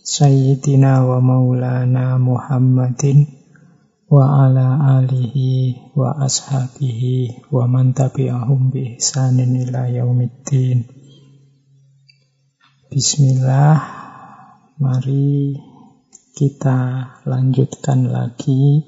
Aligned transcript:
Sayyidina 0.00 1.04
wa 1.04 1.20
maulana 1.20 2.16
Muhammadin 2.16 3.28
wa 4.08 4.48
ala 4.48 4.96
alihi 4.96 5.92
wa 5.92 6.16
ashabihi 6.24 7.44
wa 7.52 7.68
man 7.68 7.92
tabi'ahum 7.92 8.72
bi 8.72 8.96
ihsanin 8.96 9.60
ila 9.60 9.92
yaumiddin. 9.92 10.88
Bismillah, 12.88 13.76
mari 14.80 15.60
kita 16.32 16.78
lanjutkan 17.28 18.08
lagi 18.08 18.80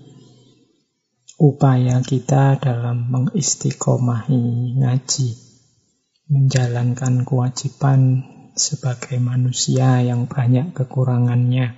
upaya 1.36 2.00
kita 2.00 2.56
dalam 2.56 3.12
mengistiqomahi 3.12 4.80
ngaji, 4.80 5.28
menjalankan 6.32 7.28
kewajiban 7.28 8.24
sebagai 8.52 9.16
manusia 9.18 10.04
yang 10.04 10.28
banyak 10.28 10.76
kekurangannya, 10.76 11.76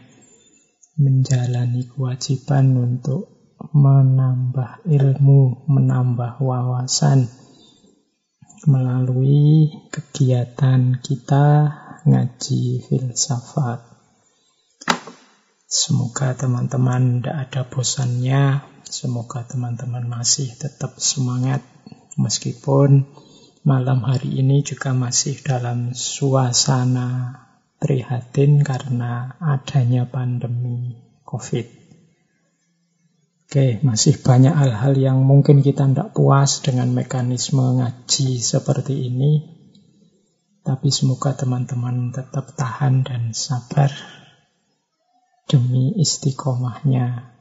menjalani 0.99 1.87
kewajiban 1.91 2.75
untuk 2.79 3.35
menambah 3.75 4.87
ilmu, 4.87 5.67
menambah 5.71 6.43
wawasan 6.43 7.31
melalui 8.65 9.71
kegiatan 9.93 10.99
kita 11.01 11.47
ngaji 12.05 12.85
filsafat. 12.85 13.81
Semoga 15.65 16.39
teman-teman 16.39 17.19
tidak 17.21 17.37
ada 17.51 17.63
bosannya, 17.67 18.63
semoga 18.87 19.43
teman-teman 19.43 20.07
masih 20.07 20.55
tetap 20.55 20.97
semangat 21.03 21.61
meskipun 22.15 23.09
malam 23.65 24.05
hari 24.05 24.45
ini 24.45 24.61
juga 24.61 24.93
masih 24.93 25.41
dalam 25.41 25.97
suasana 25.97 27.41
prihatin 27.81 28.61
karena 28.61 29.41
adanya 29.41 30.05
pandemi 30.05 31.01
COVID. 31.25 31.85
Oke, 33.49 33.81
masih 33.81 34.21
banyak 34.21 34.53
hal-hal 34.53 34.93
yang 35.01 35.25
mungkin 35.25 35.65
kita 35.65 35.89
tidak 35.89 36.13
puas 36.13 36.61
dengan 36.61 36.93
mekanisme 36.93 37.81
ngaji 37.81 38.37
seperti 38.37 39.09
ini. 39.09 39.33
Tapi 40.61 40.89
semoga 40.93 41.33
teman-teman 41.33 42.13
tetap 42.13 42.53
tahan 42.53 43.05
dan 43.05 43.33
sabar 43.33 43.89
demi 45.49 45.97
istiqomahnya 45.97 47.33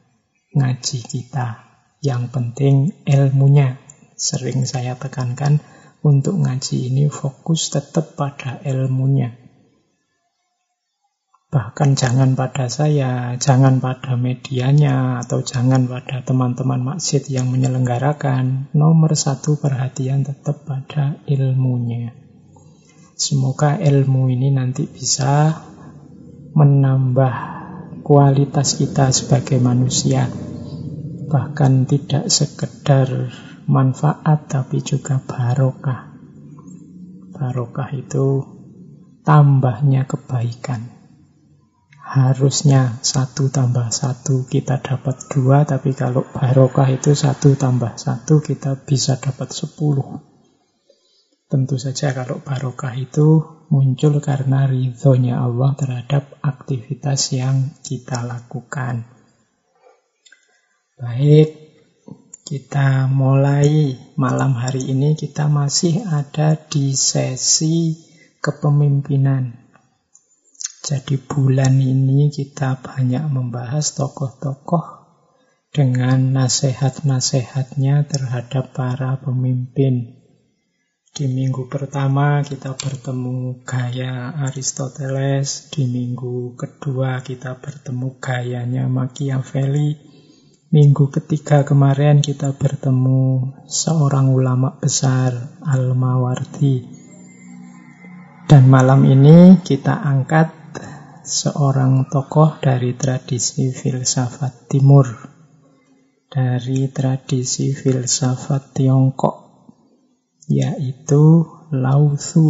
ngaji 0.56 1.00
kita. 1.04 1.68
Yang 2.00 2.24
penting 2.32 2.76
ilmunya. 3.04 3.76
Sering 4.14 4.64
saya 4.70 4.94
tekankan, 4.96 5.60
untuk 6.04 6.36
ngaji 6.36 6.92
ini 6.92 7.08
fokus 7.08 7.72
tetap 7.72 8.20
pada 8.20 8.60
ilmunya. 8.68 9.40
Bahkan 11.54 11.94
jangan 11.94 12.34
pada 12.34 12.66
saya, 12.66 13.38
jangan 13.38 13.78
pada 13.78 14.18
medianya, 14.18 15.22
atau 15.22 15.46
jangan 15.46 15.86
pada 15.86 16.26
teman-teman 16.26 16.82
maksud 16.82 17.30
yang 17.30 17.48
menyelenggarakan. 17.54 18.74
Nomor 18.74 19.14
satu 19.14 19.62
perhatian 19.62 20.26
tetap 20.26 20.66
pada 20.66 21.22
ilmunya. 21.30 22.12
Semoga 23.14 23.78
ilmu 23.78 24.34
ini 24.34 24.50
nanti 24.50 24.90
bisa 24.90 25.54
menambah 26.58 27.36
kualitas 28.02 28.76
kita 28.82 29.14
sebagai 29.14 29.62
manusia. 29.62 30.26
Bahkan 31.30 31.86
tidak 31.86 32.34
sekedar 32.34 33.30
manfaat 33.68 34.50
tapi 34.52 34.84
juga 34.84 35.22
barokah. 35.24 36.12
Barokah 37.34 37.90
itu 37.96 38.44
tambahnya 39.24 40.04
kebaikan. 40.04 40.92
Harusnya 42.04 43.00
satu 43.02 43.50
tambah 43.50 43.90
satu 43.90 44.46
kita 44.46 44.84
dapat 44.84 45.32
dua, 45.32 45.64
tapi 45.64 45.96
kalau 45.96 46.28
barokah 46.30 46.92
itu 46.92 47.16
satu 47.16 47.56
tambah 47.56 47.96
satu 47.96 48.44
kita 48.44 48.84
bisa 48.84 49.18
dapat 49.18 49.50
sepuluh. 49.50 50.22
Tentu 51.48 51.80
saja 51.80 52.12
kalau 52.12 52.44
barokah 52.44 52.94
itu 53.00 53.42
muncul 53.72 54.20
karena 54.20 54.68
ridhonya 54.68 55.42
Allah 55.42 55.74
terhadap 55.80 56.38
aktivitas 56.44 57.34
yang 57.34 57.72
kita 57.82 58.22
lakukan. 58.22 59.08
Baik, 61.00 61.63
kita 62.44 63.08
mulai 63.08 63.96
malam 64.20 64.60
hari 64.60 64.92
ini 64.92 65.16
kita 65.16 65.48
masih 65.48 66.04
ada 66.04 66.60
di 66.60 66.92
sesi 66.92 67.96
kepemimpinan. 68.44 69.56
Jadi 70.84 71.16
bulan 71.24 71.80
ini 71.80 72.28
kita 72.28 72.84
banyak 72.84 73.24
membahas 73.32 73.96
tokoh-tokoh 73.96 75.08
dengan 75.72 76.36
nasihat-nasihatnya 76.36 78.12
terhadap 78.12 78.76
para 78.76 79.16
pemimpin. 79.24 80.20
Di 81.16 81.32
minggu 81.32 81.72
pertama 81.72 82.44
kita 82.44 82.76
bertemu 82.76 83.64
gaya 83.64 84.36
Aristoteles, 84.44 85.72
di 85.72 85.88
minggu 85.88 86.60
kedua 86.60 87.24
kita 87.24 87.56
bertemu 87.64 88.20
gayanya 88.20 88.92
Machiavelli, 88.92 90.13
Minggu 90.74 91.06
ketiga 91.14 91.62
kemarin 91.62 92.18
kita 92.18 92.58
bertemu 92.58 93.54
seorang 93.70 94.34
ulama 94.34 94.74
besar, 94.74 95.62
Al-Mawardi. 95.62 96.82
Dan 98.50 98.74
malam 98.74 99.06
ini 99.06 99.62
kita 99.62 99.94
angkat 100.02 100.50
seorang 101.22 102.10
tokoh 102.10 102.58
dari 102.58 102.98
tradisi 102.98 103.70
filsafat 103.70 104.66
timur, 104.66 105.14
dari 106.34 106.90
tradisi 106.90 107.70
filsafat 107.78 108.74
Tiongkok, 108.74 109.70
yaitu 110.50 111.46
Lao 111.70 112.18
Tzu. 112.18 112.50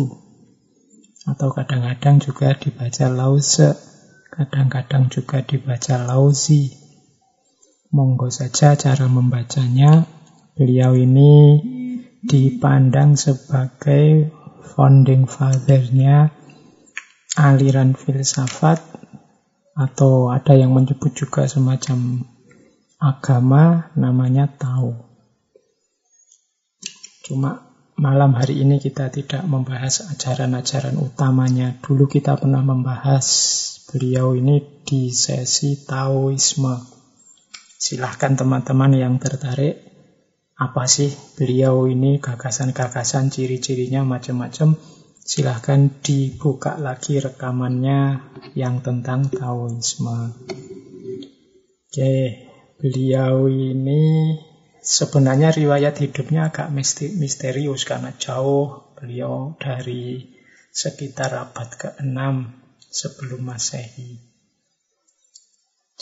Atau 1.28 1.52
kadang-kadang 1.52 2.24
juga 2.24 2.56
dibaca 2.56 3.12
Lao 3.12 3.36
Tse, 3.36 3.76
kadang-kadang 4.32 5.12
juga 5.12 5.44
dibaca 5.44 6.00
Lao 6.08 6.32
Zi 6.32 6.83
Monggo 7.94 8.34
saja 8.34 8.74
cara 8.74 9.06
membacanya. 9.06 10.10
Beliau 10.58 10.98
ini 10.98 11.62
dipandang 12.26 13.14
sebagai 13.14 14.34
founding 14.74 15.30
father-nya 15.30 16.34
aliran 17.38 17.94
filsafat 17.94 18.82
atau 19.78 20.34
ada 20.34 20.54
yang 20.58 20.74
menyebut 20.74 21.14
juga 21.14 21.46
semacam 21.46 22.26
agama 23.02 23.90
namanya 23.98 24.50
Tao. 24.50 25.14
Cuma 27.26 27.74
malam 27.98 28.34
hari 28.38 28.62
ini 28.62 28.78
kita 28.78 29.10
tidak 29.10 29.46
membahas 29.46 30.14
ajaran-ajaran 30.14 30.98
utamanya. 30.98 31.78
Dulu 31.82 32.06
kita 32.06 32.38
pernah 32.38 32.62
membahas 32.62 33.26
beliau 33.90 34.38
ini 34.38 34.82
di 34.86 35.10
sesi 35.14 35.86
Taoisme. 35.86 36.93
Silahkan 37.84 38.40
teman-teman 38.40 38.96
yang 38.96 39.20
tertarik, 39.20 39.76
apa 40.56 40.88
sih 40.88 41.12
beliau 41.36 41.84
ini, 41.84 42.16
gagasan-gagasan, 42.16 43.28
ciri-cirinya 43.28 44.08
macam-macam. 44.08 44.80
Silahkan 45.20 45.92
dibuka 46.00 46.80
lagi 46.80 47.20
rekamannya 47.20 48.24
yang 48.56 48.80
tentang 48.80 49.28
Taoisme. 49.28 50.32
Oke, 51.92 52.16
beliau 52.80 53.52
ini 53.52 54.40
sebenarnya 54.80 55.52
riwayat 55.52 56.00
hidupnya 56.00 56.56
agak 56.56 56.72
misterius 57.20 57.84
karena 57.84 58.16
jauh 58.16 58.96
beliau 58.96 59.60
dari 59.60 60.32
sekitar 60.72 61.36
abad 61.36 61.68
ke-6 61.76 62.24
sebelum 62.80 63.44
Masehi. 63.44 64.33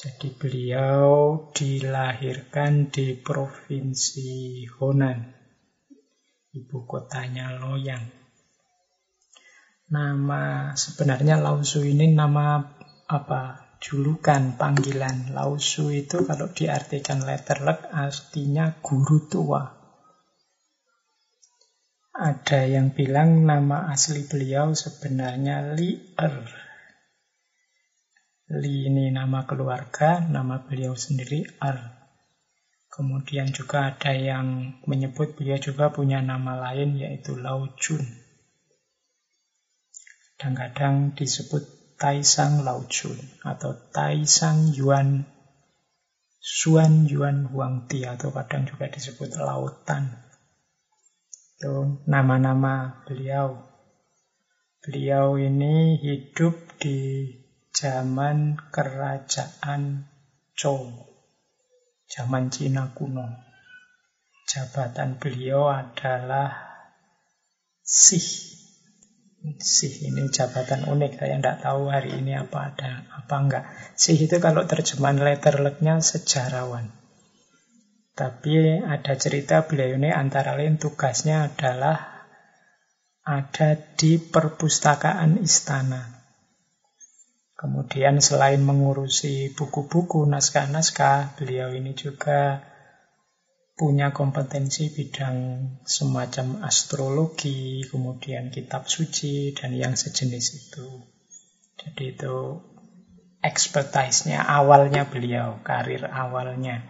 Jadi 0.02 0.34
beliau 0.34 1.38
dilahirkan 1.54 2.90
di 2.90 3.14
provinsi 3.22 4.66
Honan, 4.66 5.30
ibu 6.58 6.90
kotanya 6.90 7.54
Loyang. 7.62 8.02
Nama 9.94 10.74
sebenarnya 10.74 11.38
Lausu 11.38 11.86
ini 11.86 12.18
nama 12.18 12.66
apa 13.14 13.78
julukan, 13.78 14.58
panggilan. 14.58 15.38
Lausu 15.38 15.94
itu 15.94 16.26
kalau 16.26 16.50
diartikan 16.50 17.22
letterlek 17.22 17.94
artinya 17.94 18.74
guru 18.82 19.30
tua. 19.30 19.70
Ada 22.18 22.66
yang 22.66 22.90
bilang 22.90 23.46
nama 23.46 23.94
asli 23.94 24.26
beliau 24.26 24.74
sebenarnya 24.74 25.78
Li 25.78 26.18
Er. 26.18 26.61
Li 28.52 28.92
ini 28.92 29.08
nama 29.16 29.48
keluarga, 29.48 30.20
nama 30.20 30.60
beliau 30.60 30.92
sendiri 30.92 31.48
Er. 31.64 31.80
Kemudian 32.92 33.48
juga 33.56 33.88
ada 33.88 34.12
yang 34.12 34.76
menyebut 34.84 35.40
beliau 35.40 35.56
juga 35.56 35.88
punya 35.88 36.20
nama 36.20 36.60
lain 36.60 37.00
yaitu 37.00 37.40
Lao 37.40 37.72
Jun. 37.80 38.04
Kadang-kadang 40.36 41.16
disebut 41.16 41.96
Taisang 41.96 42.68
Lao 42.68 42.84
Jun 42.92 43.16
atau 43.48 43.72
Taisang 43.96 44.76
Yuan 44.76 45.24
Suan 46.44 47.08
Yuan 47.08 47.48
Huangti 47.48 48.04
atau 48.04 48.36
kadang 48.36 48.68
juga 48.68 48.92
disebut 48.92 49.40
Lautan. 49.40 50.12
Itu 51.56 52.04
nama-nama 52.04 53.06
beliau. 53.08 53.64
Beliau 54.84 55.40
ini 55.40 56.02
hidup 56.02 56.82
di 56.82 57.30
zaman 57.72 58.60
kerajaan 58.70 60.08
Zhou, 60.56 60.92
zaman 62.06 62.52
Cina 62.52 62.92
kuno. 62.92 63.28
Jabatan 64.46 65.16
beliau 65.16 65.72
adalah 65.72 66.72
Sih. 67.82 68.52
Sih 69.58 70.06
ini 70.06 70.30
jabatan 70.30 70.86
unik, 70.86 71.18
saya 71.18 71.42
tidak 71.42 71.66
tahu 71.66 71.90
hari 71.90 72.14
ini 72.22 72.38
apa 72.38 72.70
ada, 72.70 73.10
apa 73.10 73.36
enggak. 73.42 73.64
Sih 73.98 74.14
itu 74.14 74.38
kalau 74.38 74.70
terjemahan 74.70 75.18
letterleknya 75.18 75.98
sejarawan. 75.98 76.94
Tapi 78.14 78.86
ada 78.86 79.18
cerita 79.18 79.66
beliau 79.66 79.98
ini 79.98 80.14
antara 80.14 80.54
lain 80.54 80.78
tugasnya 80.78 81.50
adalah 81.50 82.22
ada 83.26 83.74
di 83.98 84.22
perpustakaan 84.22 85.42
istana. 85.42 86.21
Kemudian 87.62 88.18
selain 88.18 88.58
mengurusi 88.66 89.54
buku-buku, 89.54 90.26
naskah-naskah, 90.26 91.38
beliau 91.38 91.70
ini 91.70 91.94
juga 91.94 92.58
punya 93.78 94.10
kompetensi 94.10 94.90
bidang 94.90 95.70
semacam 95.86 96.66
astrologi, 96.66 97.86
kemudian 97.86 98.50
kitab 98.50 98.90
suci, 98.90 99.54
dan 99.54 99.78
yang 99.78 99.94
sejenis 99.94 100.46
itu. 100.58 101.06
Jadi 101.78 102.18
itu 102.18 102.66
expertise-nya 103.46 104.42
awalnya 104.42 105.06
beliau, 105.06 105.62
karir 105.62 106.10
awalnya. 106.10 106.90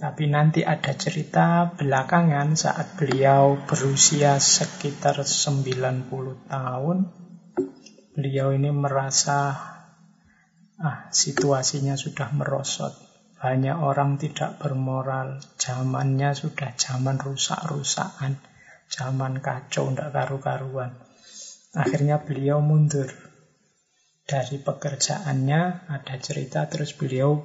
Tapi 0.00 0.24
nanti 0.32 0.64
ada 0.64 0.96
cerita 0.96 1.76
belakangan 1.76 2.56
saat 2.56 2.96
beliau 2.96 3.60
berusia 3.68 4.40
sekitar 4.40 5.20
90 5.20 6.08
tahun, 6.48 6.96
beliau 8.16 8.48
ini 8.52 8.72
merasa 8.72 9.73
ah 10.80 11.10
situasinya 11.10 11.94
sudah 11.94 12.30
merosot. 12.34 12.94
Banyak 13.38 13.76
orang 13.76 14.16
tidak 14.16 14.56
bermoral, 14.56 15.36
zamannya 15.60 16.32
sudah 16.32 16.72
zaman 16.80 17.20
rusak-rusakan, 17.20 18.40
zaman 18.88 19.44
kacau, 19.44 19.92
tidak 19.92 20.16
karu-karuan. 20.16 20.96
Akhirnya 21.76 22.24
beliau 22.24 22.64
mundur 22.64 23.12
dari 24.24 24.56
pekerjaannya, 24.64 25.92
ada 25.92 26.14
cerita 26.16 26.64
terus 26.72 26.96
beliau 26.96 27.44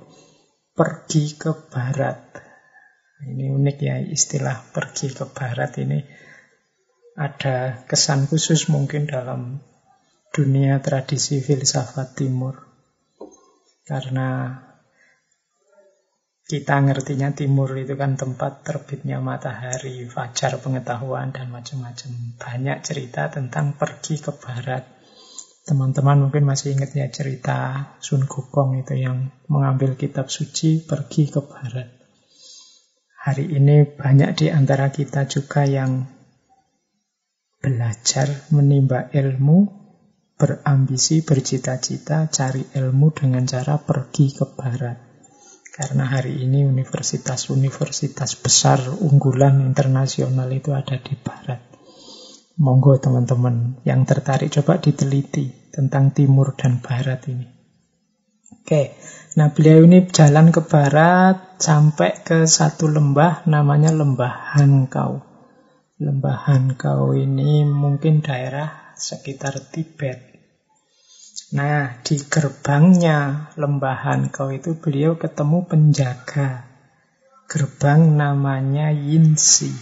pergi 0.71 1.35
ke 1.35 1.51
barat. 1.67 2.31
Ini 3.19 3.51
unik 3.51 3.77
ya 3.83 3.99
istilah 3.99 4.71
pergi 4.71 5.11
ke 5.11 5.27
barat 5.27 5.75
ini 5.83 5.99
ada 7.19 7.83
kesan 7.83 8.31
khusus 8.31 8.71
mungkin 8.71 9.03
dalam 9.03 9.59
dunia 10.31 10.79
tradisi 10.79 11.43
filsafat 11.43 12.15
timur. 12.15 12.68
Karena 13.89 14.53
kita 16.45 16.77
ngertinya 16.81 17.33
timur 17.33 17.73
itu 17.73 17.97
kan 17.97 18.13
tempat 18.17 18.61
terbitnya 18.61 19.17
matahari, 19.17 20.05
fajar 20.05 20.61
pengetahuan 20.61 21.33
dan 21.33 21.49
macam-macam. 21.49 22.37
Banyak 22.37 22.77
cerita 22.85 23.33
tentang 23.33 23.73
pergi 23.73 24.21
ke 24.21 24.29
barat. 24.37 24.85
Teman-teman 25.65 26.25
mungkin 26.25 26.45
masih 26.45 26.77
ingat 26.77 26.93
ya 26.93 27.09
cerita 27.09 27.93
Sun 28.01 28.29
Gokong 28.29 28.81
itu 28.81 28.93
yang 28.93 29.29
mengambil 29.49 29.97
kitab 29.97 30.29
suci 30.29 30.85
pergi 30.85 31.29
ke 31.29 31.41
barat. 31.41 31.89
Hari 33.25 33.45
ini 33.49 33.85
banyak 33.85 34.37
di 34.37 34.47
antara 34.49 34.89
kita 34.89 35.29
juga 35.29 35.65
yang 35.65 36.09
belajar 37.61 38.49
menimba 38.49 39.13
ilmu, 39.13 39.57
berambisi, 40.39 41.19
bercita-cita, 41.19 42.31
cari 42.31 42.63
ilmu 42.79 43.11
dengan 43.11 43.43
cara 43.43 43.75
pergi 43.75 44.31
ke 44.31 44.47
barat. 44.55 44.97
Karena 45.75 46.07
hari 46.07 46.39
ini 46.47 46.63
universitas-universitas 46.63 48.39
besar 48.39 48.79
unggulan 49.03 49.59
internasional 49.59 50.47
itu 50.55 50.71
ada 50.71 50.95
di 50.95 51.19
barat. 51.19 51.59
Monggo 52.59 52.99
teman-teman 52.99 53.83
yang 53.83 54.03
tertarik 54.07 54.51
coba 54.51 54.79
diteliti 54.79 55.71
tentang 55.71 56.11
timur 56.11 56.55
dan 56.55 56.79
barat 56.83 57.23
ini. 57.31 57.47
Oke, 58.59 58.99
nah 59.39 59.55
beliau 59.55 59.87
ini 59.87 60.07
jalan 60.11 60.51
ke 60.51 60.63
barat 60.67 61.59
sampai 61.63 62.23
ke 62.23 62.43
satu 62.43 62.91
lembah 62.91 63.47
namanya 63.47 63.95
Lembah 63.95 64.55
Hankau. 64.55 65.23
Lembah 65.99 66.47
Hankau 66.47 67.15
ini 67.15 67.63
mungkin 67.63 68.19
daerah 68.19 68.95
sekitar 68.99 69.55
Tibet. 69.71 70.28
Nah, 71.49 71.97
di 72.05 72.21
gerbangnya 72.21 73.49
Lembah 73.57 73.97
Hankau 74.05 74.53
itu 74.53 74.77
beliau 74.77 75.17
ketemu 75.17 75.65
penjaga 75.65 76.69
gerbang 77.49 78.13
namanya 78.13 78.93
Yinsi. 78.93 79.73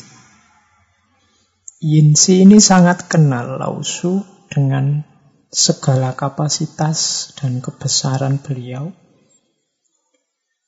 Yinsi 1.83 2.47
ini 2.47 2.63
sangat 2.63 3.11
kenal 3.11 3.59
Lausu 3.59 4.23
dengan 4.47 5.03
segala 5.51 6.15
kapasitas 6.15 7.29
dan 7.35 7.59
kebesaran 7.59 8.39
beliau. 8.39 8.95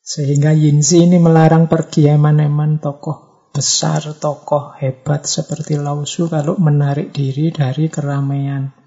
Sehingga 0.03 0.51
Yinzi 0.51 1.07
ini 1.07 1.15
melarang 1.15 1.71
pergi 1.71 2.11
eman-eman 2.11 2.83
tokoh 2.83 3.47
besar, 3.55 4.03
tokoh 4.19 4.75
hebat 4.75 5.23
seperti 5.23 5.79
Lausu 5.79 6.27
kalau 6.27 6.59
menarik 6.59 7.15
diri 7.15 7.55
dari 7.55 7.87
keramaian. 7.87 8.78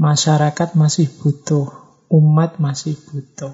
Masyarakat 0.00 0.80
masih 0.80 1.12
butuh, 1.20 1.68
umat 2.08 2.56
masih 2.56 2.96
butuh. 2.96 3.52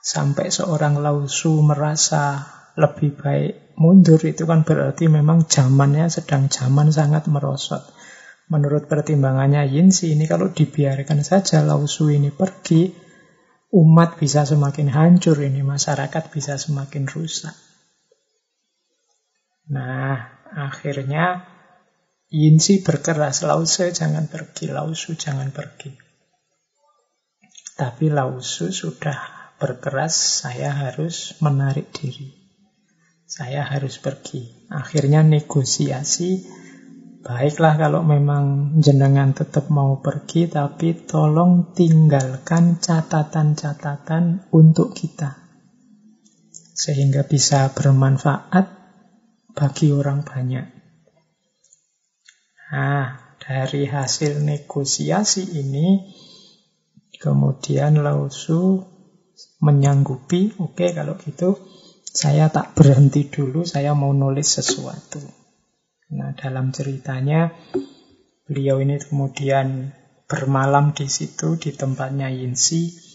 Sampai 0.00 0.48
seorang 0.48 1.04
Lausu 1.04 1.60
merasa 1.60 2.48
lebih 2.80 3.12
baik 3.12 3.76
mundur 3.76 4.16
itu 4.24 4.48
kan 4.48 4.64
berarti 4.64 5.12
memang 5.12 5.44
zamannya 5.44 6.08
sedang 6.08 6.48
zaman 6.48 6.88
sangat 6.88 7.28
merosot. 7.28 7.84
Menurut 8.48 8.88
pertimbangannya 8.88 9.68
Yinsi 9.68 10.16
ini 10.16 10.24
kalau 10.24 10.48
dibiarkan 10.48 11.20
saja 11.20 11.60
Lausu 11.60 12.08
ini 12.08 12.32
pergi, 12.32 12.88
umat 13.76 14.16
bisa 14.16 14.48
semakin 14.48 14.88
hancur 14.88 15.36
ini, 15.44 15.60
masyarakat 15.60 16.24
bisa 16.32 16.56
semakin 16.56 17.04
rusak. 17.04 17.52
Nah, 19.68 20.40
akhirnya 20.56 21.53
Yinsi 22.34 22.82
berkeras, 22.82 23.46
Lausu 23.46 23.86
jangan 23.94 24.26
pergi, 24.26 24.74
Lausu 24.74 25.14
jangan 25.14 25.54
pergi. 25.54 25.94
Tapi 27.78 28.10
Lausu 28.10 28.74
sudah 28.74 29.54
berkeras, 29.62 30.42
saya 30.42 30.74
harus 30.74 31.38
menarik 31.38 31.94
diri. 31.94 32.34
Saya 33.22 33.62
harus 33.62 34.02
pergi. 34.02 34.66
Akhirnya 34.66 35.22
negosiasi 35.22 36.42
Baiklah 37.24 37.80
kalau 37.80 38.04
memang 38.04 38.76
jenengan 38.84 39.32
tetap 39.32 39.72
mau 39.72 40.04
pergi, 40.04 40.44
tapi 40.44 40.92
tolong 41.08 41.72
tinggalkan 41.72 42.76
catatan-catatan 42.76 44.52
untuk 44.52 44.92
kita. 44.92 45.32
Sehingga 46.76 47.24
bisa 47.24 47.72
bermanfaat 47.72 48.66
bagi 49.56 49.88
orang 49.96 50.20
banyak. 50.20 50.73
Nah, 52.74 53.38
dari 53.38 53.86
hasil 53.86 54.42
negosiasi 54.42 55.62
ini, 55.62 56.10
kemudian 57.22 58.02
Lausu 58.02 58.82
menyanggupi, 59.62 60.58
oke 60.58 60.74
okay, 60.74 60.90
kalau 60.90 61.14
gitu, 61.22 61.54
saya 62.02 62.50
tak 62.50 62.74
berhenti 62.74 63.30
dulu, 63.30 63.62
saya 63.62 63.94
mau 63.94 64.10
nulis 64.10 64.58
sesuatu. 64.58 65.22
Nah, 66.18 66.34
dalam 66.34 66.74
ceritanya 66.74 67.54
beliau 68.50 68.82
ini 68.82 68.98
kemudian 68.98 69.94
bermalam 70.26 70.90
di 70.90 71.06
situ 71.06 71.54
di 71.54 71.70
tempatnya 71.70 72.34
Yinsi. 72.34 73.06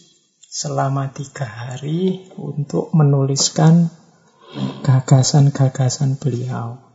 selama 0.50 1.14
tiga 1.14 1.46
hari 1.46 2.26
untuk 2.34 2.90
menuliskan 2.90 3.86
gagasan-gagasan 4.82 6.18
beliau. 6.18 6.89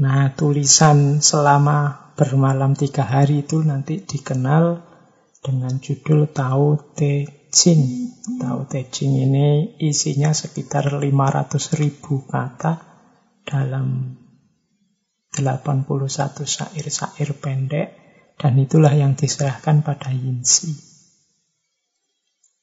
Nah, 0.00 0.32
tulisan 0.32 1.20
selama 1.20 2.10
bermalam 2.16 2.72
tiga 2.72 3.04
hari 3.04 3.44
itu 3.44 3.60
nanti 3.60 4.00
dikenal 4.00 4.80
dengan 5.40 5.76
judul 5.80 6.28
Tao 6.32 6.76
Te 6.96 7.48
Ching. 7.52 8.12
Tao 8.40 8.64
Te 8.64 8.88
Ching 8.88 9.20
ini 9.20 9.76
isinya 9.80 10.32
sekitar 10.32 10.96
500 10.96 11.80
ribu 11.80 12.24
kata 12.24 12.80
dalam 13.44 14.16
81 15.36 15.86
syair-syair 16.44 17.30
pendek 17.36 17.88
dan 18.40 18.56
itulah 18.56 18.92
yang 18.96 19.12
diserahkan 19.16 19.84
pada 19.84 20.08
Yinsi. 20.08 20.72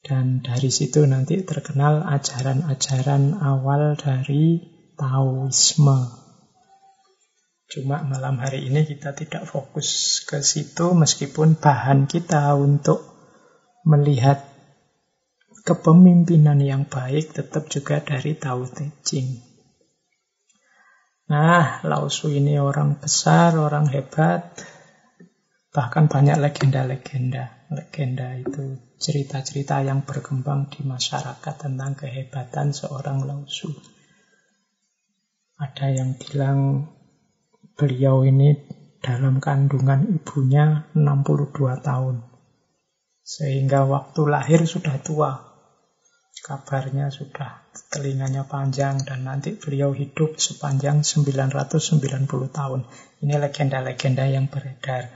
Dan 0.02 0.40
dari 0.42 0.74
situ 0.74 1.06
nanti 1.06 1.46
terkenal 1.46 2.02
ajaran-ajaran 2.06 3.38
awal 3.38 3.94
dari 4.00 4.62
Taoisme. 4.98 6.27
Cuma 7.68 8.00
malam 8.00 8.40
hari 8.40 8.72
ini 8.72 8.88
kita 8.88 9.12
tidak 9.12 9.44
fokus 9.44 10.24
ke 10.24 10.40
situ 10.40 10.96
meskipun 10.96 11.60
bahan 11.60 12.08
kita 12.08 12.56
untuk 12.56 13.04
melihat 13.84 14.40
kepemimpinan 15.68 16.64
yang 16.64 16.88
baik 16.88 17.36
tetap 17.36 17.68
juga 17.68 18.00
dari 18.00 18.40
Tao 18.40 18.64
Te 18.72 18.88
Ching. 19.04 19.44
Nah, 21.28 21.84
Lao 21.84 22.08
Su 22.08 22.32
ini 22.32 22.56
orang 22.56 23.04
besar, 23.04 23.60
orang 23.60 23.92
hebat, 23.92 24.64
bahkan 25.76 26.08
banyak 26.08 26.40
legenda-legenda. 26.40 27.68
Legenda 27.68 28.32
itu 28.40 28.80
cerita-cerita 28.96 29.84
yang 29.84 30.08
berkembang 30.08 30.72
di 30.72 30.88
masyarakat 30.88 31.56
tentang 31.60 32.00
kehebatan 32.00 32.72
seorang 32.72 33.28
lausu. 33.28 33.76
Ada 35.60 35.92
yang 35.92 36.16
bilang 36.16 36.88
beliau 37.78 38.26
ini 38.26 38.58
dalam 38.98 39.38
kandungan 39.38 40.10
ibunya 40.10 40.90
62 40.98 41.86
tahun. 41.86 42.26
Sehingga 43.22 43.86
waktu 43.86 44.22
lahir 44.26 44.66
sudah 44.66 44.98
tua. 45.06 45.32
Kabarnya 46.38 47.12
sudah 47.12 47.66
telinganya 47.92 48.46
panjang 48.48 49.04
dan 49.04 49.26
nanti 49.26 49.58
beliau 49.58 49.92
hidup 49.92 50.38
sepanjang 50.38 51.04
990 51.06 52.50
tahun. 52.50 52.82
Ini 53.22 53.36
legenda-legenda 53.38 54.26
yang 54.30 54.48
beredar. 54.48 55.12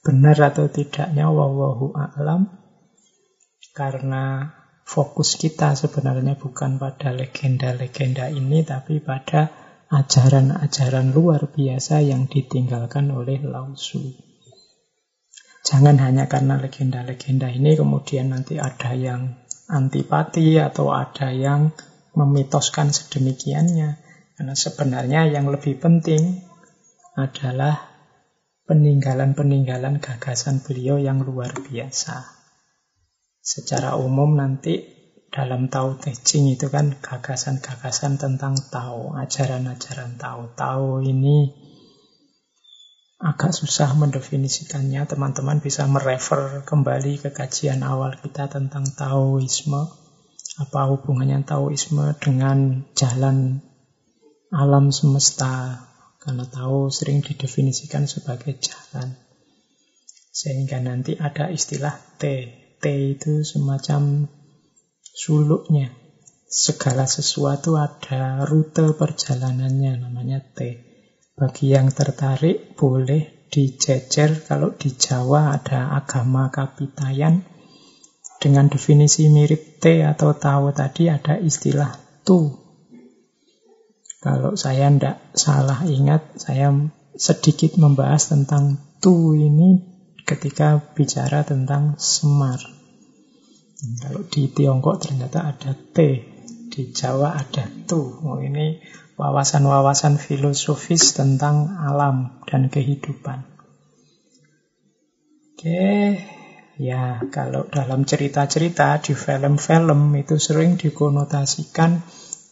Benar 0.00 0.36
atau 0.40 0.72
tidaknya 0.72 1.28
wawahu 1.28 1.92
a'lam 1.92 2.48
karena 3.76 4.56
fokus 4.82 5.38
kita 5.38 5.78
sebenarnya 5.78 6.34
bukan 6.34 6.80
pada 6.80 7.14
legenda-legenda 7.14 8.32
ini, 8.32 8.66
tapi 8.66 8.98
pada 8.98 9.59
ajaran-ajaran 9.90 11.10
luar 11.10 11.50
biasa 11.50 11.98
yang 12.06 12.30
ditinggalkan 12.30 13.10
oleh 13.10 13.42
Lao 13.42 13.74
Tzu. 13.74 13.98
Jangan 15.66 15.98
hanya 15.98 16.30
karena 16.30 16.56
legenda-legenda 16.56 17.50
ini 17.50 17.74
kemudian 17.74 18.30
nanti 18.30 18.56
ada 18.62 18.94
yang 18.94 19.34
antipati 19.66 20.56
atau 20.62 20.94
ada 20.94 21.34
yang 21.34 21.74
memitoskan 22.14 22.94
sedemikiannya. 22.94 23.98
Karena 24.38 24.54
sebenarnya 24.56 25.28
yang 25.28 25.50
lebih 25.52 25.76
penting 25.82 26.38
adalah 27.18 27.90
peninggalan-peninggalan 28.70 29.98
gagasan 29.98 30.62
beliau 30.62 30.96
yang 30.96 31.20
luar 31.20 31.50
biasa. 31.50 32.24
Secara 33.42 33.98
umum 33.98 34.38
nanti 34.38 34.99
dalam 35.30 35.70
Tao 35.70 35.94
Te 35.94 36.10
Ching 36.10 36.50
itu 36.50 36.66
kan 36.66 36.98
gagasan-gagasan 36.98 38.18
tentang 38.18 38.58
Tao, 38.68 39.14
ajaran-ajaran 39.14 40.18
Tao. 40.18 40.50
Tao 40.58 40.98
ini 40.98 41.54
agak 43.22 43.54
susah 43.54 43.94
mendefinisikannya. 43.94 45.06
Teman-teman 45.06 45.62
bisa 45.62 45.86
merefer 45.86 46.66
kembali 46.66 47.22
ke 47.22 47.30
kajian 47.30 47.86
awal 47.86 48.18
kita 48.18 48.50
tentang 48.50 48.82
Taoisme. 48.90 49.86
Apa 50.58 50.90
hubungannya 50.90 51.46
Taoisme 51.46 52.18
dengan 52.18 52.90
jalan 52.98 53.62
alam 54.50 54.90
semesta? 54.90 55.86
Karena 56.20 56.44
Tao 56.44 56.90
sering 56.90 57.22
didefinisikan 57.22 58.10
sebagai 58.10 58.58
jalan. 58.58 59.14
Sehingga 60.34 60.82
nanti 60.82 61.16
ada 61.16 61.48
istilah 61.48 61.96
T, 62.18 62.22
T 62.82 62.84
itu 63.16 63.40
semacam 63.46 64.28
suluknya. 65.14 65.90
Segala 66.50 67.06
sesuatu 67.06 67.78
ada 67.78 68.42
rute 68.42 68.90
perjalanannya 68.98 70.02
namanya 70.02 70.42
T. 70.42 70.58
Bagi 71.38 71.70
yang 71.70 71.94
tertarik 71.94 72.74
boleh 72.74 73.46
dijejer 73.50 74.46
kalau 74.46 74.74
di 74.74 74.94
Jawa 74.94 75.54
ada 75.54 75.94
agama 75.94 76.50
kapitayan 76.50 77.46
dengan 78.42 78.66
definisi 78.66 79.30
mirip 79.30 79.78
T 79.78 80.02
atau 80.02 80.34
tahu 80.34 80.74
tadi 80.74 81.06
ada 81.06 81.38
istilah 81.38 81.94
tu. 82.26 82.50
Kalau 84.20 84.52
saya 84.52 84.90
tidak 84.92 85.16
salah 85.32 85.80
ingat, 85.86 86.36
saya 86.36 86.72
sedikit 87.16 87.78
membahas 87.80 88.28
tentang 88.28 88.76
tu 89.00 89.32
ini 89.32 89.80
ketika 90.28 90.82
bicara 90.92 91.40
tentang 91.42 91.96
Semar. 91.96 92.79
Kalau 93.80 94.28
di 94.28 94.52
Tiongkok 94.52 95.00
ternyata 95.00 95.48
ada 95.48 95.72
T, 95.72 95.96
di 96.68 96.82
Jawa 96.92 97.32
ada 97.32 97.64
Tu. 97.88 97.96
Oh, 97.96 98.36
ini 98.36 98.76
wawasan-wawasan 99.16 100.20
filosofis 100.20 101.16
tentang 101.16 101.80
alam 101.80 102.44
dan 102.44 102.68
kehidupan. 102.68 103.48
Oke, 105.56 106.16
ya 106.80 107.24
kalau 107.32 107.68
dalam 107.68 108.04
cerita-cerita 108.04 109.00
di 109.00 109.12
film-film 109.12 110.12
itu 110.16 110.36
sering 110.36 110.80
dikonotasikan 110.80 112.00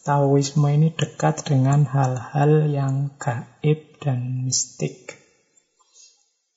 Taoisme 0.05 0.69
ini 0.73 0.89
dekat 0.93 1.45
dengan 1.45 1.85
hal-hal 1.85 2.73
yang 2.73 3.13
gaib 3.21 4.01
dan 4.01 4.45
mistik. 4.45 5.21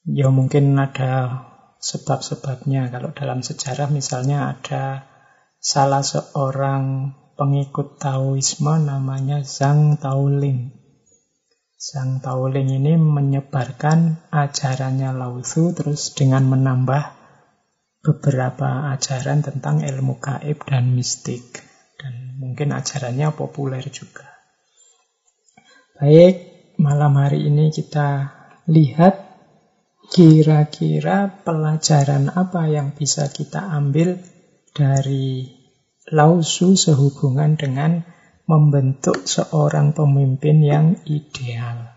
Ya 0.09 0.33
mungkin 0.33 0.73
ada 0.81 1.51
sebab-sebabnya. 1.82 2.88
Kalau 2.94 3.10
dalam 3.10 3.42
sejarah 3.42 3.90
misalnya 3.90 4.54
ada 4.54 5.10
salah 5.58 6.06
seorang 6.06 7.12
pengikut 7.34 7.98
Taoisme 7.98 8.78
namanya 8.78 9.42
Zhang 9.42 9.98
Taoling. 9.98 10.78
Zhang 11.74 12.22
Taoling 12.22 12.78
ini 12.78 12.94
menyebarkan 12.94 14.30
ajarannya 14.30 15.10
Lao 15.10 15.42
Tzu 15.42 15.74
terus 15.74 16.14
dengan 16.14 16.46
menambah 16.46 17.18
beberapa 18.06 18.94
ajaran 18.94 19.42
tentang 19.42 19.82
ilmu 19.82 20.22
gaib 20.22 20.62
dan 20.62 20.94
mistik. 20.94 21.66
Dan 21.98 22.38
mungkin 22.38 22.70
ajarannya 22.74 23.34
populer 23.34 23.82
juga. 23.90 24.26
Baik, 25.98 26.34
malam 26.82 27.14
hari 27.14 27.46
ini 27.46 27.70
kita 27.70 28.30
lihat 28.66 29.31
Kira-kira 30.12 31.40
pelajaran 31.40 32.28
apa 32.37 32.69
yang 32.69 32.92
bisa 32.92 33.33
kita 33.33 33.64
ambil 33.73 34.21
dari 34.76 35.49
Lausu 36.12 36.76
sehubungan 36.76 37.57
dengan 37.57 38.04
membentuk 38.45 39.25
seorang 39.25 39.97
pemimpin 39.97 40.61
yang 40.61 41.00
ideal? 41.09 41.97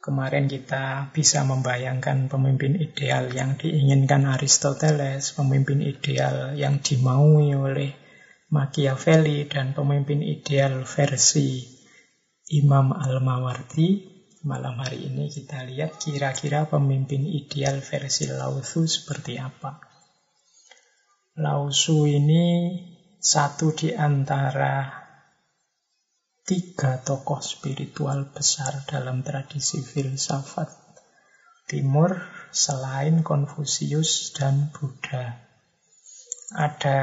Kemarin 0.00 0.48
kita 0.48 1.12
bisa 1.12 1.44
membayangkan 1.44 2.32
pemimpin 2.32 2.80
ideal 2.80 3.28
yang 3.28 3.60
diinginkan 3.60 4.24
Aristoteles, 4.24 5.36
pemimpin 5.36 5.84
ideal 5.84 6.56
yang 6.56 6.80
dimaui 6.80 7.52
oleh 7.52 7.92
Machiavelli, 8.48 9.44
dan 9.44 9.76
pemimpin 9.76 10.24
ideal 10.24 10.88
versi 10.88 11.68
Imam 12.48 12.96
Al-Mawardi. 12.96 14.09
Malam 14.40 14.80
hari 14.80 15.04
ini 15.04 15.28
kita 15.28 15.68
lihat 15.68 16.00
kira-kira 16.00 16.64
pemimpin 16.64 17.28
ideal 17.28 17.84
versi 17.84 18.24
Lao 18.24 18.56
Tzu 18.64 18.88
seperti 18.88 19.36
apa. 19.36 19.76
Lao 21.44 21.68
Tzu 21.68 22.08
ini 22.08 22.72
satu 23.20 23.76
di 23.76 23.92
antara 23.92 24.88
tiga 26.40 27.04
tokoh 27.04 27.44
spiritual 27.44 28.32
besar 28.32 28.88
dalam 28.88 29.20
tradisi 29.20 29.84
filsafat 29.84 30.72
timur 31.68 32.16
selain 32.48 33.20
Konfusius 33.20 34.32
dan 34.32 34.72
Buddha. 34.72 35.36
Ada 36.56 36.98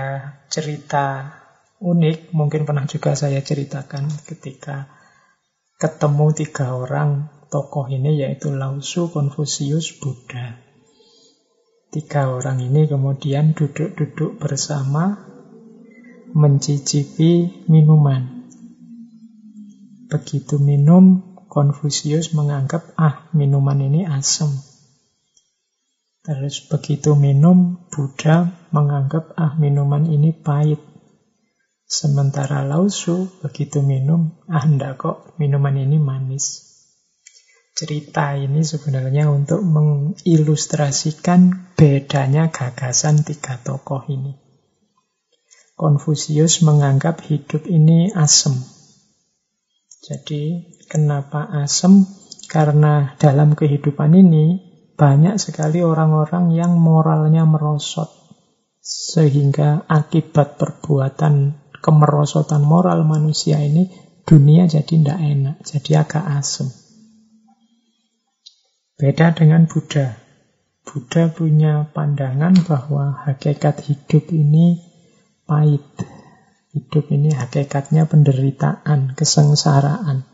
cerita 0.49 1.37
unik, 1.85 2.33
mungkin 2.33 2.65
pernah 2.65 2.89
juga 2.89 3.13
saya 3.13 3.45
ceritakan 3.45 4.09
ketika 4.25 4.96
ketemu 5.77 6.33
tiga 6.33 6.73
orang 6.73 7.29
tokoh 7.53 7.85
ini 7.85 8.17
yaitu 8.17 8.49
Lao 8.49 8.81
Tzu, 8.81 9.13
Konfusius, 9.13 9.93
Buddha. 10.01 10.57
Tiga 11.93 12.33
orang 12.33 12.65
ini 12.65 12.89
kemudian 12.89 13.53
duduk-duduk 13.53 14.41
bersama 14.41 15.21
mencicipi 16.33 17.63
minuman. 17.69 18.49
Begitu 20.09 20.57
minum, 20.57 21.37
Konfusius 21.47 22.33
menganggap, 22.33 22.97
ah 22.97 23.29
minuman 23.37 23.77
ini 23.77 24.03
asam. 24.03 24.49
Terus 26.25 26.65
begitu 26.67 27.13
minum, 27.13 27.87
Buddha 27.93 28.67
menganggap, 28.73 29.31
ah 29.37 29.53
minuman 29.55 30.09
ini 30.09 30.33
pahit. 30.33 30.86
Sementara 31.87 32.67
Lausu 32.67 33.31
begitu 33.39 33.79
minum, 33.79 34.43
ah 34.51 34.67
enggak 34.67 34.99
kok 34.99 35.17
minuman 35.39 35.71
ini 35.71 35.95
manis. 35.95 36.67
Cerita 37.71 38.35
ini 38.35 38.59
sebenarnya 38.59 39.31
untuk 39.31 39.63
mengilustrasikan 39.63 41.71
bedanya 41.79 42.51
gagasan 42.51 43.23
tiga 43.23 43.55
tokoh 43.63 44.03
ini. 44.11 44.35
Konfusius 45.79 46.59
menganggap 46.67 47.23
hidup 47.23 47.63
ini 47.71 48.11
asem. 48.11 48.51
Jadi 50.03 50.75
kenapa 50.91 51.47
asem? 51.63 52.03
Karena 52.51 53.15
dalam 53.15 53.55
kehidupan 53.55 54.11
ini 54.11 54.59
banyak 54.99 55.39
sekali 55.39 55.79
orang-orang 55.85 56.51
yang 56.51 56.75
moralnya 56.75 57.47
merosot. 57.47 58.11
Sehingga 58.81 59.87
akibat 59.87 60.59
perbuatan 60.59 61.66
kemerosotan 61.87 62.67
moral 62.67 63.07
manusia 63.07 63.63
ini 63.63 63.87
dunia 64.27 64.67
jadi 64.67 64.83
tidak 64.83 65.19
enak, 65.23 65.55
jadi 65.63 66.03
agak 66.03 66.25
asem. 66.35 66.67
Beda 68.99 69.31
dengan 69.31 69.71
Buddha. 69.71 70.19
Buddha 70.83 71.31
punya 71.31 71.87
pandangan 71.95 72.59
bahwa 72.67 73.23
hakikat 73.23 73.87
hidup 73.87 74.27
ini 74.35 74.83
pahit. 75.47 75.85
Hidup 76.75 77.07
ini 77.07 77.31
hakikatnya 77.31 78.03
penderitaan, 78.03 79.15
kesengsaraan. 79.15 80.27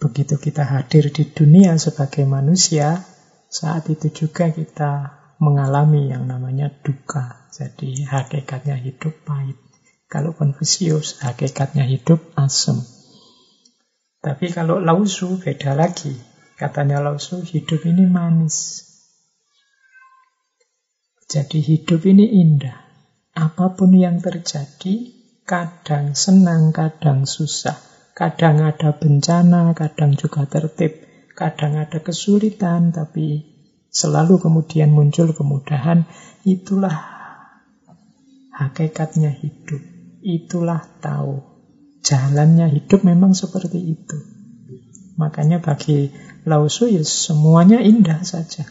Begitu 0.00 0.40
kita 0.40 0.64
hadir 0.64 1.12
di 1.12 1.28
dunia 1.28 1.76
sebagai 1.76 2.24
manusia, 2.24 3.04
saat 3.52 3.90
itu 3.92 4.08
juga 4.08 4.48
kita 4.48 5.12
mengalami 5.42 6.08
yang 6.08 6.24
namanya 6.24 6.72
duka. 6.80 7.50
Jadi 7.52 8.06
hakikatnya 8.06 8.80
hidup 8.80 9.12
pahit. 9.28 9.65
Kalau 10.06 10.38
Konfusius, 10.38 11.18
hakikatnya 11.18 11.82
hidup 11.82 12.22
asem. 12.38 12.78
Tapi 14.22 14.50
kalau 14.54 14.78
Lausu 14.78 15.38
beda 15.38 15.74
lagi. 15.74 16.14
Katanya 16.54 17.02
Lausu, 17.02 17.42
hidup 17.42 17.82
ini 17.86 18.06
manis. 18.06 18.86
Jadi 21.26 21.58
hidup 21.58 22.06
ini 22.06 22.38
indah. 22.38 22.86
Apa 23.34 23.74
pun 23.74 23.90
yang 23.92 24.22
terjadi, 24.22 25.10
kadang 25.42 26.14
senang, 26.14 26.70
kadang 26.70 27.26
susah. 27.26 27.74
Kadang 28.14 28.62
ada 28.62 28.94
bencana, 28.94 29.74
kadang 29.74 30.14
juga 30.14 30.46
tertib. 30.46 31.02
Kadang 31.34 31.76
ada 31.76 31.98
kesulitan, 32.00 32.94
tapi 32.94 33.44
selalu 33.90 34.38
kemudian 34.38 34.94
muncul 34.94 35.34
kemudahan. 35.34 36.06
Itulah 36.46 36.94
hakikatnya 38.54 39.34
hidup. 39.34 39.95
Itulah 40.26 40.82
tahu. 40.98 41.38
Jalannya 42.02 42.66
hidup 42.74 43.06
memang 43.06 43.30
seperti 43.30 43.78
itu. 43.78 44.18
Makanya 45.22 45.62
bagi 45.62 46.10
Lausu 46.42 46.90
ya 46.90 47.06
semuanya 47.06 47.78
indah 47.78 48.26
saja. 48.26 48.66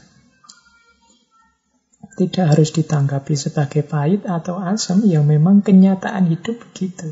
Tidak 2.16 2.46
harus 2.48 2.72
ditanggapi 2.76 3.36
sebagai 3.36 3.84
pahit 3.84 4.24
atau 4.24 4.60
asam, 4.60 5.04
ya 5.04 5.20
memang 5.20 5.60
kenyataan 5.64 6.32
hidup 6.32 6.60
begitu. 6.60 7.12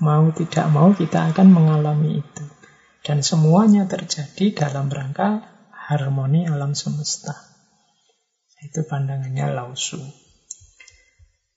Mau 0.00 0.28
tidak 0.32 0.68
mau 0.72 0.92
kita 0.92 1.32
akan 1.32 1.48
mengalami 1.52 2.20
itu. 2.20 2.44
Dan 3.00 3.24
semuanya 3.24 3.88
terjadi 3.88 4.52
dalam 4.56 4.92
rangka 4.92 5.40
harmoni 5.72 6.44
alam 6.48 6.72
semesta. 6.72 7.32
Itu 8.60 8.84
pandangannya 8.84 9.52
Lausu. 9.56 10.00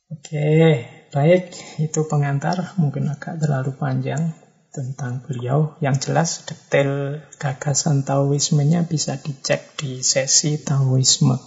Oke, 0.08 0.99
baik. 1.10 1.54
Itu 1.82 2.06
pengantar, 2.06 2.78
mungkin 2.78 3.10
agak 3.10 3.42
terlalu 3.42 3.76
panjang 3.76 4.34
tentang 4.70 5.26
beliau. 5.26 5.76
Yang 5.82 6.10
jelas 6.10 6.30
detail 6.46 7.22
gagasan 7.42 8.06
Taoismenya 8.06 8.86
bisa 8.86 9.18
dicek 9.18 9.76
di 9.76 10.02
sesi 10.06 10.62
Taoisme. 10.62 11.38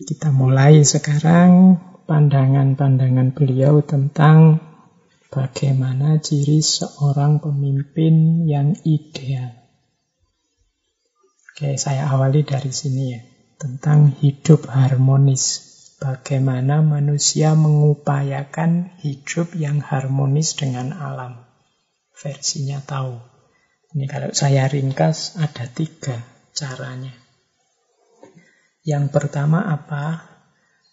Kita 0.00 0.32
mulai 0.32 0.80
sekarang 0.80 1.76
pandangan-pandangan 2.08 3.36
beliau 3.36 3.84
tentang 3.84 4.58
bagaimana 5.30 6.18
ciri 6.18 6.58
seorang 6.58 7.38
pemimpin 7.38 8.48
yang 8.48 8.74
ideal. 8.82 9.54
Oke, 11.54 11.76
saya 11.76 12.08
awali 12.10 12.42
dari 12.42 12.72
sini 12.72 13.04
ya. 13.14 13.20
Tentang 13.60 14.16
hidup 14.16 14.66
harmonis. 14.72 15.69
Bagaimana 16.00 16.80
manusia 16.80 17.52
mengupayakan 17.52 18.96
hidup 19.04 19.52
yang 19.52 19.84
harmonis 19.84 20.56
dengan 20.56 20.96
alam 20.96 21.44
versinya 22.16 22.80
tahu. 22.80 23.20
Ini 23.92 24.08
kalau 24.08 24.32
saya 24.32 24.64
ringkas 24.64 25.36
ada 25.36 25.68
tiga 25.68 26.24
caranya. 26.56 27.12
Yang 28.80 29.12
pertama 29.12 29.60
apa? 29.68 30.24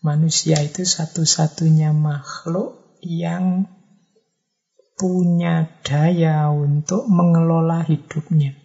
Manusia 0.03 0.59
itu 0.59 0.83
satu-satunya 0.83 1.95
makhluk 1.95 2.99
yang 2.99 3.71
punya 4.99 5.71
daya 5.87 6.51
untuk 6.51 7.07
mengelola 7.07 7.79
hidupnya. 7.87 8.59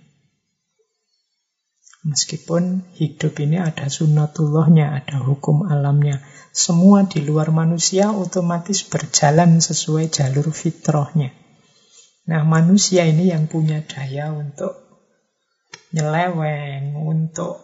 Meskipun 2.02 2.82
hidup 2.98 3.38
ini 3.38 3.62
ada 3.62 3.86
sunatullahnya, 3.86 4.90
ada 4.90 5.22
hukum 5.22 5.70
alamnya. 5.70 6.18
Semua 6.52 7.08
di 7.08 7.24
luar 7.24 7.48
manusia 7.48 8.12
otomatis 8.12 8.84
berjalan 8.84 9.64
sesuai 9.64 10.12
jalur 10.12 10.52
fitrahnya. 10.52 11.32
Nah, 12.28 12.44
manusia 12.44 13.08
ini 13.08 13.32
yang 13.32 13.48
punya 13.48 13.80
daya 13.88 14.36
untuk 14.36 14.76
nyeleweng, 15.96 16.92
untuk 16.92 17.56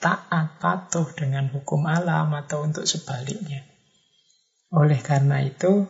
taat 0.00 0.58
patuh 0.58 1.06
dengan 1.12 1.52
hukum 1.52 1.84
alam 1.84 2.32
atau 2.32 2.64
untuk 2.64 2.88
sebaliknya. 2.88 3.68
Oleh 4.72 4.98
karena 5.04 5.44
itu, 5.44 5.84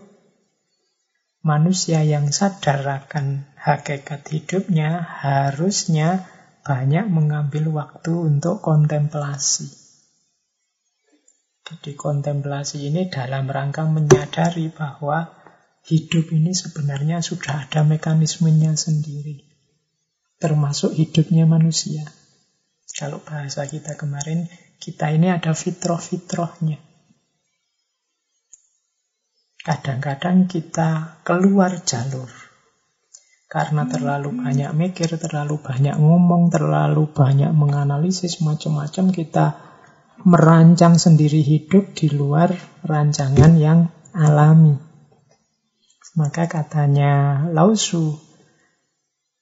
manusia 1.46 2.02
yang 2.02 2.35
sadar 2.35 3.07
akan 3.07 3.55
hakikat 3.55 4.26
hidupnya 4.26 4.98
harusnya 4.98 6.26
banyak 6.66 7.07
mengambil 7.07 7.70
waktu 7.70 8.11
untuk 8.11 8.59
kontemplasi. 8.59 9.82
Jadi 11.72 11.96
kontemplasi 11.96 12.92
ini 12.92 13.08
dalam 13.08 13.48
rangka 13.48 13.88
menyadari 13.88 14.68
bahwa 14.68 15.32
hidup 15.88 16.28
ini 16.28 16.52
sebenarnya 16.52 17.24
sudah 17.24 17.64
ada 17.64 17.80
mekanismenya 17.80 18.76
sendiri. 18.76 19.40
Termasuk 20.37 20.92
hidupnya 20.92 21.48
manusia. 21.48 22.04
Kalau 22.92 23.24
bahasa 23.24 23.64
kita 23.64 23.96
kemarin, 23.96 24.52
kita 24.76 25.16
ini 25.16 25.32
ada 25.32 25.56
fitroh-fitrohnya. 25.56 26.76
Kadang-kadang 29.64 30.52
kita 30.52 31.24
keluar 31.24 31.72
jalur. 31.88 32.28
Karena 33.48 33.88
terlalu 33.88 34.44
banyak 34.44 34.76
mikir, 34.76 35.08
terlalu 35.16 35.56
banyak 35.56 35.96
ngomong, 35.96 36.52
terlalu 36.52 37.08
banyak 37.08 37.48
menganalisis 37.56 38.44
macam-macam, 38.44 39.08
kita 39.08 39.71
merancang 40.22 40.98
sendiri 40.98 41.42
hidup 41.42 41.94
di 41.94 42.11
luar 42.11 42.54
rancangan 42.87 43.52
yang 43.58 43.90
alami. 44.14 44.78
Maka 46.12 46.44
katanya 46.44 47.44
Lausu, 47.48 48.20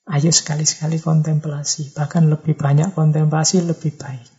ayo 0.06 0.30
sekali-sekali 0.30 1.02
kontemplasi, 1.02 1.90
bahkan 1.92 2.30
lebih 2.30 2.54
banyak 2.54 2.94
kontemplasi 2.94 3.66
lebih 3.66 3.98
baik. 3.98 4.30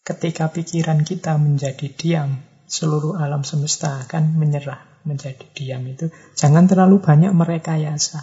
Ketika 0.00 0.48
pikiran 0.48 1.04
kita 1.04 1.36
menjadi 1.36 1.92
diam, 1.92 2.40
seluruh 2.64 3.20
alam 3.20 3.44
semesta 3.44 4.00
akan 4.08 4.40
menyerah 4.40 4.80
menjadi 5.04 5.44
diam 5.52 5.84
itu. 5.88 6.12
Jangan 6.36 6.68
terlalu 6.68 7.00
banyak 7.00 7.32
merekayasa. 7.32 8.20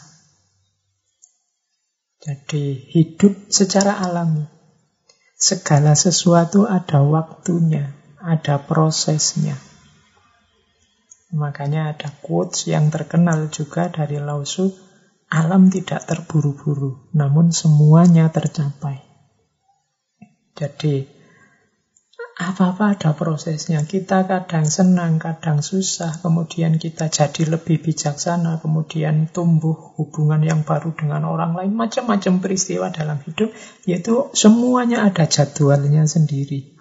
Jadi 2.25 2.89
hidup 2.89 3.53
secara 3.53 4.01
alami. 4.01 4.54
Segala 5.45 5.93
sesuatu 5.93 6.65
ada 6.65 7.05
waktunya, 7.05 7.93
ada 8.17 8.57
prosesnya. 8.57 9.53
Makanya 11.37 11.93
ada 11.93 12.09
quotes 12.09 12.65
yang 12.65 12.89
terkenal 12.89 13.53
juga 13.53 13.93
dari 13.93 14.17
Lausu, 14.17 14.73
alam 15.29 15.69
tidak 15.69 16.09
terburu-buru, 16.09 17.13
namun 17.13 17.53
semuanya 17.53 18.33
tercapai. 18.33 19.05
Jadi 20.57 21.05
Apa-apa 22.35 22.99
ada 22.99 23.15
prosesnya. 23.15 23.87
Kita 23.87 24.27
kadang 24.27 24.67
senang, 24.67 25.23
kadang 25.23 25.63
susah, 25.63 26.19
kemudian 26.19 26.75
kita 26.75 27.07
jadi 27.07 27.47
lebih 27.47 27.79
bijaksana, 27.79 28.59
kemudian 28.59 29.31
tumbuh 29.31 29.95
hubungan 29.95 30.43
yang 30.43 30.67
baru 30.67 30.91
dengan 30.91 31.23
orang 31.31 31.55
lain, 31.55 31.71
macam-macam 31.71 32.43
peristiwa 32.43 32.91
dalam 32.91 33.23
hidup, 33.23 33.55
yaitu 33.87 34.27
semuanya 34.35 35.07
ada 35.07 35.23
jadwalnya 35.31 36.03
sendiri. 36.11 36.75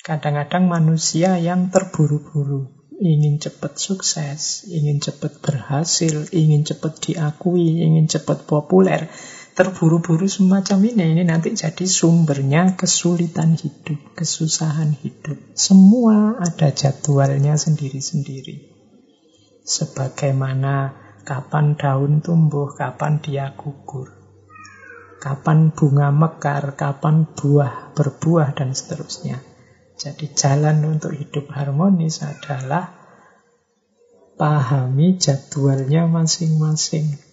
Kadang-kadang 0.00 0.64
manusia 0.64 1.36
yang 1.36 1.68
terburu-buru, 1.68 2.72
ingin 3.04 3.36
cepat 3.36 3.76
sukses, 3.76 4.64
ingin 4.64 5.04
cepat 5.04 5.44
berhasil, 5.44 6.32
ingin 6.32 6.64
cepat 6.64 7.04
diakui, 7.04 7.84
ingin 7.84 8.08
cepat 8.08 8.48
populer, 8.48 9.12
terburu-buru 9.52 10.24
semacam 10.24 10.78
ini, 10.88 11.04
ini 11.12 11.22
nanti 11.28 11.52
jadi 11.52 11.84
sumbernya 11.84 12.72
kesulitan 12.72 13.52
hidup, 13.52 14.16
kesusahan 14.16 14.96
hidup. 14.96 15.36
Semua 15.52 16.40
ada 16.40 16.72
jadwalnya 16.72 17.60
sendiri-sendiri. 17.60 18.72
Sebagaimana 19.62 20.96
kapan 21.28 21.76
daun 21.76 22.24
tumbuh, 22.24 22.72
kapan 22.72 23.20
dia 23.20 23.52
gugur. 23.54 24.10
Kapan 25.22 25.70
bunga 25.70 26.10
mekar, 26.10 26.74
kapan 26.74 27.30
buah 27.30 27.94
berbuah, 27.94 28.58
dan 28.58 28.74
seterusnya. 28.74 29.38
Jadi 29.94 30.34
jalan 30.34 30.82
untuk 30.82 31.14
hidup 31.14 31.46
harmonis 31.54 32.26
adalah 32.26 32.90
pahami 34.34 35.14
jadwalnya 35.14 36.10
masing-masing. 36.10 37.31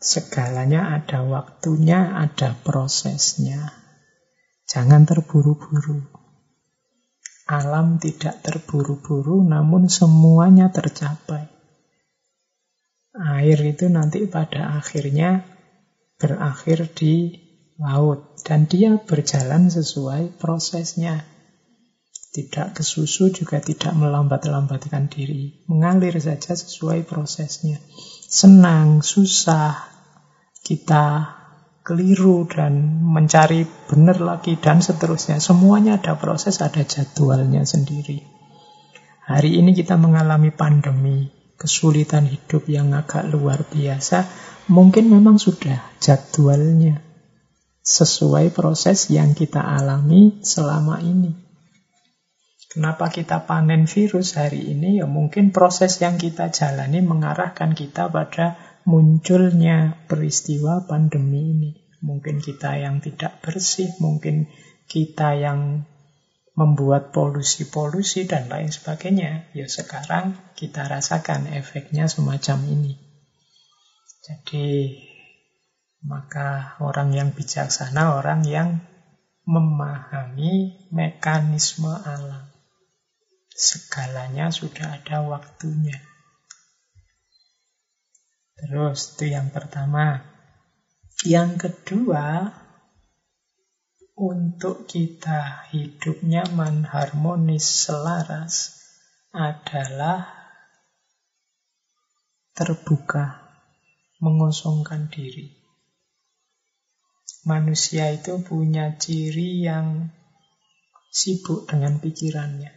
Segalanya 0.00 0.96
ada 0.96 1.20
waktunya, 1.28 2.16
ada 2.16 2.56
prosesnya. 2.56 3.68
Jangan 4.64 5.04
terburu-buru. 5.04 6.00
Alam 7.44 8.00
tidak 8.00 8.40
terburu-buru, 8.40 9.44
namun 9.44 9.92
semuanya 9.92 10.72
tercapai. 10.72 11.52
Air 13.12 13.60
itu 13.60 13.92
nanti 13.92 14.24
pada 14.24 14.80
akhirnya 14.80 15.44
berakhir 16.16 16.96
di 16.96 17.36
laut, 17.76 18.40
dan 18.40 18.64
dia 18.64 18.96
berjalan 18.96 19.68
sesuai 19.68 20.40
prosesnya. 20.40 21.28
Tidak 22.30 22.72
kesusu 22.78 23.34
juga 23.34 23.58
tidak 23.58 23.92
melambat-lambatkan 23.98 25.10
diri. 25.10 25.66
Mengalir 25.66 26.14
saja 26.22 26.54
sesuai 26.54 27.02
prosesnya. 27.02 27.82
Senang, 28.30 29.02
susah, 29.02 29.89
kita 30.60 31.36
keliru 31.80 32.44
dan 32.46 33.02
mencari 33.02 33.64
benar 33.88 34.20
lagi 34.20 34.54
dan 34.60 34.84
seterusnya. 34.84 35.40
Semuanya 35.40 35.98
ada 35.98 36.14
proses, 36.20 36.60
ada 36.60 36.84
jadwalnya 36.84 37.64
sendiri. 37.64 38.22
Hari 39.26 39.58
ini 39.58 39.72
kita 39.72 39.98
mengalami 39.98 40.50
pandemi, 40.54 41.30
kesulitan 41.56 42.26
hidup 42.26 42.66
yang 42.70 42.92
agak 42.94 43.26
luar 43.30 43.66
biasa. 43.66 44.26
Mungkin 44.70 45.10
memang 45.10 45.40
sudah 45.40 45.82
jadwalnya 45.98 47.02
sesuai 47.80 48.54
proses 48.54 49.10
yang 49.10 49.34
kita 49.34 49.58
alami 49.58 50.44
selama 50.46 51.02
ini. 51.02 51.34
Kenapa 52.70 53.10
kita 53.10 53.50
panen 53.50 53.90
virus 53.90 54.38
hari 54.38 54.62
ini? 54.70 55.02
Ya 55.02 55.06
mungkin 55.10 55.50
proses 55.50 55.98
yang 55.98 56.22
kita 56.22 56.54
jalani 56.54 57.02
mengarahkan 57.02 57.74
kita 57.74 58.06
pada 58.14 58.69
munculnya 58.84 59.96
peristiwa 60.08 60.84
pandemi 60.88 61.40
ini. 61.52 61.72
Mungkin 62.00 62.40
kita 62.40 62.80
yang 62.80 63.04
tidak 63.04 63.44
bersih, 63.44 63.92
mungkin 64.00 64.48
kita 64.88 65.36
yang 65.36 65.84
membuat 66.56 67.12
polusi-polusi 67.14 68.28
dan 68.28 68.48
lain 68.52 68.72
sebagainya. 68.72 69.48
Ya 69.56 69.66
sekarang 69.68 70.36
kita 70.56 70.88
rasakan 70.88 71.48
efeknya 71.52 72.08
semacam 72.08 72.58
ini. 72.68 72.92
Jadi 74.20 74.96
maka 76.04 76.80
orang 76.80 77.12
yang 77.12 77.28
bijaksana, 77.36 78.16
orang 78.16 78.44
yang 78.48 78.80
memahami 79.44 80.88
mekanisme 80.92 81.92
alam. 81.92 82.48
Segalanya 83.52 84.48
sudah 84.48 85.00
ada 85.00 85.20
waktunya. 85.24 86.09
Terus 88.60 89.16
itu 89.16 89.32
yang 89.32 89.48
pertama. 89.48 90.20
Yang 91.24 91.50
kedua, 91.64 92.52
untuk 94.20 94.84
kita 94.84 95.64
hidup 95.72 96.20
nyaman, 96.20 96.84
harmonis, 96.84 97.64
selaras 97.88 98.76
adalah 99.32 100.28
terbuka, 102.52 103.48
mengosongkan 104.20 105.08
diri. 105.08 105.56
Manusia 107.48 108.12
itu 108.12 108.44
punya 108.44 109.00
ciri 109.00 109.64
yang 109.64 110.12
sibuk 111.08 111.64
dengan 111.64 111.96
pikirannya. 111.96 112.68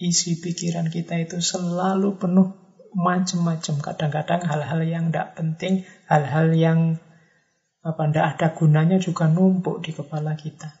Isi 0.00 0.40
pikiran 0.40 0.88
kita 0.88 1.20
itu 1.20 1.44
selalu 1.44 2.16
penuh 2.16 2.65
macam-macam. 2.96 3.76
Kadang-kadang 3.84 4.40
hal-hal 4.48 4.80
yang 4.88 5.04
tidak 5.12 5.36
penting, 5.36 5.84
hal-hal 6.08 6.48
yang 6.56 6.80
apa 7.84 8.02
tidak 8.10 8.26
ada 8.34 8.48
gunanya 8.56 8.98
juga 8.98 9.28
numpuk 9.28 9.84
di 9.84 9.92
kepala 9.92 10.34
kita. 10.34 10.72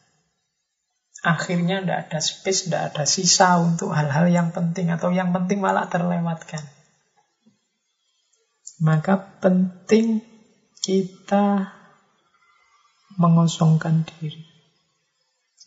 Akhirnya 1.22 1.84
tidak 1.84 2.08
ada 2.08 2.18
space, 2.24 2.66
tidak 2.66 2.82
ada 2.92 3.04
sisa 3.04 3.60
untuk 3.60 3.92
hal-hal 3.92 4.32
yang 4.32 4.48
penting 4.50 4.88
atau 4.88 5.12
yang 5.12 5.30
penting 5.36 5.60
malah 5.60 5.86
terlewatkan. 5.92 6.64
Maka 8.80 9.40
penting 9.40 10.24
kita 10.80 11.72
mengosongkan 13.16 14.04
diri. 14.04 14.55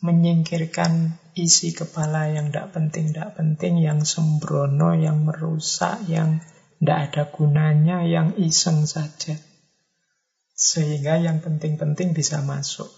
Menyingkirkan 0.00 1.20
isi 1.36 1.76
kepala 1.76 2.32
yang 2.32 2.48
tidak 2.48 2.72
penting, 2.72 3.12
tidak 3.12 3.36
penting, 3.36 3.84
yang 3.84 4.00
sembrono, 4.00 4.96
yang 4.96 5.28
merusak, 5.28 6.08
yang 6.08 6.40
tidak 6.80 6.98
ada 7.12 7.22
gunanya, 7.28 8.00
yang 8.08 8.32
iseng 8.40 8.88
saja. 8.88 9.36
Sehingga 10.56 11.20
yang 11.20 11.44
penting-penting 11.44 12.16
bisa 12.16 12.40
masuk. 12.40 12.88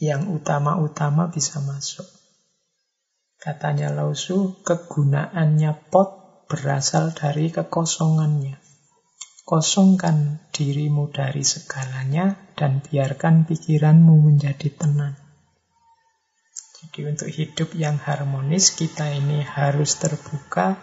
Yang 0.00 0.40
utama-utama 0.40 1.28
bisa 1.28 1.60
masuk. 1.60 2.08
Katanya 3.36 3.92
Lausu, 3.92 4.64
kegunaannya 4.64 5.92
pot 5.92 6.44
berasal 6.48 7.12
dari 7.12 7.52
kekosongannya. 7.52 8.56
Kosongkan 9.44 10.48
dirimu 10.52 11.12
dari 11.12 11.44
segalanya 11.44 12.36
dan 12.56 12.80
biarkan 12.80 13.44
pikiranmu 13.44 14.32
menjadi 14.32 14.72
tenang. 14.72 15.27
Jadi 16.88 17.04
untuk 17.04 17.28
hidup 17.28 17.68
yang 17.76 18.00
harmonis 18.00 18.72
kita 18.72 19.12
ini 19.12 19.44
harus 19.44 20.00
terbuka, 20.00 20.80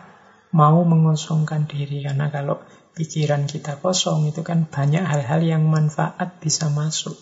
mau 0.54 0.86
mengosongkan 0.86 1.66
diri. 1.66 2.06
Karena 2.06 2.30
kalau 2.30 2.62
pikiran 2.94 3.50
kita 3.50 3.82
kosong 3.82 4.30
itu 4.30 4.46
kan 4.46 4.70
banyak 4.70 5.02
hal-hal 5.02 5.42
yang 5.42 5.66
manfaat 5.66 6.38
bisa 6.38 6.70
masuk. 6.70 7.18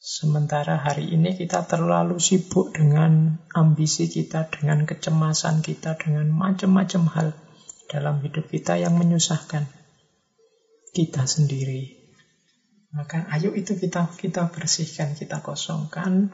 Sementara 0.00 0.80
hari 0.80 1.12
ini 1.12 1.36
kita 1.36 1.68
terlalu 1.68 2.16
sibuk 2.16 2.72
dengan 2.72 3.44
ambisi 3.52 4.08
kita, 4.08 4.48
dengan 4.48 4.88
kecemasan 4.88 5.60
kita, 5.60 6.00
dengan 6.00 6.32
macam-macam 6.32 7.02
hal 7.12 7.28
dalam 7.92 8.24
hidup 8.24 8.48
kita 8.48 8.80
yang 8.80 8.96
menyusahkan 8.96 9.68
kita 10.96 11.28
sendiri. 11.28 12.08
Maka 12.96 13.28
ayo 13.36 13.52
itu 13.52 13.76
kita 13.76 14.08
kita 14.16 14.48
bersihkan, 14.48 15.12
kita 15.12 15.44
kosongkan, 15.44 16.32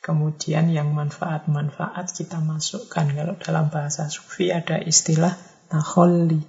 Kemudian 0.00 0.72
yang 0.72 0.96
manfaat-manfaat 0.96 2.16
kita 2.16 2.40
masukkan. 2.40 3.04
Kalau 3.04 3.36
dalam 3.36 3.68
bahasa 3.68 4.08
sufi 4.08 4.48
ada 4.48 4.80
istilah 4.80 5.36
takholli. 5.68 6.40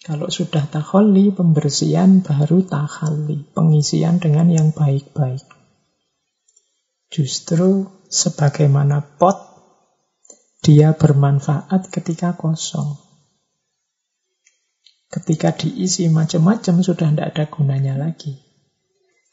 Kalau 0.00 0.32
sudah 0.32 0.64
takholli, 0.64 1.28
pembersihan 1.28 2.24
baru 2.24 2.64
takhalli. 2.64 3.52
Pengisian 3.52 4.16
dengan 4.16 4.48
yang 4.48 4.72
baik-baik. 4.72 5.44
Justru 7.12 7.84
sebagaimana 8.08 9.04
pot, 9.20 9.36
dia 10.64 10.96
bermanfaat 10.96 11.92
ketika 11.92 12.32
kosong. 12.32 12.96
Ketika 15.12 15.52
diisi 15.52 16.08
macam-macam 16.08 16.80
sudah 16.80 17.08
tidak 17.12 17.28
ada 17.36 17.44
gunanya 17.46 17.94
lagi. 18.00 18.45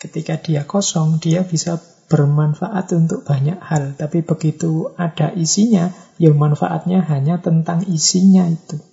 Ketika 0.03 0.35
dia 0.35 0.67
kosong, 0.67 1.23
dia 1.23 1.47
bisa 1.47 1.79
bermanfaat 2.11 2.91
untuk 2.91 3.23
banyak 3.23 3.55
hal. 3.55 3.95
Tapi 3.95 4.19
begitu 4.19 4.91
ada 4.99 5.31
isinya, 5.31 5.95
ya 6.19 6.35
manfaatnya 6.35 6.99
hanya 7.07 7.39
tentang 7.39 7.87
isinya 7.87 8.43
itu. 8.51 8.83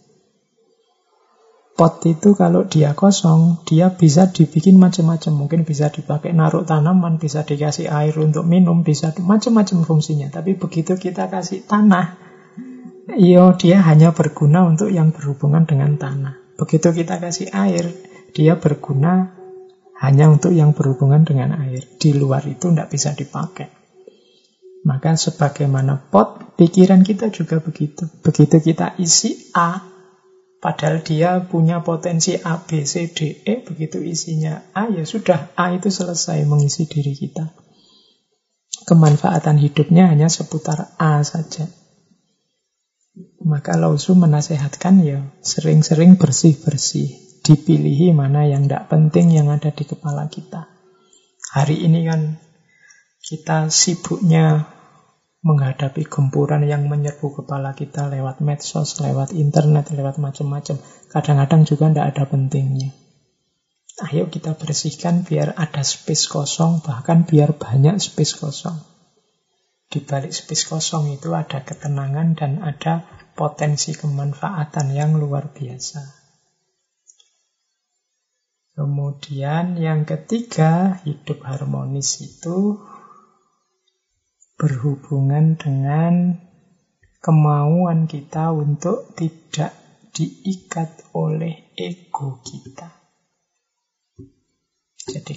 Pot 1.75 2.07
itu 2.07 2.39
kalau 2.39 2.63
dia 2.71 2.95
kosong, 2.95 3.67
dia 3.67 3.91
bisa 3.91 4.31
dibikin 4.31 4.79
macam-macam. 4.79 5.33
Mungkin 5.35 5.67
bisa 5.67 5.91
dipakai 5.91 6.31
naruh 6.31 6.63
tanaman, 6.63 7.19
bisa 7.19 7.43
dikasih 7.43 7.91
air 7.91 8.15
untuk 8.15 8.47
minum, 8.47 8.87
bisa 8.87 9.11
macam-macam 9.19 9.83
fungsinya. 9.83 10.31
Tapi 10.31 10.55
begitu 10.55 10.95
kita 10.95 11.27
kasih 11.27 11.67
tanah, 11.67 12.21
iyo 13.19 13.59
dia 13.59 13.83
hanya 13.83 14.15
berguna 14.15 14.63
untuk 14.63 14.95
yang 14.95 15.11
berhubungan 15.11 15.67
dengan 15.67 15.99
tanah. 15.99 16.39
Begitu 16.55 16.93
kita 16.93 17.19
kasih 17.19 17.51
air, 17.51 17.91
dia 18.37 18.61
berguna 18.61 19.40
hanya 20.01 20.33
untuk 20.33 20.57
yang 20.57 20.73
berhubungan 20.73 21.29
dengan 21.29 21.61
air. 21.61 21.85
Di 22.01 22.17
luar 22.17 22.49
itu 22.49 22.73
tidak 22.73 22.89
bisa 22.89 23.13
dipakai. 23.13 23.69
Maka 24.89 25.13
sebagaimana 25.15 26.09
pot, 26.09 26.57
pikiran 26.57 27.05
kita 27.05 27.29
juga 27.29 27.61
begitu. 27.61 28.09
Begitu 28.25 28.65
kita 28.65 28.97
isi 28.97 29.53
A, 29.53 29.91
Padahal 30.61 31.01
dia 31.01 31.41
punya 31.41 31.81
potensi 31.81 32.37
A, 32.37 32.61
B, 32.61 32.85
C, 32.85 33.09
D, 33.09 33.41
E. 33.49 33.65
Begitu 33.65 34.05
isinya 34.05 34.61
A, 34.77 34.93
ya 34.93 35.09
sudah. 35.09 35.57
A 35.57 35.73
itu 35.73 35.89
selesai 35.89 36.45
mengisi 36.45 36.85
diri 36.85 37.17
kita. 37.17 37.49
Kemanfaatan 38.85 39.57
hidupnya 39.57 40.13
hanya 40.13 40.29
seputar 40.29 40.93
A 41.01 41.25
saja. 41.25 41.65
Maka 43.41 43.81
Lausu 43.81 44.13
menasehatkan 44.13 45.01
ya 45.01 45.33
sering-sering 45.41 46.21
bersih-bersih. 46.21 47.30
Dipilihi 47.41 48.13
mana 48.13 48.45
yang 48.45 48.69
tidak 48.69 48.93
penting 48.93 49.33
yang 49.33 49.49
ada 49.49 49.73
di 49.73 49.85
kepala 49.89 50.29
kita. 50.29 50.69
Hari 51.57 51.83
ini 51.83 52.07
kan 52.07 52.37
kita 53.25 53.73
sibuknya 53.73 54.69
menghadapi 55.41 56.05
gempuran 56.05 56.69
yang 56.69 56.85
menyerbu 56.85 57.41
kepala 57.41 57.73
kita 57.73 58.13
lewat 58.13 58.45
medsos, 58.45 59.01
lewat 59.01 59.33
internet, 59.33 59.89
lewat 59.89 60.21
macam-macam. 60.21 60.77
Kadang-kadang 61.09 61.65
juga 61.65 61.89
tidak 61.89 62.07
ada 62.13 62.25
pentingnya. 62.29 62.93
Ayo 64.01 64.29
kita 64.29 64.57
bersihkan 64.57 65.25
biar 65.25 65.57
ada 65.57 65.81
space 65.85 66.29
kosong, 66.29 66.85
bahkan 66.85 67.25
biar 67.25 67.57
banyak 67.57 68.01
space 68.01 68.37
kosong. 68.37 68.77
Di 69.91 70.01
balik 70.05 70.33
space 70.33 70.69
kosong 70.69 71.13
itu 71.13 71.33
ada 71.33 71.65
ketenangan 71.65 72.37
dan 72.37 72.61
ada 72.63 73.05
potensi 73.33 73.97
kemanfaatan 73.97 74.93
yang 74.93 75.17
luar 75.17 75.51
biasa. 75.53 76.20
Kemudian 78.81 79.77
yang 79.77 80.09
ketiga, 80.09 81.05
hidup 81.05 81.45
harmonis 81.45 82.17
itu 82.25 82.81
berhubungan 84.57 85.61
dengan 85.61 86.41
kemauan 87.21 88.09
kita 88.09 88.57
untuk 88.57 89.13
tidak 89.21 89.77
diikat 90.17 91.13
oleh 91.13 91.77
ego 91.77 92.41
kita. 92.41 92.89
Jadi 95.05 95.37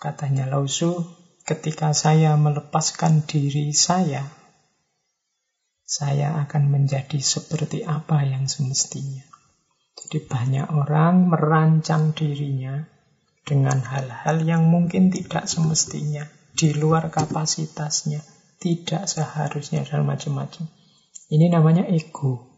katanya 0.00 0.48
Lausu, 0.48 0.96
ketika 1.44 1.92
saya 1.92 2.40
melepaskan 2.40 3.28
diri 3.28 3.76
saya, 3.76 4.24
saya 5.84 6.40
akan 6.40 6.72
menjadi 6.72 7.20
seperti 7.20 7.84
apa 7.84 8.24
yang 8.24 8.48
semestinya. 8.48 9.31
Jadi 9.92 10.18
banyak 10.24 10.66
orang 10.72 11.28
merancang 11.28 12.16
dirinya 12.16 12.80
dengan 13.42 13.82
hal-hal 13.82 14.40
yang 14.46 14.68
mungkin 14.70 15.10
tidak 15.10 15.50
semestinya, 15.50 16.24
di 16.52 16.72
luar 16.76 17.10
kapasitasnya, 17.10 18.22
tidak 18.62 19.08
seharusnya 19.10 19.82
dan 19.82 20.06
macam-macam. 20.06 20.68
Ini 21.32 21.48
namanya 21.48 21.88
ego. 21.88 22.52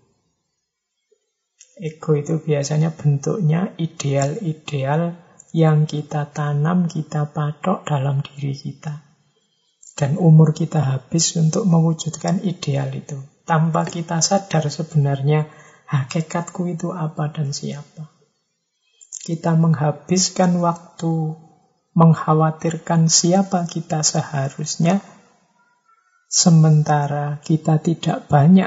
Ego 1.79 2.15
itu 2.15 2.39
biasanya 2.39 2.95
bentuknya 2.95 3.75
ideal-ideal 3.79 5.19
yang 5.55 5.87
kita 5.87 6.35
tanam, 6.35 6.91
kita 6.91 7.31
patok 7.31 7.87
dalam 7.87 8.23
diri 8.23 8.55
kita. 8.55 9.03
Dan 9.95 10.19
umur 10.19 10.51
kita 10.51 10.83
habis 10.83 11.39
untuk 11.39 11.71
mewujudkan 11.71 12.43
ideal 12.43 12.91
itu. 12.91 13.15
Tanpa 13.47 13.87
kita 13.87 14.19
sadar 14.19 14.67
sebenarnya 14.67 15.47
hakikatku 15.89 16.69
itu 16.69 16.93
apa 16.93 17.33
dan 17.33 17.53
siapa. 17.55 18.13
Kita 19.25 19.57
menghabiskan 19.57 20.61
waktu 20.61 21.39
mengkhawatirkan 21.97 23.09
siapa 23.09 23.65
kita 23.71 24.05
seharusnya 24.05 25.01
Sementara 26.35 27.39
kita 27.47 27.79
tidak 27.79 28.27
banyak 28.27 28.67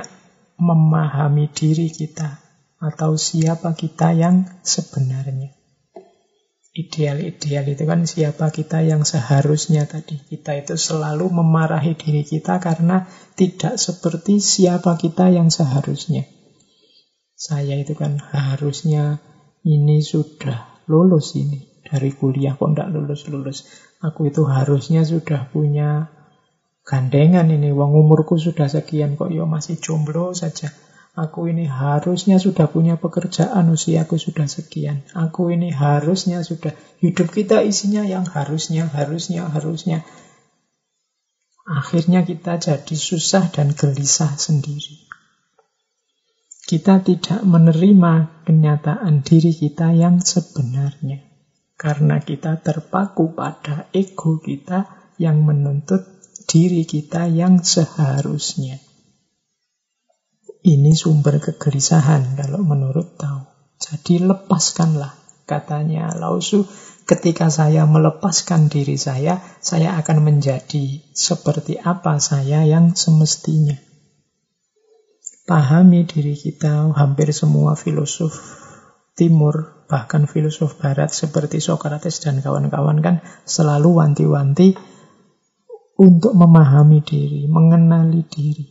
memahami 0.55 1.51
diri 1.51 1.91
kita 1.91 2.39
atau 2.79 3.19
siapa 3.19 3.75
kita 3.75 4.15
yang 4.15 4.47
sebenarnya. 4.63 5.51
Ideal-ideal 6.71 7.67
itu 7.67 7.83
kan 7.83 8.07
siapa 8.07 8.55
kita 8.55 8.87
yang 8.87 9.03
seharusnya 9.03 9.83
tadi. 9.83 10.15
Kita 10.15 10.55
itu 10.55 10.79
selalu 10.79 11.27
memarahi 11.27 11.99
diri 11.99 12.23
kita 12.23 12.63
karena 12.63 13.03
tidak 13.35 13.75
seperti 13.75 14.39
siapa 14.39 14.95
kita 14.95 15.27
yang 15.27 15.51
seharusnya. 15.51 16.23
Saya 17.37 17.77
itu 17.77 17.93
kan 17.93 18.17
harusnya 18.17 19.21
ini 19.61 20.01
sudah 20.01 20.81
lulus 20.89 21.37
ini 21.37 21.69
dari 21.85 22.09
kuliah 22.09 22.57
kok 22.57 22.73
tidak 22.73 22.89
lulus-lulus. 22.97 23.69
Aku 24.01 24.25
itu 24.25 24.41
harusnya 24.49 25.05
sudah 25.05 25.45
punya 25.53 26.09
gandengan 26.81 27.45
ini, 27.53 27.69
wong 27.69 27.93
umurku 27.93 28.41
sudah 28.41 28.65
sekian 28.65 29.21
kok 29.21 29.29
yo 29.29 29.45
masih 29.45 29.77
jomblo 29.77 30.33
saja. 30.33 30.73
Aku 31.17 31.49
ini 31.49 31.65
harusnya 31.65 32.37
sudah 32.37 32.69
punya 32.69 32.97
pekerjaan, 32.97 33.73
usiaku 33.73 34.21
sudah 34.21 34.45
sekian. 34.45 35.01
Aku 35.17 35.49
ini 35.49 35.73
harusnya 35.73 36.45
sudah 36.45 36.77
hidup 37.01 37.33
kita 37.33 37.65
isinya 37.65 38.05
yang 38.05 38.25
harusnya, 38.25 38.85
harusnya, 38.85 39.49
harusnya. 39.49 40.05
Akhirnya 41.65 42.21
kita 42.21 42.61
jadi 42.61 42.95
susah 42.97 43.49
dan 43.49 43.73
gelisah 43.73 44.37
sendiri. 44.37 45.06
Kita 46.67 46.99
tidak 46.99 47.47
menerima 47.47 48.43
kenyataan 48.43 49.23
diri 49.23 49.55
kita 49.55 49.95
yang 49.95 50.19
sebenarnya. 50.19 51.23
Karena 51.79 52.19
kita 52.19 52.59
terpaku 52.59 53.31
pada 53.31 53.87
ego 53.95 54.43
kita 54.43 54.83
yang 55.15 55.47
menuntut 55.47 56.03
diri 56.43 56.83
kita 56.83 57.31
yang 57.31 57.63
seharusnya. 57.63 58.83
Ini 60.67 60.91
sumber 60.91 61.39
kegelisahan 61.39 62.35
kalau 62.35 62.59
menurut 62.67 63.15
Tao. 63.15 63.47
Jadi 63.79 64.27
lepaskanlah, 64.27 65.15
katanya 65.47 66.11
Lausu, 66.19 66.67
ketika 67.07 67.47
saya 67.47 67.87
melepaskan 67.87 68.67
diri 68.67 68.99
saya, 68.99 69.39
saya 69.63 69.95
akan 69.95 70.19
menjadi 70.19 70.99
seperti 71.15 71.79
apa 71.79 72.19
saya 72.19 72.67
yang 72.67 72.91
semestinya. 72.91 73.86
Pahami 75.47 76.03
diri 76.03 76.35
kita, 76.35 76.91
hampir 76.91 77.31
semua 77.31 77.79
filosof 77.79 78.35
timur, 79.15 79.87
bahkan 79.87 80.27
filosof 80.27 80.75
barat 80.75 81.07
seperti 81.07 81.63
Socrates 81.63 82.19
dan 82.19 82.43
kawan-kawan 82.43 82.99
kan 82.99 83.23
selalu 83.47 83.95
wanti-wanti 83.95 84.75
untuk 85.97 86.35
memahami 86.35 86.99
diri, 86.99 87.47
mengenali 87.47 88.27
diri. 88.27 88.67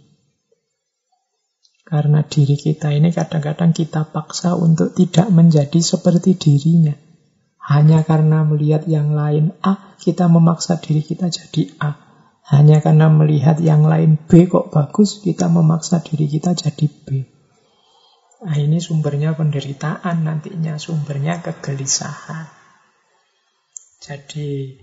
Karena 1.87 2.21
diri 2.27 2.61
kita 2.61 2.93
ini 2.93 3.09
kadang-kadang 3.09 3.73
kita 3.73 4.13
paksa 4.13 4.53
untuk 4.59 4.93
tidak 4.93 5.33
menjadi 5.33 5.81
seperti 5.81 6.37
dirinya. 6.37 6.93
Hanya 7.67 8.05
karena 8.07 8.47
melihat 8.47 8.85
yang 8.85 9.17
lain 9.17 9.57
A, 9.65 9.97
kita 9.99 10.29
memaksa 10.29 10.79
diri 10.79 11.01
kita 11.01 11.33
jadi 11.33 11.73
A. 11.83 12.06
Hanya 12.47 12.79
karena 12.79 13.11
melihat 13.11 13.59
yang 13.59 13.83
lain 13.83 14.23
B 14.23 14.47
kok 14.47 14.71
bagus, 14.71 15.19
kita 15.19 15.51
memaksa 15.51 15.99
diri 15.99 16.31
kita 16.31 16.55
jadi 16.55 16.87
B. 16.87 17.07
Nah 18.47 18.55
ini 18.55 18.79
sumbernya 18.79 19.35
penderitaan 19.35 20.23
nantinya, 20.23 20.79
sumbernya 20.79 21.43
kegelisahan. 21.43 22.47
Jadi 23.99 24.79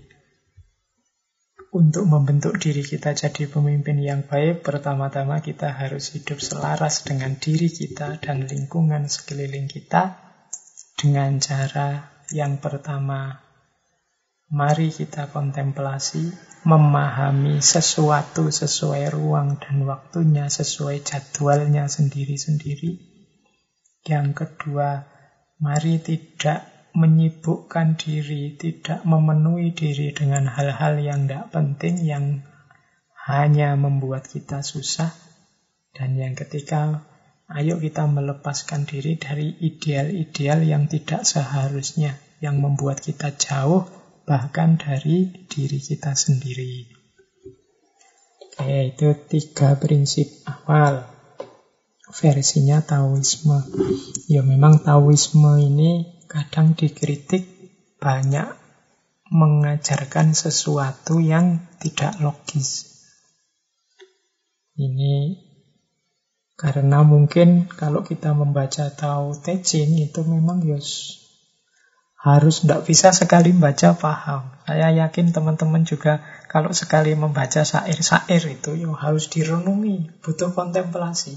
untuk 1.74 2.06
membentuk 2.06 2.60
diri 2.62 2.86
kita 2.86 3.18
jadi 3.18 3.50
pemimpin 3.50 3.98
yang 3.98 4.22
baik, 4.22 4.62
pertama-tama 4.62 5.42
kita 5.42 5.74
harus 5.74 6.14
hidup 6.14 6.38
selaras 6.38 7.02
dengan 7.02 7.34
diri 7.34 7.66
kita 7.66 8.22
dan 8.22 8.46
lingkungan 8.46 9.10
sekeliling 9.10 9.66
kita 9.66 10.20
dengan 10.94 11.42
cara 11.42 12.14
yang 12.30 12.62
pertama, 12.62 13.42
mari 14.54 14.94
kita 14.94 15.26
kontemplasi, 15.34 16.30
memahami 16.64 17.60
sesuatu 17.60 18.48
sesuai 18.48 19.12
ruang 19.12 19.60
dan 19.60 19.84
waktunya, 19.84 20.48
sesuai 20.48 21.04
jadwalnya 21.04 21.86
sendiri-sendiri. 21.86 23.00
Yang 24.04 24.28
kedua, 24.32 25.04
mari 25.60 26.00
tidak 26.00 26.90
menyibukkan 26.96 28.00
diri, 28.00 28.56
tidak 28.56 29.04
memenuhi 29.04 29.76
diri 29.76 30.16
dengan 30.16 30.48
hal-hal 30.48 31.00
yang 31.00 31.28
tidak 31.28 31.52
penting, 31.52 32.00
yang 32.00 32.24
hanya 33.28 33.76
membuat 33.76 34.28
kita 34.28 34.64
susah. 34.64 35.12
Dan 35.94 36.18
yang 36.18 36.34
ketiga, 36.34 37.04
Ayo 37.44 37.76
kita 37.76 38.08
melepaskan 38.08 38.88
diri 38.88 39.20
dari 39.20 39.52
ideal-ideal 39.60 40.64
yang 40.64 40.88
tidak 40.88 41.28
seharusnya, 41.28 42.16
yang 42.40 42.56
membuat 42.56 43.04
kita 43.04 43.36
jauh 43.36 43.84
bahkan 44.24 44.80
dari 44.80 45.46
diri 45.48 45.78
kita 45.80 46.16
sendiri. 46.16 46.88
Oke, 48.54 48.94
itu 48.96 49.08
tiga 49.28 49.76
prinsip 49.76 50.28
awal. 50.48 51.04
Versinya 52.14 52.80
Taoisme. 52.80 53.64
Ya 54.30 54.40
memang 54.40 54.80
Taoisme 54.80 55.60
ini 55.60 56.22
kadang 56.28 56.72
dikritik 56.72 57.44
banyak 57.98 58.46
mengajarkan 59.32 60.36
sesuatu 60.36 61.18
yang 61.18 61.66
tidak 61.82 62.20
logis. 62.22 62.94
Ini 64.78 65.38
karena 66.54 67.02
mungkin 67.02 67.66
kalau 67.66 68.06
kita 68.06 68.30
membaca 68.30 68.86
Tao 68.94 69.34
Te 69.34 69.58
Ching 69.58 69.98
itu 69.98 70.22
memang 70.22 70.62
yos 70.62 71.23
harus 72.24 72.64
tidak 72.64 72.88
bisa 72.88 73.12
sekali 73.12 73.52
membaca 73.52 73.92
paham. 73.92 74.48
Saya 74.64 74.88
yakin 75.04 75.36
teman-teman 75.36 75.84
juga 75.84 76.24
kalau 76.48 76.72
sekali 76.72 77.12
membaca 77.12 77.60
syair-syair 77.60 78.40
itu 78.48 78.80
yo 78.80 78.96
harus 78.96 79.28
direnungi, 79.28 80.24
butuh 80.24 80.56
kontemplasi. 80.56 81.36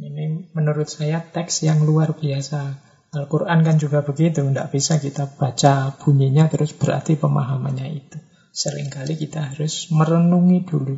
Ini 0.00 0.56
menurut 0.56 0.88
saya 0.88 1.20
teks 1.20 1.60
yang 1.68 1.84
luar 1.84 2.16
biasa. 2.16 2.88
Al-Quran 3.12 3.60
kan 3.60 3.76
juga 3.76 4.00
begitu, 4.00 4.40
tidak 4.40 4.72
bisa 4.72 4.96
kita 4.96 5.28
baca 5.28 5.92
bunyinya 6.00 6.48
terus 6.48 6.72
berarti 6.72 7.20
pemahamannya 7.20 7.88
itu. 8.00 8.16
Seringkali 8.56 9.20
kita 9.20 9.52
harus 9.52 9.92
merenungi 9.92 10.58
dulu 10.64 10.96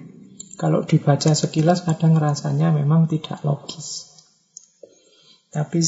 kalau 0.54 0.86
dibaca 0.86 1.34
sekilas 1.34 1.82
kadang 1.82 2.14
rasanya 2.14 2.70
memang 2.70 3.10
tidak 3.10 3.42
logis. 3.42 4.14
Tapi 5.50 5.82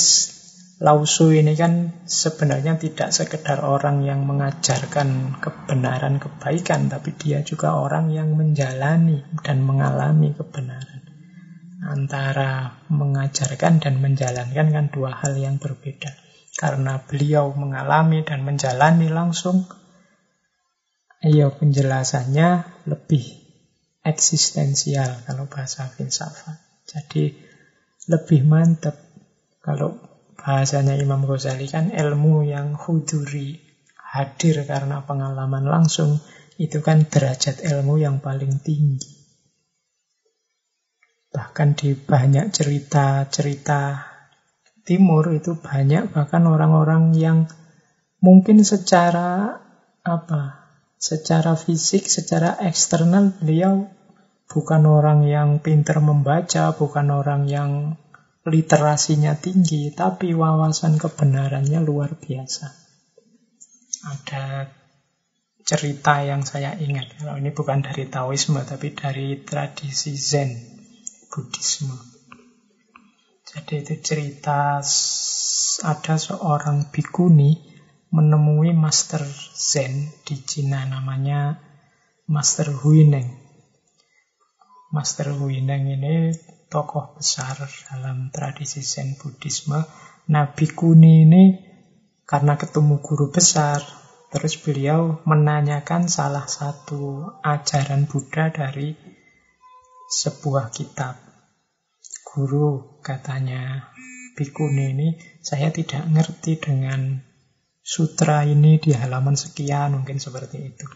Lausu 0.85 1.33
ini 1.33 1.57
kan 1.57 2.05
sebenarnya 2.05 2.77
tidak 2.77 3.09
sekedar 3.09 3.64
orang 3.64 4.05
yang 4.05 4.29
mengajarkan 4.29 5.40
kebenaran 5.40 6.20
kebaikan, 6.20 6.92
tapi 6.92 7.16
dia 7.16 7.40
juga 7.40 7.73
orang 7.73 8.12
yang 8.12 8.37
menjalani 8.37 9.25
dan 9.40 9.64
mengalami 9.64 10.37
kebenaran. 10.37 11.01
Antara 11.88 12.85
mengajarkan 12.92 13.81
dan 13.81 13.97
menjalankan 13.97 14.68
kan 14.77 14.87
dua 14.92 15.16
hal 15.25 15.33
yang 15.40 15.57
berbeda. 15.57 16.20
Karena 16.53 17.01
beliau 17.01 17.57
mengalami 17.57 18.20
dan 18.20 18.44
menjalani 18.44 19.09
langsung, 19.09 19.64
ayo 21.25 21.49
penjelasannya 21.57 22.85
lebih 22.92 23.25
eksistensial 24.05 25.25
kalau 25.25 25.49
bahasa 25.49 25.88
filsafat. 25.88 26.61
Jadi 26.85 27.33
lebih 28.12 28.44
mantap 28.44 29.01
kalau 29.64 30.13
bahasanya 30.45 31.01
Imam 31.01 31.25
Ghazali 31.25 31.65
kan 31.73 31.89
ilmu 31.89 32.45
yang 32.45 32.77
huduri 32.77 33.57
hadir 33.97 34.69
karena 34.69 35.01
pengalaman 35.09 35.65
langsung 35.65 36.21
itu 36.61 36.85
kan 36.85 37.09
derajat 37.09 37.65
ilmu 37.65 37.97
yang 37.97 38.21
paling 38.21 38.61
tinggi. 38.61 39.09
Bahkan 41.33 41.81
di 41.81 41.97
banyak 41.97 42.53
cerita-cerita 42.53 44.05
timur 44.85 45.33
itu 45.33 45.57
banyak 45.57 46.13
bahkan 46.13 46.45
orang-orang 46.45 47.17
yang 47.17 47.49
mungkin 48.21 48.63
secara 48.63 49.59
apa 50.05 50.65
Secara 51.05 51.53
fisik, 51.53 52.09
secara 52.09 52.57
eksternal 52.65 53.37
beliau 53.37 53.93
bukan 54.49 54.89
orang 54.89 55.29
yang 55.29 55.61
pintar 55.61 56.01
membaca, 56.01 56.73
bukan 56.73 57.13
orang 57.13 57.45
yang 57.45 58.01
literasinya 58.45 59.33
tinggi, 59.41 59.89
tapi 59.97 60.37
wawasan 60.37 61.01
kebenarannya 61.01 61.81
luar 61.81 62.17
biasa. 62.21 62.67
Ada 64.05 64.69
cerita 65.65 66.21
yang 66.21 66.45
saya 66.45 66.77
ingat, 66.77 67.17
kalau 67.17 67.41
ini 67.41 67.49
bukan 67.57 67.81
dari 67.81 68.05
Taoisme, 68.05 68.61
tapi 68.69 68.93
dari 68.93 69.41
tradisi 69.41 70.13
Zen, 70.13 70.53
Buddhisme. 71.33 71.97
Jadi 73.49 73.81
itu 73.81 73.95
cerita 74.05 74.83
ada 75.85 76.15
seorang 76.21 76.93
bikuni 76.93 77.75
menemui 78.13 78.77
Master 78.77 79.25
Zen 79.57 80.11
di 80.23 80.37
Cina 80.45 80.85
namanya 80.85 81.57
Master 82.29 82.71
Huineng. 82.71 83.41
Master 84.93 85.35
Huineng 85.35 85.91
ini 85.91 86.31
tokoh 86.75 87.15
besar 87.15 87.55
dalam 87.87 88.35
tradisi 88.35 88.83
Zen 88.83 89.15
Buddhisme. 89.15 89.79
Nabi 90.27 90.67
Kuni 90.75 91.23
ini 91.23 91.45
karena 92.27 92.59
ketemu 92.59 92.99
guru 92.99 93.31
besar, 93.31 93.79
terus 94.35 94.59
beliau 94.59 95.23
menanyakan 95.23 96.11
salah 96.11 96.51
satu 96.51 97.31
ajaran 97.47 98.11
Buddha 98.11 98.51
dari 98.51 98.99
sebuah 100.11 100.75
kitab. 100.75 101.15
Guru 102.27 102.99
katanya, 102.99 103.95
Bikuni 104.35 104.91
ini 104.91 105.09
saya 105.39 105.71
tidak 105.71 106.11
ngerti 106.11 106.59
dengan 106.59 107.23
sutra 107.79 108.43
ini 108.43 108.83
di 108.83 108.91
halaman 108.91 109.39
sekian, 109.39 109.95
mungkin 109.95 110.19
seperti 110.19 110.75
itu. 110.75 110.87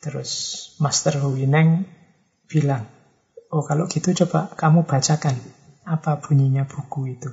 Terus 0.00 0.32
Master 0.80 1.20
Huineng 1.20 1.84
bilang, 2.48 2.93
oh 3.54 3.62
kalau 3.62 3.86
gitu 3.86 4.10
coba 4.10 4.50
kamu 4.58 4.82
bacakan 4.82 5.38
apa 5.86 6.18
bunyinya 6.18 6.66
buku 6.66 7.14
itu. 7.14 7.30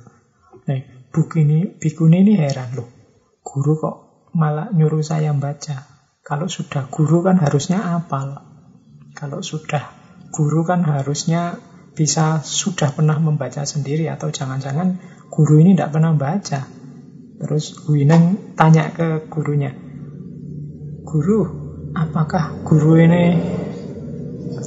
Nah, 0.62 0.78
buku 1.10 1.42
ini, 1.42 1.66
buku 1.66 2.06
ini 2.06 2.38
heran 2.38 2.78
loh. 2.78 2.88
Guru 3.42 3.72
kok 3.80 3.96
malah 4.38 4.70
nyuruh 4.70 5.02
saya 5.02 5.34
baca. 5.34 5.88
Kalau 6.22 6.46
sudah 6.46 6.86
guru 6.86 7.26
kan 7.26 7.42
harusnya 7.42 7.82
apal. 7.98 8.38
Kalau 9.18 9.42
sudah 9.42 9.90
guru 10.30 10.62
kan 10.62 10.86
harusnya 10.86 11.58
bisa 11.92 12.40
sudah 12.40 12.94
pernah 12.94 13.18
membaca 13.18 13.66
sendiri 13.66 14.08
atau 14.08 14.32
jangan-jangan 14.32 15.02
guru 15.28 15.60
ini 15.60 15.74
tidak 15.74 15.98
pernah 15.98 16.14
baca. 16.14 16.64
Terus 17.42 17.90
Wineng 17.90 18.54
tanya 18.54 18.94
ke 18.94 19.26
gurunya, 19.26 19.74
Guru, 21.02 21.42
apakah 21.90 22.62
guru 22.62 23.02
ini 23.02 23.34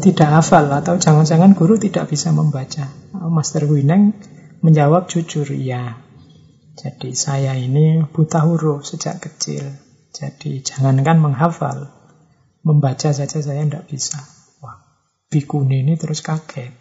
tidak 0.02 0.30
hafal 0.42 0.66
atau 0.72 0.98
jangan-jangan 0.98 1.54
guru 1.54 1.78
tidak 1.78 2.10
bisa 2.10 2.34
membaca? 2.34 2.90
Master 3.14 3.70
Wineng 3.70 4.18
menjawab 4.66 5.06
jujur, 5.10 5.50
ya. 5.54 6.00
Jadi 6.76 7.16
saya 7.16 7.56
ini 7.56 8.04
buta 8.04 8.44
huruf 8.44 8.84
sejak 8.84 9.24
kecil. 9.24 9.64
Jadi 10.12 10.64
jangankan 10.64 11.20
menghafal, 11.20 11.92
membaca 12.64 13.12
saja 13.12 13.40
saya 13.40 13.64
tidak 13.64 13.88
bisa. 13.88 14.20
Wah, 14.64 14.80
bikuni 15.32 15.84
ini 15.84 15.96
terus 15.96 16.24
kaget. 16.24 16.72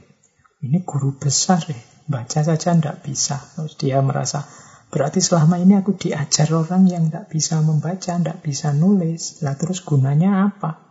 Ini 0.65 0.83
guru 0.83 1.19
besar 1.21 1.61
ya, 1.67 1.79
baca 2.09 2.41
saja 2.41 2.73
tidak 2.75 3.05
bisa. 3.05 3.37
Terus 3.55 3.75
dia 3.77 4.01
merasa 4.01 4.47
Berarti 4.95 5.19
selama 5.19 5.59
ini 5.59 5.75
aku 5.75 5.99
diajar 5.99 6.55
orang 6.55 6.87
yang 6.87 7.11
tidak 7.11 7.27
bisa 7.27 7.59
membaca, 7.59 8.15
tidak 8.15 8.39
bisa 8.47 8.71
nulis. 8.71 9.43
Lah 9.43 9.59
terus 9.59 9.83
gunanya 9.83 10.47
apa? 10.47 10.84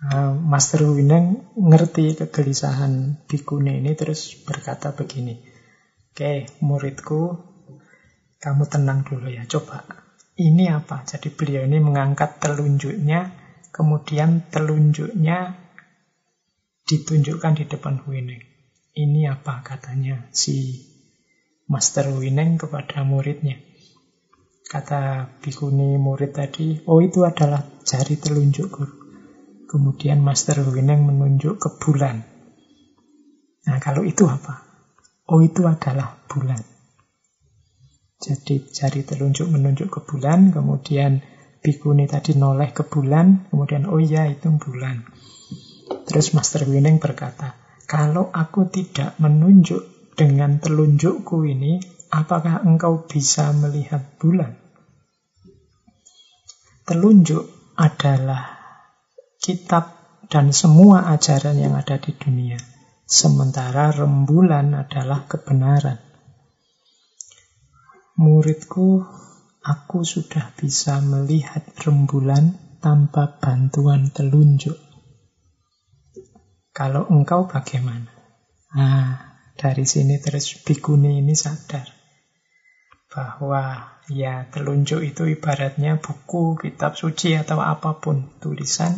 Nah, 0.00 0.32
Master 0.32 0.88
Wineng 0.88 1.52
ngerti 1.60 2.16
kegelisahan 2.16 3.20
bikune 3.28 3.84
ini 3.84 3.92
terus 3.92 4.32
berkata 4.48 4.96
begini. 4.96 5.36
Oke, 6.08 6.48
muridku, 6.64 7.36
kamu 8.40 8.64
tenang 8.64 9.04
dulu 9.04 9.28
ya. 9.28 9.44
Coba, 9.44 9.84
ini 10.40 10.72
apa? 10.72 11.04
Jadi 11.04 11.28
beliau 11.36 11.68
ini 11.68 11.84
mengangkat 11.84 12.40
telunjuknya, 12.40 13.28
kemudian 13.68 14.48
telunjuknya 14.48 15.60
ditunjukkan 16.88 17.60
di 17.60 17.64
depan 17.68 18.00
Wineng. 18.08 18.40
Ini 18.96 19.28
apa 19.28 19.60
katanya 19.60 20.32
si 20.32 20.80
Master 21.68 22.08
Wineng 22.16 22.56
kepada 22.56 23.04
muridnya. 23.04 23.60
Kata 24.64 25.28
bikuni 25.44 26.00
murid 26.00 26.32
tadi, 26.32 26.80
oh 26.88 27.04
itu 27.04 27.20
adalah 27.28 27.60
jari 27.84 28.16
telunjuk 28.16 28.68
guru. 28.72 28.99
Kemudian 29.70 30.18
Master 30.18 30.66
Wineng 30.66 31.06
menunjuk 31.06 31.62
ke 31.62 31.70
bulan. 31.78 32.26
Nah 33.70 33.78
kalau 33.78 34.02
itu 34.02 34.26
apa? 34.26 34.66
Oh 35.30 35.38
itu 35.38 35.62
adalah 35.62 36.26
bulan. 36.26 36.58
Jadi 38.18 38.66
jari 38.66 39.06
telunjuk 39.06 39.46
menunjuk 39.46 39.88
ke 39.94 40.00
bulan, 40.02 40.50
kemudian 40.50 41.22
bikuni 41.62 42.10
tadi 42.10 42.34
noleh 42.34 42.74
ke 42.74 42.82
bulan, 42.82 43.46
kemudian 43.46 43.86
oh 43.86 44.02
iya 44.02 44.26
itu 44.26 44.50
bulan. 44.58 45.06
Terus 46.04 46.34
Master 46.34 46.66
Wineng 46.66 46.98
berkata, 46.98 47.54
kalau 47.86 48.26
aku 48.34 48.66
tidak 48.68 49.14
menunjuk 49.22 50.12
dengan 50.18 50.58
telunjukku 50.58 51.46
ini, 51.46 51.78
apakah 52.10 52.66
engkau 52.66 53.06
bisa 53.06 53.54
melihat 53.54 54.02
bulan? 54.18 54.58
Telunjuk 56.84 57.46
adalah 57.78 58.59
kitab 59.40 59.96
dan 60.28 60.52
semua 60.52 61.08
ajaran 61.10 61.56
yang 61.56 61.72
ada 61.72 61.96
di 61.96 62.12
dunia. 62.12 62.60
Sementara 63.08 63.90
rembulan 63.90 64.76
adalah 64.76 65.26
kebenaran. 65.26 65.98
Muridku, 68.20 69.02
aku 69.64 70.04
sudah 70.04 70.52
bisa 70.54 71.00
melihat 71.00 71.64
rembulan 71.82 72.54
tanpa 72.78 73.40
bantuan 73.40 74.12
telunjuk. 74.12 74.76
Kalau 76.70 77.08
engkau 77.10 77.50
bagaimana? 77.50 78.12
Ah, 78.70 79.40
dari 79.58 79.82
sini 79.88 80.22
terus 80.22 80.62
bikuni 80.62 81.18
ini 81.18 81.34
sadar 81.34 82.00
bahwa 83.10 83.90
ya 84.06 84.46
telunjuk 84.54 85.02
itu 85.02 85.26
ibaratnya 85.26 85.98
buku, 85.98 86.54
kitab 86.62 86.94
suci 86.94 87.34
atau 87.34 87.58
apa 87.58 87.98
pun 87.98 88.30
tulisan, 88.38 88.94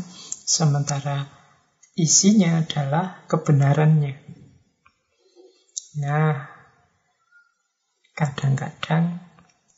sementara 0.53 1.32
isinya 1.96 2.61
adalah 2.61 3.24
kebenarannya. 3.24 4.20
Nah, 6.05 6.36
kadang-kadang 8.12 9.16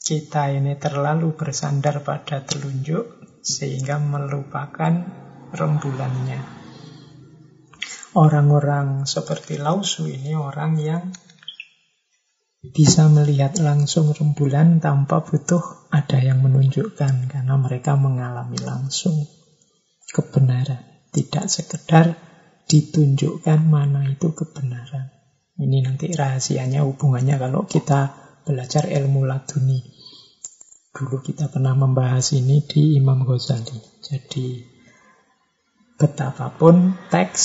kita 0.03 0.51
ini 0.51 0.75
terlalu 0.75 1.31
bersandar 1.39 2.03
pada 2.03 2.43
telunjuk 2.43 3.07
sehingga 3.47 4.03
melupakan 4.03 5.07
rembulannya. 5.55 6.43
Orang-orang 8.19 9.07
seperti 9.07 9.63
Lausu 9.63 10.11
ini 10.11 10.35
orang 10.35 10.75
yang 10.83 11.05
bisa 12.67 13.07
melihat 13.07 13.63
langsung 13.63 14.11
rembulan 14.11 14.83
tanpa 14.83 15.23
butuh 15.23 15.87
ada 15.95 16.19
yang 16.19 16.43
menunjukkan 16.43 17.31
karena 17.31 17.55
mereka 17.63 17.95
mengalami 17.95 18.59
langsung 18.59 19.44
kebenaran. 20.15 21.11
Tidak 21.11 21.51
sekedar 21.51 22.15
ditunjukkan 22.71 23.61
mana 23.67 24.07
itu 24.07 24.31
kebenaran. 24.31 25.11
Ini 25.59 25.83
nanti 25.83 26.15
rahasianya 26.15 26.87
hubungannya 26.87 27.35
kalau 27.39 27.67
kita 27.67 28.15
belajar 28.47 28.87
ilmu 28.87 29.27
laduni. 29.27 29.83
Dulu 30.95 31.19
kita 31.23 31.51
pernah 31.51 31.75
membahas 31.75 32.35
ini 32.39 32.63
di 32.63 32.95
Imam 32.95 33.27
Ghazali. 33.27 33.79
Jadi 34.03 34.63
betapapun 35.99 36.95
teks 37.11 37.43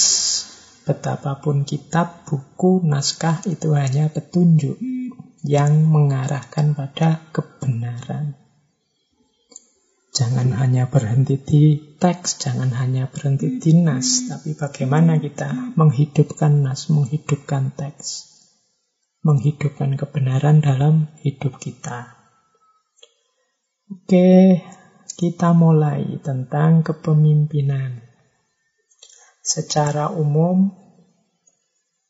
betapapun 0.90 1.70
kitab 1.70 2.26
buku 2.26 2.82
naskah 2.82 3.46
itu 3.46 3.78
hanya 3.78 4.10
petunjuk 4.10 4.82
yang 5.46 5.86
mengarahkan 5.86 6.74
pada 6.74 7.30
kebenaran. 7.30 8.34
Jangan 10.20 10.52
hanya 10.52 10.92
berhenti 10.92 11.40
di 11.40 11.96
teks, 11.96 12.44
jangan 12.44 12.76
hanya 12.76 13.08
berhenti 13.08 13.56
di 13.56 13.72
nas, 13.72 14.28
tapi 14.28 14.52
bagaimana 14.52 15.16
kita 15.16 15.72
menghidupkan 15.80 16.60
nas, 16.60 16.92
menghidupkan 16.92 17.72
teks, 17.72 18.28
menghidupkan 19.24 19.96
kebenaran 19.96 20.60
dalam 20.60 21.08
hidup 21.24 21.56
kita. 21.64 22.20
Oke, 23.88 24.60
kita 25.16 25.56
mulai 25.56 26.20
tentang 26.20 26.84
kepemimpinan. 26.84 28.04
Secara 29.40 30.12
umum, 30.12 30.68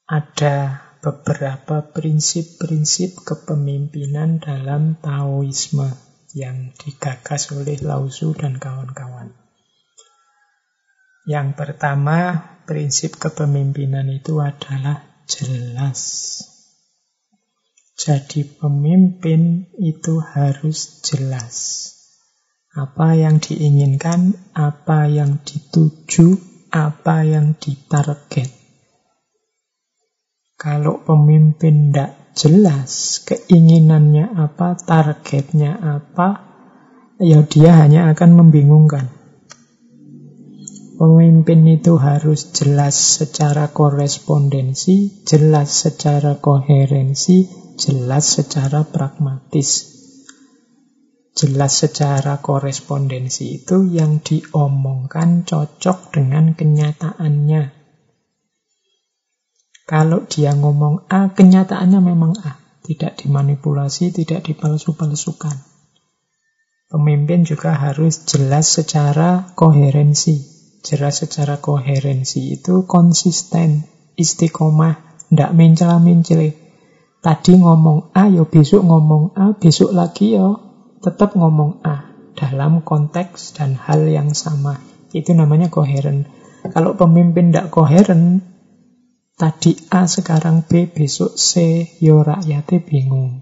ada 0.10 0.82
beberapa 1.06 1.86
prinsip-prinsip 1.94 3.22
kepemimpinan 3.22 4.42
dalam 4.42 4.98
Taoisme 4.98 6.09
yang 6.38 6.76
digagas 6.78 7.50
oleh 7.56 7.80
Lao 7.82 8.06
Tzu 8.06 8.38
dan 8.38 8.62
kawan-kawan. 8.62 9.34
Yang 11.30 11.48
pertama, 11.58 12.42
prinsip 12.66 13.18
kepemimpinan 13.18 14.10
itu 14.10 14.42
adalah 14.42 15.26
jelas. 15.30 16.02
Jadi 18.00 18.48
pemimpin 18.48 19.74
itu 19.76 20.24
harus 20.24 21.04
jelas. 21.04 21.56
Apa 22.72 23.18
yang 23.18 23.42
diinginkan, 23.42 24.54
apa 24.56 25.10
yang 25.10 25.42
dituju, 25.44 26.40
apa 26.72 27.26
yang 27.26 27.58
ditarget. 27.58 28.50
Kalau 30.56 31.02
pemimpin 31.04 31.92
tidak 31.92 32.29
jelas 32.40 33.20
keinginannya 33.28 34.32
apa, 34.32 34.80
targetnya 34.80 35.76
apa, 35.76 36.30
ya 37.20 37.44
dia 37.44 37.76
hanya 37.76 38.08
akan 38.16 38.40
membingungkan. 38.40 39.12
Pemimpin 41.00 41.68
itu 41.68 42.00
harus 42.00 42.52
jelas 42.56 42.96
secara 42.96 43.72
korespondensi, 43.72 45.24
jelas 45.28 45.72
secara 45.72 46.40
koherensi, 46.40 47.48
jelas 47.76 48.40
secara 48.40 48.84
pragmatis. 48.84 49.96
Jelas 51.36 51.72
secara 51.80 52.44
korespondensi 52.44 53.64
itu 53.64 53.88
yang 53.88 54.20
diomongkan 54.20 55.48
cocok 55.48 56.12
dengan 56.12 56.52
kenyataannya. 56.52 57.79
Kalau 59.90 60.30
dia 60.30 60.54
ngomong 60.54 61.10
A, 61.10 61.34
kenyataannya 61.34 61.98
memang 61.98 62.38
A. 62.46 62.62
Tidak 62.86 63.26
dimanipulasi, 63.26 64.14
tidak 64.14 64.46
dipalsu-palsukan. 64.46 65.66
Pemimpin 66.94 67.42
juga 67.42 67.74
harus 67.74 68.22
jelas 68.30 68.70
secara 68.70 69.50
koherensi. 69.58 70.46
Jelas 70.86 71.26
secara 71.26 71.58
koherensi 71.58 72.54
itu 72.54 72.86
konsisten, 72.86 73.90
istiqomah, 74.14 75.26
tidak 75.34 75.58
mencela-mencele. 75.58 76.54
Tadi 77.26 77.58
ngomong 77.58 78.14
A, 78.14 78.30
ya 78.30 78.46
besok 78.46 78.86
ngomong 78.86 79.34
A, 79.34 79.58
besok 79.58 79.90
lagi 79.90 80.38
ya 80.38 80.54
tetap 81.02 81.34
ngomong 81.34 81.82
A. 81.82 82.14
Dalam 82.38 82.86
konteks 82.86 83.58
dan 83.58 83.74
hal 83.74 84.06
yang 84.06 84.38
sama. 84.38 84.78
Itu 85.18 85.34
namanya 85.34 85.74
koheren. 85.74 86.30
Kalau 86.62 86.94
pemimpin 86.94 87.50
tidak 87.50 87.74
koheren, 87.74 88.49
Tadi 89.40 89.72
A 89.96 90.04
sekarang 90.04 90.68
B, 90.68 90.92
besok 90.92 91.40
C, 91.40 91.88
yo 92.04 92.20
rakyatnya 92.28 92.84
bingung. 92.84 93.40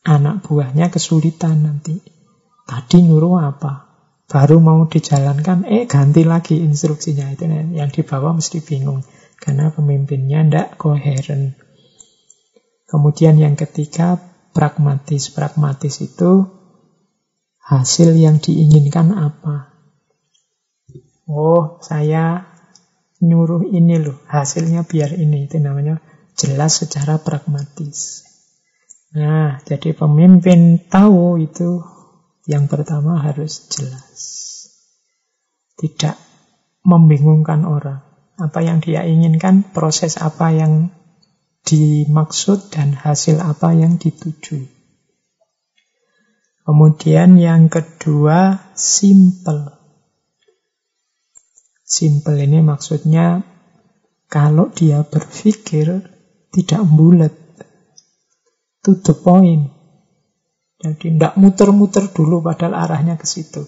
Anak 0.00 0.48
buahnya 0.48 0.88
kesulitan 0.88 1.60
nanti. 1.60 2.00
Tadi 2.64 3.04
nyuruh 3.04 3.36
apa? 3.36 3.84
Baru 4.24 4.64
mau 4.64 4.88
dijalankan, 4.88 5.68
eh 5.68 5.84
ganti 5.84 6.24
lagi 6.24 6.64
instruksinya. 6.64 7.28
Itu 7.36 7.44
yang 7.52 7.92
dibawa 7.92 8.32
mesti 8.32 8.64
bingung. 8.64 9.04
Karena 9.36 9.68
pemimpinnya 9.68 10.40
ndak 10.48 10.80
koheren. 10.80 11.52
Kemudian 12.88 13.36
yang 13.36 13.60
ketiga, 13.60 14.16
pragmatis. 14.56 15.28
Pragmatis 15.28 16.00
itu 16.00 16.48
hasil 17.60 18.16
yang 18.16 18.40
diinginkan 18.40 19.12
apa? 19.12 19.76
Oh, 21.28 21.76
saya 21.84 22.56
nyuruh 23.18 23.66
ini 23.70 23.98
loh, 23.98 24.18
hasilnya 24.26 24.86
biar 24.86 25.14
ini. 25.14 25.46
Itu 25.46 25.58
namanya 25.58 26.02
jelas 26.38 26.82
secara 26.82 27.18
pragmatis. 27.18 28.24
Nah, 29.14 29.58
jadi 29.64 29.96
pemimpin 29.96 30.86
tahu 30.86 31.40
itu 31.40 31.80
yang 32.44 32.68
pertama 32.68 33.20
harus 33.20 33.68
jelas. 33.72 34.20
Tidak 35.80 36.16
membingungkan 36.84 37.64
orang. 37.64 38.04
Apa 38.38 38.62
yang 38.62 38.78
dia 38.78 39.02
inginkan, 39.02 39.66
proses 39.74 40.16
apa 40.16 40.54
yang 40.54 40.94
dimaksud, 41.66 42.70
dan 42.70 42.94
hasil 42.94 43.42
apa 43.42 43.74
yang 43.74 43.98
dituju. 43.98 44.64
Kemudian 46.68 47.40
yang 47.40 47.72
kedua, 47.72 48.70
simple. 48.76 49.77
Simple 51.88 52.44
ini 52.44 52.60
maksudnya 52.60 53.40
kalau 54.28 54.68
dia 54.68 55.00
berpikir 55.08 56.04
tidak 56.52 56.82
bulat. 56.84 57.32
To 58.84 59.00
the 59.00 59.16
point. 59.16 59.72
Jadi 60.78 61.16
tidak 61.16 61.34
muter-muter 61.40 62.12
dulu 62.12 62.44
padahal 62.44 62.76
arahnya 62.76 63.16
ke 63.16 63.24
situ. 63.24 63.66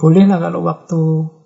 Bolehlah 0.00 0.40
kalau 0.40 0.64
waktu 0.64 1.00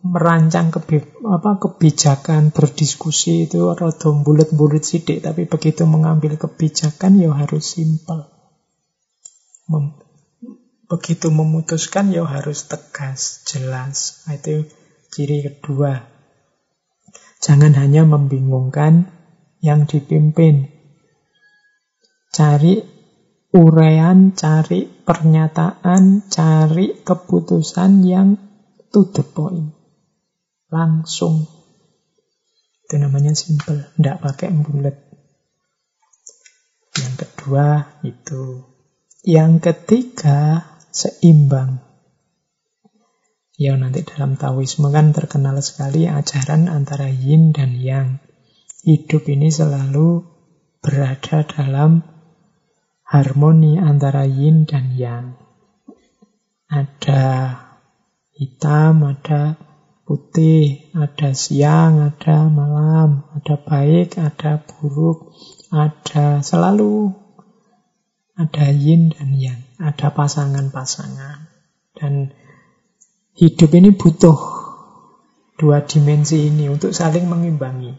merancang 0.07 0.71
kebi 0.71 1.03
apa, 1.27 1.59
kebijakan, 1.59 2.55
berdiskusi 2.55 3.51
itu 3.51 3.75
rada 3.75 4.15
bulat-bulat 4.15 4.87
sidik, 4.87 5.27
tapi 5.27 5.51
begitu 5.51 5.83
mengambil 5.91 6.39
kebijakan 6.39 7.19
ya 7.19 7.35
harus 7.35 7.75
simple. 7.75 8.31
Mem 9.67 9.99
begitu 10.87 11.35
memutuskan 11.35 12.15
ya 12.15 12.23
harus 12.23 12.71
tegas, 12.71 13.43
jelas. 13.49 14.23
Nah, 14.29 14.39
itu 14.39 14.71
Ciri 15.15 15.47
kedua, 15.47 15.95
jangan 17.39 17.71
hanya 17.79 18.03
membingungkan 18.03 19.15
yang 19.63 19.87
dipimpin. 19.87 20.75
Cari 22.35 22.83
urean, 23.55 24.35
cari 24.35 24.91
pernyataan, 24.91 26.27
cari 26.27 26.99
keputusan 27.07 28.03
yang 28.03 28.35
to 28.91 29.07
the 29.15 29.23
point. 29.23 29.71
Langsung. 30.75 31.47
Itu 32.83 32.99
namanya 32.99 33.39
simple, 33.39 33.95
tidak 33.95 34.19
pakai 34.19 34.51
bulat. 34.51 34.99
Yang 36.99 37.15
kedua 37.23 38.03
itu. 38.03 38.67
Yang 39.23 39.53
ketiga 39.63 40.75
seimbang. 40.91 41.94
Ya 43.55 43.79
nanti 43.79 44.03
dalam 44.03 44.35
Taoisme 44.35 44.91
kan 44.91 45.15
terkenal 45.15 45.63
sekali 45.63 46.11
ajaran 46.11 46.67
antara 46.67 47.07
yin 47.07 47.55
dan 47.55 47.79
yang. 47.79 48.19
Hidup 48.83 49.31
ini 49.31 49.49
selalu 49.49 50.27
berada 50.83 51.47
dalam 51.47 52.03
harmoni 53.07 53.79
antara 53.79 54.27
yin 54.27 54.67
dan 54.67 54.99
yang. 54.99 55.39
Ada 56.67 57.55
hitam, 58.35 59.07
ada 59.07 59.55
putih, 60.03 60.91
ada 60.91 61.31
siang, 61.31 62.11
ada 62.11 62.51
malam, 62.51 63.23
ada 63.39 63.55
baik, 63.55 64.19
ada 64.19 64.59
buruk, 64.67 65.31
ada 65.71 66.43
selalu 66.43 67.15
ada 68.35 68.67
yin 68.75 69.15
dan 69.15 69.31
yang, 69.39 69.63
ada 69.79 70.11
pasangan-pasangan. 70.11 71.55
Dan 71.95 72.35
hidup 73.35 73.75
ini 73.75 73.91
butuh 73.91 74.39
dua 75.59 75.83
dimensi 75.83 76.47
ini 76.47 76.71
untuk 76.71 76.95
saling 76.95 77.27
mengimbangi. 77.27 77.91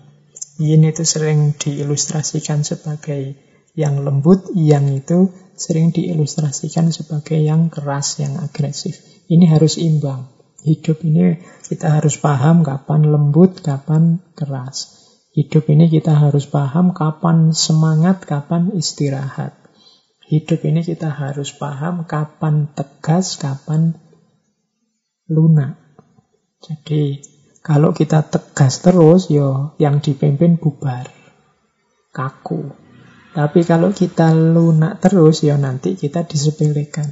Yin 0.56 0.88
itu 0.88 1.04
sering 1.04 1.52
diilustrasikan 1.60 2.64
sebagai 2.64 3.36
yang 3.76 4.08
lembut, 4.08 4.48
yang 4.56 4.88
itu 4.96 5.36
sering 5.60 5.92
diilustrasikan 5.92 6.96
sebagai 6.96 7.36
yang 7.36 7.68
keras, 7.68 8.24
yang 8.24 8.40
agresif. 8.40 9.04
Ini 9.28 9.52
harus 9.52 9.76
imbang. 9.76 10.32
Hidup 10.64 11.04
ini 11.04 11.44
kita 11.68 12.00
harus 12.00 12.16
paham 12.16 12.64
kapan 12.64 13.12
lembut, 13.12 13.60
kapan 13.60 14.24
keras. 14.40 15.04
Hidup 15.36 15.68
ini 15.68 15.92
kita 15.92 16.16
harus 16.16 16.48
paham 16.48 16.96
kapan 16.96 17.52
semangat, 17.52 18.24
kapan 18.24 18.72
istirahat. 18.72 19.52
Hidup 20.32 20.64
ini 20.64 20.80
kita 20.88 21.12
harus 21.12 21.52
paham 21.52 22.08
kapan 22.08 22.72
tegas, 22.72 23.36
kapan 23.36 24.05
lunak. 25.30 25.78
Jadi 26.62 27.22
kalau 27.66 27.98
kita 27.98 28.22
tegas 28.30 28.86
terus, 28.86 29.34
yo 29.34 29.74
yang 29.82 29.98
dipimpin 29.98 30.62
bubar, 30.62 31.10
kaku. 32.14 32.78
Tapi 33.34 33.68
kalau 33.68 33.90
kita 33.92 34.32
lunak 34.32 35.02
terus, 35.02 35.42
ya 35.42 35.58
nanti 35.58 35.98
kita 35.98 36.24
disepelekan. 36.24 37.10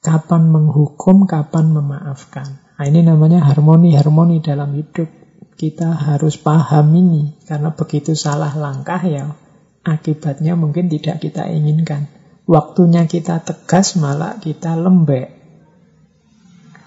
Kapan 0.00 0.48
menghukum, 0.48 1.28
kapan 1.28 1.74
memaafkan. 1.76 2.48
Nah, 2.80 2.88
ini 2.88 3.04
namanya 3.04 3.44
harmoni-harmoni 3.44 4.40
dalam 4.40 4.72
hidup. 4.72 5.10
Kita 5.60 5.92
harus 5.92 6.40
paham 6.40 6.88
ini, 6.96 7.36
karena 7.44 7.76
begitu 7.76 8.16
salah 8.16 8.56
langkah 8.56 9.04
ya, 9.04 9.36
akibatnya 9.84 10.56
mungkin 10.56 10.88
tidak 10.88 11.20
kita 11.20 11.44
inginkan. 11.52 12.08
Waktunya 12.48 13.04
kita 13.04 13.44
tegas, 13.44 14.00
malah 14.00 14.40
kita 14.40 14.72
lembek. 14.80 15.39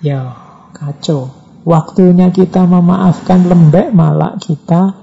Ya, 0.03 0.35
kacau. 0.75 1.31
Waktunya 1.63 2.27
kita 2.35 2.67
memaafkan 2.67 3.47
lembek, 3.47 3.95
malah 3.95 4.35
kita 4.35 4.99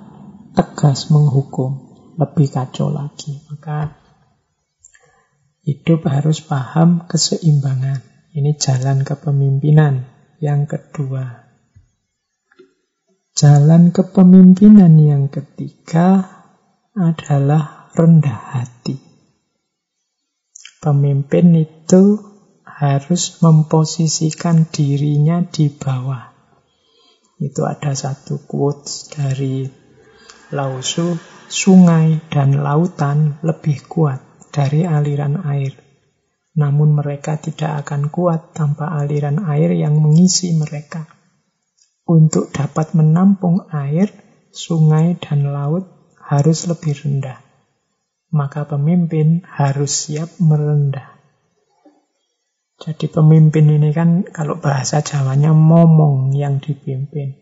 tegas 0.53 1.09
menghukum 1.09 1.89
lebih 2.21 2.53
kacau 2.53 2.93
lagi. 2.93 3.41
Maka 3.49 3.97
hidup 5.65 6.05
harus 6.05 6.45
paham 6.45 7.09
keseimbangan. 7.09 8.05
Ini 8.37 8.61
jalan 8.61 9.01
kepemimpinan. 9.01 10.05
Yang 10.37 10.77
kedua, 10.77 11.49
jalan 13.33 13.97
kepemimpinan 13.97 15.01
yang 15.01 15.33
ketiga 15.33 16.29
adalah 16.93 17.89
rendah 17.97 18.41
hati. 18.53 19.01
Pemimpin 20.81 21.57
itu 21.57 22.30
harus 22.81 23.45
memposisikan 23.45 24.65
dirinya 24.73 25.45
di 25.45 25.69
bawah. 25.69 26.33
Itu 27.37 27.69
ada 27.69 27.93
satu 27.93 28.41
quotes 28.49 29.13
dari 29.13 29.69
Lao 30.57 30.81
Tzu 30.81 31.21
sungai 31.53 32.25
dan 32.33 32.57
lautan 32.57 33.37
lebih 33.45 33.85
kuat 33.85 34.25
dari 34.49 34.89
aliran 34.89 35.45
air. 35.45 35.77
Namun 36.57 36.97
mereka 36.97 37.37
tidak 37.37 37.85
akan 37.85 38.09
kuat 38.09 38.57
tanpa 38.57 38.97
aliran 38.97 39.45
air 39.45 39.77
yang 39.77 40.01
mengisi 40.01 40.57
mereka. 40.57 41.05
Untuk 42.09 42.49
dapat 42.49 42.97
menampung 42.97 43.69
air, 43.71 44.09
sungai 44.57 45.21
dan 45.21 45.53
laut 45.53 45.85
harus 46.17 46.65
lebih 46.65 46.97
rendah. 46.97 47.39
Maka 48.33 48.67
pemimpin 48.67 49.45
harus 49.47 50.07
siap 50.07 50.33
merendah. 50.43 51.10
Jadi 52.81 53.13
pemimpin 53.13 53.69
ini 53.69 53.93
kan 53.93 54.25
kalau 54.25 54.57
bahasa 54.57 55.05
Jawanya 55.05 55.53
momong 55.53 56.33
yang 56.33 56.65
dipimpin. 56.65 57.37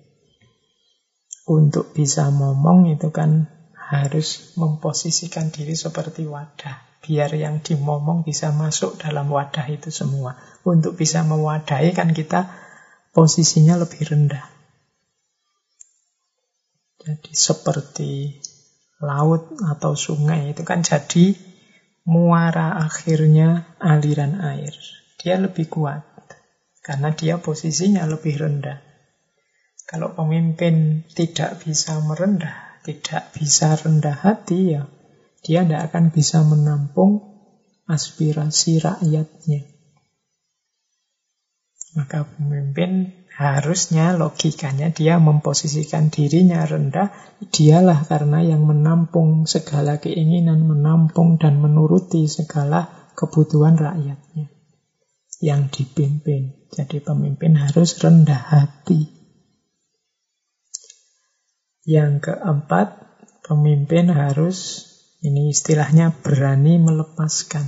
Untuk 1.46 1.94
bisa 1.94 2.26
momong 2.34 2.90
itu 2.90 3.14
kan 3.14 3.46
harus 3.78 4.52
memposisikan 4.58 5.54
diri 5.54 5.78
seperti 5.78 6.26
wadah. 6.26 6.82
Biar 6.98 7.30
yang 7.38 7.62
dimomong 7.62 8.26
bisa 8.26 8.50
masuk 8.50 8.98
dalam 8.98 9.30
wadah 9.30 9.64
itu 9.70 9.94
semua. 9.94 10.34
Untuk 10.66 10.98
bisa 10.98 11.22
mewadahi 11.22 11.94
kan 11.94 12.10
kita 12.10 12.50
posisinya 13.14 13.78
lebih 13.78 14.10
rendah. 14.10 14.44
Jadi 16.98 17.32
seperti 17.32 18.42
laut 18.98 19.54
atau 19.62 19.94
sungai 19.94 20.50
itu 20.50 20.66
kan 20.66 20.82
jadi 20.82 21.38
muara 22.04 22.82
akhirnya 22.82 23.78
aliran 23.78 24.42
air. 24.42 24.74
Dia 25.18 25.34
lebih 25.34 25.66
kuat 25.66 26.06
karena 26.88 27.10
dia 27.10 27.42
posisinya 27.42 28.06
lebih 28.06 28.38
rendah. 28.38 28.78
Kalau 29.82 30.14
pemimpin 30.14 31.02
tidak 31.10 31.58
bisa 31.58 31.98
merendah, 32.00 32.80
tidak 32.86 33.34
bisa 33.34 33.74
rendah 33.74 34.14
hati, 34.14 34.78
ya 34.78 34.86
dia 35.42 35.66
tidak 35.66 35.90
akan 35.90 36.14
bisa 36.14 36.46
menampung 36.46 37.24
aspirasi 37.90 38.78
rakyatnya. 38.78 39.66
Maka 41.98 42.22
pemimpin 42.22 43.10
harusnya 43.34 44.14
logikanya 44.14 44.94
dia 44.94 45.18
memposisikan 45.18 46.14
dirinya 46.14 46.62
rendah, 46.62 47.10
dialah 47.50 48.06
karena 48.06 48.46
yang 48.46 48.62
menampung 48.62 49.50
segala 49.50 49.98
keinginan, 49.98 50.62
menampung 50.62 51.42
dan 51.42 51.58
menuruti 51.58 52.30
segala 52.30 53.10
kebutuhan 53.18 53.74
rakyatnya 53.74 54.57
yang 55.38 55.70
dipimpin. 55.70 56.68
Jadi 56.68 56.98
pemimpin 57.02 57.54
harus 57.56 57.96
rendah 57.98 58.38
hati. 58.38 59.08
Yang 61.88 62.28
keempat, 62.28 62.88
pemimpin 63.46 64.12
harus, 64.12 64.84
ini 65.24 65.48
istilahnya 65.54 66.12
berani 66.20 66.76
melepaskan. 66.76 67.64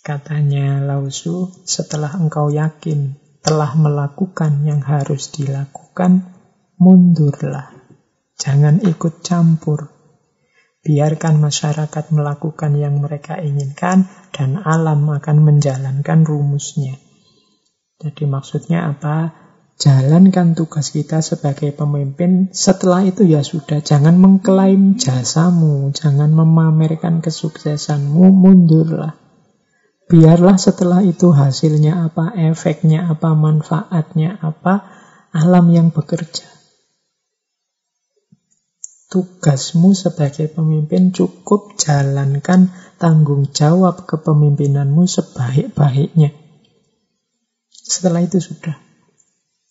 Katanya 0.00 0.80
Lausu, 0.80 1.52
setelah 1.68 2.16
engkau 2.16 2.48
yakin 2.48 3.20
telah 3.44 3.76
melakukan 3.76 4.64
yang 4.64 4.80
harus 4.80 5.28
dilakukan, 5.36 6.32
mundurlah. 6.80 7.68
Jangan 8.40 8.80
ikut 8.80 9.20
campur. 9.20 9.92
Biarkan 10.80 11.36
masyarakat 11.44 12.04
melakukan 12.16 12.72
yang 12.80 13.04
mereka 13.04 13.36
inginkan 13.36 14.08
dan 14.30 14.58
alam 14.62 15.06
akan 15.06 15.36
menjalankan 15.42 16.24
rumusnya. 16.24 16.96
Jadi 18.00 18.24
maksudnya 18.24 18.96
apa? 18.96 19.36
Jalankan 19.80 20.52
tugas 20.52 20.92
kita 20.92 21.24
sebagai 21.24 21.72
pemimpin. 21.72 22.52
Setelah 22.52 23.00
itu 23.08 23.24
ya 23.24 23.40
sudah, 23.40 23.80
jangan 23.80 24.20
mengklaim 24.20 25.00
jasamu, 25.00 25.88
jangan 25.96 26.32
memamerkan 26.36 27.24
kesuksesanmu, 27.24 28.28
mundurlah. 28.28 29.16
Biarlah 30.10 30.60
setelah 30.60 31.00
itu 31.00 31.32
hasilnya 31.32 32.12
apa, 32.12 32.36
efeknya 32.36 33.08
apa, 33.08 33.32
manfaatnya 33.32 34.36
apa, 34.44 34.84
alam 35.32 35.70
yang 35.72 35.88
bekerja. 35.94 36.50
Tugasmu 39.08 39.96
sebagai 39.96 40.50
pemimpin 40.52 41.14
cukup 41.14 41.78
jalankan 41.80 42.68
tanggung 43.00 43.48
jawab 43.48 44.04
kepemimpinanmu 44.04 45.08
sebaik-baiknya. 45.08 46.36
Setelah 47.72 48.20
itu 48.20 48.38
sudah. 48.38 48.76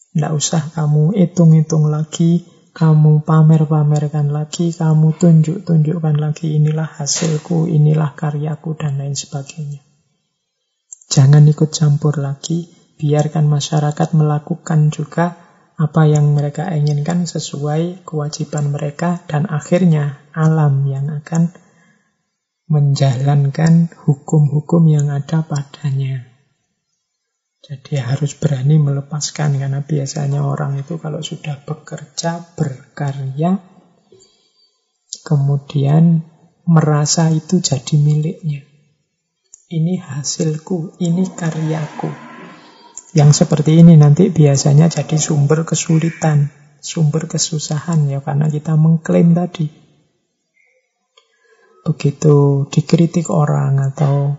Tidak 0.09 0.34
usah 0.34 0.73
kamu 0.73 1.13
hitung-hitung 1.13 1.93
lagi, 1.93 2.41
kamu 2.73 3.21
pamer-pamerkan 3.21 4.34
lagi, 4.34 4.73
kamu 4.73 5.13
tunjuk-tunjukkan 5.21 6.17
lagi, 6.17 6.57
inilah 6.57 6.89
hasilku, 6.89 7.69
inilah 7.69 8.17
karyaku, 8.17 8.73
dan 8.73 8.97
lain 8.97 9.13
sebagainya. 9.13 9.86
Jangan 11.13 11.45
ikut 11.45 11.69
campur 11.69 12.17
lagi, 12.17 12.65
biarkan 12.97 13.45
masyarakat 13.45 14.09
melakukan 14.17 14.89
juga 14.89 15.38
apa 15.80 16.03
yang 16.09 16.36
mereka 16.36 16.67
inginkan 16.75 17.23
sesuai 17.23 18.03
kewajiban 18.03 18.67
mereka 18.73 19.23
dan 19.32 19.47
akhirnya 19.47 20.19
alam 20.36 20.84
yang 20.84 21.07
akan 21.07 21.55
menjalankan 22.70 23.89
hukum-hukum 24.05 24.86
yang 24.93 25.09
ada 25.09 25.41
padanya. 25.41 26.30
Jadi 27.65 27.97
harus 27.97 28.38
berani 28.38 28.78
melepaskan 28.78 29.57
karena 29.57 29.82
biasanya 29.82 30.45
orang 30.45 30.78
itu 30.78 31.01
kalau 31.01 31.20
sudah 31.26 31.65
bekerja, 31.65 32.53
berkarya, 32.53 33.57
kemudian 35.26 36.24
merasa 36.70 37.34
itu 37.34 37.57
jadi 37.57 37.97
miliknya. 37.97 38.61
Ini 39.70 40.01
hasilku, 40.01 40.97
ini 41.01 41.26
karyaku. 41.26 42.09
Yang 43.17 43.45
seperti 43.45 43.82
ini 43.82 43.97
nanti 43.97 44.30
biasanya 44.30 44.93
jadi 44.93 45.17
sumber 45.17 45.65
kesulitan, 45.65 46.53
sumber 46.78 47.26
kesusahan 47.26 48.05
ya 48.13 48.22
karena 48.22 48.45
kita 48.45 48.78
mengklaim 48.78 49.34
tadi 49.34 49.88
begitu 51.89 52.69
dikritik 52.69 53.33
orang 53.33 53.81
atau 53.81 54.37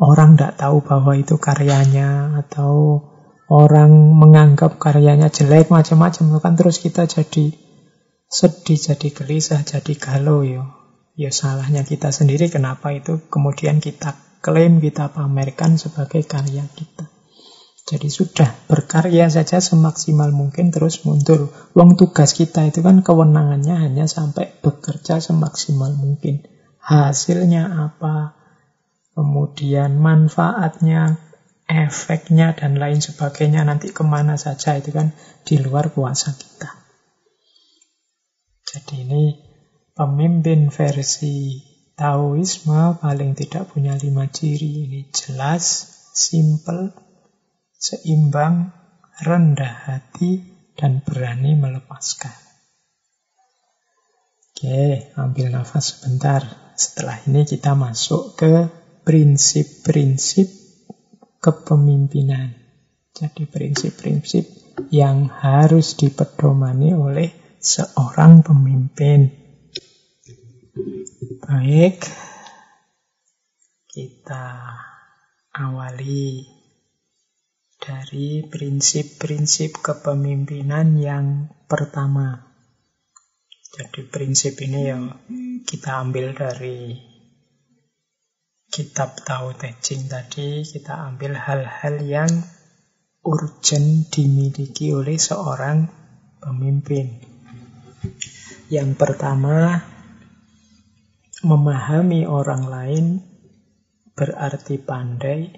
orang 0.00 0.40
tidak 0.40 0.56
tahu 0.56 0.80
bahwa 0.80 1.12
itu 1.20 1.36
karyanya 1.36 2.40
atau 2.40 3.04
orang 3.52 3.92
menganggap 4.16 4.80
karyanya 4.80 5.28
jelek 5.28 5.68
macam-macam 5.68 6.40
kan 6.40 6.54
terus 6.56 6.80
kita 6.80 7.04
jadi 7.04 7.52
sedih, 8.28 8.76
jadi 8.76 9.08
gelisah, 9.12 9.60
jadi 9.64 9.92
galau 9.96 10.44
ya. 10.44 10.64
Ya 11.18 11.34
salahnya 11.34 11.82
kita 11.82 12.14
sendiri 12.14 12.46
kenapa 12.46 12.94
itu 12.94 13.20
kemudian 13.26 13.82
kita 13.82 14.14
klaim, 14.38 14.78
kita 14.78 15.10
pamerkan 15.10 15.74
sebagai 15.80 16.22
karya 16.22 16.62
kita. 16.72 17.10
Jadi 17.88 18.12
sudah 18.12 18.68
berkarya 18.68 19.32
saja 19.32 19.64
semaksimal 19.64 20.28
mungkin 20.30 20.68
terus 20.68 21.08
mundur. 21.08 21.48
Uang 21.72 21.96
tugas 21.96 22.36
kita 22.36 22.68
itu 22.68 22.84
kan 22.84 23.00
kewenangannya 23.00 23.80
hanya 23.80 24.04
sampai 24.04 24.60
bekerja 24.60 25.24
semaksimal 25.24 25.96
mungkin 25.96 26.57
hasilnya 26.88 27.68
apa, 27.92 28.32
kemudian 29.12 30.00
manfaatnya, 30.00 31.20
efeknya, 31.68 32.56
dan 32.56 32.80
lain 32.80 33.04
sebagainya 33.04 33.60
nanti 33.68 33.92
ke 33.92 34.00
mana 34.00 34.40
saja 34.40 34.80
itu 34.80 34.88
kan 34.96 35.12
di 35.44 35.60
luar 35.60 35.92
kuasa 35.92 36.32
kita. 36.32 36.72
Jadi 38.64 39.04
ini 39.04 39.36
pemimpin 39.92 40.72
versi 40.72 41.60
Taoisme 41.98 43.02
paling 43.02 43.34
tidak 43.34 43.74
punya 43.74 43.98
lima 43.98 44.30
ciri. 44.30 44.86
Ini 44.86 45.10
jelas, 45.10 45.82
simple, 46.14 46.94
seimbang, 47.74 48.70
rendah 49.18 49.74
hati, 49.90 50.46
dan 50.78 51.02
berani 51.02 51.58
melepaskan. 51.58 52.38
Oke, 54.54 55.10
ambil 55.18 55.50
nafas 55.50 55.98
sebentar. 55.98 56.67
Setelah 56.78 57.18
ini 57.26 57.42
kita 57.42 57.74
masuk 57.74 58.38
ke 58.38 58.70
prinsip-prinsip 59.02 60.46
kepemimpinan. 61.42 62.54
Jadi 63.10 63.50
prinsip-prinsip 63.50 64.46
yang 64.94 65.26
harus 65.26 65.98
dipedomani 65.98 66.94
oleh 66.94 67.34
seorang 67.58 68.46
pemimpin. 68.46 69.26
Baik, 71.42 71.98
kita 73.90 74.46
awali 75.58 76.46
dari 77.82 78.46
prinsip-prinsip 78.46 79.82
kepemimpinan 79.82 80.94
yang 80.94 81.50
pertama. 81.66 82.47
Jadi 83.78 84.10
prinsip 84.10 84.58
ini 84.58 84.90
yang 84.90 85.06
kita 85.62 86.02
ambil 86.02 86.34
dari 86.34 86.98
kitab 88.66 89.22
Tao 89.22 89.54
Te 89.54 89.78
Ching 89.78 90.10
tadi, 90.10 90.66
kita 90.66 91.06
ambil 91.06 91.38
hal-hal 91.38 92.02
yang 92.02 92.32
urgent 93.22 94.10
dimiliki 94.10 94.90
oleh 94.90 95.14
seorang 95.14 95.86
pemimpin. 96.42 97.22
Yang 98.66 98.98
pertama, 98.98 99.78
memahami 101.46 102.26
orang 102.26 102.66
lain 102.66 103.06
berarti 104.18 104.82
pandai, 104.82 105.54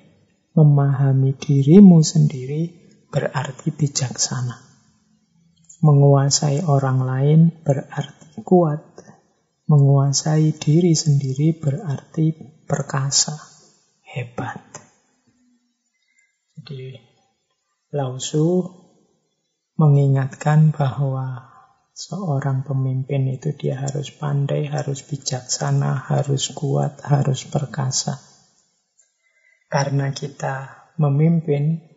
memahami 0.53 1.33
dirimu 1.41 2.05
sendiri 2.05 2.69
berarti 3.09 3.73
bijaksana. 3.73 4.70
Menguasai 5.81 6.65
orang 6.65 6.99
lain 7.05 7.41
berarti 7.65 8.41
kuat, 8.45 8.91
Menguasai 9.71 10.51
diri 10.59 10.99
sendiri 10.99 11.55
berarti 11.55 12.35
perkasa, 12.67 13.39
hebat. 14.03 14.59
Jadi 16.59 16.99
Lao 17.95 18.19
Tzu 18.19 18.67
mengingatkan 19.79 20.75
bahwa 20.75 21.55
seorang 21.95 22.67
pemimpin 22.67 23.31
itu 23.31 23.55
dia 23.55 23.79
harus 23.79 24.11
pandai, 24.11 24.67
harus 24.67 25.07
bijaksana, 25.07 26.11
harus 26.11 26.51
kuat, 26.51 26.99
harus 27.07 27.47
perkasa. 27.47 28.19
Karena 29.71 30.11
kita 30.11 30.91
memimpin, 30.99 31.90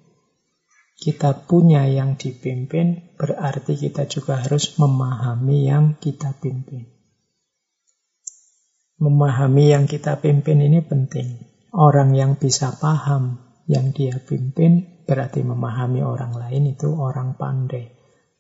kita 0.94 1.50
punya 1.50 1.90
yang 1.90 2.16
dipimpin, 2.16 3.18
berarti 3.18 3.76
kita 3.76 4.06
juga 4.08 4.40
harus 4.40 4.78
memahami 4.78 5.68
yang 5.68 5.98
kita 5.98 6.38
pimpin. 6.38 6.90
Memahami 9.02 9.74
yang 9.74 9.86
kita 9.90 10.22
pimpin 10.22 10.64
ini 10.64 10.80
penting. 10.80 11.44
Orang 11.74 12.14
yang 12.14 12.38
bisa 12.38 12.78
paham 12.78 13.42
yang 13.66 13.92
dia 13.92 14.22
pimpin 14.22 15.04
berarti 15.04 15.42
memahami 15.44 16.06
orang 16.06 16.38
lain 16.38 16.78
itu 16.78 16.94
orang 16.94 17.36
pandai. 17.36 17.92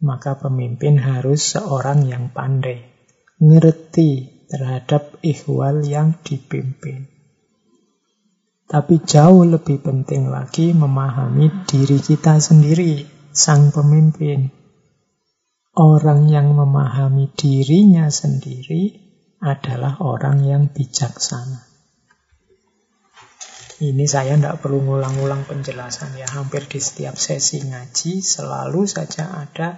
Maka 0.03 0.35
pemimpin 0.39 0.99
harus 0.99 1.57
seorang 1.57 2.05
yang 2.07 2.31
pandai. 2.31 2.79
Ngerti 3.41 4.45
terhadap 4.51 5.19
ikhwal 5.25 5.81
yang 5.83 6.15
dipimpin. 6.21 7.12
Tapi 8.73 9.05
jauh 9.05 9.45
lebih 9.45 9.85
penting 9.85 10.33
lagi 10.33 10.73
memahami 10.73 11.69
diri 11.69 12.01
kita 12.01 12.41
sendiri, 12.41 13.05
sang 13.29 13.69
pemimpin. 13.69 14.49
Orang 15.77 16.25
yang 16.25 16.57
memahami 16.57 17.29
dirinya 17.37 18.09
sendiri 18.09 18.97
adalah 19.45 20.01
orang 20.01 20.41
yang 20.41 20.63
bijaksana. 20.73 21.69
Ini 23.77 24.05
saya 24.09 24.41
tidak 24.41 24.65
perlu 24.65 24.81
ngulang-ulang 24.81 25.45
penjelasan 25.45 26.17
ya. 26.17 26.25
Hampir 26.33 26.65
di 26.65 26.81
setiap 26.81 27.13
sesi 27.13 27.61
ngaji 27.61 28.25
selalu 28.25 28.89
saja 28.89 29.37
ada 29.37 29.77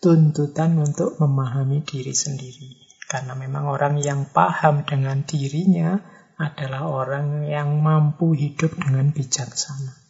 tuntutan 0.00 0.80
untuk 0.80 1.20
memahami 1.20 1.84
diri 1.84 2.16
sendiri. 2.16 2.88
Karena 3.04 3.36
memang 3.36 3.68
orang 3.68 4.00
yang 4.00 4.32
paham 4.32 4.88
dengan 4.88 5.28
dirinya 5.28 6.00
adalah 6.40 6.88
orang 6.88 7.44
yang 7.44 7.84
mampu 7.84 8.32
hidup 8.32 8.72
dengan 8.80 9.12
bijaksana. 9.12 10.00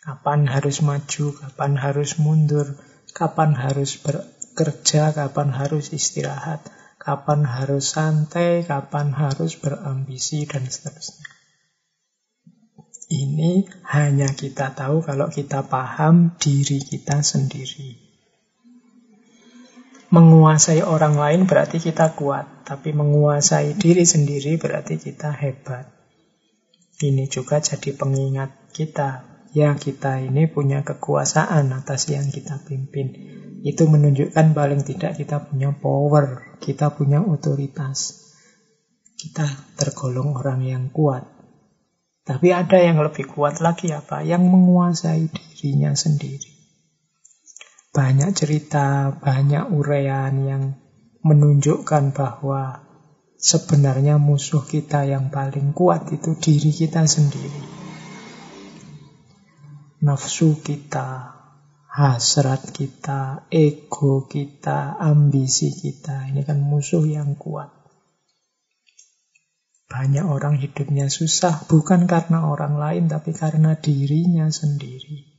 Kapan 0.00 0.48
harus 0.48 0.80
maju, 0.80 1.36
kapan 1.36 1.76
harus 1.76 2.16
mundur, 2.16 2.80
kapan 3.12 3.52
harus 3.52 4.00
bekerja, 4.00 5.12
kapan 5.12 5.52
harus 5.52 5.92
istirahat 5.92 6.64
kapan 7.02 7.42
harus 7.42 7.98
santai, 7.98 8.62
kapan 8.62 9.10
harus 9.10 9.58
berambisi, 9.58 10.46
dan 10.46 10.62
seterusnya. 10.70 11.26
Ini 13.10 13.66
hanya 13.90 14.30
kita 14.30 14.72
tahu 14.72 15.02
kalau 15.02 15.26
kita 15.28 15.66
paham 15.66 16.38
diri 16.38 16.78
kita 16.78 17.26
sendiri. 17.26 18.01
Menguasai 20.12 20.84
orang 20.84 21.16
lain 21.16 21.48
berarti 21.48 21.80
kita 21.80 22.12
kuat, 22.12 22.68
tapi 22.68 22.92
menguasai 22.92 23.72
diri 23.80 24.04
sendiri 24.04 24.60
berarti 24.60 25.00
kita 25.00 25.32
hebat. 25.32 25.88
Ini 27.00 27.32
juga 27.32 27.64
jadi 27.64 27.96
pengingat 27.96 28.76
kita, 28.76 29.24
ya 29.56 29.72
kita 29.72 30.20
ini 30.20 30.52
punya 30.52 30.84
kekuasaan 30.84 31.72
atas 31.72 32.12
yang 32.12 32.28
kita 32.28 32.60
pimpin. 32.60 33.08
Itu 33.64 33.88
menunjukkan 33.88 34.52
paling 34.52 34.84
tidak 34.84 35.16
kita 35.16 35.48
punya 35.48 35.72
power, 35.72 36.60
kita 36.60 36.92
punya 36.92 37.24
otoritas. 37.24 38.20
Kita 39.16 39.48
tergolong 39.80 40.36
orang 40.36 40.60
yang 40.60 40.84
kuat. 40.92 41.24
Tapi 42.28 42.52
ada 42.52 42.76
yang 42.76 43.00
lebih 43.00 43.32
kuat 43.32 43.64
lagi 43.64 43.96
apa? 43.96 44.20
Yang 44.20 44.44
menguasai 44.44 45.24
dirinya 45.32 45.96
sendiri. 45.96 46.51
Banyak 47.92 48.32
cerita, 48.32 49.12
banyak 49.20 49.68
uraian 49.68 50.32
yang 50.40 50.80
menunjukkan 51.20 52.16
bahwa 52.16 52.80
sebenarnya 53.36 54.16
musuh 54.16 54.64
kita 54.64 55.04
yang 55.04 55.28
paling 55.28 55.76
kuat 55.76 56.08
itu 56.08 56.32
diri 56.40 56.72
kita 56.72 57.04
sendiri. 57.04 57.84
Nafsu 60.00 60.56
kita, 60.64 61.36
hasrat 61.92 62.72
kita, 62.72 63.44
ego 63.52 64.24
kita, 64.24 64.96
ambisi 64.96 65.76
kita. 65.76 66.32
Ini 66.32 66.48
kan 66.48 66.64
musuh 66.64 67.04
yang 67.04 67.36
kuat. 67.36 67.68
Banyak 69.92 70.24
orang 70.24 70.56
hidupnya 70.56 71.12
susah 71.12 71.68
bukan 71.68 72.08
karena 72.08 72.48
orang 72.48 72.80
lain 72.80 73.12
tapi 73.12 73.36
karena 73.36 73.76
dirinya 73.76 74.48
sendiri. 74.48 75.31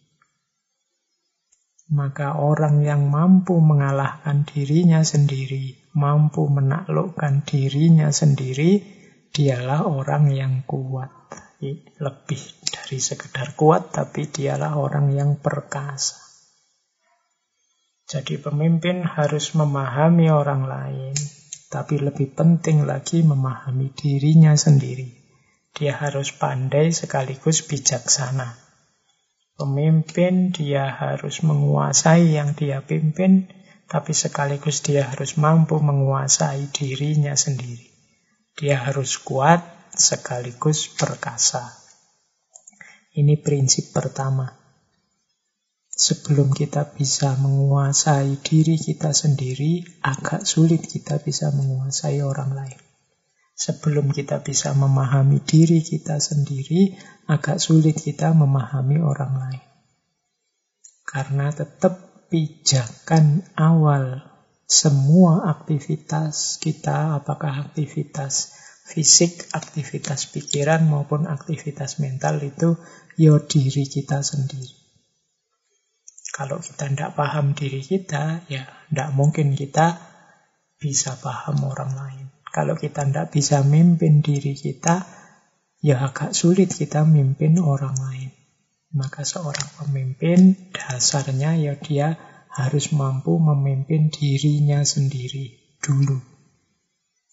Maka 1.93 2.41
orang 2.41 2.81
yang 2.81 3.05
mampu 3.05 3.61
mengalahkan 3.61 4.49
dirinya 4.49 5.05
sendiri, 5.05 5.93
mampu 5.93 6.49
menaklukkan 6.49 7.45
dirinya 7.45 8.09
sendiri, 8.09 8.81
dialah 9.29 9.85
orang 9.85 10.33
yang 10.33 10.65
kuat. 10.65 11.13
Lebih 12.01 12.41
dari 12.65 12.97
sekedar 12.97 13.53
kuat, 13.53 13.93
tapi 13.93 14.25
dialah 14.25 14.73
orang 14.73 15.13
yang 15.13 15.37
perkasa. 15.37 16.17
Jadi 18.09 18.41
pemimpin 18.41 19.05
harus 19.05 19.53
memahami 19.53 20.33
orang 20.33 20.65
lain, 20.65 21.15
tapi 21.69 22.01
lebih 22.01 22.33
penting 22.33 22.89
lagi 22.89 23.21
memahami 23.21 23.93
dirinya 23.93 24.57
sendiri. 24.57 25.13
Dia 25.77 25.97
harus 25.97 26.33
pandai 26.33 26.89
sekaligus 26.89 27.65
bijaksana. 27.65 28.62
Pemimpin 29.53 30.49
dia 30.49 30.89
harus 30.89 31.45
menguasai 31.45 32.33
yang 32.33 32.57
dia 32.57 32.81
pimpin, 32.81 33.45
tapi 33.85 34.09
sekaligus 34.17 34.81
dia 34.81 35.05
harus 35.05 35.37
mampu 35.37 35.77
menguasai 35.77 36.73
dirinya 36.73 37.37
sendiri. 37.37 37.93
Dia 38.57 38.81
harus 38.81 39.21
kuat 39.21 39.61
sekaligus 39.93 40.89
perkasa. 40.89 41.69
Ini 43.13 43.37
prinsip 43.45 43.93
pertama. 43.93 44.49
Sebelum 45.93 46.49
kita 46.49 46.97
bisa 46.97 47.37
menguasai 47.37 48.41
diri 48.41 48.81
kita 48.81 49.13
sendiri, 49.13 50.01
agak 50.01 50.49
sulit 50.49 50.81
kita 50.89 51.21
bisa 51.21 51.53
menguasai 51.53 52.25
orang 52.25 52.57
lain. 52.57 52.92
Sebelum 53.53 54.09
kita 54.09 54.41
bisa 54.41 54.73
memahami 54.73 55.37
diri 55.45 55.85
kita 55.85 56.17
sendiri, 56.17 56.97
agak 57.29 57.61
sulit 57.61 58.01
kita 58.01 58.33
memahami 58.33 58.97
orang 58.97 59.33
lain. 59.37 59.65
Karena 61.05 61.53
tetap 61.53 62.25
pijakan 62.33 63.45
awal 63.53 64.25
semua 64.65 65.45
aktivitas 65.53 66.57
kita, 66.57 67.21
apakah 67.21 67.69
aktivitas 67.69 68.57
fisik, 68.89 69.53
aktivitas 69.53 70.33
pikiran 70.33 70.89
maupun 70.89 71.29
aktivitas 71.29 72.01
mental 72.01 72.41
itu 72.41 72.73
yo 73.13 73.37
diri 73.45 73.85
kita 73.85 74.25
sendiri. 74.25 74.81
Kalau 76.33 76.57
kita 76.57 76.89
tidak 76.89 77.13
paham 77.13 77.53
diri 77.53 77.85
kita, 77.85 78.49
ya 78.49 78.65
tidak 78.89 79.09
mungkin 79.13 79.53
kita 79.53 80.01
bisa 80.81 81.13
paham 81.21 81.61
orang 81.69 81.93
lain. 81.93 82.27
Kalau 82.53 82.77
kita 82.77 83.01
tidak 83.09 83.33
bisa 83.33 83.65
mimpin 83.65 84.21
diri 84.21 84.53
kita, 84.53 85.01
ya 85.81 86.05
agak 86.05 86.37
sulit 86.37 86.69
kita 86.69 87.01
mimpin 87.01 87.57
orang 87.57 87.97
lain. 87.97 88.29
Maka 88.93 89.25
seorang 89.25 89.73
pemimpin 89.81 90.69
dasarnya 90.69 91.57
ya 91.57 91.73
dia 91.81 92.13
harus 92.53 92.93
mampu 92.93 93.41
memimpin 93.41 94.13
dirinya 94.13 94.85
sendiri 94.85 95.77
dulu. 95.81 96.21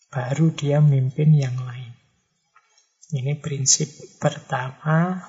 Baru 0.09 0.57
dia 0.57 0.81
mimpin 0.81 1.37
yang 1.37 1.55
lain. 1.61 1.93
Ini 3.12 3.37
prinsip 3.45 3.93
pertama 4.16 5.21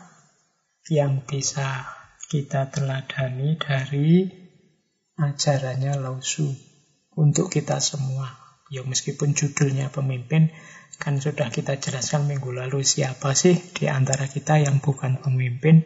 yang 0.87 1.27
bisa 1.27 1.83
kita 2.31 2.71
teladani 2.71 3.59
dari 3.59 4.23
ajarannya 5.19 5.99
Lausu 5.99 6.47
untuk 7.19 7.51
kita 7.51 7.83
semua. 7.83 8.40
Ya 8.71 8.87
meskipun 8.87 9.35
judulnya 9.35 9.91
pemimpin, 9.91 10.55
kan 10.95 11.19
sudah 11.19 11.51
kita 11.51 11.75
jelaskan 11.75 12.31
minggu 12.31 12.55
lalu 12.55 12.87
siapa 12.87 13.35
sih 13.35 13.59
di 13.75 13.91
antara 13.91 14.31
kita 14.31 14.63
yang 14.63 14.79
bukan 14.79 15.19
pemimpin. 15.19 15.83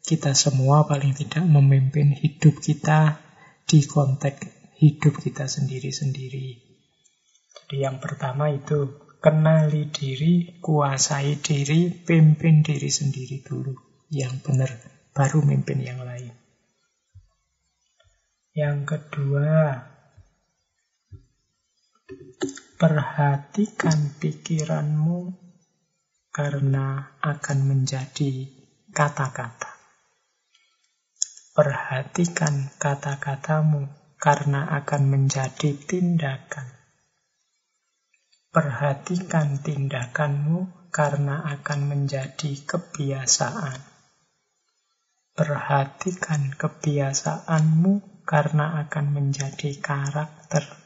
Kita 0.00 0.32
semua 0.32 0.88
paling 0.88 1.12
tidak 1.12 1.44
memimpin 1.44 2.10
hidup 2.10 2.58
kita 2.58 3.20
di 3.68 3.84
konteks 3.84 4.74
hidup 4.80 5.20
kita 5.20 5.46
sendiri-sendiri. 5.46 6.58
Jadi 7.52 7.76
yang 7.78 8.00
pertama 8.00 8.50
itu 8.50 8.98
kenali 9.22 9.92
diri, 9.94 10.58
kuasai 10.58 11.38
diri, 11.38 11.92
pimpin 11.92 12.66
diri 12.66 12.90
sendiri 12.90 13.44
dulu. 13.46 13.76
Yang 14.10 14.34
benar 14.42 14.70
baru 15.14 15.44
mimpin 15.46 15.84
yang 15.84 16.02
lain. 16.02 16.34
Yang 18.52 18.78
kedua, 18.84 19.80
perhatikan 22.82 24.18
pikiranmu 24.18 25.30
karena 26.34 27.14
akan 27.22 27.58
menjadi 27.70 28.50
kata-kata. 28.90 29.70
Perhatikan 31.54 32.74
kata-katamu 32.82 33.86
karena 34.18 34.66
akan 34.82 35.02
menjadi 35.14 35.78
tindakan. 35.78 36.74
Perhatikan 38.50 39.62
tindakanmu 39.62 40.90
karena 40.90 41.54
akan 41.54 41.86
menjadi 41.86 42.66
kebiasaan. 42.66 43.78
Perhatikan 45.38 46.50
kebiasaanmu 46.58 48.26
karena 48.26 48.82
akan 48.82 49.06
menjadi 49.14 49.70
karakter. 49.78 50.81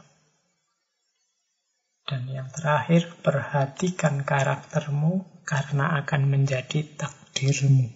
Dan 2.07 2.31
yang 2.31 2.47
terakhir, 2.55 3.19
perhatikan 3.19 4.23
karaktermu 4.23 5.43
karena 5.43 5.99
akan 5.99 6.23
menjadi 6.31 6.87
takdirmu. 6.95 7.91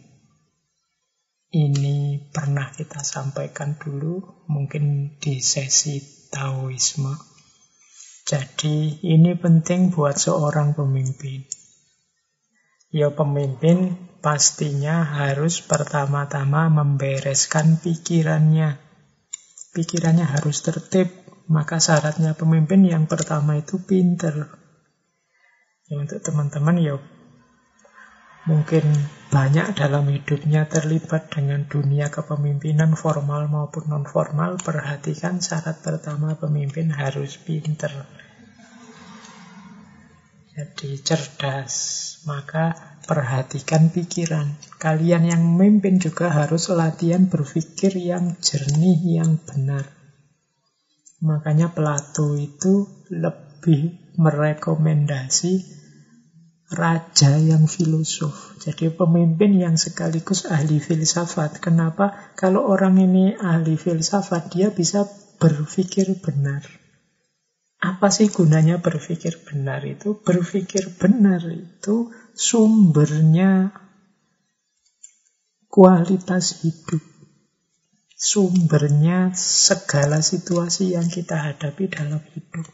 Ini 1.51 2.31
pernah 2.31 2.75
kita 2.75 3.07
sampaikan 3.07 3.79
dulu, 3.79 4.47
mungkin 4.51 5.15
di 5.23 5.39
sesi 5.39 6.27
Taoisme. 6.31 7.15
Jadi 8.27 9.03
ini 9.03 9.35
penting 9.35 9.91
buat 9.91 10.15
seorang 10.15 10.79
pemimpin. 10.79 11.43
Ya 12.91 13.11
pemimpin 13.11 13.95
pastinya 14.23 15.03
harus 15.03 15.63
pertama-tama 15.63 16.71
membereskan 16.71 17.83
pikirannya. 17.83 18.79
Pikirannya 19.75 20.27
harus 20.27 20.63
tertib, 20.63 21.20
maka 21.51 21.83
syaratnya 21.83 22.39
pemimpin 22.39 22.87
yang 22.87 23.11
pertama 23.11 23.59
itu 23.59 23.83
pinter. 23.83 24.47
Ya, 25.91 25.99
untuk 25.99 26.23
teman-teman 26.23 26.79
ya 26.79 26.95
mungkin 28.47 28.87
banyak 29.29 29.77
dalam 29.77 30.07
hidupnya 30.09 30.65
terlibat 30.71 31.29
dengan 31.29 31.67
dunia 31.67 32.09
kepemimpinan 32.09 32.95
formal 32.95 33.51
maupun 33.51 33.91
non 33.91 34.07
formal, 34.07 34.57
perhatikan 34.63 35.43
syarat 35.43 35.83
pertama 35.83 36.39
pemimpin 36.39 36.95
harus 36.95 37.37
pinter. 37.43 37.91
Jadi 40.51 40.99
cerdas, 41.03 41.75
maka 42.27 42.75
perhatikan 43.07 43.91
pikiran. 43.91 44.55
Kalian 44.79 45.27
yang 45.27 45.43
memimpin 45.43 45.99
juga 46.03 46.31
harus 46.31 46.71
latihan 46.71 47.27
berpikir 47.27 47.95
yang 47.97 48.35
jernih, 48.39 48.99
yang 49.23 49.39
benar. 49.47 50.00
Makanya 51.21 51.69
Plato 51.69 52.33
itu 52.33 52.89
lebih 53.13 53.93
merekomendasi 54.17 55.53
raja 56.71 57.37
yang 57.37 57.67
filosof. 57.67 58.57
Jadi 58.63 58.95
pemimpin 58.95 59.59
yang 59.59 59.75
sekaligus 59.75 60.47
ahli 60.47 60.79
filsafat. 60.79 61.59
Kenapa? 61.59 62.15
Kalau 62.39 62.65
orang 62.65 62.97
ini 62.97 63.35
ahli 63.37 63.75
filsafat, 63.75 64.49
dia 64.49 64.71
bisa 64.71 65.05
berpikir 65.37 66.15
benar. 66.23 66.63
Apa 67.81 68.13
sih 68.13 68.29
gunanya 68.29 68.77
berpikir 68.77 69.41
benar 69.45 69.81
itu? 69.89 70.13
Berpikir 70.21 70.93
benar 71.01 71.41
itu 71.49 72.13
sumbernya 72.37 73.73
kualitas 75.67 76.61
hidup. 76.61 77.10
Sumbernya 78.21 79.33
segala 79.33 80.21
situasi 80.21 80.93
yang 80.93 81.09
kita 81.09 81.41
hadapi 81.41 81.89
dalam 81.89 82.21
hidup. 82.37 82.69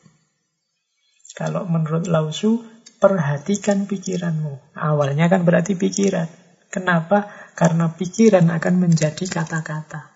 Kalau 1.38 1.70
menurut 1.70 2.10
Lausu, 2.10 2.66
perhatikan 2.98 3.86
pikiranmu. 3.86 4.74
Awalnya 4.74 5.30
kan 5.30 5.46
berarti 5.46 5.78
pikiran. 5.78 6.26
Kenapa? 6.66 7.30
Karena 7.54 7.94
pikiran 7.94 8.50
akan 8.50 8.74
menjadi 8.74 9.22
kata-kata. 9.22 10.10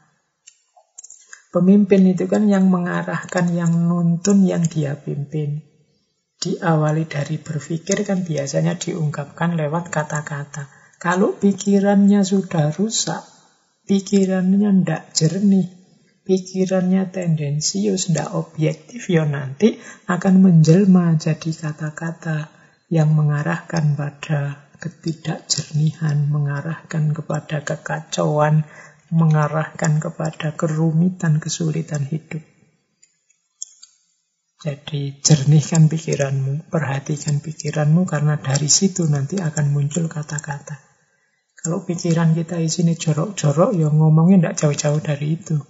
Pemimpin 1.54 2.10
itu 2.10 2.26
kan 2.26 2.50
yang 2.50 2.66
mengarahkan, 2.66 3.54
yang 3.54 3.70
nuntun, 3.70 4.42
yang 4.42 4.66
dia 4.66 4.98
pimpin. 4.98 5.62
Diawali 6.42 7.06
dari 7.06 7.38
berpikir 7.38 8.02
kan 8.02 8.26
biasanya 8.26 8.74
diungkapkan 8.82 9.54
lewat 9.54 9.94
kata-kata. 9.94 10.66
Kalau 10.98 11.38
pikirannya 11.38 12.26
sudah 12.26 12.74
rusak, 12.74 13.39
pikirannya 13.90 14.86
ndak 14.86 15.18
jernih, 15.18 15.66
pikirannya 16.22 17.10
tendensius, 17.10 18.06
ndak 18.14 18.30
objektif, 18.38 19.10
ya 19.10 19.26
nanti 19.26 19.82
akan 20.06 20.46
menjelma 20.46 21.18
jadi 21.18 21.50
kata-kata 21.50 22.54
yang 22.86 23.10
mengarahkan 23.18 23.98
pada 23.98 24.70
ketidakjernihan, 24.78 26.30
mengarahkan 26.30 27.10
kepada 27.10 27.66
kekacauan, 27.66 28.62
mengarahkan 29.10 29.98
kepada 29.98 30.54
kerumitan, 30.54 31.42
kesulitan 31.42 32.06
hidup. 32.06 32.46
Jadi 34.60 35.18
jernihkan 35.18 35.90
pikiranmu, 35.90 36.70
perhatikan 36.70 37.42
pikiranmu 37.42 38.06
karena 38.06 38.38
dari 38.38 38.70
situ 38.70 39.08
nanti 39.10 39.42
akan 39.42 39.74
muncul 39.74 40.06
kata-kata. 40.06 40.89
Kalau 41.60 41.84
pikiran 41.84 42.32
kita 42.32 42.56
isinya 42.56 42.96
jorok-jorok, 42.96 43.76
ya 43.76 43.92
ngomongnya 43.92 44.40
tidak 44.40 44.56
jauh-jauh 44.56 45.00
dari 45.04 45.36
itu. 45.36 45.60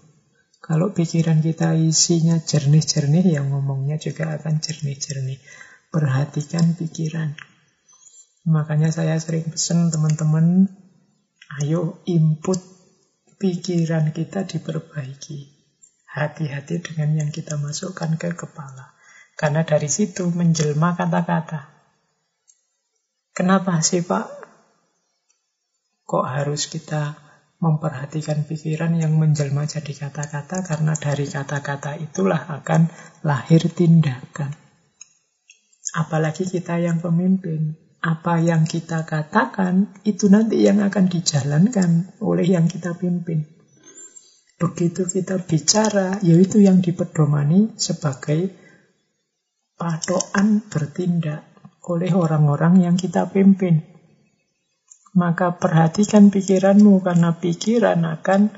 Kalau 0.62 0.94
pikiran 0.94 1.42
kita 1.42 1.74
isinya 1.74 2.38
jernih-jernih, 2.38 3.34
ya 3.34 3.42
ngomongnya 3.42 3.98
juga 3.98 4.30
akan 4.38 4.62
jernih-jernih. 4.62 5.42
Perhatikan 5.90 6.78
pikiran. 6.78 7.34
Makanya 8.46 8.94
saya 8.94 9.18
sering 9.18 9.50
pesan 9.50 9.90
teman-teman, 9.90 10.70
ayo 11.58 11.98
input 12.06 12.62
pikiran 13.42 14.14
kita 14.14 14.46
diperbaiki. 14.46 15.58
Hati-hati 16.06 16.86
dengan 16.86 17.18
yang 17.18 17.30
kita 17.34 17.58
masukkan 17.58 18.14
ke 18.14 18.30
kepala. 18.38 18.94
Karena 19.34 19.66
dari 19.66 19.90
situ 19.90 20.30
menjelma 20.30 20.94
kata-kata. 20.94 21.66
Kenapa 23.34 23.82
sih 23.82 24.06
Pak? 24.06 24.39
Kok 26.10 26.26
harus 26.26 26.66
kita 26.66 27.14
memperhatikan 27.62 28.42
pikiran 28.42 28.98
yang 28.98 29.14
menjelma 29.14 29.62
jadi 29.70 29.94
kata-kata? 29.94 30.66
Karena 30.66 30.98
dari 30.98 31.22
kata-kata 31.30 32.02
itulah 32.02 32.50
akan 32.50 32.90
lahir 33.22 33.62
tindakan. 33.70 34.50
Apalagi 35.94 36.50
kita 36.50 36.82
yang 36.82 36.98
pemimpin. 36.98 37.78
Apa 38.02 38.42
yang 38.42 38.66
kita 38.66 39.06
katakan, 39.06 40.02
itu 40.02 40.26
nanti 40.26 40.66
yang 40.66 40.82
akan 40.82 41.06
dijalankan 41.06 42.18
oleh 42.24 42.48
yang 42.48 42.66
kita 42.66 42.98
pimpin. 42.98 43.46
Begitu 44.58 45.06
kita 45.06 45.38
bicara, 45.46 46.18
yaitu 46.26 46.58
yang 46.58 46.82
dipedomani 46.82 47.76
sebagai 47.78 48.50
patokan 49.78 50.64
bertindak 50.66 51.46
oleh 51.86 52.10
orang-orang 52.10 52.82
yang 52.82 52.96
kita 52.98 53.30
pimpin. 53.30 53.89
Maka 55.10 55.58
perhatikan 55.58 56.30
pikiranmu 56.30 57.02
karena 57.02 57.34
pikiran 57.34 57.98
akan 58.06 58.54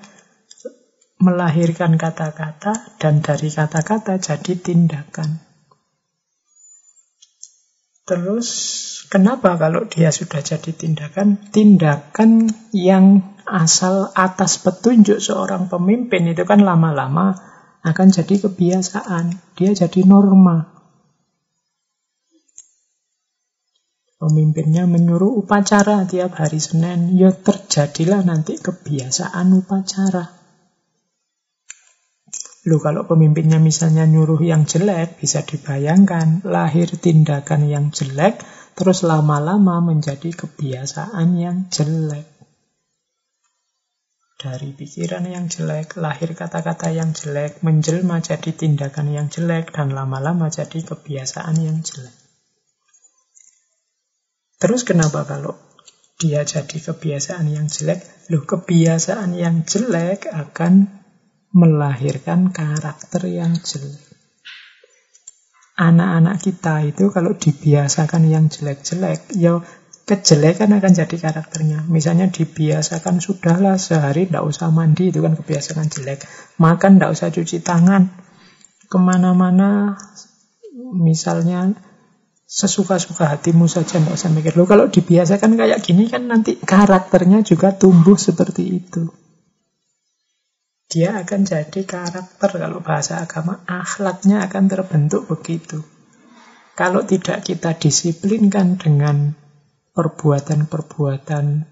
melahirkan 1.23 1.95
kata-kata 1.97 2.99
dan 2.99 3.23
dari 3.23 3.49
kata-kata 3.49 4.19
jadi 4.19 4.53
tindakan. 4.59 5.39
Terus 8.03 8.49
kenapa 9.07 9.55
kalau 9.55 9.87
dia 9.87 10.11
sudah 10.11 10.43
jadi 10.43 10.75
tindakan? 10.75 11.39
Tindakan 11.55 12.51
yang 12.75 13.23
asal 13.47 14.11
atas 14.19 14.59
petunjuk 14.59 15.23
seorang 15.23 15.71
pemimpin 15.71 16.27
itu 16.27 16.43
kan 16.43 16.67
lama-lama 16.67 17.39
akan 17.87 18.09
jadi 18.11 18.43
kebiasaan. 18.43 19.55
Dia 19.55 19.71
jadi 19.79 20.03
norma. 20.03 20.72
Pemimpinnya 24.23 24.87
menyuruh 24.87 25.43
upacara 25.43 26.07
tiap 26.07 26.39
hari 26.39 26.63
Senin, 26.63 27.19
ya 27.19 27.35
terjadilah 27.35 28.23
nanti 28.23 28.55
kebiasaan 28.55 29.51
upacara. 29.51 30.31
Loh 32.71 32.79
kalau 32.79 33.03
pemimpinnya 33.11 33.59
misalnya 33.59 34.07
nyuruh 34.07 34.39
yang 34.39 34.63
jelek, 34.63 35.19
bisa 35.19 35.43
dibayangkan 35.43 36.47
lahir 36.47 36.87
tindakan 36.87 37.67
yang 37.67 37.91
jelek, 37.91 38.39
terus 38.79 39.03
lama-lama 39.03 39.83
menjadi 39.83 40.31
kebiasaan 40.31 41.29
yang 41.35 41.67
jelek. 41.75 42.31
Dari 44.39 44.71
pikiran 44.71 45.27
yang 45.27 45.51
jelek, 45.51 45.99
lahir 45.99 46.39
kata-kata 46.39 46.95
yang 46.95 47.11
jelek, 47.11 47.59
menjelma 47.67 48.23
jadi 48.23 48.55
tindakan 48.55 49.11
yang 49.11 49.27
jelek, 49.27 49.75
dan 49.75 49.91
lama-lama 49.91 50.47
jadi 50.47 50.79
kebiasaan 50.87 51.59
yang 51.59 51.83
jelek. 51.83 52.22
Terus 54.63 54.87
kenapa 54.87 55.27
kalau 55.27 55.59
dia 56.23 56.47
jadi 56.47 56.79
kebiasaan 56.79 57.51
yang 57.51 57.67
jelek? 57.67 58.31
Loh, 58.31 58.47
kebiasaan 58.47 59.35
yang 59.35 59.67
jelek 59.67 60.31
akan 60.31 61.03
melahirkan 61.51 62.55
karakter 62.55 63.27
yang 63.27 63.59
jelek. 63.59 63.99
Anak-anak 65.75 66.39
kita 66.39 66.87
itu 66.87 67.11
kalau 67.11 67.35
dibiasakan 67.35 68.31
yang 68.31 68.47
jelek-jelek, 68.47 69.35
ya 69.35 69.59
kejelekan 70.07 70.79
akan 70.79 70.93
jadi 70.95 71.17
karakternya. 71.19 71.83
Misalnya 71.91 72.31
dibiasakan 72.31 73.19
sudahlah 73.19 73.83
sehari 73.83 74.31
tidak 74.31 74.47
usah 74.47 74.71
mandi, 74.71 75.11
itu 75.11 75.27
kan 75.27 75.35
kebiasaan 75.35 75.91
jelek. 75.91 76.23
Makan 76.63 77.03
tidak 77.03 77.11
usah 77.19 77.35
cuci 77.35 77.67
tangan. 77.67 78.15
Ke 78.87 78.99
mana-mana, 79.01 79.99
misalnya 80.95 81.75
sesuka-suka 82.53 83.25
hatimu 83.33 83.65
saja, 83.65 83.97
tidak 83.97 84.13
usah 84.13 84.29
mikir. 84.29 84.53
Loh, 84.61 84.69
kalau 84.69 84.93
dibiasakan 84.93 85.57
kayak 85.57 85.81
gini 85.81 86.13
kan 86.13 86.29
nanti 86.29 86.61
karakternya 86.61 87.41
juga 87.41 87.73
tumbuh 87.73 88.21
seperti 88.21 88.77
itu. 88.77 89.09
Dia 90.93 91.25
akan 91.25 91.49
jadi 91.49 91.81
karakter, 91.89 92.61
kalau 92.61 92.85
bahasa 92.85 93.25
agama, 93.25 93.65
akhlaknya 93.65 94.45
akan 94.45 94.69
terbentuk 94.69 95.25
begitu. 95.25 95.81
Kalau 96.77 97.09
tidak 97.09 97.49
kita 97.49 97.73
disiplinkan 97.81 98.77
dengan 98.77 99.33
perbuatan-perbuatan 99.97 101.65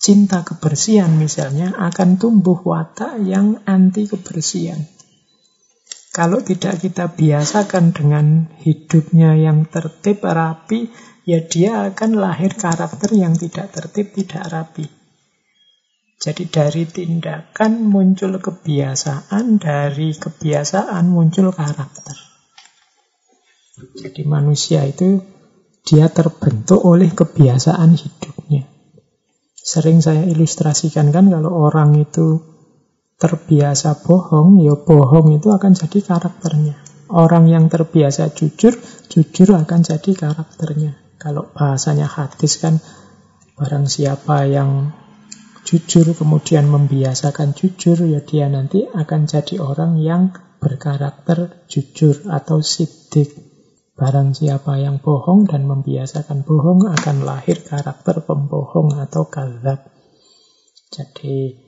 cinta 0.00 0.44
kebersihan 0.44 1.12
misalnya 1.12 1.76
akan 1.76 2.16
tumbuh 2.16 2.56
watak 2.64 3.20
yang 3.20 3.60
anti 3.68 4.08
kebersihan. 4.08 4.95
Kalau 6.16 6.40
tidak 6.40 6.80
kita 6.80 7.12
biasakan 7.12 7.92
dengan 7.92 8.48
hidupnya 8.64 9.36
yang 9.36 9.68
tertib, 9.68 10.24
rapi, 10.24 10.88
ya 11.28 11.44
dia 11.44 11.92
akan 11.92 12.16
lahir 12.16 12.56
karakter 12.56 13.12
yang 13.12 13.36
tidak 13.36 13.68
tertib, 13.68 14.16
tidak 14.16 14.48
rapi. 14.48 14.88
Jadi 16.16 16.48
dari 16.48 16.88
tindakan 16.88 17.84
muncul 17.84 18.40
kebiasaan, 18.40 19.60
dari 19.60 20.16
kebiasaan 20.16 21.04
muncul 21.12 21.52
karakter. 21.52 22.16
Jadi 24.00 24.24
manusia 24.24 24.88
itu 24.88 25.20
dia 25.84 26.08
terbentuk 26.08 26.80
oleh 26.80 27.12
kebiasaan 27.12 27.92
hidupnya. 27.92 28.64
Sering 29.52 30.00
saya 30.00 30.24
ilustrasikan 30.24 31.12
kan 31.12 31.28
kalau 31.28 31.52
orang 31.52 32.00
itu 32.00 32.55
terbiasa 33.16 34.04
bohong, 34.04 34.60
ya 34.60 34.76
bohong 34.76 35.40
itu 35.40 35.48
akan 35.48 35.72
jadi 35.72 35.98
karakternya. 36.04 36.76
Orang 37.06 37.48
yang 37.48 37.72
terbiasa 37.72 38.34
jujur, 38.34 38.76
jujur 39.08 39.48
akan 39.56 39.80
jadi 39.80 40.10
karakternya. 40.12 41.16
Kalau 41.16 41.48
bahasanya 41.48 42.04
hadis 42.04 42.60
kan 42.60 42.82
barang 43.56 43.88
siapa 43.88 44.44
yang 44.44 44.92
jujur 45.64 46.12
kemudian 46.12 46.68
membiasakan 46.68 47.56
jujur, 47.56 48.04
ya 48.04 48.20
dia 48.20 48.52
nanti 48.52 48.84
akan 48.84 49.24
jadi 49.24 49.64
orang 49.64 49.96
yang 49.96 50.36
berkarakter 50.60 51.64
jujur 51.72 52.28
atau 52.28 52.60
sidik. 52.60 53.32
Barang 53.96 54.36
siapa 54.36 54.76
yang 54.76 55.00
bohong 55.00 55.48
dan 55.48 55.64
membiasakan 55.64 56.44
bohong 56.44 56.84
akan 56.84 57.24
lahir 57.24 57.64
karakter 57.64 58.20
pembohong 58.28 58.92
atau 59.00 59.24
kalab. 59.32 59.88
Jadi 60.92 61.65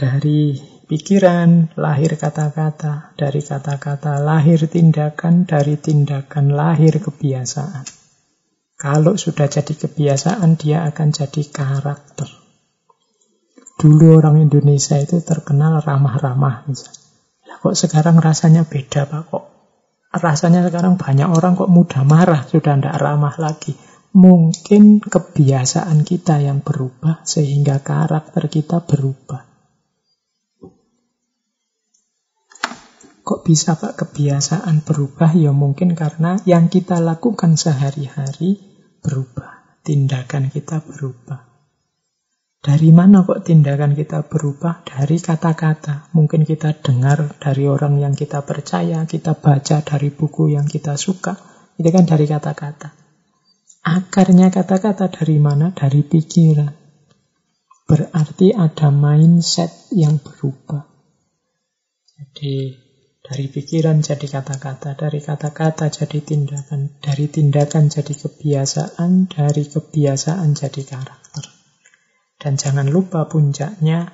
dari 0.00 0.56
pikiran 0.88 1.76
lahir 1.76 2.16
kata-kata, 2.16 3.12
dari 3.20 3.44
kata-kata 3.44 4.16
lahir 4.24 4.64
tindakan, 4.64 5.44
dari 5.44 5.76
tindakan 5.76 6.56
lahir 6.56 7.04
kebiasaan. 7.04 7.84
Kalau 8.80 9.20
sudah 9.20 9.44
jadi 9.44 9.76
kebiasaan, 9.76 10.56
dia 10.56 10.88
akan 10.88 11.12
jadi 11.12 11.42
karakter. 11.52 12.32
Dulu 13.76 14.24
orang 14.24 14.40
Indonesia 14.40 14.96
itu 14.96 15.20
terkenal 15.20 15.84
ramah-ramah 15.84 16.64
misalnya. 16.64 17.04
Ya, 17.44 17.60
kok 17.60 17.76
sekarang 17.76 18.16
rasanya 18.16 18.64
beda 18.64 19.04
Pak? 19.04 19.22
Kok 19.28 19.44
rasanya 20.16 20.64
sekarang 20.64 20.96
banyak 20.96 21.28
orang 21.28 21.60
kok 21.60 21.68
mudah 21.68 22.08
marah, 22.08 22.48
sudah 22.48 22.80
tidak 22.80 22.96
ramah 22.96 23.36
lagi. 23.36 23.76
Mungkin 24.16 25.04
kebiasaan 25.04 26.08
kita 26.08 26.40
yang 26.40 26.64
berubah 26.64 27.20
sehingga 27.28 27.84
karakter 27.84 28.48
kita 28.48 28.80
berubah. 28.80 29.49
Kok 33.30 33.46
bisa 33.46 33.78
Pak 33.78 33.94
kebiasaan 33.94 34.82
berubah? 34.82 35.30
Ya 35.38 35.54
mungkin 35.54 35.94
karena 35.94 36.34
yang 36.50 36.66
kita 36.66 36.98
lakukan 36.98 37.54
sehari-hari 37.54 38.58
berubah. 39.06 39.78
Tindakan 39.86 40.50
kita 40.50 40.82
berubah. 40.82 41.46
Dari 42.58 42.90
mana 42.90 43.22
kok 43.22 43.46
tindakan 43.46 43.94
kita 43.94 44.26
berubah? 44.26 44.82
Dari 44.82 45.22
kata-kata. 45.22 46.10
Mungkin 46.10 46.42
kita 46.42 46.74
dengar 46.82 47.38
dari 47.38 47.70
orang 47.70 48.02
yang 48.02 48.18
kita 48.18 48.42
percaya, 48.42 49.06
kita 49.06 49.38
baca 49.38 49.78
dari 49.78 50.10
buku 50.10 50.50
yang 50.50 50.66
kita 50.66 50.98
suka. 50.98 51.38
Itu 51.78 51.86
kan 51.86 52.10
dari 52.10 52.26
kata-kata. 52.26 52.98
Akarnya 53.86 54.50
kata-kata 54.50 55.06
dari 55.06 55.38
mana? 55.38 55.70
Dari 55.70 56.02
pikiran. 56.02 56.74
Berarti 57.86 58.50
ada 58.58 58.90
mindset 58.90 59.86
yang 59.94 60.18
berubah. 60.18 60.82
Jadi 62.18 62.89
dari 63.30 63.46
pikiran 63.46 64.02
jadi 64.02 64.26
kata-kata, 64.26 64.98
dari 64.98 65.22
kata-kata 65.22 65.86
jadi 65.86 66.18
tindakan, 66.18 66.98
dari 66.98 67.30
tindakan 67.30 67.86
jadi 67.86 68.10
kebiasaan, 68.10 69.30
dari 69.30 69.70
kebiasaan 69.70 70.50
jadi 70.58 70.82
karakter. 70.82 71.44
Dan 72.42 72.58
jangan 72.58 72.90
lupa 72.90 73.30
puncaknya, 73.30 74.10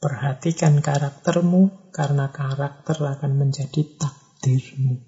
perhatikan 0.00 0.80
karaktermu 0.80 1.92
karena 1.92 2.32
karakter 2.32 3.04
akan 3.04 3.36
menjadi 3.36 3.84
takdirmu. 4.00 5.04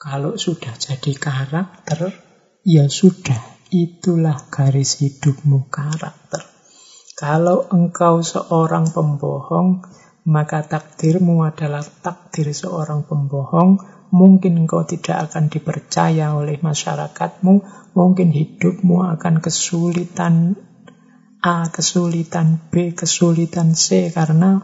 Kalau 0.00 0.40
sudah 0.40 0.72
jadi 0.80 1.12
karakter, 1.12 2.08
ya 2.64 2.88
sudah, 2.88 3.60
itulah 3.68 4.48
garis 4.48 4.96
hidupmu 5.04 5.68
karakter. 5.68 6.40
Kalau 7.20 7.68
engkau 7.68 8.24
seorang 8.24 8.88
pembohong, 8.96 9.84
maka 10.26 10.66
takdirmu 10.66 11.46
adalah 11.46 11.86
takdir 11.86 12.50
seorang 12.50 13.06
pembohong. 13.06 13.78
Mungkin 14.10 14.66
engkau 14.66 14.86
tidak 14.86 15.30
akan 15.30 15.50
dipercaya 15.50 16.34
oleh 16.34 16.58
masyarakatmu, 16.62 17.54
mungkin 17.94 18.30
hidupmu 18.30 19.02
akan 19.18 19.42
kesulitan 19.42 20.58
A, 21.42 21.70
kesulitan 21.70 22.58
B, 22.70 22.90
kesulitan 22.94 23.78
C 23.78 24.10
karena 24.10 24.62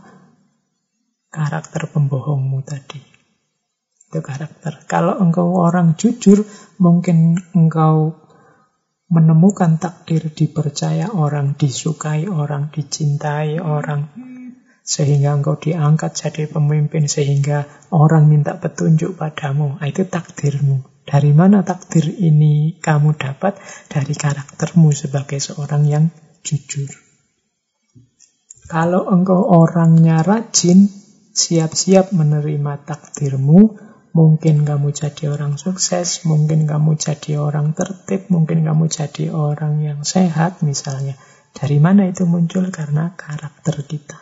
karakter 1.31 1.87
pembohongmu 1.91 2.59
tadi. 2.67 2.99
Itu 4.11 4.19
karakter. 4.19 4.83
Kalau 4.91 5.15
engkau 5.23 5.63
orang 5.63 5.95
jujur, 5.95 6.43
mungkin 6.83 7.39
engkau 7.55 8.19
menemukan 9.13 9.77
takdir 9.79 10.33
dipercaya 10.33 11.13
orang, 11.13 11.55
disukai 11.55 12.27
orang, 12.27 12.73
dicintai 12.73 13.61
orang. 13.61 14.32
Sehingga 14.83 15.39
engkau 15.39 15.57
diangkat 15.57 16.13
jadi 16.19 16.51
pemimpin, 16.51 17.07
sehingga 17.07 17.71
orang 17.95 18.27
minta 18.27 18.59
petunjuk 18.59 19.15
padamu. 19.15 19.79
Nah, 19.79 19.87
itu 19.87 20.03
takdirmu. 20.07 20.83
Dari 21.03 21.35
mana 21.35 21.67
takdir 21.67 22.07
ini 22.07 22.79
kamu 22.79 23.19
dapat? 23.19 23.59
Dari 23.91 24.15
karaktermu 24.15 24.95
sebagai 24.95 25.43
seorang 25.43 25.83
yang 25.87 26.05
jujur. 26.47 26.91
Kalau 28.71 29.11
engkau 29.11 29.43
orangnya 29.43 30.23
rajin, 30.23 30.87
siap-siap 31.35 32.15
menerima 32.15 32.87
takdirmu, 32.87 33.77
mungkin 34.15 34.63
kamu 34.63 34.95
jadi 34.95 35.35
orang 35.35 35.59
sukses, 35.59 36.23
mungkin 36.23 36.71
kamu 36.71 36.95
jadi 36.95 37.43
orang 37.43 37.75
tertib, 37.75 38.31
mungkin 38.31 38.63
kamu 38.63 38.87
jadi 38.87 39.35
orang 39.35 39.83
yang 39.83 40.01
sehat 40.07 40.63
misalnya. 40.63 41.19
Dari 41.53 41.83
mana 41.83 42.09
itu 42.09 42.25
muncul? 42.25 42.71
Karena 42.73 43.13
karakter 43.13 43.85
kita. 43.85 44.22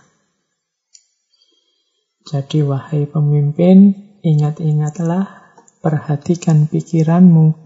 Jadi 2.30 2.62
wahai 2.62 3.10
pemimpin, 3.10 3.90
ingat-ingatlah, 4.22 5.50
perhatikan 5.82 6.70
pikiranmu, 6.70 7.58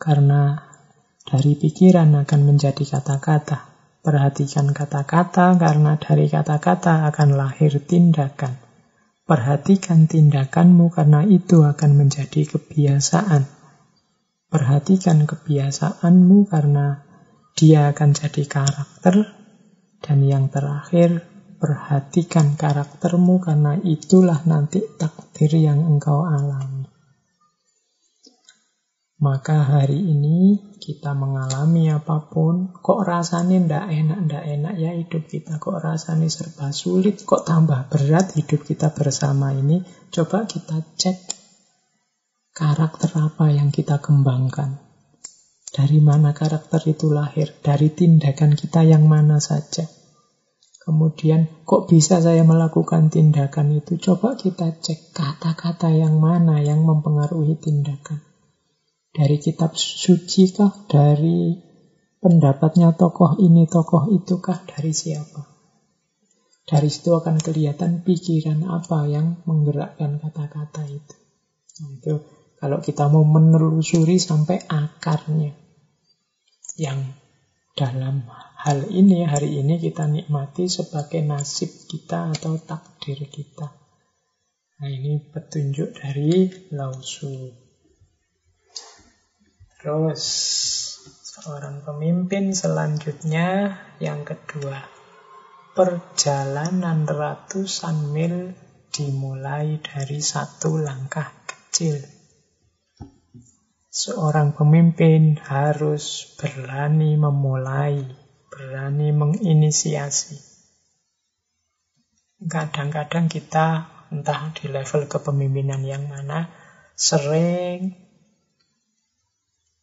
karena 0.00 0.72
dari 1.28 1.52
pikiran 1.52 2.16
akan 2.24 2.40
menjadi 2.48 2.96
kata-kata. 2.96 3.68
Perhatikan 4.00 4.72
kata-kata 4.72 5.60
karena 5.60 6.00
dari 6.00 6.32
kata-kata 6.32 7.12
akan 7.12 7.28
lahir 7.36 7.76
tindakan. 7.84 8.56
Perhatikan 9.28 10.08
tindakanmu 10.08 10.88
karena 10.88 11.20
itu 11.26 11.66
akan 11.66 12.00
menjadi 12.00 12.48
kebiasaan. 12.48 13.44
Perhatikan 14.48 15.28
kebiasaanmu 15.28 16.48
karena 16.48 17.04
dia 17.52 17.92
akan 17.92 18.16
jadi 18.16 18.42
karakter. 18.48 19.36
Dan 20.00 20.24
yang 20.24 20.48
terakhir, 20.48 21.35
perhatikan 21.56 22.54
karaktermu 22.54 23.40
karena 23.42 23.76
itulah 23.80 24.44
nanti 24.44 24.84
takdir 24.96 25.52
yang 25.56 25.82
engkau 25.84 26.24
alami. 26.24 26.86
Maka 29.16 29.64
hari 29.64 29.96
ini 29.96 30.76
kita 30.76 31.16
mengalami 31.16 31.88
apa 31.88 32.28
pun, 32.28 32.68
kok 32.68 33.00
rasanya 33.00 33.64
ndak 33.64 33.84
enak, 33.88 34.18
ndak 34.28 34.44
enak 34.44 34.74
ya 34.76 34.92
hidup 34.92 35.24
kita, 35.24 35.56
kok 35.56 35.80
rasanya 35.80 36.28
serba 36.28 36.68
sulit, 36.68 37.24
kok 37.24 37.48
tambah 37.48 37.88
berat 37.88 38.36
hidup 38.36 38.60
kita 38.68 38.92
bersama 38.92 39.56
ini, 39.56 39.80
coba 40.12 40.44
kita 40.44 40.84
cek 41.00 41.18
karakter 42.52 43.08
apa 43.16 43.48
yang 43.56 43.72
kita 43.72 44.04
kembangkan. 44.04 44.84
Dari 45.76 46.00
mana 46.00 46.36
karakter 46.36 46.84
itu 46.88 47.12
lahir? 47.12 47.52
Dari 47.60 47.92
tindakan 47.92 48.56
kita 48.56 48.80
yang 48.84 49.04
mana 49.04 49.40
saja. 49.40 49.84
Kemudian, 50.86 51.50
kok 51.66 51.90
bisa 51.90 52.22
saya 52.22 52.46
melakukan 52.46 53.10
tindakan 53.10 53.74
itu? 53.74 53.98
Coba 53.98 54.38
kita 54.38 54.70
cek 54.70 55.10
kata-kata 55.10 55.90
yang 55.90 56.22
mana 56.22 56.62
yang 56.62 56.86
mempengaruhi 56.86 57.58
tindakan. 57.58 58.22
Dari 59.10 59.42
kitab 59.42 59.74
suci 59.74 60.46
kah? 60.54 60.70
Dari 60.86 61.58
pendapatnya 62.22 62.94
tokoh 62.94 63.34
ini, 63.34 63.66
tokoh 63.66 64.06
itu 64.14 64.38
kah? 64.38 64.62
Dari 64.62 64.94
siapa? 64.94 65.42
Dari 66.70 66.86
situ 66.86 67.18
akan 67.18 67.42
kelihatan 67.42 68.06
pikiran 68.06 68.62
apa 68.70 69.10
yang 69.10 69.42
menggerakkan 69.42 70.22
kata-kata 70.22 70.86
itu. 70.86 71.16
Nah, 71.82 71.90
itu 71.98 72.14
kalau 72.62 72.78
kita 72.78 73.10
mau 73.10 73.26
menelusuri 73.26 74.22
sampai 74.22 74.62
akarnya. 74.70 75.50
Yang 76.78 77.10
dalam 77.74 78.22
hal 78.66 78.90
ini, 78.90 79.22
hari 79.22 79.62
ini 79.62 79.78
kita 79.78 80.10
nikmati 80.10 80.66
sebagai 80.66 81.22
nasib 81.22 81.70
kita 81.86 82.34
atau 82.34 82.58
takdir 82.58 83.22
kita. 83.30 83.70
Nah 84.82 84.90
ini 84.90 85.22
petunjuk 85.30 85.94
dari 85.94 86.50
Lausu. 86.74 87.54
Terus 89.78 90.22
seorang 91.06 91.86
pemimpin 91.86 92.50
selanjutnya 92.50 93.78
yang 94.02 94.26
kedua. 94.26 94.82
Perjalanan 95.70 97.06
ratusan 97.06 98.10
mil 98.10 98.50
dimulai 98.90 99.78
dari 99.78 100.18
satu 100.18 100.74
langkah 100.74 101.30
kecil. 101.46 102.02
Seorang 103.94 104.58
pemimpin 104.58 105.38
harus 105.38 106.34
berani 106.34 107.14
memulai, 107.14 108.25
berani 108.56 109.12
menginisiasi. 109.12 110.40
Kadang-kadang 112.40 113.28
kita 113.28 113.84
entah 114.08 114.48
di 114.56 114.72
level 114.72 115.04
kepemimpinan 115.12 115.84
yang 115.84 116.08
mana 116.08 116.48
sering 116.96 117.92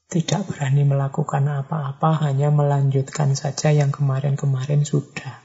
tidak 0.10 0.50
berani 0.50 0.86
melakukan 0.86 1.46
apa-apa, 1.46 2.26
hanya 2.26 2.50
melanjutkan 2.50 3.38
saja 3.38 3.70
yang 3.70 3.94
kemarin-kemarin 3.94 4.86
sudah. 4.86 5.42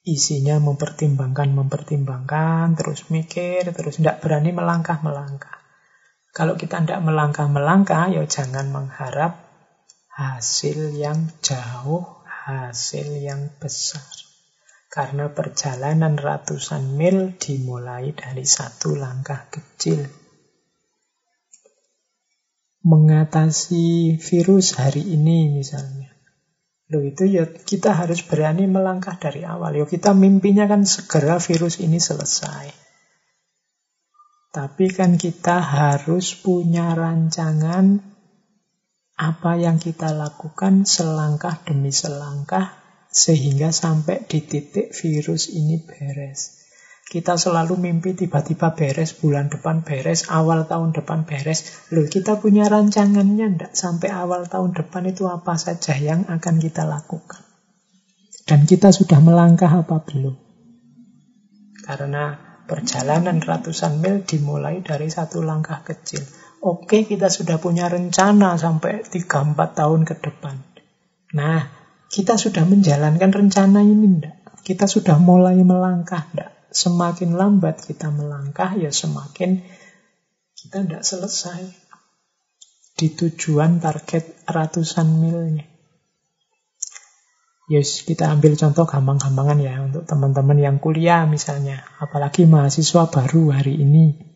Isinya 0.00 0.56
mempertimbangkan, 0.60 1.52
mempertimbangkan, 1.52 2.72
terus 2.76 3.08
mikir, 3.12 3.68
terus 3.72 4.00
tidak 4.00 4.24
berani 4.24 4.52
melangkah-melangkah. 4.52 5.60
Kalau 6.32 6.56
kita 6.56 6.80
tidak 6.84 7.00
melangkah-melangkah, 7.04 8.12
ya 8.12 8.24
jangan 8.24 8.68
mengharap 8.72 9.49
hasil 10.20 10.92
yang 11.00 11.32
jauh, 11.40 12.20
hasil 12.28 13.08
yang 13.24 13.56
besar. 13.56 14.04
Karena 14.92 15.32
perjalanan 15.32 16.20
ratusan 16.20 17.00
mil 17.00 17.32
dimulai 17.40 18.12
dari 18.12 18.44
satu 18.44 18.92
langkah 18.98 19.48
kecil 19.48 20.04
mengatasi 22.80 24.16
virus 24.16 24.76
hari 24.76 25.04
ini 25.04 25.52
misalnya. 25.52 26.10
Loh 26.90 27.06
itu 27.06 27.28
ya 27.28 27.46
kita 27.46 27.94
harus 27.94 28.24
berani 28.26 28.66
melangkah 28.66 29.14
dari 29.14 29.46
awal. 29.46 29.78
Ya 29.78 29.86
kita 29.86 30.10
mimpinya 30.10 30.66
kan 30.66 30.82
segera 30.82 31.38
virus 31.38 31.78
ini 31.78 32.02
selesai. 32.02 32.72
Tapi 34.50 34.90
kan 34.90 35.14
kita 35.14 35.62
harus 35.62 36.34
punya 36.34 36.90
rancangan 36.98 38.09
apa 39.20 39.60
yang 39.60 39.76
kita 39.76 40.16
lakukan 40.16 40.88
selangkah 40.88 41.60
demi 41.68 41.92
selangkah 41.92 42.72
sehingga 43.12 43.68
sampai 43.68 44.24
di 44.24 44.40
titik 44.40 44.96
virus 44.96 45.52
ini 45.52 45.76
beres. 45.76 46.56
Kita 47.04 47.34
selalu 47.36 47.74
mimpi 47.76 48.14
tiba-tiba 48.14 48.72
beres, 48.72 49.18
bulan 49.18 49.50
depan 49.50 49.82
beres, 49.82 50.30
awal 50.30 50.64
tahun 50.70 50.94
depan 50.94 51.26
beres. 51.26 51.90
Loh, 51.90 52.06
kita 52.06 52.38
punya 52.38 52.70
rancangannya 52.70 53.46
enggak? 53.50 53.72
Sampai 53.74 54.14
awal 54.14 54.46
tahun 54.46 54.72
depan 54.72 55.10
itu 55.10 55.26
apa 55.26 55.58
saja 55.58 55.98
yang 55.98 56.24
akan 56.30 56.62
kita 56.62 56.86
lakukan? 56.86 57.42
Dan 58.46 58.62
kita 58.62 58.94
sudah 58.94 59.18
melangkah 59.18 59.68
apa 59.68 60.00
belum? 60.06 60.38
Karena 61.82 62.38
perjalanan 62.70 63.42
ratusan 63.42 63.98
mil 63.98 64.22
dimulai 64.22 64.78
dari 64.78 65.10
satu 65.10 65.42
langkah 65.42 65.82
kecil. 65.82 66.22
Oke, 66.60 67.08
kita 67.08 67.32
sudah 67.32 67.56
punya 67.56 67.88
rencana 67.88 68.60
sampai 68.60 69.04
3-4 69.08 69.56
tahun 69.56 70.00
ke 70.04 70.14
depan. 70.20 70.56
Nah, 71.32 71.64
kita 72.12 72.36
sudah 72.36 72.68
menjalankan 72.68 73.32
rencana 73.32 73.80
ini 73.80 74.06
enggak? 74.20 74.36
Kita 74.60 74.84
sudah 74.84 75.16
mulai 75.16 75.56
melangkah 75.64 76.28
enggak? 76.32 76.60
semakin 76.70 77.34
lambat 77.34 77.82
kita 77.82 78.08
melangkah, 78.14 78.78
ya 78.78 78.94
semakin 78.94 79.60
kita 80.54 80.86
tidak 80.86 81.02
selesai 81.02 81.62
di 82.94 83.06
tujuan 83.10 83.82
target 83.82 84.46
ratusan 84.46 85.08
milnya. 85.18 85.66
Yes, 87.70 88.02
kita 88.02 88.26
ambil 88.26 88.58
contoh 88.58 88.82
gampang-gampangan 88.82 89.58
ya 89.62 89.78
untuk 89.78 90.02
teman-teman 90.02 90.58
yang 90.58 90.76
kuliah 90.82 91.22
misalnya, 91.26 91.86
apalagi 92.02 92.46
mahasiswa 92.46 93.06
baru 93.06 93.54
hari 93.54 93.78
ini. 93.78 94.29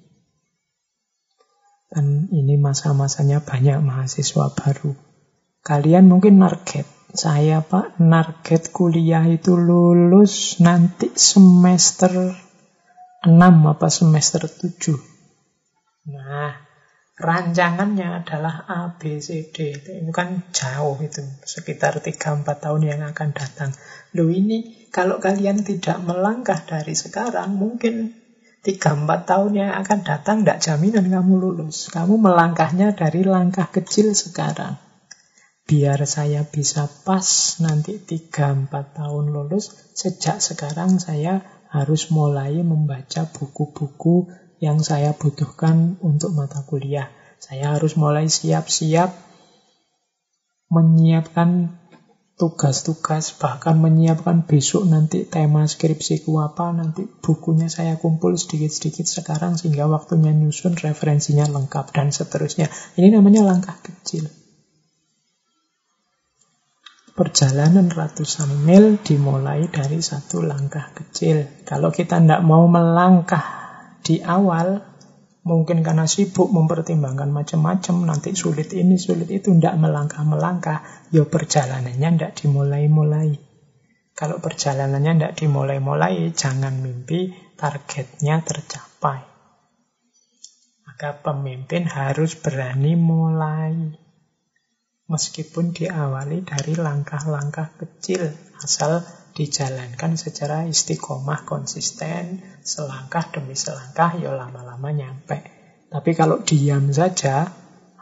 Dan 1.95 2.27
ini 2.35 2.59
masa-masanya 2.59 3.39
banyak 3.47 3.79
mahasiswa 3.79 4.51
baru. 4.51 4.99
Kalian 5.63 6.11
mungkin 6.11 6.43
target 6.43 6.91
saya 7.15 7.63
Pak, 7.63 8.03
target 8.03 8.75
kuliah 8.75 9.23
itu 9.31 9.55
lulus 9.55 10.59
nanti 10.59 11.15
semester 11.15 12.35
6 13.23 13.31
apa 13.71 13.87
semester 13.87 14.51
7. 14.51 14.99
Nah, 16.11 16.59
rancangannya 17.15 18.19
adalah 18.19 18.67
A, 18.67 18.99
B, 18.99 19.23
C, 19.23 19.47
D. 19.55 19.79
Itu 19.79 20.11
kan 20.11 20.51
jauh 20.51 20.99
itu, 20.99 21.23
sekitar 21.47 22.03
3-4 22.03 22.43
tahun 22.43 22.83
yang 22.83 23.01
akan 23.07 23.31
datang. 23.31 23.71
Loh 24.19 24.29
ini, 24.29 24.91
kalau 24.91 25.23
kalian 25.23 25.63
tidak 25.63 26.03
melangkah 26.03 26.59
dari 26.67 26.99
sekarang, 26.99 27.55
mungkin 27.55 28.24
3-4 28.65 29.29
tahun 29.29 29.53
yang 29.53 29.73
akan 29.85 29.99
datang 30.03 30.37
tidak 30.41 30.59
jaminan 30.65 31.07
kamu 31.13 31.37
lulus. 31.37 31.93
Kamu 31.93 32.17
melangkahnya 32.17 32.97
dari 32.97 33.21
langkah 33.23 33.69
kecil 33.69 34.17
sekarang 34.17 34.81
biar 35.65 36.05
saya 36.05 36.45
bisa 36.45 36.85
pas 37.09 37.25
nanti 37.65 37.97
3-4 37.97 38.69
tahun 38.69 39.33
lulus, 39.33 39.73
sejak 39.97 40.45
sekarang 40.45 41.01
saya 41.01 41.41
harus 41.73 42.13
mulai 42.13 42.61
membaca 42.61 43.25
buku-buku 43.33 44.29
yang 44.61 44.85
saya 44.85 45.17
butuhkan 45.17 45.97
untuk 46.05 46.37
mata 46.37 46.63
kuliah. 46.69 47.09
Saya 47.41 47.77
harus 47.77 47.97
mulai 47.97 48.29
siap-siap 48.29 49.11
menyiapkan 50.69 51.81
tugas-tugas, 52.35 53.31
bahkan 53.39 53.79
menyiapkan 53.79 54.43
besok 54.43 54.91
nanti 54.91 55.23
tema 55.23 55.63
skripsiku 55.71 56.43
apa, 56.43 56.75
nanti 56.75 57.07
bukunya 57.07 57.71
saya 57.71 57.95
kumpul 57.95 58.35
sedikit-sedikit 58.35 59.07
sekarang 59.07 59.55
sehingga 59.55 59.87
waktunya 59.87 60.35
nyusun 60.35 60.75
referensinya 60.75 61.47
lengkap 61.47 61.95
dan 61.95 62.11
seterusnya. 62.11 62.67
Ini 62.99 63.15
namanya 63.15 63.47
langkah 63.47 63.79
kecil. 63.79 64.27
Perjalanan 67.15 67.95
ratusan 67.95 68.67
mil 68.67 68.99
dimulai 68.99 69.71
dari 69.71 70.03
satu 70.03 70.43
langkah 70.43 70.91
kecil. 70.91 71.47
Kalau 71.63 71.95
kita 71.95 72.19
tidak 72.19 72.43
mau 72.43 72.67
melangkah 72.67 73.63
di 74.03 74.19
awal, 74.19 74.94
mungkin 75.45 75.85
karena 75.85 76.09
sibuk 76.09 76.49
mempertimbangkan 76.49 77.29
macam-macam, 77.29 78.09
nanti 78.09 78.33
sulit 78.33 78.73
ini, 78.73 78.97
sulit 78.97 79.29
itu, 79.29 79.53
tidak 79.53 79.77
melangkah-melangkah, 79.77 80.81
ya 81.13 81.29
perjalanannya 81.29 82.09
tidak 82.17 82.33
dimulai-mulai. 82.41 83.37
Kalau 84.17 84.41
perjalanannya 84.41 85.13
tidak 85.21 85.35
dimulai-mulai, 85.37 86.33
jangan 86.33 86.81
mimpi 86.81 87.29
targetnya 87.61 88.41
tercapai. 88.41 89.21
Maka 90.89 91.21
pemimpin 91.21 91.91
harus 91.93 92.39
berani 92.41 92.97
mulai. 92.97 94.01
Meskipun 95.05 95.77
diawali 95.77 96.49
dari 96.49 96.73
langkah-langkah 96.73 97.77
kecil, 97.77 98.33
asal 98.65 99.05
dijalankan 99.35 100.15
secara 100.15 100.63
istiqomah 100.71 101.43
konsisten, 101.43 102.39
selangkah 102.63 103.35
demi 103.35 103.59
selangkah, 103.59 104.15
ya 104.15 104.31
lama-lama 104.31 104.95
nyampe. 104.95 105.43
Tapi 105.91 106.11
kalau 106.15 106.47
diam 106.47 106.95
saja, 106.95 107.51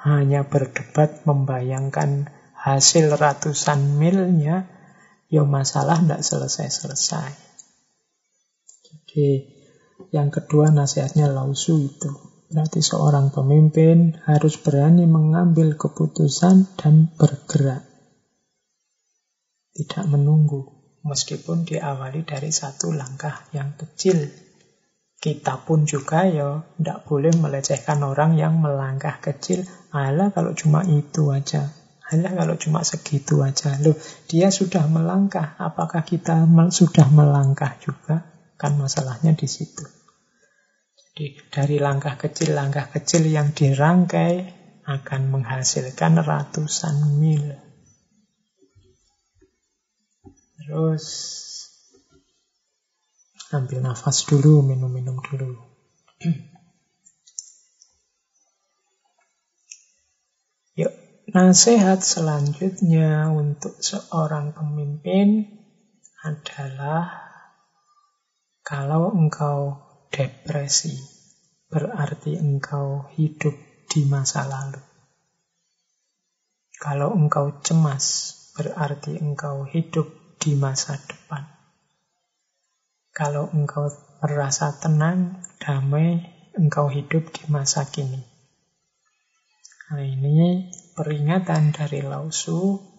hanya 0.04 0.44
berdebat 0.44 1.24
membayangkan 1.24 2.28
hasil 2.52 3.16
ratusan 3.16 3.96
milnya, 3.96 4.68
ya 5.32 5.42
masalah 5.48 6.04
tidak 6.04 6.20
selesai-selesai. 6.20 7.30
Jadi, 8.84 9.28
yang 10.12 10.28
kedua 10.28 10.68
nasihatnya 10.68 11.32
lausu 11.32 11.80
itu. 11.80 12.12
Berarti 12.52 12.84
seorang 12.84 13.32
pemimpin 13.32 14.20
harus 14.28 14.60
berani 14.60 15.08
mengambil 15.08 15.80
keputusan 15.80 16.76
dan 16.76 17.08
bergerak. 17.16 17.88
Tidak 19.72 20.04
menunggu, 20.12 20.81
meskipun 21.02 21.66
diawali 21.66 22.22
dari 22.22 22.50
satu 22.50 22.94
langkah 22.94 23.46
yang 23.50 23.74
kecil. 23.74 24.30
Kita 25.22 25.62
pun 25.62 25.86
juga 25.86 26.26
ya 26.26 26.66
tidak 26.78 27.06
boleh 27.06 27.30
melecehkan 27.38 28.02
orang 28.02 28.34
yang 28.34 28.58
melangkah 28.58 29.22
kecil. 29.22 29.62
Alah 29.94 30.34
kalau 30.34 30.50
cuma 30.58 30.82
itu 30.82 31.30
aja. 31.30 31.70
Alah 32.10 32.34
kalau 32.34 32.58
cuma 32.58 32.82
segitu 32.82 33.38
aja. 33.38 33.78
Loh, 33.86 33.94
dia 34.26 34.50
sudah 34.50 34.82
melangkah. 34.90 35.54
Apakah 35.62 36.02
kita 36.02 36.42
sudah 36.74 37.06
melangkah 37.14 37.78
juga? 37.78 38.26
Kan 38.58 38.82
masalahnya 38.82 39.30
di 39.38 39.46
situ. 39.46 39.86
Jadi 40.98 41.38
dari 41.54 41.76
langkah 41.78 42.18
kecil-langkah 42.18 42.90
kecil 42.90 43.22
yang 43.30 43.54
dirangkai 43.54 44.58
akan 44.82 45.22
menghasilkan 45.30 46.18
ratusan 46.18 47.22
mil. 47.22 47.71
Terus 50.62 51.06
ambil 53.50 53.82
nafas 53.82 54.22
dulu, 54.22 54.62
minum-minum 54.62 55.18
dulu. 55.18 55.58
Yuk, 60.78 60.94
nasihat 61.34 61.98
selanjutnya 61.98 63.26
untuk 63.34 63.74
seorang 63.82 64.54
pemimpin 64.54 65.50
adalah 66.22 67.10
kalau 68.62 69.10
engkau 69.10 69.82
Depresi 70.12 70.94
berarti 71.72 72.36
engkau 72.36 73.10
hidup 73.16 73.56
di 73.90 74.04
masa 74.04 74.44
lalu. 74.44 74.78
Kalau 76.76 77.16
engkau 77.16 77.58
cemas, 77.64 78.36
berarti 78.52 79.16
engkau 79.16 79.64
hidup 79.64 80.21
di 80.42 80.58
masa 80.58 80.98
depan. 80.98 81.46
Kalau 83.14 83.46
engkau 83.54 83.86
merasa 84.18 84.74
tenang, 84.74 85.38
damai, 85.62 86.18
engkau 86.58 86.90
hidup 86.90 87.30
di 87.30 87.46
masa 87.46 87.86
kini. 87.86 88.18
Nah 89.94 90.02
ini 90.02 90.66
peringatan 90.98 91.70
dari 91.70 92.02
Lausu. 92.02 92.90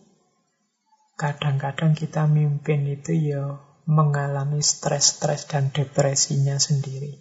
Kadang-kadang 1.19 1.91
kita 1.91 2.31
mimpin 2.31 2.87
itu 2.87 3.11
ya 3.11 3.59
mengalami 3.83 4.63
stres-stres 4.63 5.51
dan 5.51 5.75
depresinya 5.75 6.55
sendiri. 6.55 7.19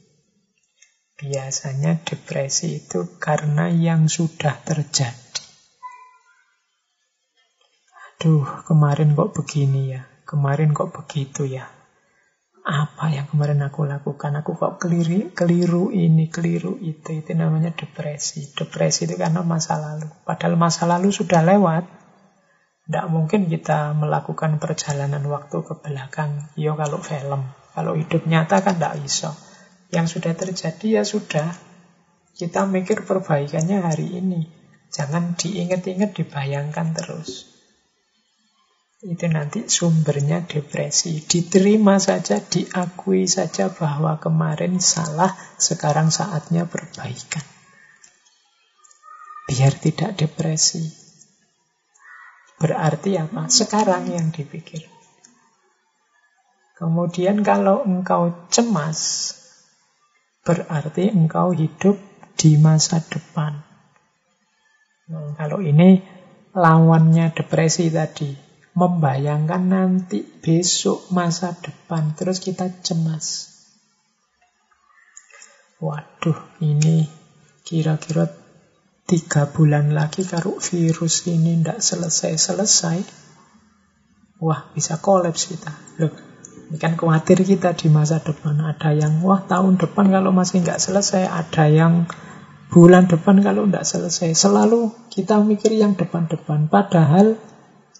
Biasanya 1.18 1.98
depresi 2.06 2.86
itu 2.86 3.18
karena 3.18 3.66
yang 3.70 4.06
sudah 4.06 4.54
terjadi. 4.62 5.22
Aduh, 8.22 8.46
kemarin 8.70 9.18
kok 9.18 9.34
begini 9.34 9.98
ya, 9.98 10.06
kemarin 10.32 10.72
kok 10.72 10.96
begitu 10.96 11.44
ya. 11.44 11.68
Apa 12.62 13.12
yang 13.12 13.28
kemarin 13.28 13.60
aku 13.68 13.84
lakukan? 13.84 14.32
Aku 14.40 14.56
kok 14.56 14.80
keliru, 14.80 15.28
keliru 15.36 15.92
ini, 15.92 16.32
keliru 16.32 16.80
itu. 16.80 17.20
Itu 17.20 17.36
namanya 17.36 17.74
depresi. 17.76 18.54
Depresi 18.56 19.04
itu 19.04 19.20
karena 19.20 19.44
masa 19.44 19.76
lalu. 19.76 20.08
Padahal 20.24 20.56
masa 20.56 20.88
lalu 20.88 21.12
sudah 21.12 21.44
lewat. 21.44 21.84
Tidak 22.86 23.06
mungkin 23.10 23.50
kita 23.50 23.92
melakukan 23.98 24.56
perjalanan 24.62 25.20
waktu 25.28 25.58
ke 25.60 25.74
belakang. 25.84 26.54
Ya 26.56 26.72
kalau 26.78 27.02
film. 27.02 27.50
Kalau 27.76 27.92
hidup 27.98 28.24
nyata 28.24 28.64
kan 28.64 28.78
tidak 28.80 29.04
bisa. 29.04 29.36
Yang 29.92 30.18
sudah 30.18 30.32
terjadi 30.32 30.86
ya 30.96 31.04
sudah. 31.04 31.52
Kita 32.32 32.64
mikir 32.64 33.04
perbaikannya 33.04 33.84
hari 33.84 34.22
ini. 34.22 34.48
Jangan 34.94 35.34
diingat-ingat, 35.34 36.16
dibayangkan 36.16 36.94
terus. 36.96 37.51
Itu 39.02 39.26
nanti 39.26 39.66
sumbernya 39.66 40.46
depresi. 40.46 41.26
Diterima 41.26 41.98
saja, 41.98 42.38
diakui 42.38 43.26
saja 43.26 43.66
bahwa 43.66 44.22
kemarin 44.22 44.78
salah, 44.78 45.34
sekarang 45.58 46.14
saatnya 46.14 46.70
perbaikan. 46.70 47.42
Biar 49.50 49.74
tidak 49.74 50.14
depresi. 50.14 50.86
Berarti 52.62 53.18
apa? 53.18 53.50
Sekarang 53.50 54.06
yang 54.06 54.30
dipikir. 54.30 54.86
Kemudian 56.78 57.42
kalau 57.42 57.82
engkau 57.82 58.46
cemas, 58.54 59.34
berarti 60.46 61.10
engkau 61.10 61.50
hidup 61.50 61.98
di 62.38 62.54
masa 62.54 63.02
depan. 63.02 63.66
Nah, 65.10 65.34
kalau 65.34 65.58
ini 65.58 65.98
lawannya 66.54 67.34
depresi 67.34 67.90
tadi 67.90 68.51
membayangkan 68.72 69.62
nanti 69.68 70.24
besok 70.24 71.12
masa 71.12 71.52
depan 71.52 72.16
terus 72.16 72.40
kita 72.40 72.72
cemas. 72.80 73.52
Waduh 75.82 76.38
ini 76.64 77.04
kira-kira 77.66 78.30
tiga 79.04 79.50
bulan 79.50 79.92
lagi 79.92 80.24
kalau 80.24 80.56
virus 80.56 81.28
ini 81.28 81.60
tidak 81.60 81.84
selesai-selesai. 81.84 82.98
Wah 84.40 84.72
bisa 84.72 84.96
kolaps 85.02 85.52
kita. 85.52 85.72
Loh 86.00 86.12
ini 86.72 86.80
kan 86.80 86.96
khawatir 86.96 87.44
kita 87.44 87.76
di 87.76 87.92
masa 87.92 88.24
depan. 88.24 88.56
Ada 88.62 88.96
yang 88.96 89.20
wah 89.20 89.44
tahun 89.44 89.76
depan 89.76 90.08
kalau 90.08 90.32
masih 90.32 90.64
nggak 90.64 90.80
selesai 90.80 91.28
ada 91.28 91.68
yang 91.68 92.08
bulan 92.72 93.04
depan 93.04 93.44
kalau 93.44 93.68
nggak 93.68 93.84
selesai. 93.84 94.32
Selalu 94.32 94.88
kita 95.12 95.44
mikir 95.44 95.76
yang 95.76 95.92
depan-depan. 95.92 96.72
Padahal 96.72 97.36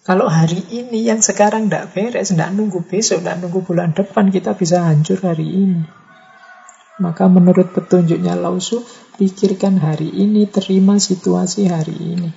kalau 0.03 0.27
hari 0.27 0.59
ini 0.75 1.07
yang 1.07 1.23
sekarang 1.23 1.71
tidak 1.71 1.95
beres, 1.95 2.35
tidak 2.35 2.51
nunggu 2.51 2.83
besok, 2.83 3.23
tidak 3.23 3.39
nunggu 3.39 3.63
bulan 3.63 3.95
depan, 3.95 4.35
kita 4.35 4.59
bisa 4.59 4.83
hancur 4.83 5.23
hari 5.23 5.47
ini. 5.47 5.83
Maka 6.99 7.31
menurut 7.31 7.71
petunjuknya 7.71 8.35
Lausu, 8.35 8.83
pikirkan 9.15 9.79
hari 9.79 10.11
ini, 10.11 10.51
terima 10.51 10.99
situasi 10.99 11.71
hari 11.71 11.95
ini. 11.95 12.31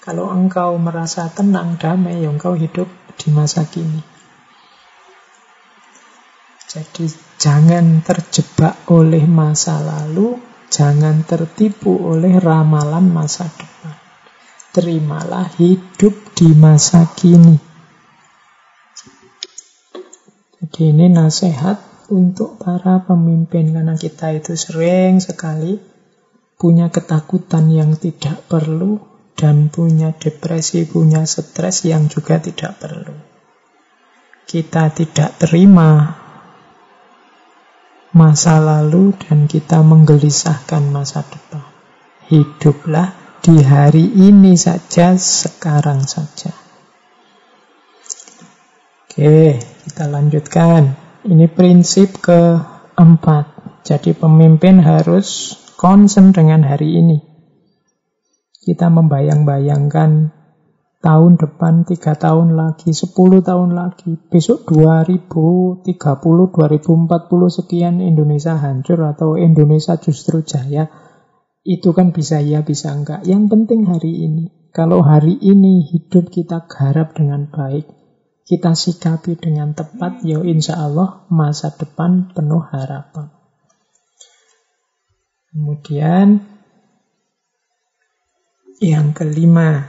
Kalau 0.00 0.32
engkau 0.32 0.80
merasa 0.80 1.28
tenang, 1.28 1.76
damai, 1.76 2.24
ya 2.24 2.32
engkau 2.32 2.56
hidup 2.56 2.88
di 3.20 3.28
masa 3.28 3.68
kini. 3.68 4.00
Jadi 6.72 7.04
jangan 7.36 8.00
terjebak 8.00 8.88
oleh 8.88 9.28
masa 9.28 9.76
lalu, 9.76 10.40
jangan 10.72 11.20
tertipu 11.28 12.00
oleh 12.00 12.40
ramalan 12.40 13.12
masa 13.12 13.44
depan 13.52 13.73
terimalah 14.74 15.54
hidup 15.54 16.34
di 16.34 16.50
masa 16.50 17.06
kini. 17.14 17.54
Jadi 20.58 20.90
ini 20.90 21.06
nasihat 21.14 22.10
untuk 22.10 22.58
para 22.58 23.06
pemimpin 23.06 23.70
karena 23.70 23.94
kita 23.94 24.34
itu 24.34 24.58
sering 24.58 25.22
sekali 25.22 25.78
punya 26.58 26.90
ketakutan 26.90 27.70
yang 27.70 27.94
tidak 27.94 28.42
perlu 28.50 28.98
dan 29.38 29.70
punya 29.70 30.10
depresi, 30.10 30.90
punya 30.90 31.22
stres 31.22 31.86
yang 31.86 32.10
juga 32.10 32.42
tidak 32.42 32.74
perlu. 32.82 33.14
Kita 34.44 34.90
tidak 34.90 35.38
terima 35.38 36.18
masa 38.10 38.58
lalu 38.58 39.14
dan 39.22 39.46
kita 39.46 39.86
menggelisahkan 39.86 40.82
masa 40.90 41.22
depan. 41.22 41.62
Hiduplah 42.30 43.23
di 43.44 43.60
hari 43.60 44.08
ini 44.08 44.56
saja, 44.56 45.20
sekarang 45.20 46.08
saja. 46.08 46.48
Oke, 49.04 49.60
kita 49.60 50.08
lanjutkan. 50.08 50.96
Ini 51.28 51.52
prinsip 51.52 52.24
keempat. 52.24 53.52
Jadi 53.84 54.16
pemimpin 54.16 54.80
harus 54.80 55.60
concern 55.76 56.32
dengan 56.32 56.64
hari 56.64 56.96
ini. 56.96 57.20
Kita 58.64 58.88
membayang-bayangkan 58.88 60.32
tahun 61.04 61.36
depan, 61.36 61.84
tiga 61.84 62.16
tahun 62.16 62.56
lagi, 62.56 62.96
sepuluh 62.96 63.44
tahun 63.44 63.76
lagi, 63.76 64.16
besok 64.32 64.72
2030, 64.72 65.84
2040 65.84 66.48
sekian 67.60 68.00
Indonesia 68.00 68.56
hancur 68.56 69.04
atau 69.04 69.36
Indonesia 69.36 70.00
justru 70.00 70.40
jaya 70.40 70.88
itu 71.64 71.96
kan 71.96 72.12
bisa 72.12 72.44
ya, 72.44 72.60
bisa 72.60 72.92
enggak. 72.92 73.24
Yang 73.24 73.44
penting 73.48 73.88
hari 73.88 74.28
ini. 74.28 74.52
Kalau 74.74 75.00
hari 75.00 75.40
ini 75.40 75.86
hidup 75.86 76.28
kita 76.28 76.68
garap 76.68 77.16
dengan 77.16 77.48
baik, 77.48 77.88
kita 78.44 78.76
sikapi 78.76 79.40
dengan 79.40 79.72
tepat, 79.72 80.20
ya 80.26 80.44
insya 80.44 80.76
Allah 80.76 81.24
masa 81.32 81.72
depan 81.72 82.34
penuh 82.36 82.60
harapan. 82.60 83.32
Kemudian 85.54 86.42
yang 88.82 89.14
kelima, 89.14 89.86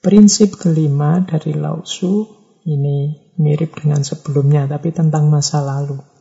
prinsip 0.00 0.56
kelima 0.56 1.20
dari 1.22 1.52
Lausu 1.52 2.24
ini 2.64 3.30
mirip 3.36 3.76
dengan 3.76 4.00
sebelumnya, 4.02 4.64
tapi 4.64 4.90
tentang 4.90 5.28
masa 5.28 5.60
lalu. 5.60 6.13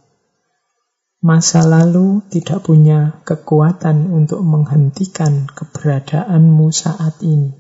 Masa 1.24 1.64
lalu 1.64 2.20
tidak 2.28 2.68
punya 2.68 3.24
kekuatan 3.24 4.12
untuk 4.12 4.44
menghentikan 4.44 5.48
keberadaanmu 5.48 6.68
saat 6.68 7.24
ini. 7.24 7.56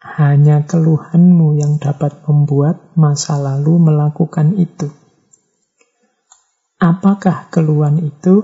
Hanya 0.00 0.64
keluhanmu 0.64 1.60
yang 1.60 1.76
dapat 1.76 2.24
membuat 2.24 2.96
masa 2.96 3.36
lalu 3.36 3.76
melakukan 3.76 4.56
itu. 4.56 4.88
Apakah 6.80 7.52
keluhan 7.52 8.00
itu? 8.00 8.40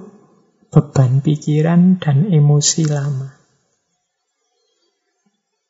Beban 0.69 1.25
pikiran 1.25 1.97
dan 1.97 2.29
emosi 2.29 2.85
lama. 2.85 3.33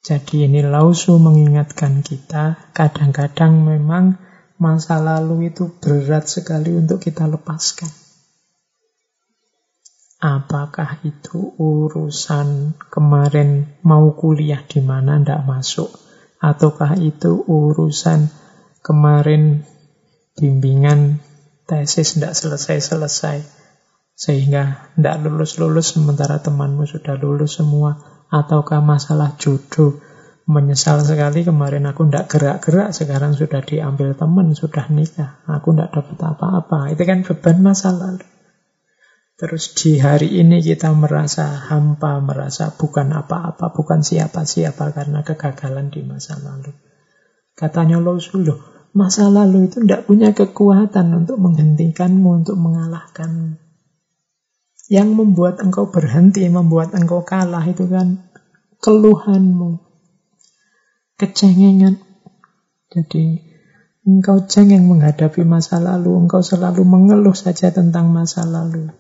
Jadi 0.02 0.50
ini 0.50 0.66
Lausu 0.66 1.14
mengingatkan 1.22 2.02
kita, 2.02 2.74
kadang-kadang 2.74 3.62
memang 3.62 4.18
masa 4.58 4.98
lalu 4.98 5.54
itu 5.54 5.70
berat 5.78 6.26
sekali 6.26 6.74
untuk 6.74 6.98
kita 6.98 7.30
lepaskan. 7.30 7.97
Apakah 10.18 10.98
itu 11.06 11.54
urusan 11.62 12.74
kemarin 12.90 13.70
mau 13.86 14.10
kuliah 14.18 14.58
di 14.66 14.82
mana 14.82 15.22
ndak 15.22 15.46
masuk? 15.46 15.94
Ataukah 16.42 16.98
itu 16.98 17.46
urusan 17.46 18.26
kemarin 18.82 19.62
bimbingan 20.34 21.22
tesis 21.70 22.18
ndak 22.18 22.34
selesai-selesai? 22.34 23.46
Sehingga 24.18 24.90
ndak 24.98 25.22
lulus-lulus 25.22 25.94
sementara 25.94 26.42
temanmu 26.42 26.82
sudah 26.82 27.14
lulus 27.14 27.62
semua? 27.62 28.02
Ataukah 28.26 28.82
masalah 28.82 29.38
jodoh? 29.38 30.02
Menyesal 30.50 30.98
sekali 31.06 31.46
kemarin 31.46 31.86
aku 31.86 32.10
ndak 32.10 32.26
gerak-gerak, 32.26 32.90
sekarang 32.90 33.38
sudah 33.38 33.62
diambil 33.62 34.18
teman, 34.18 34.50
sudah 34.50 34.90
nikah. 34.90 35.46
Aku 35.46 35.78
ndak 35.78 35.94
dapat 35.94 36.18
apa-apa. 36.18 36.90
Itu 36.90 37.06
kan 37.06 37.22
beban 37.22 37.62
masa 37.62 37.94
lalu. 37.94 38.37
Terus 39.38 39.70
di 39.78 40.02
hari 40.02 40.34
ini 40.42 40.58
kita 40.58 40.90
merasa 40.98 41.46
hampa, 41.70 42.18
merasa 42.18 42.74
bukan 42.74 43.14
apa-apa, 43.14 43.70
bukan 43.70 44.02
siapa-siapa 44.02 44.90
karena 44.90 45.22
kegagalan 45.22 45.94
di 45.94 46.02
masa 46.02 46.34
lalu. 46.42 46.74
Katanya 47.54 48.02
Lausulo, 48.02 48.58
masa 48.98 49.30
lalu 49.30 49.70
itu 49.70 49.78
tidak 49.86 50.10
punya 50.10 50.34
kekuatan 50.34 51.22
untuk 51.22 51.38
menghentikanmu, 51.38 52.42
untuk 52.42 52.58
mengalahkan. 52.58 53.62
Yang 54.90 55.08
membuat 55.14 55.62
engkau 55.62 55.86
berhenti, 55.86 56.42
membuat 56.50 56.98
engkau 56.98 57.22
kalah 57.22 57.62
itu 57.62 57.86
kan 57.86 58.26
keluhanmu, 58.82 59.78
kecengengan. 61.14 61.94
Jadi 62.90 63.38
engkau 64.02 64.50
cengeng 64.50 64.90
menghadapi 64.90 65.46
masa 65.46 65.78
lalu, 65.78 66.26
engkau 66.26 66.42
selalu 66.42 66.82
mengeluh 66.82 67.38
saja 67.38 67.70
tentang 67.70 68.10
masa 68.10 68.42
lalu. 68.42 68.90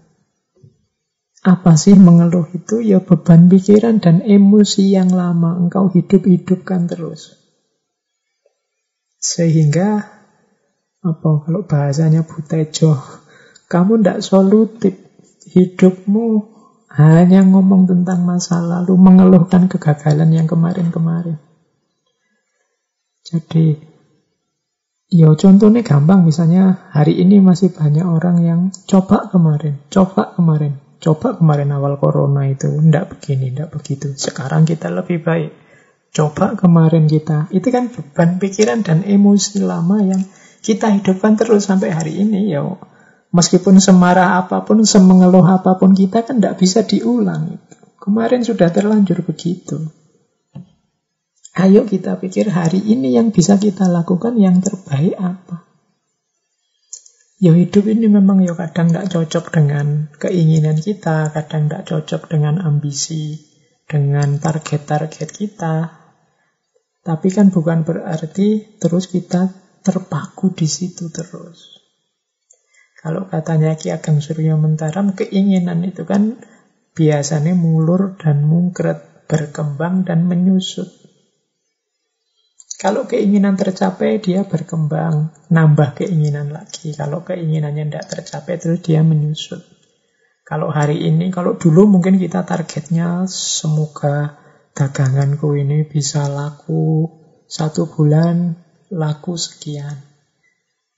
Apa 1.46 1.78
sih 1.78 1.94
mengeluh 1.94 2.50
itu? 2.50 2.82
Ya 2.82 2.98
beban 2.98 3.46
pikiran 3.46 4.02
dan 4.02 4.26
emosi 4.26 4.90
yang 4.90 5.14
lama 5.14 5.54
engkau 5.54 5.86
hidup-hidupkan 5.86 6.90
terus. 6.90 7.38
Sehingga, 9.18 10.02
apa 10.98 11.30
kalau 11.46 11.62
bahasanya 11.66 12.26
Butejo, 12.26 12.98
kamu 13.70 14.02
tidak 14.02 14.18
solutif. 14.26 14.94
Hidupmu 15.48 16.26
hanya 16.92 17.40
ngomong 17.40 17.88
tentang 17.88 18.26
masa 18.26 18.60
lalu, 18.60 18.98
mengeluhkan 19.00 19.70
kegagalan 19.70 20.28
yang 20.34 20.44
kemarin-kemarin. 20.44 21.40
Jadi, 23.24 23.76
ya 25.08 25.32
contohnya 25.32 25.80
gampang, 25.84 26.24
misalnya 26.24 26.88
hari 26.92 27.16
ini 27.16 27.40
masih 27.40 27.72
banyak 27.72 28.04
orang 28.04 28.36
yang 28.44 28.60
coba 28.88 29.28
kemarin, 29.32 29.80
coba 29.88 30.36
kemarin, 30.36 30.80
Coba 30.98 31.38
kemarin 31.38 31.70
awal 31.70 31.94
corona 32.02 32.50
itu, 32.50 32.66
tidak 32.66 33.14
begini, 33.14 33.54
tidak 33.54 33.70
begitu. 33.70 34.18
Sekarang 34.18 34.66
kita 34.66 34.90
lebih 34.90 35.22
baik. 35.22 35.54
Coba 36.10 36.58
kemarin 36.58 37.06
kita, 37.06 37.46
itu 37.54 37.70
kan 37.70 37.86
beban 37.86 38.42
pikiran 38.42 38.82
dan 38.82 39.06
emosi 39.06 39.62
lama 39.62 40.02
yang 40.02 40.26
kita 40.58 40.90
hidupkan 40.90 41.38
terus 41.38 41.70
sampai 41.70 41.94
hari 41.94 42.18
ini. 42.18 42.50
Ya, 42.50 42.66
meskipun 43.30 43.78
semarah 43.78 44.42
apa 44.42 44.66
pun, 44.66 44.82
semengeluh 44.82 45.46
apa 45.46 45.78
pun 45.78 45.94
kita 45.94 46.26
kan 46.26 46.42
tidak 46.42 46.58
bisa 46.58 46.82
diulang. 46.82 47.62
Kemarin 48.02 48.42
sudah 48.42 48.72
terlanjur 48.74 49.22
begitu. 49.22 49.78
Ayo 51.58 51.86
kita 51.86 52.18
pikir 52.18 52.50
hari 52.54 52.82
ini 52.82 53.14
yang 53.14 53.34
bisa 53.34 53.58
kita 53.58 53.86
lakukan 53.86 54.34
yang 54.38 54.62
terbaik 54.62 55.14
apa. 55.18 55.67
Ya 57.38 57.54
hidup 57.54 57.86
ini 57.86 58.10
memang 58.10 58.42
ya 58.42 58.58
kadang 58.58 58.90
tidak 58.90 59.14
cocok 59.14 59.54
dengan 59.54 60.10
keinginan 60.18 60.74
kita, 60.74 61.30
kadang 61.30 61.70
tidak 61.70 61.86
cocok 61.86 62.22
dengan 62.26 62.58
ambisi, 62.58 63.38
dengan 63.86 64.42
target-target 64.42 65.30
kita. 65.30 66.02
Tapi 67.06 67.28
kan 67.30 67.54
bukan 67.54 67.86
berarti 67.86 68.82
terus 68.82 69.06
kita 69.06 69.54
terpaku 69.86 70.50
di 70.50 70.66
situ 70.66 71.14
terus. 71.14 71.78
Kalau 72.98 73.30
katanya 73.30 73.78
Ki 73.78 73.94
Ageng 73.94 74.18
Surya 74.18 74.58
Mentaram, 74.58 75.14
keinginan 75.14 75.86
itu 75.86 76.02
kan 76.02 76.42
biasanya 76.98 77.54
mulur 77.54 78.18
dan 78.18 78.42
mungkret, 78.42 79.30
berkembang 79.30 80.02
dan 80.02 80.26
menyusut. 80.26 80.90
Kalau 82.78 83.10
keinginan 83.10 83.58
tercapai, 83.58 84.22
dia 84.22 84.46
berkembang, 84.46 85.34
nambah 85.50 85.98
keinginan 85.98 86.54
lagi. 86.54 86.94
Kalau 86.94 87.26
keinginannya 87.26 87.90
tidak 87.90 88.06
tercapai, 88.06 88.54
terus 88.54 88.78
dia 88.86 89.02
menyusut. 89.02 89.66
Kalau 90.46 90.70
hari 90.70 91.02
ini, 91.02 91.34
kalau 91.34 91.58
dulu 91.58 91.90
mungkin 91.90 92.22
kita 92.22 92.46
targetnya 92.46 93.26
semoga 93.26 94.38
daganganku 94.78 95.58
ini 95.58 95.90
bisa 95.90 96.30
laku 96.30 97.10
satu 97.50 97.90
bulan, 97.90 98.54
laku 98.94 99.34
sekian. 99.34 99.98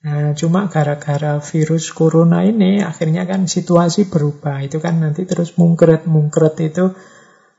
Nah, 0.00 0.36
cuma 0.36 0.68
gara-gara 0.68 1.40
virus 1.40 1.92
corona 1.96 2.44
ini 2.44 2.84
akhirnya 2.84 3.24
kan 3.24 3.48
situasi 3.48 4.12
berubah. 4.12 4.60
Itu 4.64 4.84
kan 4.84 5.00
nanti 5.00 5.24
terus 5.24 5.56
mungkret-mungkret 5.56 6.60
itu 6.60 6.92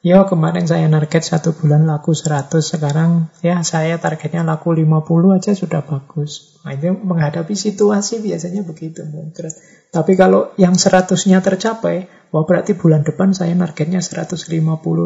ya 0.01 0.25
kemarin 0.25 0.65
saya 0.65 0.89
target 0.89 1.23
satu 1.25 1.53
bulan 1.53 1.85
laku 1.85 2.13
100, 2.13 2.61
sekarang 2.61 3.29
ya 3.45 3.61
saya 3.61 4.01
targetnya 4.01 4.41
laku 4.41 4.73
50 4.73 5.37
aja 5.37 5.51
sudah 5.53 5.81
bagus. 5.85 6.57
Nah, 6.65 6.77
itu 6.77 6.93
menghadapi 6.93 7.53
situasi 7.53 8.21
biasanya 8.21 8.61
begitu 8.65 9.05
mungkret. 9.05 9.53
Tapi 9.89 10.13
kalau 10.13 10.53
yang 10.57 10.77
100-nya 10.77 11.41
tercapai, 11.41 12.09
wah 12.29 12.45
berarti 12.45 12.77
bulan 12.77 13.01
depan 13.01 13.33
saya 13.33 13.53
targetnya 13.57 14.01
150 14.01 14.45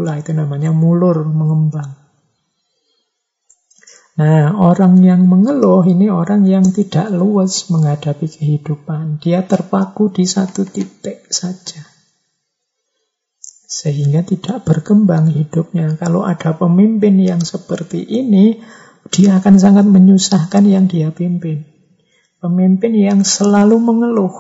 lah. 0.04 0.16
Itu 0.20 0.32
namanya 0.36 0.76
mulur, 0.76 1.24
mengembang. 1.26 2.06
Nah, 4.16 4.56
orang 4.56 5.04
yang 5.04 5.28
mengeluh 5.28 5.84
ini 5.84 6.08
orang 6.08 6.48
yang 6.48 6.64
tidak 6.72 7.12
luas 7.12 7.68
menghadapi 7.68 8.32
kehidupan. 8.32 9.20
Dia 9.20 9.44
terpaku 9.44 10.08
di 10.08 10.24
satu 10.24 10.64
titik 10.64 11.28
saja. 11.28 11.95
Sehingga 13.76 14.24
tidak 14.24 14.64
berkembang 14.64 15.36
hidupnya. 15.36 16.00
Kalau 16.00 16.24
ada 16.24 16.56
pemimpin 16.56 17.20
yang 17.20 17.44
seperti 17.44 18.08
ini, 18.08 18.64
dia 19.12 19.36
akan 19.36 19.60
sangat 19.60 19.84
menyusahkan 19.84 20.64
yang 20.64 20.88
dia 20.88 21.12
pimpin. 21.12 21.68
Pemimpin 22.40 22.96
yang 22.96 23.28
selalu 23.28 23.76
mengeluh. 23.84 24.32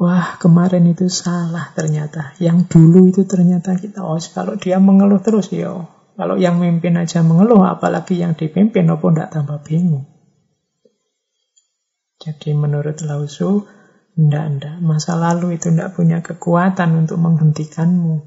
Wah, 0.00 0.40
kemarin 0.40 0.88
itu 0.88 1.12
salah 1.12 1.76
ternyata. 1.76 2.32
Yang 2.40 2.72
dulu 2.72 3.12
itu 3.12 3.28
ternyata 3.28 3.76
kita, 3.76 4.00
oh 4.00 4.16
kalau 4.32 4.56
dia 4.56 4.80
mengeluh 4.80 5.20
terus, 5.20 5.52
ya 5.52 5.76
kalau 6.16 6.40
yang 6.40 6.56
mimpin 6.56 6.96
aja 6.96 7.20
mengeluh, 7.20 7.60
apalagi 7.68 8.16
yang 8.24 8.32
dipimpin, 8.32 8.88
apa 8.88 9.04
tidak 9.12 9.28
tambah 9.36 9.60
bingung. 9.60 10.08
Jadi 12.16 12.56
menurut 12.56 12.96
Lausu, 13.04 13.68
ndak-ndak. 14.16 14.80
Masa 14.80 15.14
lalu 15.14 15.60
itu 15.60 15.68
ndak 15.68 15.94
punya 15.94 16.24
kekuatan 16.24 17.06
untuk 17.06 17.20
menghentikanmu. 17.20 18.24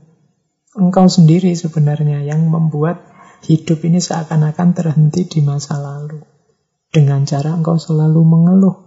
Engkau 0.78 1.10
sendiri 1.10 1.58
sebenarnya 1.58 2.22
yang 2.22 2.46
membuat 2.46 3.02
hidup 3.44 3.82
ini 3.82 3.98
seakan-akan 3.98 4.78
terhenti 4.78 5.26
di 5.26 5.42
masa 5.42 5.82
lalu. 5.82 6.22
Dengan 6.90 7.26
cara 7.26 7.58
engkau 7.58 7.82
selalu 7.82 8.22
mengeluh. 8.22 8.78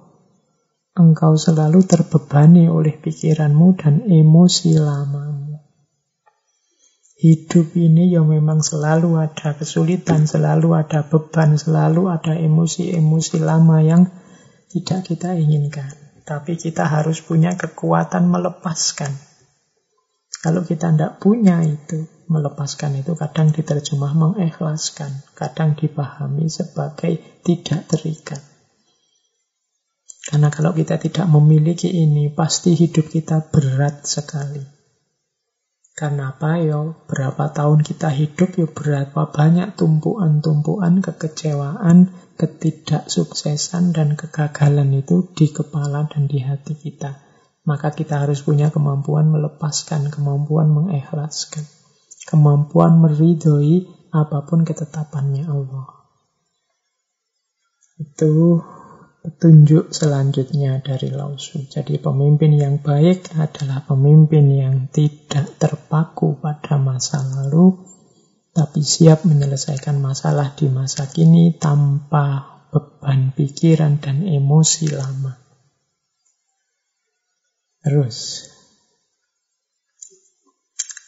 Engkau 0.94 1.34
selalu 1.34 1.82
terbebani 1.82 2.70
oleh 2.70 2.94
pikiranmu 3.00 3.74
dan 3.80 4.06
emosi 4.06 4.76
lamamu. 4.78 5.58
Hidup 7.22 7.78
ini 7.78 8.10
yang 8.10 8.26
memang 8.26 8.66
selalu 8.66 9.14
ada 9.14 9.54
kesulitan, 9.54 10.26
selalu 10.26 10.74
ada 10.74 11.06
beban, 11.06 11.54
selalu 11.54 12.10
ada 12.10 12.34
emosi-emosi 12.34 13.38
lama 13.38 13.78
yang 13.78 14.10
tidak 14.74 15.06
kita 15.06 15.38
inginkan. 15.38 16.11
Tapi 16.22 16.54
kita 16.54 16.86
harus 16.86 17.18
punya 17.22 17.58
kekuatan 17.58 18.30
melepaskan. 18.30 19.10
Kalau 20.42 20.66
kita 20.66 20.90
tidak 20.90 21.22
punya 21.22 21.62
itu, 21.62 22.06
melepaskan 22.26 22.98
itu 22.98 23.14
kadang 23.14 23.54
diterjemah 23.54 24.10
mengikhlaskan, 24.14 25.22
kadang 25.38 25.78
dipahami 25.78 26.50
sebagai 26.50 27.20
tidak 27.46 27.86
terikat. 27.86 28.42
Karena 30.22 30.50
kalau 30.54 30.70
kita 30.70 30.98
tidak 31.02 31.26
memiliki 31.30 31.90
ini, 31.90 32.30
pasti 32.30 32.78
hidup 32.78 33.10
kita 33.10 33.50
berat 33.50 34.06
sekali. 34.06 34.62
Karena 35.92 36.32
apa 36.32 36.56
yo? 36.62 37.04
Berapa 37.04 37.52
tahun 37.52 37.84
kita 37.84 38.08
hidup 38.10 38.56
yo 38.56 38.66
berapa 38.70 39.28
banyak 39.28 39.76
tumpuan-tumpuan 39.76 41.04
kekecewaan, 41.04 42.08
ketidaksuksesan 42.42 43.94
dan 43.94 44.18
kegagalan 44.18 44.90
itu 44.98 45.30
di 45.30 45.54
kepala 45.54 46.10
dan 46.10 46.26
di 46.26 46.42
hati 46.42 46.74
kita. 46.74 47.22
Maka 47.62 47.94
kita 47.94 48.26
harus 48.26 48.42
punya 48.42 48.74
kemampuan 48.74 49.30
melepaskan, 49.30 50.10
kemampuan 50.10 50.66
mengikhlaskan, 50.74 51.62
kemampuan 52.26 52.98
meridhoi 52.98 53.86
apa 54.10 54.42
pun 54.42 54.66
ketetapannya 54.66 55.46
Allah. 55.46 55.86
Itu 58.02 58.58
petunjuk 59.22 59.94
selanjutnya 59.94 60.82
dari 60.82 61.14
Lausu. 61.14 61.62
Jadi 61.70 62.02
pemimpin 62.02 62.58
yang 62.58 62.82
baik 62.82 63.30
adalah 63.38 63.86
pemimpin 63.86 64.50
yang 64.50 64.90
tidak 64.90 65.54
terpaku 65.62 66.42
pada 66.42 66.74
masa 66.82 67.22
lalu, 67.22 67.91
tapi 68.52 68.84
siap 68.84 69.24
menyelesaikan 69.24 69.96
masalah 69.96 70.52
di 70.52 70.68
masa 70.68 71.08
kini 71.08 71.56
tanpa 71.56 72.52
beban 72.68 73.32
pikiran 73.32 73.96
dan 73.96 74.28
emosi 74.28 74.92
lama. 74.92 75.40
Terus, 77.80 78.46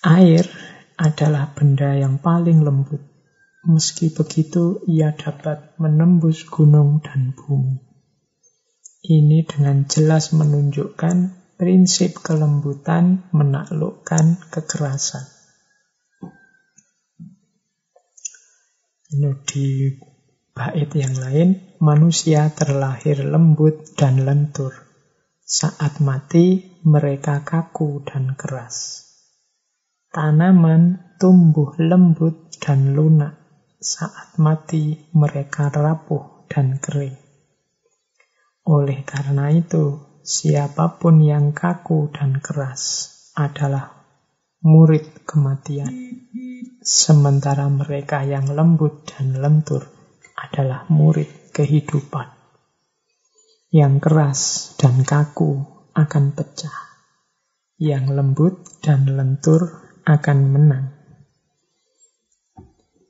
air 0.02 0.48
adalah 0.96 1.52
benda 1.52 1.94
yang 1.94 2.16
paling 2.18 2.64
lembut. 2.64 3.00
Meski 3.64 4.12
begitu, 4.12 4.84
ia 4.88 5.12
dapat 5.12 5.76
menembus 5.80 6.44
gunung 6.48 7.00
dan 7.00 7.32
bumi. 7.32 7.80
Ini 9.04 9.44
dengan 9.44 9.84
jelas 9.84 10.32
menunjukkan 10.32 11.16
prinsip 11.60 12.24
kelembutan 12.24 13.28
menaklukkan 13.36 14.40
kekerasan. 14.48 15.34
Di 19.46 19.94
bait 20.54 20.90
yang 20.94 21.14
lain, 21.18 21.78
manusia 21.78 22.50
terlahir 22.50 23.22
lembut 23.22 23.94
dan 23.94 24.22
lentur. 24.26 24.74
Saat 25.44 26.00
mati, 26.00 26.78
mereka 26.82 27.44
kaku 27.44 28.02
dan 28.02 28.32
keras. 28.34 29.06
Tanaman 30.10 31.14
tumbuh 31.20 31.74
lembut 31.76 32.54
dan 32.62 32.96
lunak. 32.96 33.36
Saat 33.78 34.40
mati, 34.40 35.10
mereka 35.12 35.68
rapuh 35.68 36.48
dan 36.48 36.80
kering. 36.80 37.18
Oleh 38.64 39.04
karena 39.04 39.52
itu, 39.52 40.00
siapa 40.24 40.96
pun 40.96 41.20
yang 41.20 41.52
kaku 41.52 42.08
dan 42.08 42.40
keras 42.40 43.12
adalah 43.36 43.92
murid 44.64 45.28
kematian. 45.28 45.92
Sementara 46.85 47.65
mereka 47.73 48.28
yang 48.28 48.44
lembut 48.52 49.09
dan 49.09 49.40
lentur 49.40 49.89
adalah 50.36 50.85
murid 50.93 51.48
kehidupan. 51.56 52.28
Yang 53.73 53.94
keras 54.05 54.40
dan 54.77 55.01
kaku 55.01 55.65
akan 55.97 56.36
pecah. 56.36 56.77
Yang 57.81 58.05
lembut 58.12 58.55
dan 58.85 59.09
lentur 59.09 59.65
akan 60.05 60.39
menang. 60.52 60.86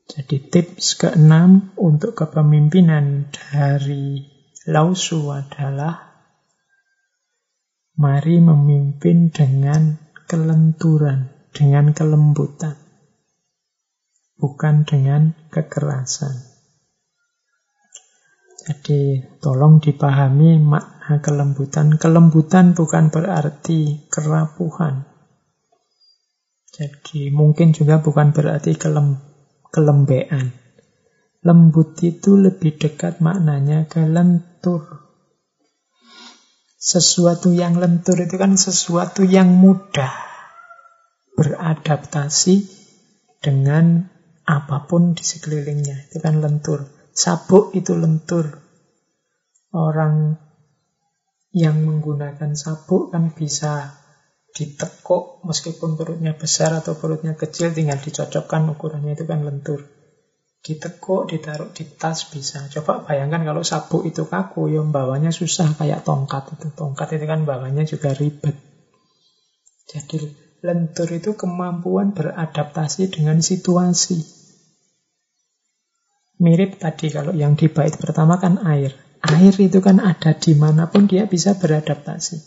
Jadi 0.06 0.38
tips 0.38 0.94
keenam 0.94 1.74
untuk 1.74 2.14
kepemimpinan 2.14 3.34
dari 3.34 4.22
Lausu 4.70 5.34
adalah 5.34 6.14
mari 7.98 8.38
memimpin 8.38 9.34
dengan 9.34 9.98
kelenturan, 10.30 11.50
dengan 11.50 11.90
kelembutan. 11.90 12.83
Bukan 14.44 14.84
dengan 14.84 15.32
kekerasan. 15.48 16.36
Jadi 18.60 19.24
tolong 19.40 19.80
dipahami 19.80 20.60
makna 20.60 21.24
kelembutan. 21.24 21.96
Kelembutan 21.96 22.76
bukan 22.76 23.08
berarti 23.08 24.04
kerapuhan. 24.12 25.08
Jadi 26.76 27.32
mungkin 27.32 27.72
juga 27.72 28.04
bukan 28.04 28.36
berarti 28.36 28.76
kelem, 28.76 29.16
kelembean. 29.72 30.52
Lembut 31.40 31.96
itu 32.04 32.36
lebih 32.36 32.76
dekat 32.76 33.24
maknanya 33.24 33.88
ke 33.88 34.04
lentur. 34.04 35.08
Sesuatu 36.76 37.48
yang 37.48 37.80
lentur 37.80 38.20
itu 38.20 38.36
kan 38.36 38.60
sesuatu 38.60 39.24
yang 39.24 39.56
mudah 39.56 40.12
beradaptasi 41.32 42.64
dengan 43.44 44.13
apa 44.44 44.84
pun 44.84 45.16
di 45.16 45.24
sekelilingnya. 45.24 46.08
Itu 46.08 46.20
kan 46.20 46.40
lentur. 46.40 46.88
Sabuk 47.10 47.72
itu 47.74 47.96
lentur. 47.96 48.60
Orang 49.74 50.38
yang 51.54 51.82
menggunakan 51.82 52.54
sabuk 52.54 53.10
kan 53.10 53.32
bisa 53.34 53.94
ditekuk 54.54 55.42
meskipun 55.42 55.98
perutnya 55.98 56.38
besar 56.38 56.78
atau 56.78 56.94
perutnya 56.94 57.34
kecil 57.34 57.74
tinggal 57.74 57.98
dicocokkan 57.98 58.70
ukurannya 58.70 59.18
itu 59.18 59.26
kan 59.26 59.42
lentur 59.42 59.82
ditekuk, 60.64 61.28
ditaruh 61.28 61.68
di 61.76 61.84
tas 61.84 62.24
bisa. 62.32 62.64
Coba 62.72 63.04
bayangkan 63.04 63.44
kalau 63.44 63.60
sabuk 63.60 64.08
itu 64.08 64.24
kaku, 64.24 64.72
ya 64.72 64.80
bawanya 64.80 65.28
susah 65.28 65.76
kayak 65.76 66.08
tongkat 66.08 66.56
itu. 66.56 66.72
Tongkat 66.72 67.20
itu 67.20 67.28
kan 67.28 67.44
bawanya 67.44 67.84
juga 67.84 68.16
ribet. 68.16 68.56
Jadi 69.84 70.24
lentur 70.64 71.12
itu 71.12 71.36
kemampuan 71.36 72.16
beradaptasi 72.16 73.12
dengan 73.12 73.44
situasi. 73.44 74.24
Mirip 76.40 76.80
tadi 76.80 77.12
kalau 77.12 77.36
yang 77.36 77.52
di 77.52 77.68
bait 77.68 77.92
pertama 78.00 78.40
kan 78.40 78.56
air. 78.64 78.96
Air 79.20 79.54
itu 79.60 79.84
kan 79.84 80.00
ada 80.00 80.32
di 80.32 80.56
mana 80.56 80.88
pun 80.88 81.04
dia 81.04 81.28
bisa 81.28 81.52
beradaptasi. 81.60 82.40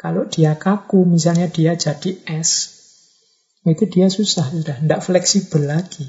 Kalau 0.00 0.24
dia 0.24 0.56
kaku, 0.56 1.04
misalnya 1.04 1.52
dia 1.52 1.76
jadi 1.76 2.16
es, 2.28 2.80
itu 3.66 3.84
dia 3.90 4.08
susah, 4.08 4.48
sudah 4.48 4.76
tidak 4.78 5.00
fleksibel 5.04 5.68
lagi. 5.68 6.06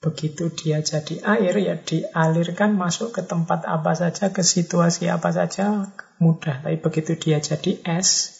Begitu 0.00 0.54
dia 0.54 0.80
jadi 0.80 1.20
air, 1.26 1.54
ya 1.58 1.74
dialirkan 1.76 2.78
masuk 2.78 3.12
ke 3.12 3.22
tempat 3.26 3.66
apa 3.66 3.92
saja, 3.92 4.30
ke 4.32 4.40
situasi 4.40 5.10
apa 5.10 5.34
saja, 5.34 5.92
mudah. 6.22 6.62
Tapi 6.64 6.78
begitu 6.80 7.18
dia 7.18 7.42
jadi 7.42 7.82
es, 7.84 8.35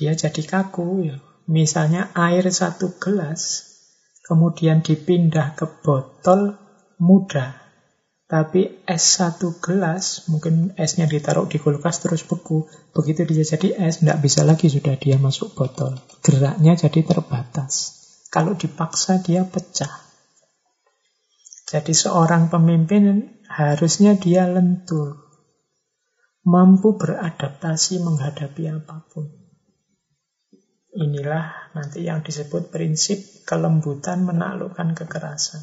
dia 0.00 0.16
jadi 0.16 0.40
kaku. 0.40 1.04
Ya. 1.04 1.20
Misalnya 1.44 2.08
air 2.16 2.48
satu 2.48 2.96
gelas, 2.96 3.68
kemudian 4.24 4.80
dipindah 4.80 5.52
ke 5.52 5.68
botol, 5.84 6.56
mudah. 6.96 7.60
Tapi 8.30 8.86
es 8.86 9.18
satu 9.18 9.58
gelas, 9.60 10.30
mungkin 10.30 10.72
esnya 10.80 11.04
ditaruh 11.04 11.50
di 11.50 11.60
kulkas 11.60 12.00
terus 12.00 12.24
beku. 12.24 12.64
Begitu 12.96 13.28
dia 13.28 13.44
jadi 13.44 13.90
es, 13.90 14.00
tidak 14.00 14.24
bisa 14.24 14.46
lagi 14.46 14.72
sudah 14.72 14.96
dia 14.96 15.20
masuk 15.20 15.52
botol. 15.52 15.98
Geraknya 16.24 16.78
jadi 16.78 17.04
terbatas. 17.04 18.00
Kalau 18.30 18.54
dipaksa 18.54 19.20
dia 19.20 19.42
pecah. 19.44 19.90
Jadi 21.66 21.90
seorang 21.90 22.50
pemimpin 22.50 23.34
harusnya 23.50 24.14
dia 24.14 24.46
lentur, 24.46 25.18
mampu 26.46 26.94
beradaptasi 26.94 27.98
menghadapi 28.02 28.70
apa 28.70 29.06
pun. 29.10 29.39
Inilah 30.90 31.70
nanti 31.78 32.02
yang 32.02 32.26
disebut 32.26 32.74
prinsip 32.74 33.46
kelembutan 33.46 34.26
menaklukkan 34.26 34.98
kekerasan. 34.98 35.62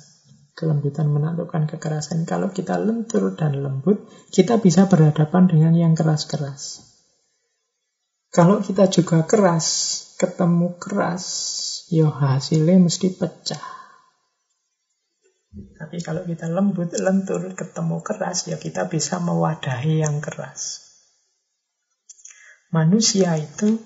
Kelembutan 0.56 1.12
menaklukkan 1.12 1.68
kekerasan. 1.68 2.24
Kalau 2.24 2.56
kita 2.56 2.80
lentur 2.80 3.36
dan 3.36 3.60
lembut, 3.60 4.08
kita 4.32 4.58
bisa 4.64 4.88
berhadapan 4.88 5.52
dengan 5.52 5.76
yang 5.76 5.94
keras-keras. 6.00 6.88
Kalau 8.32 8.64
kita 8.64 8.88
juga 8.88 9.28
keras, 9.28 9.68
ketemu 10.16 10.80
keras, 10.80 11.26
ya 11.92 12.08
hasilnya 12.08 12.80
mesti 12.80 13.12
pecah. 13.12 13.64
Tapi 15.78 15.98
kalau 16.04 16.24
kita 16.24 16.48
lembut, 16.48 16.96
lentur, 16.96 17.52
ketemu 17.52 18.00
keras, 18.00 18.48
ya 18.48 18.56
kita 18.56 18.88
bisa 18.88 19.20
mewadahi 19.20 20.08
yang 20.08 20.24
keras. 20.24 20.88
Manusia 22.72 23.36
itu 23.40 23.80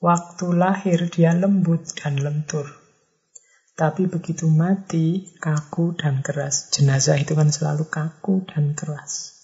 waktu 0.00 0.46
lahir 0.52 1.08
dia 1.08 1.32
lembut 1.32 1.96
dan 1.96 2.20
lentur. 2.20 2.68
Tapi 3.76 4.08
begitu 4.08 4.48
mati, 4.48 5.36
kaku 5.36 5.92
dan 6.00 6.24
keras. 6.24 6.72
Jenazah 6.72 7.20
itu 7.20 7.36
kan 7.36 7.52
selalu 7.52 7.84
kaku 7.92 8.48
dan 8.48 8.72
keras. 8.72 9.36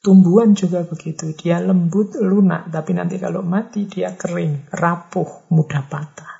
Tumbuhan 0.00 0.56
juga 0.56 0.80
begitu. 0.86 1.36
Dia 1.36 1.60
lembut, 1.60 2.16
lunak. 2.16 2.72
Tapi 2.72 2.96
nanti 2.96 3.20
kalau 3.20 3.44
mati, 3.44 3.84
dia 3.84 4.16
kering, 4.16 4.72
rapuh, 4.72 5.50
mudah 5.52 5.84
patah. 5.92 6.36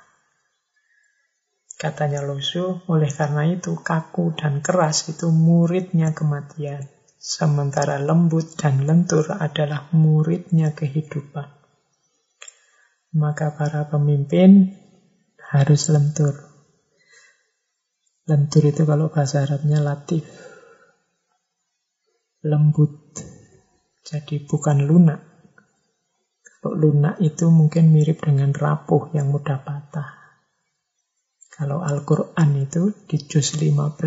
Katanya 1.77 2.25
Losu, 2.25 2.81
oleh 2.89 3.11
karena 3.13 3.45
itu 3.53 3.77
kaku 3.77 4.33
dan 4.33 4.65
keras 4.65 5.13
itu 5.13 5.29
muridnya 5.29 6.09
kematian. 6.09 6.89
Sementara 7.21 8.01
lembut 8.01 8.57
dan 8.57 8.81
lentur 8.81 9.29
adalah 9.29 9.85
muridnya 9.93 10.73
kehidupan. 10.73 11.56
Maka 13.15 13.55
para 13.55 13.87
pemimpin 13.87 14.75
harus 15.47 15.87
lentur. 15.87 16.35
Lentur 18.27 18.63
itu 18.67 18.83
kalau 18.83 19.07
bahasa 19.07 19.47
Arabnya 19.47 19.79
latif. 19.79 20.27
Lembut. 22.43 22.91
Jadi 24.03 24.43
bukan 24.43 24.83
lunak. 24.83 25.23
Kalau 26.43 26.75
lunak 26.75 27.15
itu 27.23 27.47
mungkin 27.47 27.95
mirip 27.95 28.19
dengan 28.19 28.51
rapuh 28.51 29.15
yang 29.15 29.31
mudah 29.31 29.63
patah. 29.63 30.17
Kalau 31.57 31.81
Al-Quran 31.81 32.49
itu 32.59 32.91
di 33.07 33.17
juz 33.17 33.55
15, 33.57 33.97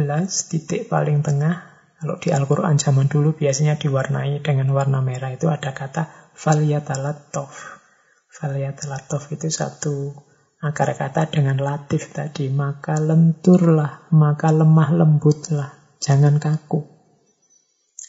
titik 0.52 0.86
paling 0.86 1.24
tengah, 1.24 1.66
kalau 1.98 2.20
di 2.20 2.30
Al-Quran 2.30 2.78
zaman 2.78 3.08
dulu 3.08 3.34
biasanya 3.34 3.74
diwarnai 3.74 4.38
dengan 4.44 4.70
warna 4.70 5.02
merah 5.02 5.32
itu 5.34 5.48
ada 5.48 5.74
kata 5.74 6.32
falyatalattof. 8.30 9.22
Falyatalattof 9.30 9.34
itu 9.34 9.48
satu 9.50 9.94
akar 10.62 10.94
kata 10.94 11.28
dengan 11.34 11.58
latif 11.58 12.14
tadi. 12.14 12.46
Maka 12.48 12.96
lenturlah, 12.96 14.08
maka 14.14 14.54
lemah 14.54 14.90
lembutlah, 14.94 15.74
jangan 15.98 16.38
kaku. 16.38 16.86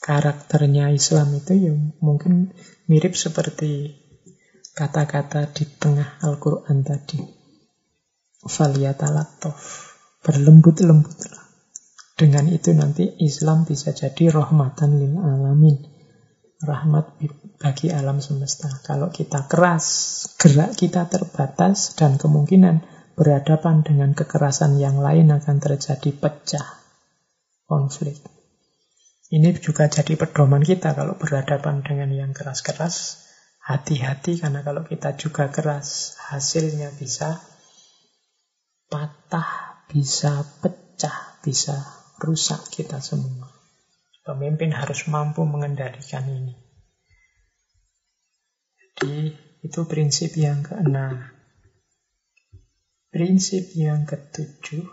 Karakternya 0.01 0.89
Islam 0.89 1.37
itu 1.37 1.53
ya 1.53 1.73
mungkin 2.01 2.53
mirip 2.89 3.13
seperti 3.13 4.01
kata-kata 4.73 5.53
di 5.53 5.69
tengah 5.77 6.17
Al-Quran 6.25 6.81
tadi 6.81 7.41
faliyatalattof. 8.45 9.89
Berlembut-lembutlah. 10.21 11.49
Dengan 12.13 12.45
itu 12.53 12.69
nanti 12.77 13.17
Islam 13.17 13.65
bisa 13.65 13.93
jadi 13.93 14.29
rahmatan 14.29 15.01
lil 15.01 15.17
alamin. 15.17 15.81
Rahmat 16.61 17.17
bagi 17.61 17.93
alam 17.93 18.17
semesta. 18.17 18.81
Kalau 18.81 19.13
kita 19.13 19.45
keras, 19.45 19.85
gerak 20.41 20.73
kita 20.73 21.05
terbatas 21.05 21.93
dan 21.93 22.17
kemungkinan 22.17 22.81
berhadapan 23.13 23.85
dengan 23.85 24.17
kekerasan 24.17 24.81
yang 24.81 24.97
lain 24.97 25.29
akan 25.29 25.61
terjadi 25.61 26.09
pecah 26.17 26.67
konflik. 27.69 28.17
Ini 29.31 29.55
juga 29.61 29.87
jadi 29.87 30.17
pedoman 30.17 30.65
kita 30.65 30.91
kalau 30.97 31.15
berhadapan 31.15 31.85
dengan 31.85 32.09
yang 32.11 32.31
keras-keras. 32.33 33.23
Hati-hati 33.61 34.41
karena 34.41 34.65
kalau 34.65 34.81
kita 34.83 35.13
juga 35.15 35.47
keras, 35.53 36.17
hasilnya 36.33 36.91
bisa 36.97 37.39
patah, 38.89 39.85
bisa 39.87 40.43
pecah, 40.59 41.39
bisa 41.45 41.77
rusak 42.19 42.73
kita 42.73 42.99
semua. 42.99 43.53
Pemimpin 44.25 44.73
harus 44.73 45.05
mampu 45.07 45.45
mengendalikan 45.45 46.25
ini. 46.25 46.70
Jadi 48.97 49.33
itu 49.61 49.79
prinsip 49.85 50.33
yang 50.35 50.65
keenam. 50.65 51.31
Prinsip 53.11 53.75
yang 53.75 54.07
ketujuh, 54.07 54.87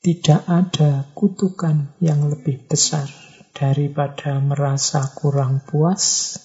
tidak 0.00 0.42
ada 0.48 1.12
kutukan 1.12 1.92
yang 2.00 2.28
lebih 2.28 2.64
besar 2.64 3.04
daripada 3.52 4.40
merasa 4.40 5.12
kurang 5.12 5.64
puas, 5.64 6.36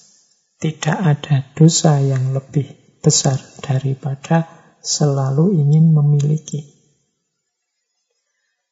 tidak 0.60 0.98
ada 1.00 1.44
dosa 1.56 2.04
yang 2.04 2.36
lebih 2.36 3.00
besar 3.00 3.40
daripada 3.64 4.48
selalu 4.84 5.56
ingin 5.60 5.96
memiliki. 5.96 6.76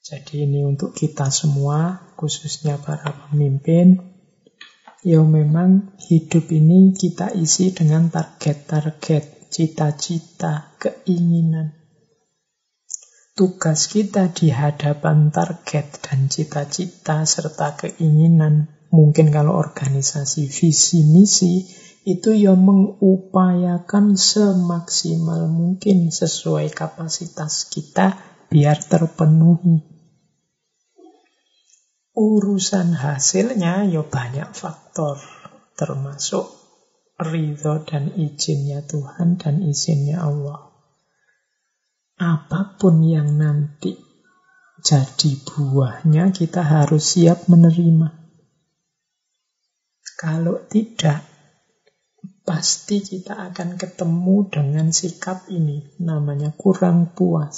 Jadi 0.03 0.43
ini 0.43 0.67
untuk 0.67 0.91
kita 0.91 1.31
semua, 1.31 2.11
khususnya 2.19 2.75
para 2.75 3.31
pemimpin, 3.31 4.12
ya 5.03 5.19
memang 5.19 5.99
hidup 5.99 6.47
ini 6.55 6.95
kita 6.95 7.35
isi 7.35 7.75
dengan 7.75 8.07
target-target 8.07 9.51
cita-cita, 9.53 10.73
keinginan. 10.81 11.77
Tugas 13.37 13.85
kita 13.85 14.33
di 14.33 14.49
hadapan 14.49 15.29
target 15.29 16.01
dan 16.01 16.25
cita-cita 16.25 17.21
serta 17.27 17.77
keinginan, 17.77 18.71
mungkin 18.89 19.29
kalau 19.29 19.53
organisasi 19.53 20.49
visi 20.49 21.05
misi, 21.05 21.69
itu 22.03 22.33
ya 22.35 22.57
mengupayakan 22.57 24.17
semaksimal 24.17 25.47
mungkin 25.47 26.09
sesuai 26.09 26.73
kapasitas 26.73 27.69
kita 27.69 28.17
biar 28.49 28.81
terpenuhi. 28.81 29.92
Urusan 32.13 32.93
hasilnya 32.93 33.89
ya 33.89 34.05
banyak 34.05 34.53
faktor, 34.53 35.17
termasuk 35.73 36.45
ridho 37.17 37.81
dan 37.89 38.13
izinnya 38.13 38.85
Tuhan 38.85 39.41
dan 39.41 39.65
izinnya 39.65 40.21
Allah 40.21 40.73
apa 42.23 42.77
pun 42.77 43.01
yang 43.01 43.35
nanti 43.41 43.97
jadi 44.83 45.31
buahnya, 45.47 46.35
kita 46.35 46.59
harus 46.59 47.15
siap 47.15 47.47
menerima. 47.47 48.11
Kalau 50.19 50.59
tidak, 50.67 51.23
pasti 52.43 52.99
kita 52.99 53.47
akan 53.47 53.79
ketemu 53.79 54.37
dengan 54.51 54.91
sikap 54.91 55.47
ini, 55.47 55.87
namanya 56.03 56.51
kurang 56.51 57.15
puas. 57.15 57.55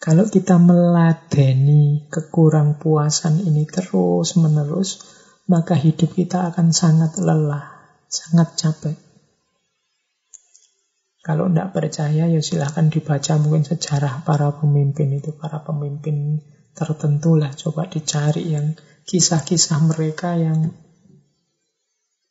Kalau 0.00 0.24
kita 0.24 0.56
meladeni 0.56 2.08
kekurang 2.08 2.80
puasan 2.80 3.36
ini 3.44 3.68
terus-menerus, 3.68 5.04
maka 5.44 5.76
hidup 5.76 6.16
kita 6.16 6.48
akan 6.48 6.72
sangat 6.72 7.20
lelah, 7.20 8.00
sangat 8.08 8.48
capek. 8.56 8.96
Kalau 11.20 11.52
tidak 11.52 11.76
percaya, 11.76 12.32
ya 12.32 12.40
silahkan 12.40 12.88
dibaca 12.88 13.36
mungkin 13.36 13.60
sejarah 13.60 14.24
para 14.24 14.56
pemimpin 14.56 15.20
itu, 15.20 15.36
para 15.36 15.60
pemimpin 15.60 16.40
tertentu 16.72 17.36
lah. 17.36 17.52
Coba 17.52 17.84
dicari 17.84 18.56
yang 18.56 18.72
kisah-kisah 19.04 19.84
mereka 19.84 20.32
yang 20.40 20.72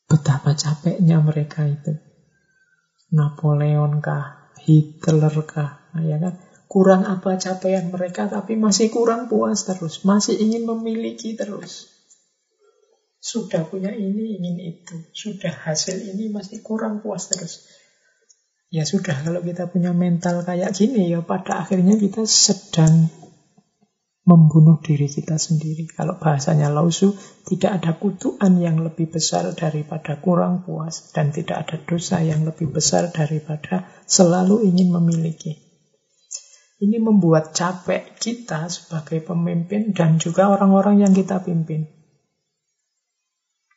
betapa 0.09 0.57
capeknya 0.57 1.21
mereka 1.21 1.69
itu. 1.69 2.01
Napoleon 3.13 4.01
kah, 4.01 4.57
Hitler 4.57 5.37
kah, 5.45 5.85
ya 6.01 6.17
kan? 6.17 6.48
Kurang 6.69 7.01
apa 7.01 7.33
capaian 7.41 7.89
mereka, 7.89 8.29
tapi 8.29 8.53
masih 8.53 8.93
kurang 8.93 9.25
puas 9.25 9.65
terus, 9.65 10.05
masih 10.05 10.37
ingin 10.37 10.69
memiliki 10.69 11.33
terus. 11.33 11.89
Sudah 13.17 13.65
punya 13.65 13.89
ini, 13.89 14.37
ingin 14.37 14.57
itu. 14.61 15.01
Sudah 15.09 15.49
hasil 15.49 15.97
ini, 16.13 16.29
masih 16.29 16.61
kurang 16.61 17.01
puas 17.01 17.25
terus. 17.25 17.65
Ya 18.69 18.85
sudah, 18.85 19.17
kalau 19.25 19.41
kita 19.41 19.65
punya 19.73 19.97
mental 19.97 20.45
kayak 20.45 20.77
gini, 20.77 21.09
ya 21.09 21.25
pada 21.25 21.65
akhirnya 21.65 21.97
kita 21.97 22.29
sedang 22.29 23.09
membunuh 24.29 24.77
diri 24.77 25.09
kita 25.09 25.41
sendiri. 25.41 25.89
Kalau 25.89 26.21
bahasanya 26.21 26.69
lausu, 26.69 27.17
tidak 27.49 27.81
ada 27.81 27.97
kutuan 27.97 28.61
yang 28.61 28.77
lebih 28.77 29.09
besar 29.09 29.49
daripada 29.57 30.21
kurang 30.21 30.61
puas 30.61 31.09
dan 31.17 31.33
tidak 31.33 31.65
ada 31.65 31.81
dosa 31.81 32.21
yang 32.21 32.45
lebih 32.45 32.69
besar 32.69 33.09
daripada 33.09 33.89
selalu 34.05 34.69
ingin 34.69 34.93
memiliki. 34.93 35.68
Ini 36.80 36.95
membuat 37.03 37.51
capek 37.51 38.15
kita 38.15 38.72
sebagai 38.72 39.19
pemimpin 39.19 39.91
dan 39.91 40.15
juga 40.15 40.47
orang-orang 40.47 41.03
yang 41.03 41.11
kita 41.11 41.43
pimpin. 41.43 41.91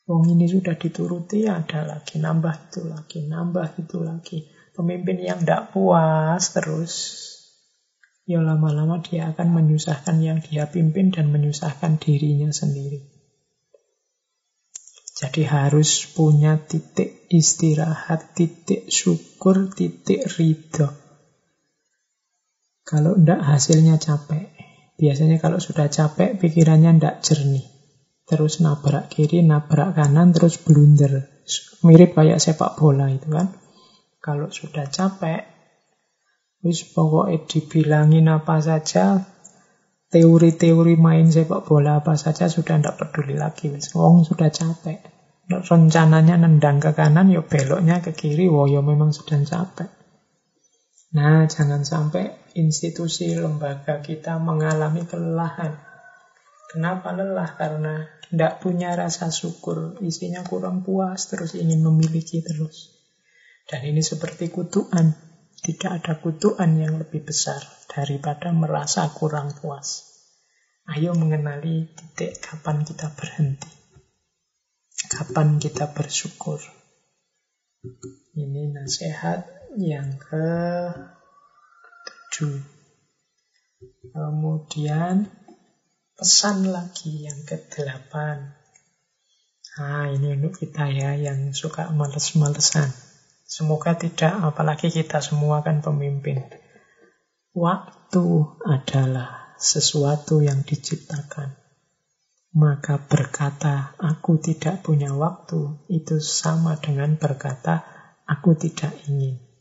Wong 0.06 0.30
ini 0.30 0.46
sudah 0.46 0.78
dituruti, 0.78 1.50
ada 1.50 1.82
lagi, 1.82 2.22
nambah 2.22 2.70
itu 2.70 2.86
lagi, 2.86 3.18
nambah 3.26 3.66
itu 3.78 3.98
lagi. 4.02 4.38
Pemimpin 4.70 5.18
yang 5.18 5.42
tidak 5.42 5.74
puas 5.74 6.42
terus, 6.54 6.94
ya 8.22 8.38
lama-lama 8.38 9.02
dia 9.02 9.34
akan 9.34 9.50
menyusahkan 9.50 10.22
yang 10.22 10.38
dia 10.38 10.70
pimpin 10.70 11.10
dan 11.10 11.34
menyusahkan 11.34 11.98
dirinya 11.98 12.54
sendiri. 12.54 13.02
Jadi 15.22 15.42
harus 15.46 16.06
punya 16.06 16.58
titik 16.58 17.30
istirahat, 17.30 18.34
titik 18.34 18.90
syukur, 18.90 19.70
titik 19.70 20.26
ridho. 20.38 21.01
Kalau 22.82 23.14
tidak 23.14 23.40
hasilnya 23.46 23.96
capek. 23.98 24.50
Biasanya 24.98 25.42
kalau 25.42 25.58
sudah 25.58 25.90
capek 25.90 26.38
pikirannya 26.38 26.98
tidak 26.98 27.24
jernih. 27.24 27.66
Terus 28.22 28.62
nabrak 28.62 29.10
kiri, 29.10 29.42
nabrak 29.42 29.98
kanan, 29.98 30.30
terus 30.30 30.62
blunder. 30.62 31.26
Mirip 31.82 32.14
kayak 32.14 32.38
sepak 32.38 32.78
bola 32.78 33.10
itu 33.10 33.26
kan. 33.26 33.50
Kalau 34.22 34.54
sudah 34.54 34.86
capek, 34.86 35.42
wis 36.62 36.86
pokoknya 36.86 37.42
dibilangin 37.50 38.30
apa 38.30 38.62
saja, 38.62 39.26
teori-teori 40.14 40.94
main 40.94 41.26
sepak 41.26 41.66
bola 41.66 41.98
apa 41.98 42.14
saja 42.14 42.46
sudah 42.46 42.78
tidak 42.78 43.02
peduli 43.02 43.34
lagi. 43.34 43.74
Wis 43.74 43.90
wong 43.98 44.22
sudah 44.22 44.54
capek. 44.54 45.02
Rencananya 45.50 46.38
nendang 46.38 46.78
ke 46.78 46.94
kanan, 46.94 47.26
yo 47.28 47.42
ya 47.42 47.50
beloknya 47.50 47.98
ke 47.98 48.14
kiri, 48.14 48.46
wo 48.46 48.70
yo 48.70 48.78
ya 48.78 48.80
memang 48.86 49.10
sudah 49.10 49.42
capek. 49.42 50.01
Nah, 51.12 51.44
jangan 51.44 51.84
sampai 51.84 52.56
institusi 52.56 53.36
lembaga 53.36 54.00
kita 54.00 54.40
mengalami 54.40 55.04
kelelahan. 55.04 55.76
Kenapa 56.72 57.12
lelah? 57.12 57.52
Karena 57.52 58.08
tidak 58.32 58.64
punya 58.64 58.96
rasa 58.96 59.28
syukur, 59.28 60.00
isinya 60.00 60.40
kurang 60.40 60.80
puas, 60.80 61.28
terus 61.28 61.52
ingin 61.52 61.84
memiliki 61.84 62.40
terus. 62.40 62.96
Dan 63.68 63.84
ini 63.84 64.00
seperti 64.00 64.48
kutuan. 64.48 65.12
Tidak 65.62 66.00
ada 66.00 66.16
kutuan 66.18 66.80
yang 66.80 66.96
lebih 66.96 67.28
besar 67.28 67.60
daripada 67.92 68.50
merasa 68.50 69.06
kurang 69.12 69.52
puas. 69.52 70.10
Ayo 70.90 71.14
mengenali 71.14 71.92
titik 71.94 72.40
kapan 72.42 72.82
kita 72.82 73.12
berhenti. 73.14 73.70
Kapan 75.12 75.60
kita 75.60 75.92
bersyukur. 75.94 76.58
Ini 78.34 78.74
nasihat 78.74 79.61
yang 79.76 80.20
ke 80.20 80.48
tujuh. 82.04 82.60
Kemudian 84.12 85.30
pesan 86.12 86.68
lagi 86.68 87.24
yang 87.24 87.40
ke 87.48 87.56
delapan. 87.72 88.52
Nah, 89.72 90.12
ini 90.12 90.36
untuk 90.36 90.60
kita 90.60 90.84
ya 90.92 91.16
yang 91.16 91.56
suka 91.56 91.88
males-malesan. 91.88 92.92
Semoga 93.48 93.96
tidak, 93.96 94.32
apalagi 94.32 94.92
kita 94.92 95.24
semua 95.24 95.64
kan 95.64 95.80
pemimpin. 95.80 96.44
Waktu 97.56 98.24
adalah 98.64 99.56
sesuatu 99.56 100.44
yang 100.44 100.64
diciptakan. 100.64 101.56
Maka 102.52 103.00
berkata, 103.00 103.96
aku 103.96 104.36
tidak 104.36 104.84
punya 104.84 105.16
waktu, 105.16 105.88
itu 105.88 106.20
sama 106.20 106.76
dengan 106.76 107.16
berkata, 107.16 107.80
aku 108.28 108.52
tidak 108.56 108.92
ingin. 109.08 109.51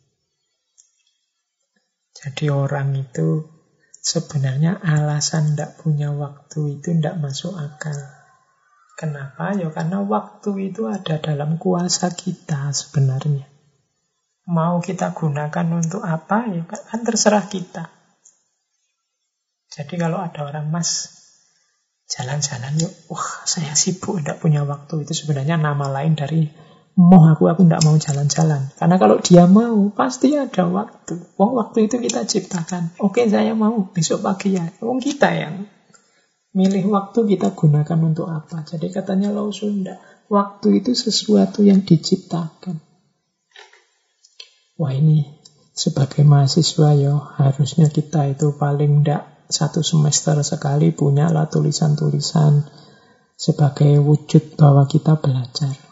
Jadi 2.22 2.54
orang 2.54 2.94
itu 2.94 3.50
sebenarnya 3.98 4.78
alasan 4.78 5.58
tidak 5.58 5.82
punya 5.82 6.14
waktu 6.14 6.78
itu 6.78 6.94
tidak 6.94 7.18
masuk 7.18 7.58
akal. 7.58 7.98
Kenapa? 8.94 9.58
Ya 9.58 9.74
karena 9.74 10.06
waktu 10.06 10.70
itu 10.70 10.86
ada 10.86 11.18
dalam 11.18 11.58
kuasa 11.58 12.14
kita 12.14 12.70
sebenarnya. 12.70 13.50
Mau 14.46 14.78
kita 14.78 15.18
gunakan 15.18 15.68
untuk 15.74 16.06
apa, 16.06 16.46
ya 16.46 16.62
kan 16.66 17.02
terserah 17.02 17.50
kita. 17.50 17.90
Jadi 19.72 19.96
kalau 19.98 20.22
ada 20.22 20.46
orang, 20.46 20.70
mas, 20.70 21.10
jalan-jalan 22.06 22.76
yuk, 22.78 22.94
wah 23.10 23.48
saya 23.48 23.74
sibuk, 23.74 24.22
tidak 24.22 24.38
punya 24.38 24.62
waktu. 24.68 25.08
Itu 25.08 25.18
sebenarnya 25.18 25.56
nama 25.58 25.90
lain 25.90 26.14
dari 26.14 26.46
mau 27.00 27.24
aku, 27.28 27.48
aku 27.48 27.64
tidak 27.64 27.84
mau 27.88 27.96
jalan-jalan. 27.96 28.62
Karena 28.76 28.96
kalau 29.00 29.18
dia 29.24 29.48
mau, 29.48 29.92
pasti 29.96 30.36
ada 30.36 30.68
waktu. 30.68 31.20
Wong 31.40 31.56
waktu 31.56 31.88
itu 31.88 32.00
kita 32.00 32.28
ciptakan. 32.28 33.00
Oke, 33.00 33.28
saya 33.32 33.56
mau 33.56 33.92
besok 33.92 34.26
pagi 34.26 34.56
ya. 34.60 34.68
Wong 34.84 35.00
kita 35.00 35.32
yang 35.32 35.68
milih 36.52 36.92
waktu 36.92 37.36
kita 37.36 37.56
gunakan 37.56 38.00
untuk 38.04 38.28
apa. 38.28 38.68
Jadi 38.68 38.92
katanya 38.92 39.32
Lau 39.32 39.56
Sunda, 39.56 40.00
waktu 40.28 40.84
itu 40.84 40.92
sesuatu 40.92 41.64
yang 41.64 41.84
diciptakan. 41.88 42.80
Wah 44.76 44.94
ini 44.98 45.40
sebagai 45.72 46.26
mahasiswa 46.26 46.90
ya 46.98 47.16
harusnya 47.38 47.88
kita 47.88 48.34
itu 48.34 48.58
paling 48.58 49.06
tidak 49.06 49.46
satu 49.52 49.86
semester 49.86 50.40
sekali 50.42 50.90
punya 50.96 51.30
lah 51.30 51.46
tulisan-tulisan 51.52 52.66
sebagai 53.36 54.00
wujud 54.02 54.58
bahwa 54.58 54.88
kita 54.90 55.20
belajar. 55.20 55.91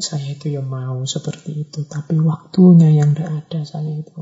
Saya 0.00 0.32
itu 0.32 0.48
ya 0.48 0.64
mau 0.64 1.04
seperti 1.04 1.68
itu, 1.68 1.84
tapi 1.84 2.16
waktunya 2.16 2.88
yang 2.96 3.12
tidak 3.12 3.44
ada 3.44 3.60
saya 3.68 3.92
itu. 3.92 4.12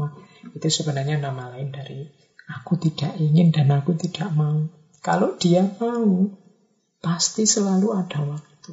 Itu 0.51 0.67
sebenarnya 0.67 1.23
nama 1.23 1.55
lain 1.55 1.71
dari 1.71 2.07
aku 2.51 2.75
tidak 2.81 3.15
ingin 3.23 3.55
dan 3.55 3.71
aku 3.71 3.95
tidak 3.95 4.35
mau. 4.35 4.67
Kalau 4.99 5.39
dia 5.39 5.63
mau, 5.79 6.27
pasti 6.99 7.47
selalu 7.47 7.95
ada 7.95 8.21
waktu. 8.27 8.73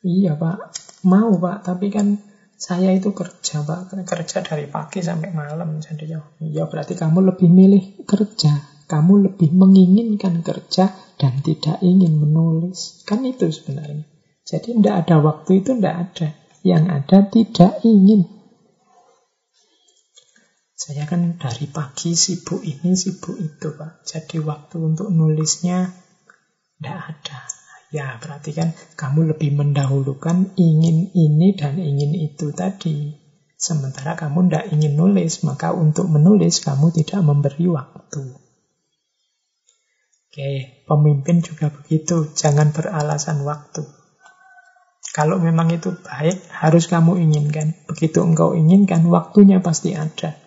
Iya 0.00 0.32
pak, 0.40 0.56
Mau 1.00 1.40
Pak, 1.40 1.64
tapi 1.64 1.88
kan 1.88 2.20
saya 2.60 2.92
itu 2.92 3.16
kerja 3.16 3.64
Pak, 3.64 4.04
kerja 4.04 4.44
dari 4.44 4.68
pagi 4.68 5.00
sampai 5.00 5.32
malam. 5.32 5.80
Jadi 5.80 6.12
ya, 6.12 6.20
ya 6.44 6.68
berarti 6.68 6.92
kamu 6.92 7.32
lebih 7.32 7.48
milih 7.48 8.04
kerja. 8.04 8.84
Kamu 8.84 9.22
lebih 9.22 9.54
menginginkan 9.54 10.42
kerja 10.42 10.92
dan 11.16 11.40
tidak 11.40 11.80
ingin 11.80 12.20
menulis. 12.20 13.00
Kan 13.08 13.24
itu 13.24 13.48
sebenarnya. 13.48 14.04
Jadi 14.50 14.82
tidak 14.82 15.06
ada 15.06 15.16
waktu 15.22 15.62
itu 15.62 15.78
tidak 15.78 15.96
ada. 16.10 16.28
Yang 16.66 16.84
ada 16.90 17.18
tidak 17.30 17.72
ingin. 17.86 18.26
Saya 20.74 21.06
kan 21.06 21.38
dari 21.38 21.70
pagi 21.70 22.18
sibuk 22.18 22.66
ini, 22.66 22.98
sibuk 22.98 23.38
itu 23.38 23.78
Pak. 23.78 24.02
Jadi 24.02 24.42
waktu 24.42 24.76
untuk 24.82 25.14
nulisnya 25.14 25.94
tidak 26.82 26.98
ada. 27.14 27.38
Ya, 27.94 28.18
berarti 28.18 28.50
kan 28.50 28.74
kamu 28.98 29.34
lebih 29.34 29.54
mendahulukan 29.54 30.50
ingin 30.58 31.14
ini 31.14 31.54
dan 31.54 31.78
ingin 31.78 32.10
itu 32.18 32.50
tadi. 32.50 33.14
Sementara 33.54 34.18
kamu 34.18 34.50
tidak 34.50 34.66
ingin 34.74 34.98
nulis, 34.98 35.46
maka 35.46 35.70
untuk 35.70 36.10
menulis 36.10 36.58
kamu 36.58 36.90
tidak 36.90 37.22
memberi 37.22 37.70
waktu. 37.70 38.24
Oke, 40.26 40.50
pemimpin 40.90 41.38
juga 41.38 41.70
begitu. 41.70 42.34
Jangan 42.34 42.74
beralasan 42.74 43.46
waktu. 43.46 43.99
Kalau 45.10 45.42
memang 45.42 45.74
itu 45.74 45.90
baik, 45.90 46.38
harus 46.54 46.86
kamu 46.86 47.18
inginkan. 47.18 47.74
Begitu 47.90 48.22
engkau 48.22 48.54
inginkan, 48.54 49.02
waktunya 49.10 49.58
pasti 49.58 49.98
ada. 49.98 50.38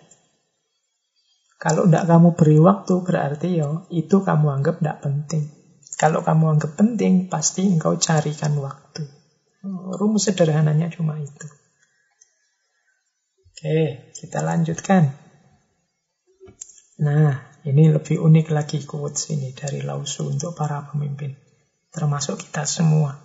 Kalau 1.60 1.84
tidak 1.84 2.04
kamu 2.08 2.28
beri 2.36 2.58
waktu, 2.60 2.94
berarti 3.04 3.48
ya 3.60 3.68
itu 3.92 4.20
kamu 4.24 4.46
anggap 4.60 4.80
tidak 4.80 5.00
penting. 5.04 5.44
Kalau 6.00 6.20
kamu 6.24 6.56
anggap 6.56 6.72
penting, 6.76 7.28
pasti 7.28 7.68
engkau 7.68 7.96
carikan 8.00 8.56
waktu. 8.60 9.04
Rumus 9.96 10.28
sederhananya 10.28 10.92
cuma 10.92 11.16
itu. 11.16 11.48
Oke, 13.48 14.12
kita 14.12 14.44
lanjutkan. 14.44 15.08
Nah, 17.00 17.40
ini 17.64 17.88
lebih 17.88 18.20
unik 18.20 18.52
lagi 18.52 18.84
quotes 18.84 19.32
ini 19.32 19.56
dari 19.56 19.80
Lausu 19.80 20.28
untuk 20.28 20.52
para 20.52 20.84
pemimpin. 20.84 21.32
Termasuk 21.88 22.44
kita 22.44 22.68
semua. 22.68 23.23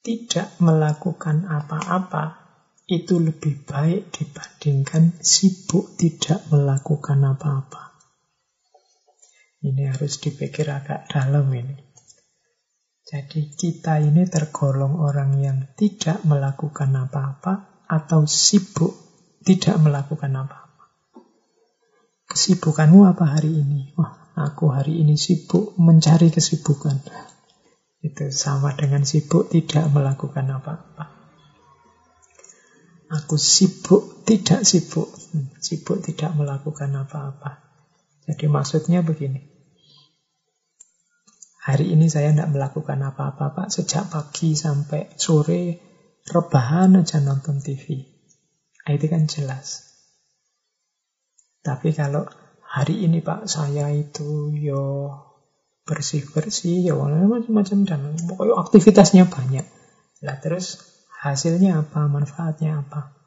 Tidak 0.00 0.64
melakukan 0.64 1.44
apa-apa 1.44 2.40
itu 2.90 3.22
lebih 3.22 3.68
baik 3.68 4.10
dibandingkan 4.10 5.20
sibuk 5.22 5.94
tidak 5.94 6.42
melakukan 6.50 7.22
apa-apa. 7.22 7.94
Ini 9.60 9.92
harus 9.92 10.18
dipikir 10.18 10.72
agak 10.72 11.06
dalam 11.12 11.46
ini. 11.52 11.76
Jadi 13.04 13.52
kita 13.52 14.00
ini 14.00 14.24
tergolong 14.24 15.04
orang 15.04 15.36
yang 15.36 15.58
tidak 15.76 16.24
melakukan 16.24 16.90
apa-apa 16.96 17.84
atau 17.84 18.24
sibuk 18.24 18.96
tidak 19.44 19.76
melakukan 19.82 20.32
apa-apa. 20.32 20.84
Kesibukanmu 22.30 23.04
apa 23.04 23.36
hari 23.36 23.52
ini? 23.52 23.92
Wah, 23.98 24.32
aku 24.38 24.70
hari 24.70 25.02
ini 25.02 25.18
sibuk 25.18 25.74
mencari 25.76 26.30
kesibukan. 26.30 27.02
Itu 28.00 28.32
sama 28.32 28.72
dengan 28.76 29.04
sibuk 29.04 29.52
tidak 29.52 29.92
melakukan 29.92 30.48
apa-apa. 30.48 31.04
Aku 33.10 33.36
sibuk 33.36 34.24
tidak 34.24 34.64
sibuk. 34.64 35.10
Hmm, 35.34 35.52
sibuk 35.60 36.00
tidak 36.00 36.32
melakukan 36.32 36.94
apa-apa. 36.96 37.60
Jadi 38.24 38.46
maksudnya 38.46 39.02
begini. 39.04 39.50
Hari 41.60 41.92
ini 41.92 42.08
saya 42.08 42.32
tidak 42.32 42.56
melakukan 42.56 43.04
apa-apa, 43.04 43.52
Pak. 43.52 43.68
Sejak 43.68 44.08
pagi 44.08 44.56
sampai 44.56 45.12
sore, 45.20 45.76
rebahan 46.24 47.04
aja 47.04 47.20
nonton 47.20 47.60
TV. 47.60 48.00
Nah, 48.86 48.96
itu 48.96 49.06
kan 49.12 49.28
jelas. 49.28 49.90
Tapi 51.60 51.92
kalau 51.92 52.24
hari 52.64 53.04
ini 53.04 53.20
Pak, 53.20 53.44
saya 53.44 53.92
itu 53.92 54.56
yo 54.56 55.12
bersih-bersih, 55.90 56.86
ya 56.86 56.94
macam-macam 56.94 57.78
dan 57.82 58.00
pokoknya 58.30 58.54
aktivitasnya 58.62 59.26
banyak. 59.26 59.66
Lah 60.22 60.38
terus 60.38 60.78
hasilnya 61.26 61.82
apa, 61.82 62.06
manfaatnya 62.06 62.86
apa? 62.86 63.18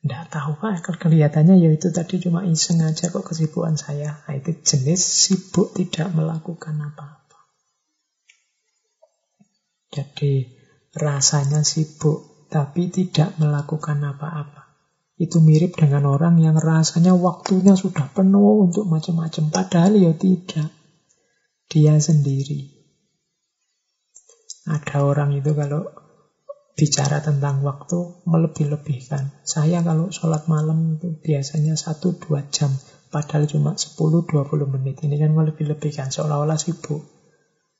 Tidak 0.00 0.32
tahu 0.32 0.56
Pak, 0.56 0.96
kelihatannya 0.96 1.60
ya 1.60 1.68
itu 1.76 1.92
tadi 1.92 2.16
cuma 2.24 2.40
iseng 2.48 2.80
aja 2.80 3.12
kok 3.12 3.20
kesibukan 3.20 3.76
saya. 3.76 4.24
Nah, 4.24 4.32
itu 4.32 4.56
jenis 4.64 4.96
sibuk 4.96 5.76
tidak 5.76 6.08
melakukan 6.16 6.72
apa-apa. 6.80 7.38
Jadi 9.92 10.48
rasanya 10.96 11.60
sibuk 11.68 12.48
tapi 12.48 12.88
tidak 12.88 13.36
melakukan 13.36 14.00
apa-apa. 14.00 14.72
Itu 15.20 15.44
mirip 15.44 15.76
dengan 15.76 16.08
orang 16.08 16.40
yang 16.40 16.56
rasanya 16.56 17.12
waktunya 17.12 17.76
sudah 17.76 18.08
penuh 18.08 18.64
untuk 18.72 18.88
macam-macam. 18.88 19.52
Padahal 19.52 20.00
ya 20.00 20.16
tidak. 20.16 20.79
Dia 21.70 21.94
sendiri. 22.02 22.66
Ada 24.66 25.06
orang 25.06 25.38
itu 25.38 25.54
kalau 25.54 25.86
bicara 26.74 27.22
tentang 27.22 27.62
waktu 27.62 28.26
melebih-lebihkan. 28.26 29.30
Saya 29.46 29.78
kalau 29.86 30.10
sholat 30.10 30.50
malam 30.50 30.98
itu 30.98 31.14
biasanya 31.22 31.78
1-2 31.78 32.50
jam. 32.50 32.74
Padahal 33.14 33.46
cuma 33.46 33.78
10-20 33.78 34.66
menit. 34.66 34.98
Ini 35.06 35.14
kan 35.14 35.30
melebih-lebihkan. 35.30 36.10
Seolah-olah 36.10 36.58
sibuk. 36.58 37.06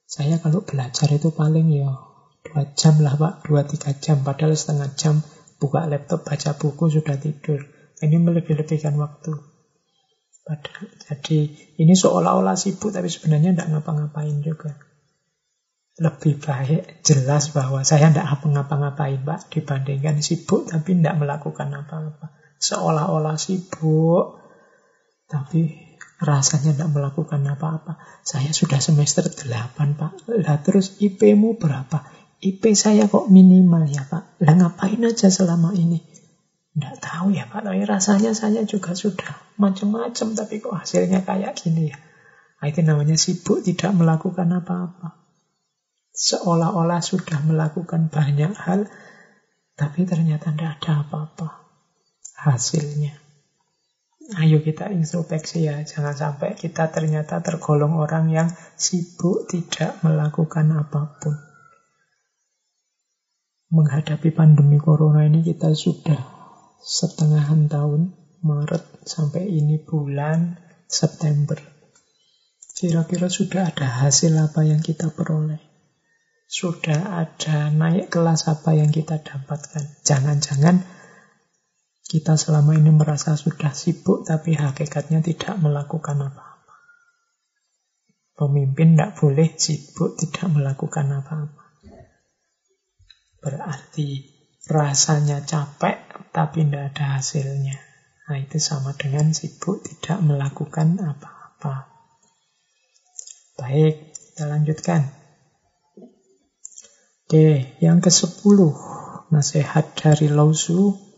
Saya 0.07 0.39
kalau 0.39 0.63
belajar 0.63 1.11
itu 1.11 1.31
paling 1.35 1.71
ya 1.71 1.91
dua 2.47 2.67
jam 2.75 2.99
lah 2.99 3.15
pak, 3.15 3.47
dua 3.47 3.63
tiga 3.67 3.95
jam. 3.99 4.23
Padahal 4.27 4.59
setengah 4.59 4.91
jam 4.99 5.15
buka 5.63 5.87
laptop, 5.87 6.27
baca 6.27 6.51
buku, 6.59 6.91
sudah 6.91 7.19
tidur. 7.19 7.63
Ini 8.01 8.17
melebih-lebihkan 8.19 8.97
waktu. 8.97 9.50
Padahal, 10.51 10.91
jadi 10.99 11.39
ini 11.79 11.95
seolah-olah 11.95 12.59
sibuk 12.59 12.91
tapi 12.91 13.07
sebenarnya 13.07 13.55
tidak 13.55 13.71
ngapa-ngapain 13.71 14.43
juga. 14.43 14.75
Lebih 16.03 16.43
baik 16.43 17.07
jelas 17.07 17.55
bahwa 17.55 17.87
saya 17.87 18.11
tidak 18.11 18.43
ngapa-ngapain 18.43 19.23
pak 19.23 19.47
dibandingkan 19.47 20.19
sibuk 20.19 20.67
tapi 20.67 20.99
tidak 20.99 21.23
melakukan 21.23 21.71
apa-apa. 21.71 22.35
Seolah-olah 22.59 23.39
sibuk 23.39 24.43
tapi 25.31 25.71
rasanya 26.19 26.75
tidak 26.75 26.91
melakukan 26.99 27.47
apa-apa. 27.47 28.03
Saya 28.27 28.51
sudah 28.51 28.83
semester 28.83 29.31
8, 29.31 29.95
Pak. 29.95 30.27
Lah 30.43 30.59
terus 30.67 30.99
IP-mu 30.99 31.57
berapa? 31.63 32.11
IP 32.43 32.75
saya 32.75 33.07
kok 33.07 33.31
minimal 33.31 33.87
ya, 33.87 34.03
Pak. 34.03 34.43
Lah 34.43 34.55
ngapain 34.59 35.01
aja 35.07 35.31
selama 35.31 35.73
ini? 35.79 36.10
Tidak 36.81 36.97
tahu 36.97 37.37
ya, 37.37 37.45
Pak. 37.45 37.61
Tapi 37.69 37.85
rasanya 37.85 38.33
saya 38.33 38.65
juga 38.65 38.97
sudah 38.97 39.37
macam-macam, 39.61 40.33
tapi 40.33 40.65
kok 40.65 40.81
hasilnya 40.81 41.21
kayak 41.21 41.53
gini 41.61 41.93
ya. 41.93 42.01
Nah, 42.61 42.73
itu 42.73 42.81
namanya 42.81 43.21
sibuk 43.21 43.61
tidak 43.61 43.93
melakukan 43.93 44.49
apa-apa. 44.49 45.21
Seolah-olah 46.17 47.05
sudah 47.05 47.45
melakukan 47.45 48.09
banyak 48.09 48.57
hal, 48.57 48.89
tapi 49.77 50.09
ternyata 50.09 50.57
tidak 50.57 50.81
ada 50.81 51.05
apa-apa 51.05 51.61
hasilnya. 52.41 53.13
Ayo 54.41 54.63
kita 54.65 54.89
introspeksi 54.95 55.67
ya, 55.67 55.83
jangan 55.85 56.17
sampai 56.17 56.57
kita 56.57 56.89
ternyata 56.89 57.45
tergolong 57.45 57.99
orang 58.01 58.33
yang 58.33 58.49
sibuk 58.81 59.45
tidak 59.53 60.01
melakukan 60.01 60.71
apa 60.81 61.19
pun. 61.21 61.37
Menghadapi 63.75 64.33
pandemi 64.33 64.81
corona 64.81 65.27
ini 65.27 65.43
kita 65.43 65.75
sudah 65.75 66.40
setengahan 66.81 67.69
tahun, 67.69 68.17
Maret 68.41 69.05
sampai 69.05 69.49
ini 69.49 69.77
bulan 69.81 70.57
September. 70.89 71.61
Kira-kira 72.73 73.29
sudah 73.29 73.69
ada 73.69 73.85
hasil 73.85 74.33
apa 74.41 74.65
yang 74.65 74.81
kita 74.81 75.13
peroleh? 75.13 75.61
Sudah 76.51 77.23
ada 77.23 77.69
naik 77.71 78.11
kelas 78.11 78.49
apa 78.49 78.75
yang 78.75 78.91
kita 78.91 79.21
dapatkan? 79.21 80.03
Jangan-jangan 80.03 80.83
kita 82.11 82.35
selama 82.35 82.75
ini 82.75 82.91
merasa 82.91 83.39
sudah 83.39 83.71
sibuk, 83.71 84.27
tapi 84.27 84.59
hakikatnya 84.59 85.23
tidak 85.23 85.55
melakukan 85.63 86.19
apa-apa. 86.19 86.75
Pemimpin 88.35 88.99
tidak 88.99 89.15
boleh 89.15 89.55
sibuk, 89.55 90.19
tidak 90.19 90.51
melakukan 90.51 91.07
apa-apa. 91.07 91.65
Berarti 93.39 94.27
rasanya 94.67 95.47
capek, 95.47 96.10
tapi 96.31 96.67
tidak 96.67 96.95
ada 96.95 97.19
hasilnya. 97.19 97.77
Nah, 98.31 98.39
itu 98.39 98.63
sama 98.63 98.95
dengan 98.95 99.35
sibuk, 99.35 99.83
tidak 99.83 100.23
melakukan 100.23 100.99
apa-apa. 101.03 101.91
Baik, 103.59 104.15
kita 104.15 104.47
lanjutkan. 104.47 105.11
Oke, 107.27 107.79
yang 107.83 107.99
ke-10. 107.99 108.59
Nasihat 109.31 109.95
dari 109.95 110.27
Lausu 110.27 111.11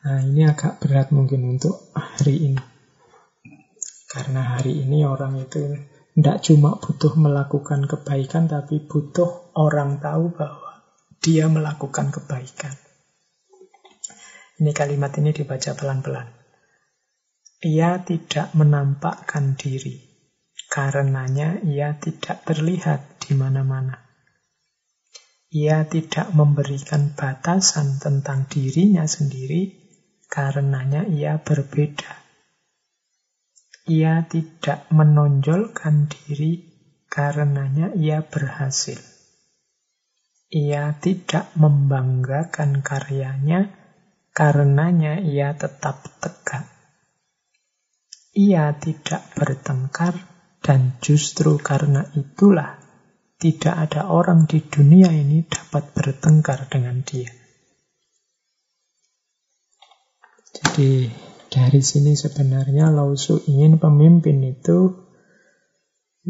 Nah 0.00 0.24
ini 0.24 0.48
agak 0.48 0.80
berat 0.80 1.12
mungkin 1.12 1.44
untuk 1.44 1.92
hari 1.92 2.52
ini. 2.52 2.62
Karena 4.08 4.56
hari 4.56 4.80
ini 4.80 5.04
orang 5.04 5.36
itu 5.36 5.76
tidak 6.16 6.40
cuma 6.40 6.80
butuh 6.80 7.12
melakukan 7.20 7.84
kebaikan, 7.84 8.48
tapi 8.48 8.80
butuh 8.80 9.52
orang 9.60 10.00
tahu 10.00 10.32
bahwa 10.32 10.88
dia 11.20 11.52
melakukan 11.52 12.08
kebaikan. 12.16 12.72
Ini 14.60 14.76
kalimat 14.76 15.08
ini 15.16 15.32
dibaca 15.32 15.72
pelan-pelan. 15.72 16.28
Ia 17.64 17.96
tidak 18.04 18.52
menampakkan 18.52 19.56
diri, 19.56 19.96
karenanya 20.68 21.64
ia 21.64 21.96
tidak 21.96 22.44
terlihat 22.44 23.24
di 23.24 23.32
mana-mana. 23.40 23.96
Ia 25.48 25.88
tidak 25.88 26.36
memberikan 26.36 27.16
batasan 27.16 27.98
tentang 28.04 28.46
dirinya 28.52 29.08
sendiri, 29.08 29.80
karenanya 30.28 31.08
ia 31.08 31.40
berbeda. 31.40 32.20
Ia 33.88 34.28
tidak 34.28 34.92
menonjolkan 34.92 36.06
diri, 36.06 36.68
karenanya 37.08 37.96
ia 37.96 38.22
berhasil. 38.22 39.00
Ia 40.52 40.94
tidak 41.00 41.50
membanggakan 41.56 42.84
karyanya, 42.84 43.79
karenanya 44.30 45.18
ia 45.20 45.54
tetap 45.54 46.06
tegak. 46.22 46.66
Ia 48.34 48.72
tidak 48.78 49.34
bertengkar, 49.34 50.14
dan 50.60 51.00
justru 51.02 51.56
karena 51.58 52.06
itulah 52.14 52.78
tidak 53.40 53.88
ada 53.88 54.12
orang 54.12 54.44
di 54.44 54.60
dunia 54.60 55.08
ini 55.08 55.48
dapat 55.48 55.96
bertengkar 55.96 56.68
dengan 56.68 57.00
dia. 57.00 57.32
Jadi 60.50 61.08
dari 61.50 61.80
sini 61.80 62.12
sebenarnya 62.12 62.92
Lausu 62.92 63.40
ingin 63.48 63.80
pemimpin 63.80 64.44
itu 64.44 65.09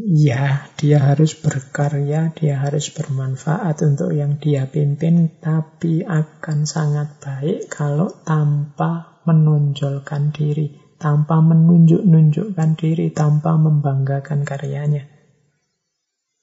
ya 0.09 0.71
dia 0.81 0.99
harus 1.01 1.37
berkarya, 1.37 2.33
dia 2.33 2.57
harus 2.61 2.89
bermanfaat 2.95 3.85
untuk 3.85 4.17
yang 4.17 4.41
dia 4.41 4.65
pimpin, 4.71 5.41
tapi 5.41 6.01
akan 6.07 6.65
sangat 6.65 7.21
baik 7.21 7.69
kalau 7.69 8.09
tanpa 8.25 9.21
menonjolkan 9.29 10.33
diri, 10.33 10.97
tanpa 10.97 11.45
menunjuk-nunjukkan 11.45 12.71
diri, 12.81 13.13
tanpa 13.13 13.61
membanggakan 13.61 14.49
karyanya. 14.49 15.05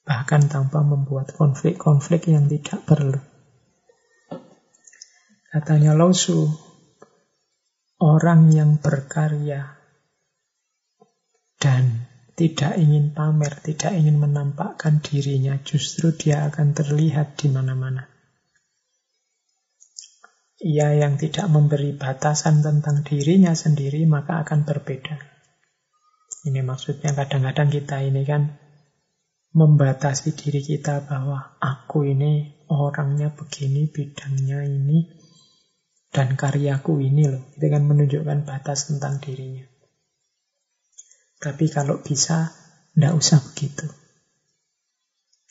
Bahkan 0.07 0.47
tanpa 0.47 0.85
membuat 0.85 1.35
konflik-konflik 1.35 2.31
yang 2.31 2.47
tidak 2.47 2.85
perlu. 2.88 3.19
Katanya 5.51 5.97
Lausu, 5.97 6.47
orang 7.97 8.53
yang 8.53 8.77
berkarya 8.77 9.73
dan 11.57 12.05
tidak 12.38 12.77
ingin 12.77 13.18
pamer, 13.18 13.57
tidak 13.65 13.97
ingin 13.97 14.22
menampakkan 14.22 15.01
dirinya, 15.01 15.57
justru 15.65 16.14
dia 16.14 16.45
akan 16.45 16.77
terlihat 16.77 17.34
di 17.34 17.49
mana-mana. 17.49 18.05
Ia 20.61 21.01
yang 21.01 21.18
tidak 21.18 21.49
memberi 21.49 21.97
batasan 21.97 22.61
tentang 22.61 23.01
dirinya 23.01 23.57
sendiri, 23.57 24.05
maka 24.05 24.45
akan 24.45 24.69
berbeda. 24.69 25.18
Ini 26.45 26.61
maksudnya 26.61 27.18
kadang-kadang 27.18 27.73
kita 27.73 28.05
ini 28.05 28.22
kan 28.22 28.53
membatasi 29.57 30.38
diri 30.38 30.61
kita 30.61 31.09
bahwa 31.09 31.57
aku 31.57 32.05
ini 32.05 32.65
orangnya 32.69 33.34
begini, 33.34 33.89
bidangnya 33.89 34.61
ini, 34.61 35.09
dan 36.14 36.38
karyaku 36.38 37.01
ini 37.01 37.34
loh. 37.34 37.49
Itu 37.57 37.65
kan 37.65 37.81
menunjukkan 37.81 38.45
batas 38.45 38.93
tentang 38.93 39.18
dirinya. 39.18 39.76
Tapi 41.38 41.69
kalau 41.69 42.01
bisa, 42.01 42.49
tidak 42.97 43.14
usah 43.14 43.39
begitu. 43.45 43.85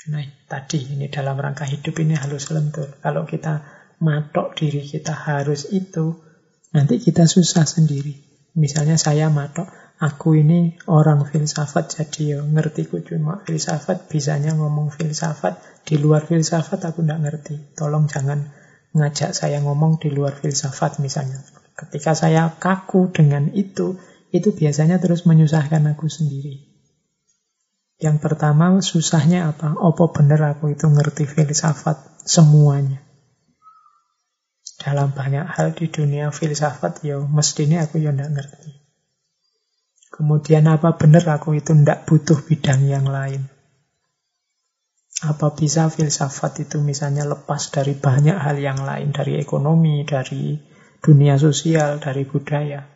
Nah, 0.07 0.23
tadi 0.47 0.87
ini 0.87 1.11
dalam 1.11 1.35
rangka 1.35 1.67
hidup 1.67 1.99
ini 1.99 2.15
halus 2.15 2.55
lentur. 2.55 2.95
Kalau 3.03 3.27
kita 3.27 3.63
matok 3.99 4.55
diri 4.55 4.87
kita 4.87 5.11
harus 5.11 5.71
itu, 5.75 6.23
nanti 6.71 7.03
kita 7.03 7.27
susah 7.27 7.67
sendiri. 7.67 8.15
Misalnya 8.55 8.97
saya 8.97 9.29
matok, 9.29 9.67
aku 9.99 10.39
ini 10.39 10.79
orang 10.87 11.27
filsafat 11.27 11.93
jadi 11.93 12.23
ya 12.35 12.39
ngerti 12.41 12.87
ku 12.87 13.03
cuma 13.03 13.43
filsafat, 13.43 14.07
bisanya 14.07 14.55
ngomong 14.55 14.95
filsafat, 14.95 15.59
di 15.83 15.99
luar 15.99 16.23
filsafat 16.25 16.87
aku 16.87 17.03
tidak 17.03 17.21
ngerti. 17.27 17.55
Tolong 17.75 18.07
jangan 18.07 18.47
ngajak 18.95 19.35
saya 19.35 19.59
ngomong 19.61 19.99
di 19.99 20.09
luar 20.15 20.39
filsafat 20.39 21.03
misalnya. 21.03 21.43
Ketika 21.77 22.17
saya 22.17 22.57
kaku 22.57 23.13
dengan 23.13 23.53
itu, 23.53 24.01
itu 24.39 24.53
biasanya 24.53 25.01
terus 25.01 25.25
menyusahkan 25.25 25.83
aku 25.93 26.07
sendiri. 26.07 26.77
Yang 27.97 28.17
pertama 28.21 28.77
susahnya 28.85 29.49
apa? 29.49 29.73
Apa 29.73 30.13
benar 30.13 30.57
aku 30.57 30.77
itu 30.77 30.85
ngerti 30.85 31.25
filsafat 31.25 32.25
semuanya? 32.29 33.01
Dalam 34.77 35.17
banyak 35.17 35.49
hal 35.49 35.73
di 35.73 35.89
dunia 35.89 36.29
filsafat 36.29 37.01
ya 37.01 37.17
mestinya 37.25 37.81
aku 37.81 37.97
ya 37.97 38.13
tidak 38.13 38.37
ngerti. 38.37 38.71
Kemudian 40.13 40.69
apa 40.69 40.97
benar 40.97 41.25
aku 41.41 41.57
itu 41.57 41.73
tidak 41.73 42.05
butuh 42.05 42.41
bidang 42.45 42.85
yang 42.85 43.09
lain? 43.09 43.49
Apa 45.25 45.57
bisa 45.57 45.89
filsafat 45.89 46.69
itu 46.69 46.77
misalnya 46.85 47.25
lepas 47.25 47.73
dari 47.73 47.97
banyak 47.97 48.37
hal 48.37 48.61
yang 48.61 48.85
lain, 48.85 49.17
dari 49.17 49.41
ekonomi, 49.41 50.05
dari 50.05 50.61
dunia 51.01 51.41
sosial, 51.41 51.97
dari 51.97 52.29
budaya. 52.29 52.96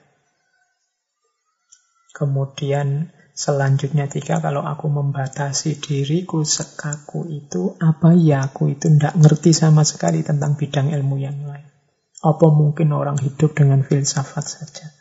Kemudian 2.20 3.08
selanjutnya 3.32 4.04
tiga, 4.04 4.44
kalau 4.44 4.60
aku 4.60 4.92
membatasi 4.92 5.80
diriku 5.80 6.44
sekaku 6.44 7.32
itu, 7.32 7.80
apa 7.80 8.12
ya 8.12 8.44
aku 8.44 8.76
itu 8.76 8.92
tidak 8.92 9.16
ngerti 9.16 9.56
sama 9.56 9.88
sekali 9.88 10.20
tentang 10.20 10.60
bidang 10.60 10.92
ilmu 10.92 11.16
yang 11.16 11.40
lain. 11.48 11.64
Apa 12.20 12.52
mungkin 12.52 12.92
orang 12.92 13.16
hidup 13.16 13.56
dengan 13.56 13.80
filsafat 13.80 14.44
saja? 14.44 14.92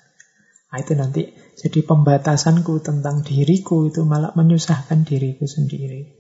Nah, 0.72 0.80
itu 0.80 0.96
nanti 0.96 1.28
jadi 1.60 1.84
pembatasanku 1.84 2.80
tentang 2.80 3.20
diriku 3.20 3.92
itu 3.92 4.08
malah 4.08 4.32
menyusahkan 4.40 5.04
diriku 5.04 5.44
sendiri. 5.44 6.16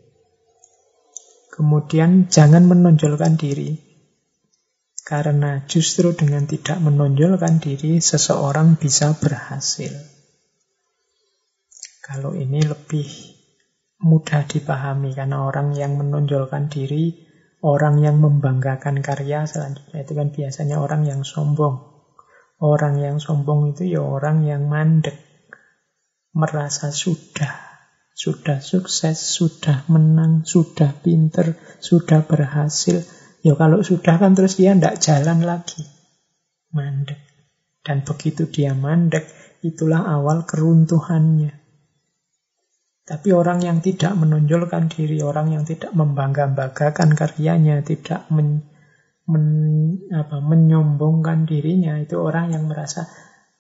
Kemudian 1.56 2.28
jangan 2.28 2.68
menonjolkan 2.68 3.40
diri. 3.40 3.80
Karena 5.08 5.64
justru 5.64 6.12
dengan 6.12 6.44
tidak 6.44 6.84
menonjolkan 6.84 7.64
diri, 7.64 8.04
seseorang 8.04 8.76
bisa 8.76 9.16
berhasil. 9.16 10.19
Kalau 12.10 12.34
ini 12.34 12.66
lebih 12.66 13.06
mudah 14.02 14.50
dipahami, 14.50 15.14
karena 15.14 15.46
orang 15.46 15.78
yang 15.78 15.94
menonjolkan 15.94 16.66
diri, 16.66 17.30
orang 17.62 18.02
yang 18.02 18.18
membanggakan 18.18 19.06
karya 19.06 19.46
selanjutnya, 19.46 20.02
itu 20.02 20.18
kan 20.18 20.34
biasanya 20.34 20.82
orang 20.82 21.06
yang 21.06 21.22
sombong. 21.22 21.86
Orang 22.58 22.98
yang 22.98 23.22
sombong 23.22 23.78
itu 23.78 23.94
ya 23.94 24.02
orang 24.02 24.42
yang 24.42 24.66
mandek, 24.66 25.22
merasa 26.34 26.90
sudah 26.90 27.70
sudah 28.20 28.60
sukses, 28.60 29.16
sudah 29.16 29.88
menang, 29.88 30.44
sudah 30.44 30.92
pinter, 31.00 31.56
sudah 31.80 32.28
berhasil. 32.28 33.08
Ya 33.40 33.56
kalau 33.56 33.80
sudah 33.80 34.20
kan 34.20 34.36
terus 34.36 34.60
dia 34.60 34.76
tidak 34.76 35.00
jalan 35.00 35.40
lagi. 35.48 35.88
Mandek. 36.76 37.16
Dan 37.80 38.04
begitu 38.04 38.52
dia 38.52 38.76
mandek, 38.76 39.24
itulah 39.64 40.04
awal 40.04 40.44
keruntuhannya. 40.44 41.59
Tapi 43.10 43.34
orang 43.34 43.66
yang 43.66 43.82
tidak 43.82 44.14
menonjolkan 44.14 44.86
diri, 44.86 45.26
orang 45.26 45.50
yang 45.50 45.66
tidak 45.66 45.90
membangga-banggakan 45.98 47.18
karyanya, 47.18 47.82
tidak 47.82 48.30
men, 48.30 48.70
men, 49.26 49.46
apa, 50.14 50.38
menyombongkan 50.38 51.50
dirinya, 51.50 51.98
itu 51.98 52.22
orang 52.22 52.54
yang 52.54 52.70
merasa 52.70 53.10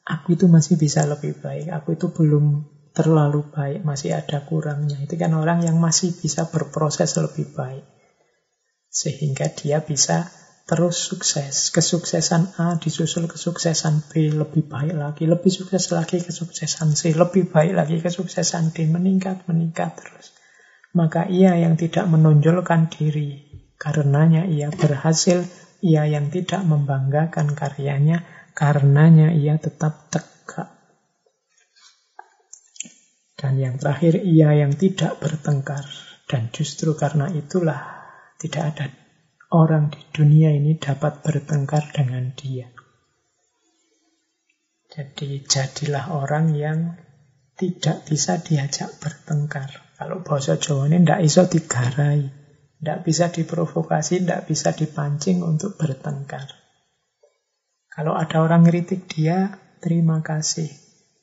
aku 0.05 0.38
itu 0.38 0.45
masih 0.45 0.77
bisa 0.77 1.01
lebih 1.09 1.41
baik, 1.41 1.73
aku 1.73 1.97
itu 1.97 2.13
belum 2.13 2.61
terlalu 2.93 3.41
baik, 3.49 3.81
masih 3.81 4.13
ada 4.13 4.45
kurangnya. 4.45 5.01
Itu 5.01 5.17
kan 5.17 5.34
orang 5.34 5.65
yang 5.65 5.81
masih 5.81 6.13
bisa 6.13 6.45
berproses 6.53 7.09
lebih 7.17 7.49
baik. 7.49 7.85
Sehingga 8.89 9.49
dia 9.53 9.81
bisa 9.81 10.30
terus 10.69 11.01
sukses. 11.09 11.73
Kesuksesan 11.73 12.61
A 12.61 12.77
disusul 12.77 13.25
kesuksesan 13.25 14.05
B 14.13 14.29
lebih 14.29 14.69
baik 14.69 14.93
lagi, 14.93 15.25
lebih 15.25 15.49
sukses 15.49 15.89
lagi 15.89 16.21
kesuksesan 16.21 16.93
C, 16.93 17.17
lebih 17.17 17.49
baik 17.49 17.73
lagi 17.73 17.97
kesuksesan 17.97 18.69
D, 18.69 18.85
meningkat, 18.85 19.49
meningkat 19.49 19.97
terus. 19.97 20.29
Maka 20.93 21.25
ia 21.25 21.57
yang 21.57 21.73
tidak 21.73 22.05
menonjolkan 22.05 22.93
diri, 22.93 23.49
karenanya 23.81 24.45
ia 24.45 24.69
berhasil, 24.69 25.41
ia 25.81 26.05
yang 26.05 26.29
tidak 26.29 26.61
membanggakan 26.61 27.57
karyanya, 27.57 28.21
karenanya 28.53 29.33
ia 29.33 29.57
tetap 29.57 30.13
tegak 30.13 30.29
dan 33.39 33.55
yang 33.55 33.79
terakhir, 33.79 34.19
ia 34.19 34.51
yang 34.51 34.75
tidak 34.75 35.15
bertengkar. 35.23 35.87
Dan 36.27 36.51
justru 36.51 36.91
karena 36.93 37.31
itulah 37.31 37.79
tidak 38.35 38.75
ada 38.75 38.85
orang 39.49 39.89
di 39.89 40.01
dunia 40.13 40.53
ini 40.53 40.77
dapat 40.77 41.26
bertengkar 41.26 41.89
dengan 41.89 42.34
dia. 42.38 42.69
Jadi 44.89 45.45
jadilah 45.45 46.13
orang 46.13 46.53
yang 46.53 46.97
tidak 47.57 48.05
bisa 48.05 48.41
diajak 48.41 48.89
bertengkar. 48.97 49.69
Kalau 49.99 50.23
bahasa 50.26 50.57
Jawa 50.57 50.89
ini 50.89 51.03
tidak 51.03 51.21
iso 51.26 51.43
digarai. 51.45 52.21
Tidak 52.80 52.99
bisa 53.03 53.27
diprovokasi, 53.27 54.23
tidak 54.23 54.47
bisa 54.47 54.71
dipancing 54.71 55.43
untuk 55.43 55.76
bertengkar. 55.76 56.47
Kalau 57.91 58.15
ada 58.15 58.39
orang 58.39 58.63
ngeritik 58.63 59.11
dia, 59.11 59.59
terima 59.84 60.23
kasih. 60.23 60.71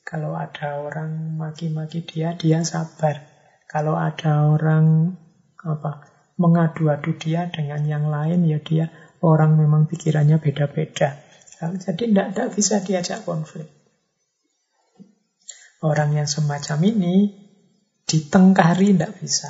Kalau 0.05 0.37
ada 0.37 0.85
orang 0.85 1.41
maki-maki 1.41 2.05
dia, 2.05 2.37
dia 2.37 2.61
sabar. 2.61 3.25
Kalau 3.73 3.97
ada 3.97 4.53
orang 4.53 5.17
apa 5.65 6.16
mengadu-adu 6.37 7.17
dia 7.17 7.49
dengan 7.49 7.83
yang 7.85 8.07
lain, 8.09 8.45
ya 8.45 8.61
dia 8.61 8.93
orang 9.25 9.57
memang 9.57 9.89
pikirannya 9.89 10.37
beda-beda. 10.41 11.21
Jadi 11.57 12.13
tidak 12.13 12.53
bisa 12.53 12.85
diajak 12.85 13.25
konflik. 13.25 13.65
Orang 15.81 16.13
yang 16.13 16.29
semacam 16.29 16.79
ini 16.85 17.33
ditengkari 18.05 18.93
tidak 18.93 19.17
bisa. 19.17 19.49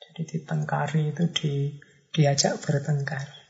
Jadi 0.00 0.22
ditengkari 0.28 1.12
itu 1.12 1.24
di, 1.32 1.54
diajak 2.12 2.60
bertengkar. 2.60 3.42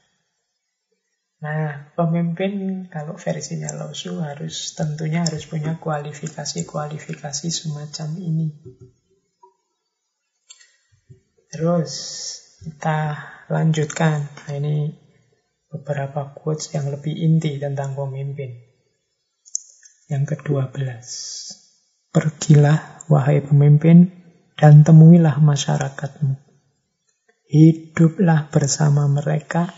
Nah, 1.42 1.90
pemimpin 1.98 2.86
kalau 2.86 3.18
versinya 3.18 3.74
Losu 3.74 4.22
harus 4.22 4.78
tentunya 4.78 5.26
harus 5.26 5.50
punya 5.50 5.74
kualifikasi-kualifikasi 5.74 7.48
semacam 7.50 8.08
ini. 8.22 8.46
Terus 11.50 11.92
kita 12.62 13.18
lanjutkan. 13.50 14.30
Nah, 14.46 14.54
ini 14.54 14.94
beberapa 15.66 16.30
quotes 16.30 16.70
yang 16.78 16.94
lebih 16.94 17.10
inti 17.10 17.58
tentang 17.58 17.98
pemimpin. 17.98 18.54
Yang 20.06 20.36
ke-12. 20.36 20.78
Pergilah, 22.12 23.08
wahai 23.08 23.42
pemimpin, 23.42 24.12
dan 24.54 24.86
temuilah 24.86 25.42
masyarakatmu. 25.42 26.38
Hiduplah 27.50 28.52
bersama 28.52 29.08
mereka, 29.10 29.72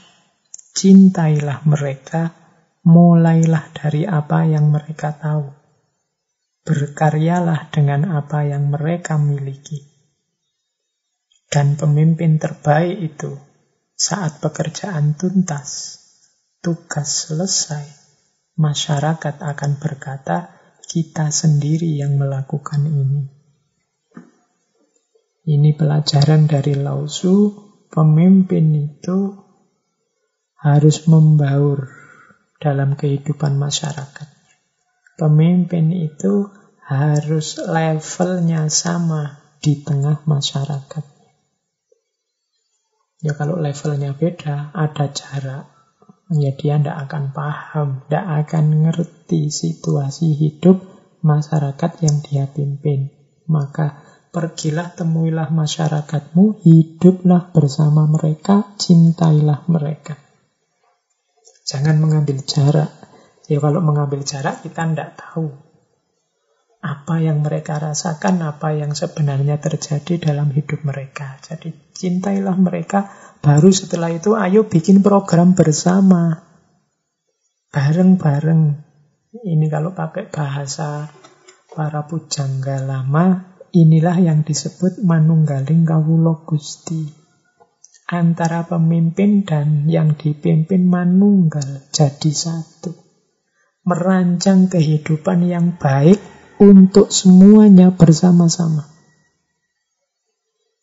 cintailah 0.74 1.62
mereka, 1.64 2.34
mulailah 2.84 3.70
dari 3.72 4.04
apa 4.04 4.44
yang 4.44 4.68
mereka 4.68 5.14
tahu. 5.14 5.54
Berkaryalah 6.66 7.70
dengan 7.70 8.18
apa 8.18 8.44
yang 8.44 8.68
mereka 8.68 9.16
miliki. 9.16 9.93
Dan 11.54 11.78
pemimpin 11.78 12.42
terbaik 12.42 13.14
itu, 13.14 13.38
saat 13.94 14.42
pekerjaan 14.42 15.14
tuntas, 15.14 16.02
tugas 16.58 17.30
selesai, 17.30 17.86
masyarakat 18.58 19.38
akan 19.38 19.78
berkata, 19.78 20.50
kita 20.82 21.30
sendiri 21.30 21.94
yang 21.94 22.18
melakukan 22.18 22.82
ini. 22.90 23.30
Ini 25.46 25.78
pelajaran 25.78 26.50
dari 26.50 26.74
Lausu, 26.74 27.54
pemimpin 27.86 28.74
itu 28.74 29.38
harus 30.58 31.06
membaur 31.06 31.86
dalam 32.58 32.98
kehidupan 32.98 33.54
masyarakat. 33.54 34.26
Pemimpin 35.14 35.94
itu 35.94 36.50
harus 36.82 37.62
levelnya 37.62 38.66
sama 38.66 39.38
di 39.62 39.78
tengah 39.86 40.26
masyarakat. 40.26 41.13
Ya 43.24 43.32
kalau 43.32 43.56
levelnya 43.56 44.12
beda, 44.12 44.76
ada 44.76 45.08
jarak 45.08 45.64
ya 46.28 46.52
dia 46.52 46.76
tidak 46.76 47.08
akan 47.08 47.24
paham, 47.32 47.88
tidak 48.04 48.26
akan 48.44 48.64
ngerti 48.84 49.48
situasi 49.48 50.36
hidup 50.36 50.80
masyarakat 51.24 51.90
yang 52.04 52.20
dia 52.20 52.44
pimpin. 52.52 53.08
Maka 53.48 54.04
pergilah 54.28 54.92
temuilah 54.92 55.48
masyarakatmu, 55.48 56.64
hiduplah 56.68 57.48
bersama 57.48 58.04
mereka, 58.04 58.76
cintailah 58.76 59.64
mereka. 59.72 60.20
Jangan 61.64 61.96
mengambil 61.96 62.44
jarak. 62.44 62.92
Ya 63.48 63.56
kalau 63.56 63.80
mengambil 63.80 64.20
jarak 64.20 64.60
kita 64.60 64.84
tidak 64.84 65.16
tahu 65.16 65.63
apa 66.84 67.16
yang 67.16 67.40
mereka 67.40 67.80
rasakan, 67.80 68.44
apa 68.44 68.76
yang 68.76 68.92
sebenarnya 68.92 69.56
terjadi 69.56 70.20
dalam 70.20 70.52
hidup 70.52 70.84
mereka. 70.84 71.40
Jadi 71.40 71.72
cintailah 71.96 72.60
mereka, 72.60 73.08
baru 73.40 73.72
setelah 73.72 74.12
itu 74.12 74.36
ayo 74.36 74.68
bikin 74.68 75.00
program 75.00 75.56
bersama. 75.56 76.44
Bareng-bareng. 77.72 78.84
Ini 79.32 79.66
kalau 79.72 79.96
pakai 79.96 80.28
bahasa 80.28 81.08
para 81.72 82.04
pujangga 82.04 82.84
lama, 82.84 83.56
inilah 83.72 84.20
yang 84.20 84.44
disebut 84.44 85.00
manunggaling 85.00 85.88
kawulo 85.88 86.44
gusti. 86.44 87.08
Antara 88.12 88.68
pemimpin 88.68 89.48
dan 89.48 89.88
yang 89.88 90.20
dipimpin 90.20 90.84
manunggal 90.84 91.88
jadi 91.88 92.30
satu. 92.30 92.92
Merancang 93.88 94.68
kehidupan 94.68 95.48
yang 95.48 95.80
baik 95.80 96.33
untuk 96.58 97.10
semuanya 97.10 97.90
bersama-sama. 97.94 98.94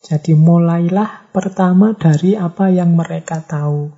Jadi 0.02 0.34
mulailah 0.34 1.30
pertama 1.30 1.94
dari 1.94 2.34
apa 2.34 2.68
yang 2.68 2.98
mereka 2.98 3.38
tahu. 3.38 3.94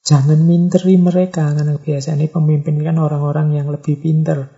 Jangan 0.00 0.40
minteri 0.46 0.96
mereka, 0.96 1.52
karena 1.52 1.76
biasanya 1.76 2.30
pemimpin 2.30 2.80
kan 2.80 2.96
orang-orang 2.96 3.52
yang 3.52 3.68
lebih 3.68 4.00
pinter. 4.00 4.48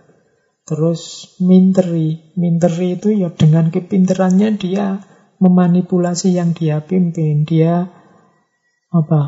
Terus 0.63 1.35
minteri, 1.43 2.31
minteri 2.39 2.95
itu 2.95 3.11
ya 3.11 3.27
dengan 3.27 3.67
kepinterannya 3.67 4.55
dia 4.55 5.03
memanipulasi 5.43 6.39
yang 6.39 6.55
dia 6.55 6.79
pimpin. 6.79 7.43
Dia 7.43 7.91
apa 8.93 9.21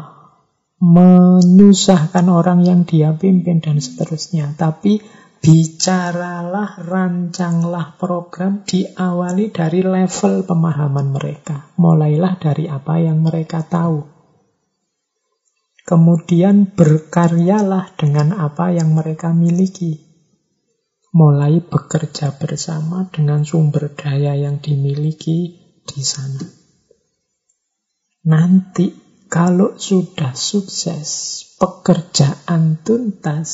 menyusahkan 0.79 2.31
orang 2.31 2.63
yang 2.63 2.87
dia 2.87 3.11
pimpin 3.11 3.59
dan 3.59 3.83
seterusnya. 3.83 4.55
Tapi 4.55 5.03
Bicaralah, 5.45 6.81
rancanglah 6.81 8.01
program 8.01 8.65
diawali 8.65 9.53
dari 9.53 9.85
level 9.85 10.41
pemahaman 10.41 11.13
mereka. 11.13 11.69
Mulailah 11.77 12.33
dari 12.41 12.65
apa 12.65 12.97
yang 12.97 13.21
mereka 13.21 13.61
tahu. 13.61 14.09
Kemudian 15.85 16.73
berkaryalah 16.73 17.93
dengan 17.93 18.33
apa 18.41 18.73
yang 18.73 18.97
mereka 18.97 19.37
miliki. 19.37 20.01
Mulai 21.13 21.61
bekerja 21.61 22.33
bersama 22.41 23.05
dengan 23.13 23.45
sumber 23.45 23.93
daya 23.93 24.33
yang 24.33 24.57
dimiliki 24.57 25.61
di 25.85 26.01
sana. 26.01 26.41
Nanti 28.25 28.89
kalau 29.29 29.77
sudah 29.77 30.33
sukses, 30.33 31.44
pekerjaan 31.55 32.83
tuntas, 32.83 33.49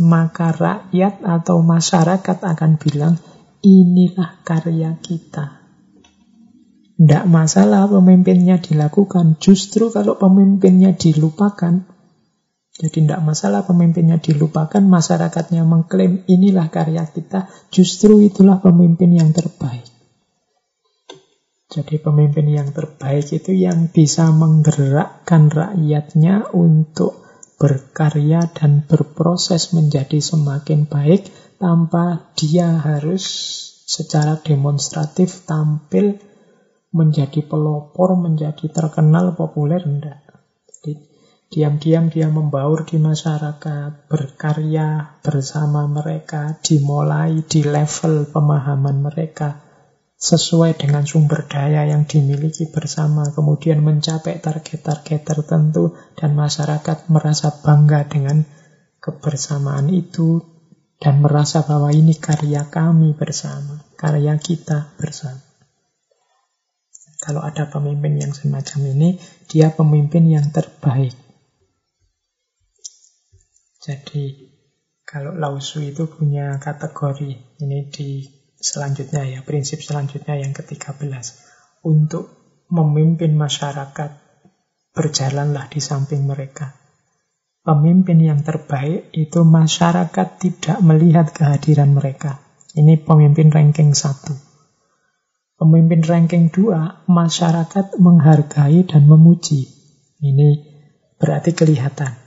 maka 0.00 0.56
rakyat 0.56 1.20
atau 1.20 1.60
masyarakat 1.60 2.38
akan 2.40 2.80
bilang, 2.80 3.20
inilah 3.60 4.40
karya 4.42 4.96
kita. 5.04 5.60
Tidak 6.96 7.24
masalah 7.28 7.90
pemimpinnya 7.90 8.62
dilakukan, 8.62 9.36
justru 9.36 9.92
kalau 9.92 10.16
pemimpinnya 10.16 10.96
dilupakan, 10.96 11.84
jadi 12.72 12.88
tidak 12.88 13.20
masalah 13.20 13.68
pemimpinnya 13.68 14.16
dilupakan, 14.16 14.80
masyarakatnya 14.80 15.60
mengklaim 15.68 16.24
inilah 16.24 16.72
karya 16.72 17.04
kita, 17.04 17.52
justru 17.68 18.24
itulah 18.24 18.64
pemimpin 18.64 19.12
yang 19.12 19.28
terbaik. 19.36 19.92
Jadi 21.72 22.00
pemimpin 22.04 22.52
yang 22.52 22.68
terbaik 22.72 23.32
itu 23.32 23.56
yang 23.56 23.88
bisa 23.88 24.28
menggerakkan 24.28 25.48
rakyatnya 25.48 26.52
untuk 26.52 27.21
berkarya 27.62 28.50
dan 28.50 28.82
berproses 28.82 29.70
menjadi 29.70 30.18
semakin 30.18 30.90
baik 30.90 31.30
tanpa 31.62 32.34
dia 32.34 32.82
harus 32.82 33.22
secara 33.86 34.42
demonstratif 34.42 35.46
tampil 35.46 36.18
menjadi 36.90 37.46
pelopor, 37.46 38.18
menjadi 38.18 38.66
terkenal, 38.66 39.38
populer, 39.38 39.78
enggak. 39.78 40.26
Jadi 40.66 40.98
diam-diam 41.54 42.10
dia 42.10 42.26
membaur 42.26 42.82
di 42.82 42.98
masyarakat, 42.98 44.10
berkarya 44.10 45.22
bersama 45.22 45.86
mereka, 45.86 46.58
dimulai 46.66 47.46
di 47.46 47.62
level 47.62 48.26
pemahaman 48.26 49.06
mereka, 49.06 49.71
sesuai 50.22 50.78
dengan 50.78 51.02
sumber 51.02 51.50
daya 51.50 51.82
yang 51.82 52.06
dimiliki 52.06 52.70
bersama, 52.70 53.34
kemudian 53.34 53.82
mencapai 53.82 54.38
target-target 54.38 55.26
tertentu, 55.26 55.98
dan 56.14 56.38
masyarakat 56.38 57.10
merasa 57.10 57.50
bangga 57.50 58.06
dengan 58.06 58.46
kebersamaan 59.02 59.90
itu, 59.90 60.38
dan 61.02 61.18
merasa 61.18 61.66
bahwa 61.66 61.90
ini 61.90 62.14
karya 62.14 62.70
kami 62.70 63.18
bersama, 63.18 63.82
karya 63.98 64.38
kita 64.38 64.94
bersama. 64.94 65.42
Kalau 67.18 67.42
ada 67.42 67.66
pemimpin 67.66 68.22
yang 68.22 68.30
semacam 68.30 68.94
ini, 68.94 69.18
dia 69.50 69.74
pemimpin 69.74 70.22
yang 70.30 70.46
terbaik. 70.54 71.18
Jadi, 73.82 74.54
kalau 75.02 75.34
Lausu 75.34 75.82
itu 75.82 76.06
punya 76.06 76.62
kategori, 76.62 77.58
ini 77.58 77.90
di 77.90 78.41
selanjutnya 78.62 79.26
ya, 79.26 79.40
prinsip 79.42 79.82
selanjutnya 79.82 80.38
yang 80.38 80.54
ke-13. 80.54 81.10
Untuk 81.82 82.30
memimpin 82.70 83.34
masyarakat 83.34 84.10
berjalanlah 84.94 85.68
di 85.68 85.80
samping 85.82 86.24
mereka. 86.24 86.78
Pemimpin 87.62 88.18
yang 88.18 88.42
terbaik 88.42 89.10
itu 89.14 89.42
masyarakat 89.42 90.28
tidak 90.38 90.78
melihat 90.82 91.30
kehadiran 91.30 91.94
mereka. 91.94 92.42
Ini 92.74 93.02
pemimpin 93.02 93.52
ranking 93.52 93.92
satu. 93.92 94.34
Pemimpin 95.60 96.02
ranking 96.02 96.50
dua, 96.50 97.06
masyarakat 97.06 98.02
menghargai 98.02 98.82
dan 98.82 99.06
memuji. 99.06 99.70
Ini 100.18 100.48
berarti 101.22 101.54
kelihatan. 101.54 102.18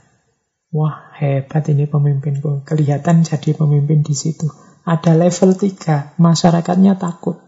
Wah, 0.72 1.12
hebat 1.20 1.68
ini 1.68 1.84
pemimpinku. 1.84 2.64
Kelihatan 2.64 3.24
jadi 3.24 3.52
pemimpin 3.52 4.00
di 4.00 4.16
situ. 4.16 4.48
Ada 4.86 5.18
level 5.18 5.58
tiga, 5.58 6.14
masyarakatnya 6.14 6.94
takut. 6.94 7.42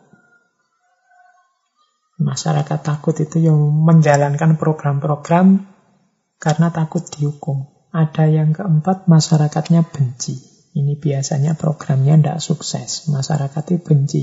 Masyarakat 2.19 2.81
takut 2.82 3.15
itu 3.23 3.39
yang 3.39 3.55
menjalankan 3.62 4.59
program-program 4.59 5.70
karena 6.43 6.74
takut 6.74 7.06
dihukum. 7.06 7.70
Ada 7.94 8.27
yang 8.27 8.51
keempat, 8.51 9.06
masyarakatnya 9.06 9.86
benci. 9.86 10.35
Ini 10.74 10.98
biasanya 10.98 11.55
programnya 11.55 12.19
tidak 12.19 12.39
sukses. 12.43 13.06
Masyarakat 13.06 13.65
itu 13.70 13.86
benci. 13.86 14.23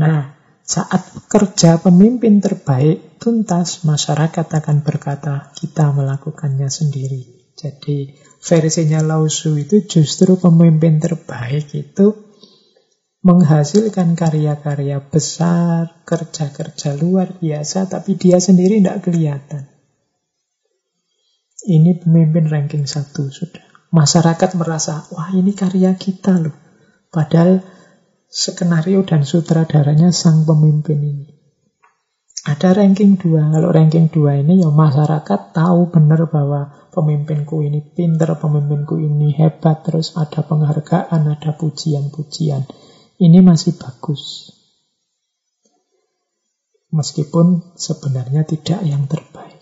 Nah, 0.00 0.32
saat 0.64 1.28
kerja 1.28 1.76
pemimpin 1.76 2.40
terbaik 2.40 3.20
tuntas, 3.20 3.84
masyarakat 3.84 4.46
akan 4.48 4.80
berkata, 4.80 5.52
kita 5.56 5.92
melakukannya 5.92 6.72
sendiri. 6.72 7.52
Jadi 7.52 8.16
versinya 8.38 9.02
Lausu 9.02 9.58
itu 9.58 9.84
justru 9.84 10.38
pemimpin 10.38 11.02
terbaik 11.02 11.74
itu 11.74 12.28
menghasilkan 13.18 14.14
karya-karya 14.14 15.02
besar, 15.02 16.00
kerja-kerja 16.06 16.94
luar 16.96 17.34
biasa, 17.42 17.90
tapi 17.90 18.14
dia 18.14 18.38
sendiri 18.38 18.78
tidak 18.78 19.04
kelihatan. 19.04 19.66
Ini 21.66 21.98
pemimpin 22.00 22.46
ranking 22.46 22.86
satu 22.86 23.26
sudah. 23.28 23.66
Masyarakat 23.90 24.54
merasa, 24.54 25.04
wah 25.10 25.34
ini 25.34 25.52
karya 25.52 25.98
kita 25.98 26.38
loh. 26.38 26.54
Padahal 27.10 27.64
skenario 28.30 29.02
dan 29.02 29.26
sutradaranya 29.26 30.14
sang 30.14 30.46
pemimpin 30.46 31.00
ini. 31.02 31.37
Ada 32.46 32.76
ranking 32.76 33.18
dua. 33.18 33.50
Kalau 33.50 33.72
ranking 33.72 34.12
dua 34.12 34.38
ini 34.38 34.62
ya 34.62 34.70
masyarakat 34.70 35.56
tahu 35.56 35.90
benar 35.90 36.28
bahwa 36.30 36.90
pemimpinku 36.94 37.64
ini 37.64 37.82
pinter, 37.82 38.30
pemimpinku 38.38 39.00
ini 39.00 39.34
hebat, 39.34 39.82
terus 39.82 40.14
ada 40.14 40.46
penghargaan, 40.46 41.26
ada 41.34 41.50
pujian-pujian 41.56 42.68
ini 43.18 43.42
masih 43.42 43.74
bagus. 43.74 44.54
Meskipun 46.88 47.76
sebenarnya 47.76 48.48
tidak 48.48 48.80
yang 48.86 49.04
terbaik. 49.10 49.60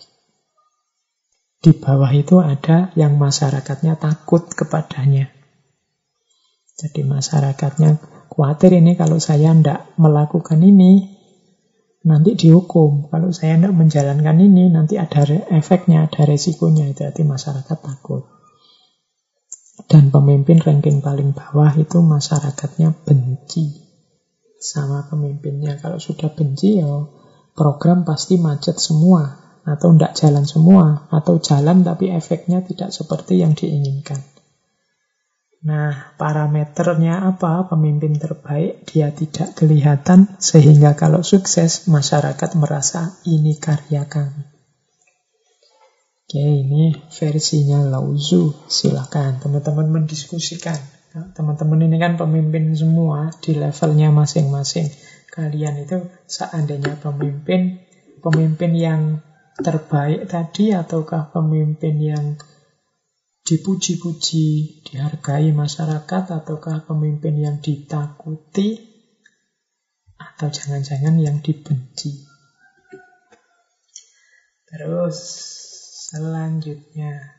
Di 1.59 1.75
bawah 1.75 2.13
itu 2.13 2.39
ada 2.39 2.93
yang 2.95 3.19
masyarakatnya 3.19 3.99
takut 3.99 4.47
kepadanya. 4.53 5.33
Jadi 6.77 7.01
masyarakatnya 7.03 7.97
khawatir 8.31 8.77
ini 8.77 8.93
kalau 8.93 9.17
saya 9.17 9.51
tidak 9.51 9.89
melakukan 9.97 10.61
ini, 10.61 11.16
nanti 12.07 12.39
dihukum. 12.39 13.11
Kalau 13.11 13.35
saya 13.35 13.59
tidak 13.59 13.75
menjalankan 13.75 14.39
ini, 14.39 14.71
nanti 14.71 14.95
ada 14.95 15.27
efeknya, 15.51 16.07
ada 16.07 16.23
resikonya. 16.23 16.87
Itu 16.95 17.03
masyarakat 17.27 17.77
takut. 17.83 18.23
Dan 19.85 20.09
pemimpin 20.09 20.57
ranking 20.63 21.03
paling 21.03 21.35
bawah 21.35 21.75
itu 21.77 22.01
masyarakatnya 22.01 22.95
benci 23.05 23.87
sama 24.57 25.05
pemimpinnya. 25.05 25.77
Kalau 25.77 26.01
sudah 26.01 26.33
benci 26.33 26.81
ya 26.81 27.05
program 27.53 28.01
pasti 28.01 28.41
macet 28.41 28.81
semua 28.81 29.37
atau 29.67 29.93
tidak 29.93 30.15
jalan 30.17 30.45
semua 30.49 31.11
atau 31.13 31.37
jalan 31.37 31.85
tapi 31.85 32.09
efeknya 32.09 32.65
tidak 32.65 32.89
seperti 32.89 33.43
yang 33.43 33.53
diinginkan. 33.53 34.36
Nah, 35.65 36.13
parameternya 36.21 37.25
apa? 37.33 37.65
Pemimpin 37.65 38.21
terbaik 38.21 38.85
dia 38.85 39.09
tidak 39.09 39.57
kelihatan 39.57 40.37
sehingga 40.37 40.93
kalau 40.93 41.25
sukses 41.25 41.89
masyarakat 41.89 42.53
merasa 42.53 43.17
ini 43.25 43.57
karya 43.57 44.05
kami. 44.05 44.45
Oke, 46.27 46.43
ini 46.43 46.91
versinya 47.09 47.81
Lauzu. 47.87 48.67
Silakan 48.67 49.39
teman-teman 49.41 49.87
mendiskusikan. 49.89 50.77
Teman-teman 51.33 51.87
ini 51.87 51.97
kan 51.97 52.19
pemimpin 52.19 52.75
semua 52.77 53.33
di 53.41 53.57
levelnya 53.57 54.13
masing-masing. 54.13 54.91
Kalian 55.33 55.81
itu 55.81 56.05
seandainya 56.29 56.99
pemimpin, 57.01 57.81
pemimpin 58.21 58.71
yang 58.75 59.01
terbaik 59.57 60.29
tadi 60.29 60.75
ataukah 60.75 61.33
pemimpin 61.33 61.95
yang 61.97 62.25
dipuji-puji, 63.47 64.83
dihargai 64.83 65.55
masyarakat 65.55 66.23
ataukah 66.43 66.83
pemimpin 66.83 67.39
yang 67.39 67.57
ditakuti 67.63 68.75
atau 70.19 70.51
jangan-jangan 70.51 71.15
yang 71.15 71.39
dibenci. 71.39 72.27
Terus 74.67 75.47
Selanjutnya, 76.07 77.35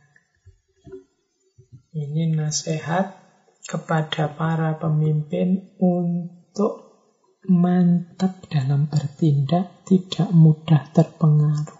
ini 1.97 2.37
nasihat 2.37 3.17
kepada 3.65 4.29
para 4.37 4.77
pemimpin 4.77 5.73
untuk 5.81 7.01
mantap 7.49 8.45
dalam 8.53 8.93
bertindak, 8.93 9.89
tidak 9.89 10.29
mudah 10.37 10.85
terpengaruh. 10.93 11.78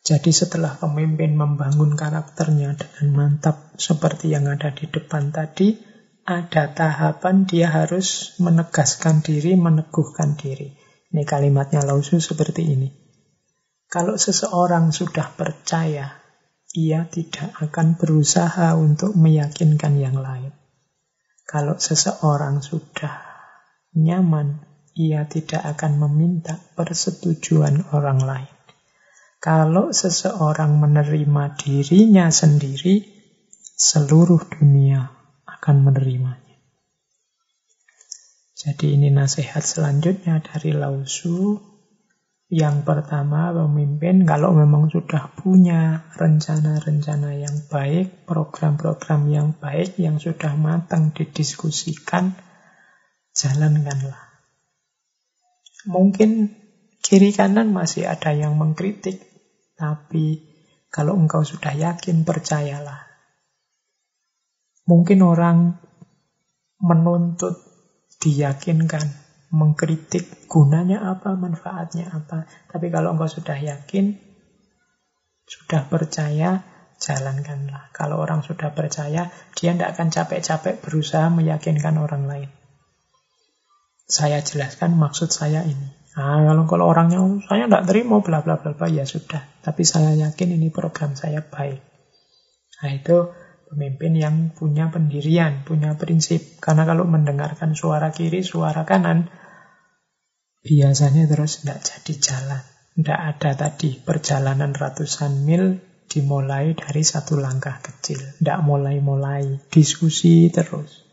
Jadi 0.00 0.32
setelah 0.32 0.80
pemimpin 0.80 1.36
membangun 1.36 1.92
karakternya 1.92 2.72
dengan 2.72 3.06
mantap 3.12 3.76
seperti 3.76 4.32
yang 4.32 4.48
ada 4.48 4.72
di 4.72 4.88
depan 4.88 5.28
tadi, 5.28 5.76
ada 6.24 6.72
tahapan 6.72 7.44
dia 7.44 7.68
harus 7.68 8.32
menegaskan 8.40 9.20
diri, 9.20 9.60
meneguhkan 9.60 10.40
diri. 10.40 10.72
Ini 11.10 11.22
kalimatnya 11.26 11.84
Lausu 11.84 12.22
seperti 12.22 12.62
ini. 12.64 12.88
Kalau 13.90 14.14
seseorang 14.14 14.94
sudah 14.94 15.34
percaya, 15.34 16.16
ia 16.70 17.02
tidak 17.10 17.50
akan 17.58 17.98
berusaha 17.98 18.78
untuk 18.78 19.18
meyakinkan 19.18 19.98
yang 19.98 20.14
lain. 20.14 20.54
Kalau 21.50 21.82
seseorang 21.82 22.62
sudah 22.62 23.26
nyaman, 23.98 24.62
ia 24.94 25.26
tidak 25.26 25.66
akan 25.66 25.98
meminta 26.06 26.54
persetujuan 26.78 27.90
orang 27.90 28.22
lain. 28.22 28.59
Kalau 29.40 29.88
seseorang 29.88 30.76
menerima 30.76 31.56
dirinya 31.56 32.28
sendiri, 32.28 33.00
seluruh 33.80 34.44
dunia 34.52 35.08
akan 35.48 35.88
menerimanya. 35.88 36.60
Jadi 38.52 39.00
ini 39.00 39.08
nasihat 39.08 39.64
selanjutnya 39.64 40.44
dari 40.44 40.76
Lausu 40.76 41.56
yang 42.50 42.82
pertama, 42.82 43.54
pemimpin 43.54 44.26
kalau 44.26 44.50
memang 44.50 44.90
sudah 44.90 45.30
punya 45.38 46.10
rencana-rencana 46.18 47.38
yang 47.38 47.56
baik, 47.70 48.26
program-program 48.26 49.30
yang 49.30 49.54
baik, 49.54 49.94
yang 50.02 50.18
sudah 50.18 50.58
matang 50.58 51.14
didiskusikan, 51.14 52.34
jalankanlah. 53.38 54.34
Mungkin 55.86 56.50
kiri 57.06 57.30
kanan 57.30 57.70
masih 57.70 58.10
ada 58.10 58.34
yang 58.34 58.58
mengkritik, 58.58 59.29
tapi 59.80 60.44
kalau 60.92 61.16
engkau 61.16 61.40
sudah 61.40 61.72
yakin, 61.72 62.28
percayalah. 62.28 63.08
Mungkin 64.84 65.24
orang 65.24 65.80
menuntut 66.82 67.56
diyakinkan, 68.20 69.06
mengkritik 69.54 70.50
gunanya 70.50 71.00
apa, 71.08 71.38
manfaatnya 71.38 72.10
apa. 72.10 72.44
Tapi 72.68 72.92
kalau 72.92 73.14
engkau 73.14 73.30
sudah 73.30 73.54
yakin, 73.54 74.18
sudah 75.46 75.86
percaya, 75.86 76.66
jalankanlah. 76.98 77.94
Kalau 77.94 78.18
orang 78.18 78.42
sudah 78.42 78.74
percaya, 78.74 79.30
dia 79.54 79.70
tidak 79.72 79.94
akan 79.96 80.10
capek-capek 80.10 80.82
berusaha 80.82 81.30
meyakinkan 81.30 81.96
orang 82.02 82.26
lain. 82.26 82.50
Saya 84.10 84.42
jelaskan 84.42 84.98
maksud 84.98 85.30
saya 85.30 85.62
ini. 85.62 85.99
Nah, 86.10 86.42
kalau 86.42 86.64
kalau 86.66 86.84
orangnya 86.90 87.22
oh, 87.22 87.38
saya 87.46 87.70
tidak 87.70 87.86
terima 87.86 88.18
bla 88.18 88.42
bla 88.42 88.58
bla 88.58 88.74
bla 88.74 88.86
ya 88.90 89.06
sudah. 89.06 89.46
Tapi 89.62 89.86
saya 89.86 90.18
yakin 90.18 90.58
ini 90.58 90.74
program 90.74 91.14
saya 91.14 91.38
baik. 91.38 91.78
Nah 92.80 92.90
itu 92.90 93.30
pemimpin 93.70 94.18
yang 94.18 94.36
punya 94.50 94.90
pendirian, 94.90 95.62
punya 95.62 95.94
prinsip. 95.94 96.58
Karena 96.58 96.82
kalau 96.82 97.06
mendengarkan 97.06 97.78
suara 97.78 98.10
kiri, 98.10 98.42
suara 98.42 98.82
kanan, 98.82 99.30
biasanya 100.66 101.30
terus 101.30 101.62
tidak 101.62 101.78
jadi 101.86 102.14
jalan. 102.18 102.62
Tidak 102.90 103.20
ada 103.20 103.50
tadi 103.54 103.94
perjalanan 104.02 104.74
ratusan 104.74 105.46
mil 105.46 105.78
dimulai 106.10 106.74
dari 106.74 107.06
satu 107.06 107.38
langkah 107.38 107.78
kecil. 107.78 108.18
Tidak 108.42 108.58
mulai-mulai, 108.66 109.70
diskusi 109.70 110.50
terus. 110.50 111.09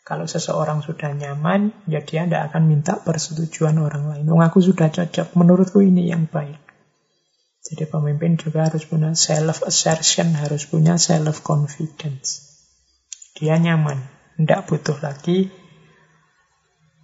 Kalau 0.00 0.26
seseorang 0.26 0.82
sudah 0.82 1.12
nyaman, 1.12 1.70
ya 1.86 2.02
dia 2.02 2.26
tidak 2.26 2.50
akan 2.50 2.66
minta 2.66 2.98
persetujuan 2.98 3.78
orang 3.78 4.10
lain. 4.10 4.24
Wong 4.26 4.42
aku 4.42 4.58
sudah 4.58 4.90
cocok, 4.90 5.36
menurutku 5.38 5.84
ini 5.84 6.10
yang 6.10 6.26
baik. 6.26 6.58
Jadi 7.60 7.84
pemimpin 7.86 8.40
juga 8.40 8.66
harus 8.66 8.88
punya 8.88 9.12
self-assertion, 9.12 10.34
harus 10.34 10.64
punya 10.64 10.96
self-confidence. 10.96 12.48
Dia 13.36 13.60
nyaman, 13.60 14.00
tidak 14.40 14.66
butuh 14.66 14.98
lagi 14.98 15.52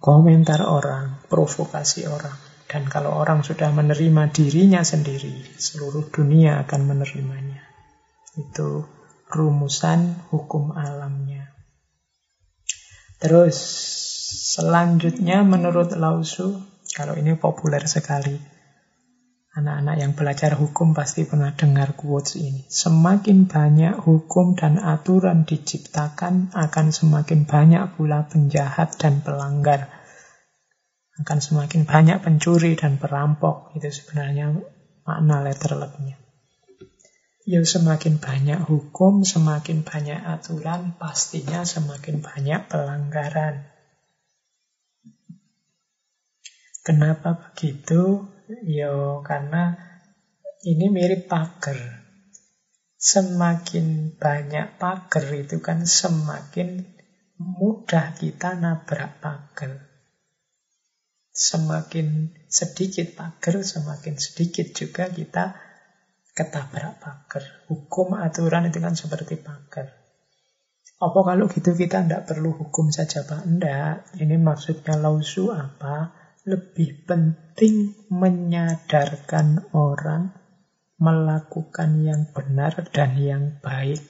komentar 0.01 0.65
orang, 0.65 1.21
provokasi 1.29 2.05
orang. 2.09 2.35
Dan 2.67 2.91
kalau 2.91 3.15
orang 3.15 3.47
sudah 3.47 3.71
menerima 3.71 4.27
dirinya 4.35 4.83
sendiri, 4.83 5.55
seluruh 5.55 6.11
dunia 6.11 6.59
akan 6.67 6.81
menerimanya. 6.83 7.63
Itu 8.35 8.83
rumusan 9.31 10.27
hukum 10.29 10.75
alamnya. 10.75 11.56
Terus 13.17 13.57
selanjutnya 14.53 15.41
menurut 15.41 15.89
Lausu, 15.97 16.61
kalau 16.93 17.17
ini 17.17 17.33
populer 17.33 17.81
sekali, 17.89 18.37
anak-anak 19.57 19.95
yang 19.97 20.13
belajar 20.13 20.53
hukum 20.53 20.93
pasti 20.93 21.25
pernah 21.25 21.49
dengar 21.57 21.97
quotes 21.97 22.37
ini. 22.37 22.61
Semakin 22.69 23.49
banyak 23.49 24.05
hukum 24.05 24.53
dan 24.53 24.77
aturan 24.77 25.49
diciptakan, 25.49 26.53
akan 26.53 26.87
semakin 26.93 27.49
banyak 27.49 27.97
pula 27.97 28.29
penjahat 28.29 29.01
dan 29.01 29.25
pelanggar. 29.25 29.89
Akan 31.17 31.41
semakin 31.41 31.89
banyak 31.89 32.21
pencuri 32.21 32.77
dan 32.77 33.01
perampok. 33.01 33.73
Itu 33.73 33.89
sebenarnya 33.89 34.53
makna 35.09 35.41
letter 35.41 35.73
letternya. 35.73 36.26
Ya 37.47 37.63
semakin 37.63 38.19
banyak 38.19 38.59
hukum, 38.67 39.23
semakin 39.23 39.87
banyak 39.87 40.19
aturan, 40.19 40.99
pastinya 40.99 41.63
semakin 41.63 42.19
banyak 42.19 42.67
pelanggaran. 42.67 43.63
Kenapa 46.83 47.39
begitu? 47.39 48.27
Ya 48.67 48.91
karena 49.23 49.79
ini 50.67 50.91
mirip 50.91 51.31
pagar. 51.31 52.03
Semakin 52.99 54.19
banyak 54.19 54.75
pagar 54.75 55.31
itu 55.31 55.63
kan 55.63 55.87
semakin 55.87 56.83
mudah 57.39 58.11
kita 58.19 58.59
nabrak 58.59 59.23
pagar. 59.23 59.87
Semakin 61.31 62.27
sedikit 62.51 63.15
pagar, 63.15 63.63
semakin 63.63 64.19
sedikit 64.19 64.67
juga 64.75 65.07
kita 65.07 65.66
ketabrak 66.37 67.01
pagar. 67.01 67.65
Hukum 67.65 68.13
aturan 68.13 68.69
itu 68.69 68.77
kan 68.77 68.93
seperti 68.93 69.41
pagar. 69.41 69.89
Apa 71.01 71.19
kalau 71.25 71.49
gitu 71.49 71.73
kita 71.73 72.05
tidak 72.05 72.29
perlu 72.29 72.53
hukum 72.53 72.93
saja 72.93 73.25
Pak? 73.25 73.45
Tidak. 73.45 74.21
Ini 74.21 74.37
maksudnya 74.37 74.97
lausu 75.01 75.49
apa? 75.49 76.13
Lebih 76.45 77.09
penting 77.09 78.07
menyadarkan 78.13 79.73
orang 79.73 80.33
melakukan 80.97 82.01
yang 82.01 82.29
benar 82.33 82.89
dan 82.89 83.13
yang 83.21 83.43
baik 83.61 84.01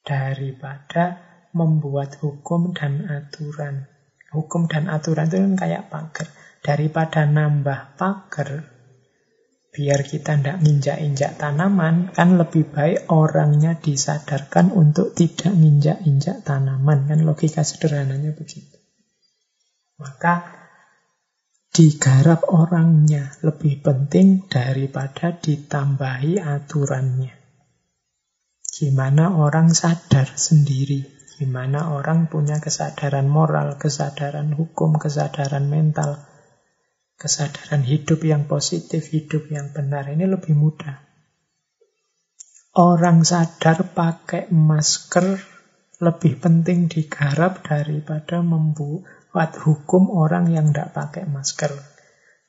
daripada 0.00 1.20
membuat 1.52 2.16
hukum 2.24 2.72
dan 2.72 3.04
aturan. 3.04 3.84
Hukum 4.32 4.64
dan 4.64 4.88
aturan 4.88 5.28
itu 5.28 5.36
kan 5.36 5.54
kayak 5.60 5.92
pagar. 5.92 6.28
Daripada 6.64 7.28
nambah 7.28 8.00
pagar, 8.00 8.71
biar 9.72 10.04
kita 10.04 10.36
tidak 10.36 10.60
nginjak-injak 10.60 11.40
tanaman, 11.40 12.12
kan 12.12 12.36
lebih 12.36 12.68
baik 12.68 13.08
orangnya 13.08 13.80
disadarkan 13.80 14.68
untuk 14.68 15.16
tidak 15.16 15.56
nginjak-injak 15.56 16.44
tanaman. 16.44 17.08
Kan 17.08 17.24
logika 17.24 17.64
sederhananya 17.64 18.36
begitu. 18.36 18.76
Maka 19.96 20.44
digarap 21.72 22.44
orangnya 22.52 23.32
lebih 23.40 23.80
penting 23.80 24.44
daripada 24.44 25.40
ditambahi 25.40 26.36
aturannya. 26.36 27.32
Gimana 28.72 29.40
orang 29.40 29.72
sadar 29.72 30.36
sendiri, 30.36 31.00
gimana 31.40 31.96
orang 31.96 32.28
punya 32.28 32.60
kesadaran 32.60 33.24
moral, 33.24 33.80
kesadaran 33.80 34.52
hukum, 34.52 35.00
kesadaran 35.00 35.64
mental, 35.64 36.20
kesadaran 37.22 37.86
hidup 37.86 38.26
yang 38.26 38.50
positif, 38.50 39.14
hidup 39.14 39.46
yang 39.54 39.70
benar. 39.70 40.10
Ini 40.10 40.26
lebih 40.26 40.58
mudah. 40.58 40.98
Orang 42.74 43.22
sadar 43.22 43.94
pakai 43.94 44.50
masker 44.50 45.38
lebih 46.02 46.42
penting 46.42 46.90
digarap 46.90 47.62
daripada 47.62 48.42
membuat 48.42 49.54
hukum 49.62 50.10
orang 50.10 50.50
yang 50.50 50.74
tidak 50.74 50.90
pakai 50.90 51.24
masker. 51.30 51.70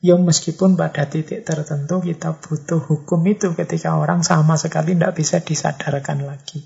Ya 0.03 0.19
meskipun 0.19 0.75
pada 0.75 1.07
titik 1.07 1.47
tertentu 1.47 2.03
kita 2.03 2.35
butuh 2.35 2.81
hukum 2.81 3.23
itu 3.23 3.55
ketika 3.55 3.95
orang 3.95 4.19
sama 4.19 4.59
sekali 4.59 4.99
tidak 4.99 5.15
bisa 5.15 5.39
disadarkan 5.39 6.27
lagi. 6.27 6.59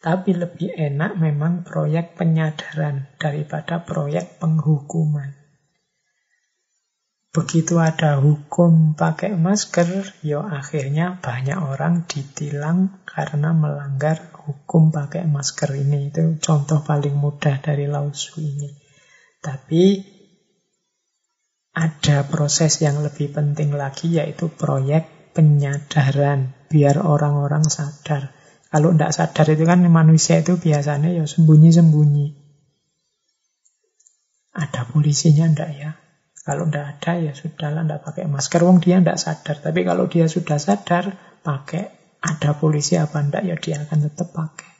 Tapi 0.00 0.32
lebih 0.32 0.72
enak 0.72 1.20
memang 1.20 1.68
proyek 1.68 2.16
penyadaran 2.16 3.12
daripada 3.20 3.84
proyek 3.84 4.40
penghukuman. 4.40 5.35
Begitu 7.36 7.76
ada 7.76 8.16
hukum 8.16 8.96
pakai 8.96 9.36
masker, 9.36 10.16
ya 10.24 10.40
akhirnya 10.40 11.20
banyak 11.20 11.60
orang 11.60 12.08
ditilang 12.08 13.04
karena 13.04 13.52
melanggar 13.52 14.32
hukum 14.48 14.88
pakai 14.88 15.28
masker 15.28 15.76
ini. 15.76 16.08
Itu 16.08 16.40
contoh 16.40 16.80
paling 16.80 17.12
mudah 17.12 17.60
dari 17.60 17.84
lausu 17.92 18.40
ini. 18.40 18.72
Tapi 19.44 20.00
ada 21.76 22.24
proses 22.24 22.80
yang 22.80 23.04
lebih 23.04 23.36
penting 23.36 23.76
lagi 23.76 24.16
yaitu 24.16 24.48
proyek 24.48 25.36
penyadaran 25.36 26.56
biar 26.72 27.04
orang-orang 27.04 27.68
sadar. 27.68 28.32
Kalau 28.72 28.96
tidak 28.96 29.12
sadar 29.12 29.46
itu 29.52 29.68
kan 29.68 29.84
manusia 29.92 30.40
itu 30.40 30.56
biasanya 30.56 31.12
ya 31.12 31.28
sembunyi-sembunyi. 31.28 32.32
Ada 34.56 34.88
polisinya 34.88 35.52
ndak 35.52 35.70
ya? 35.76 35.92
Kalau 36.46 36.70
tidak 36.70 37.02
ada 37.02 37.12
ya 37.18 37.32
sudahlah 37.34 37.82
tidak 37.82 38.00
pakai 38.06 38.30
masker. 38.30 38.62
Wong 38.62 38.78
dia 38.78 39.02
tidak 39.02 39.18
sadar. 39.18 39.58
Tapi 39.58 39.80
kalau 39.82 40.06
dia 40.06 40.30
sudah 40.30 40.62
sadar 40.62 41.18
pakai 41.42 41.90
ada 42.22 42.54
polisi 42.54 42.94
apa 42.94 43.18
ndak 43.18 43.42
ya 43.42 43.58
dia 43.58 43.82
akan 43.82 43.98
tetap 44.06 44.30
pakai. 44.30 44.70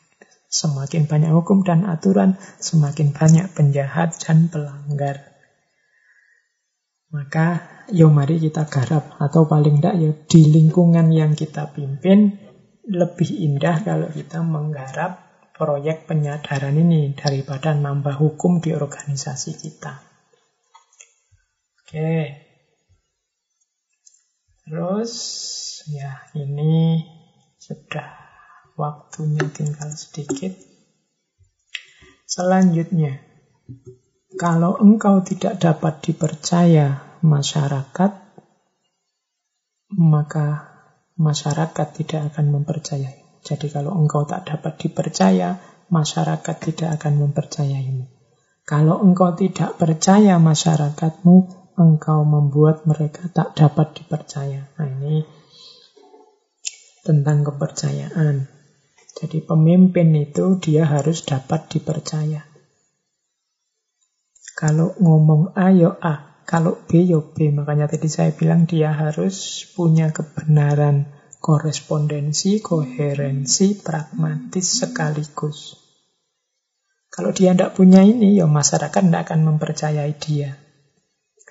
Semakin 0.46 1.10
banyak 1.10 1.34
hukum 1.34 1.66
dan 1.66 1.82
aturan, 1.90 2.38
semakin 2.62 3.10
banyak 3.10 3.50
penjahat 3.50 4.14
dan 4.22 4.46
pelanggar. 4.46 5.34
Maka 7.10 7.66
yo 7.90 8.14
mari 8.14 8.38
kita 8.38 8.70
garap 8.70 9.18
atau 9.18 9.50
paling 9.50 9.82
tidak 9.82 9.94
ya 9.98 10.10
di 10.14 10.40
lingkungan 10.46 11.10
yang 11.10 11.34
kita 11.34 11.74
pimpin 11.74 12.46
lebih 12.86 13.26
indah 13.26 13.82
kalau 13.82 14.06
kita 14.06 14.38
menggarap 14.46 15.26
proyek 15.58 16.06
penyadaran 16.06 16.78
ini 16.78 17.10
daripada 17.18 17.74
nambah 17.74 18.14
hukum 18.22 18.62
di 18.62 18.70
organisasi 18.70 19.58
kita. 19.58 20.05
Oke. 21.86 22.34
Terus 24.66 25.12
ya 25.86 26.18
ini 26.34 26.98
sudah 27.62 28.10
waktunya 28.74 29.46
tinggal 29.54 29.94
sedikit. 29.94 30.50
Selanjutnya, 32.26 33.22
kalau 34.34 34.74
engkau 34.82 35.22
tidak 35.22 35.62
dapat 35.62 36.02
dipercaya 36.02 37.06
masyarakat, 37.22 38.12
maka 39.94 40.46
masyarakat 41.14 41.88
tidak 42.02 42.34
akan 42.34 42.50
mempercayai. 42.50 43.46
Jadi 43.46 43.70
kalau 43.70 43.94
engkau 43.94 44.26
tak 44.26 44.42
dapat 44.50 44.74
dipercaya, 44.82 45.62
masyarakat 45.86 46.56
tidak 46.66 46.98
akan 46.98 47.30
mempercayaimu. 47.30 48.10
Kalau 48.66 48.98
engkau 48.98 49.38
tidak 49.38 49.78
percaya 49.78 50.42
masyarakatmu, 50.42 51.65
engkau 51.76 52.24
membuat 52.24 52.88
mereka 52.88 53.28
tak 53.30 53.54
dapat 53.56 54.02
dipercaya. 54.02 54.68
Nah 54.80 54.88
ini 55.00 55.22
tentang 57.06 57.46
kepercayaan. 57.46 58.50
Jadi 59.16 59.38
pemimpin 59.40 60.12
itu 60.12 60.60
dia 60.60 60.84
harus 60.84 61.24
dapat 61.24 61.70
dipercaya. 61.72 62.44
Kalau 64.56 64.96
ngomong 65.00 65.52
A 65.56 65.72
yo 65.72 65.96
A, 66.00 66.44
kalau 66.48 66.80
B 66.88 67.04
yo 67.04 67.32
B. 67.32 67.52
Makanya 67.52 67.88
tadi 67.88 68.08
saya 68.08 68.32
bilang 68.32 68.64
dia 68.64 68.92
harus 68.92 69.64
punya 69.76 70.10
kebenaran 70.12 71.08
korespondensi, 71.40 72.58
koherensi, 72.58 73.78
pragmatis 73.78 74.82
sekaligus. 74.82 75.78
Kalau 77.06 77.32
dia 77.32 77.56
tidak 77.56 77.78
punya 77.78 78.04
ini, 78.04 78.36
ya 78.36 78.44
masyarakat 78.44 79.00
tidak 79.00 79.30
akan 79.30 79.40
mempercayai 79.54 80.12
dia. 80.20 80.65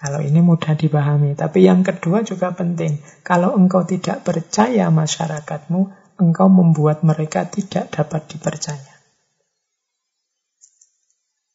Kalau 0.06 0.22
ini 0.22 0.38
mudah 0.38 0.78
dipahami. 0.78 1.34
Tapi 1.34 1.66
yang 1.66 1.82
kedua 1.82 2.22
juga 2.22 2.54
penting. 2.54 3.02
Kalau 3.26 3.58
engkau 3.58 3.82
tidak 3.90 4.22
percaya 4.22 4.94
masyarakatmu, 4.94 5.82
engkau 6.22 6.46
membuat 6.46 7.02
mereka 7.02 7.50
tidak 7.50 7.90
dapat 7.90 8.30
dipercaya. 8.30 8.94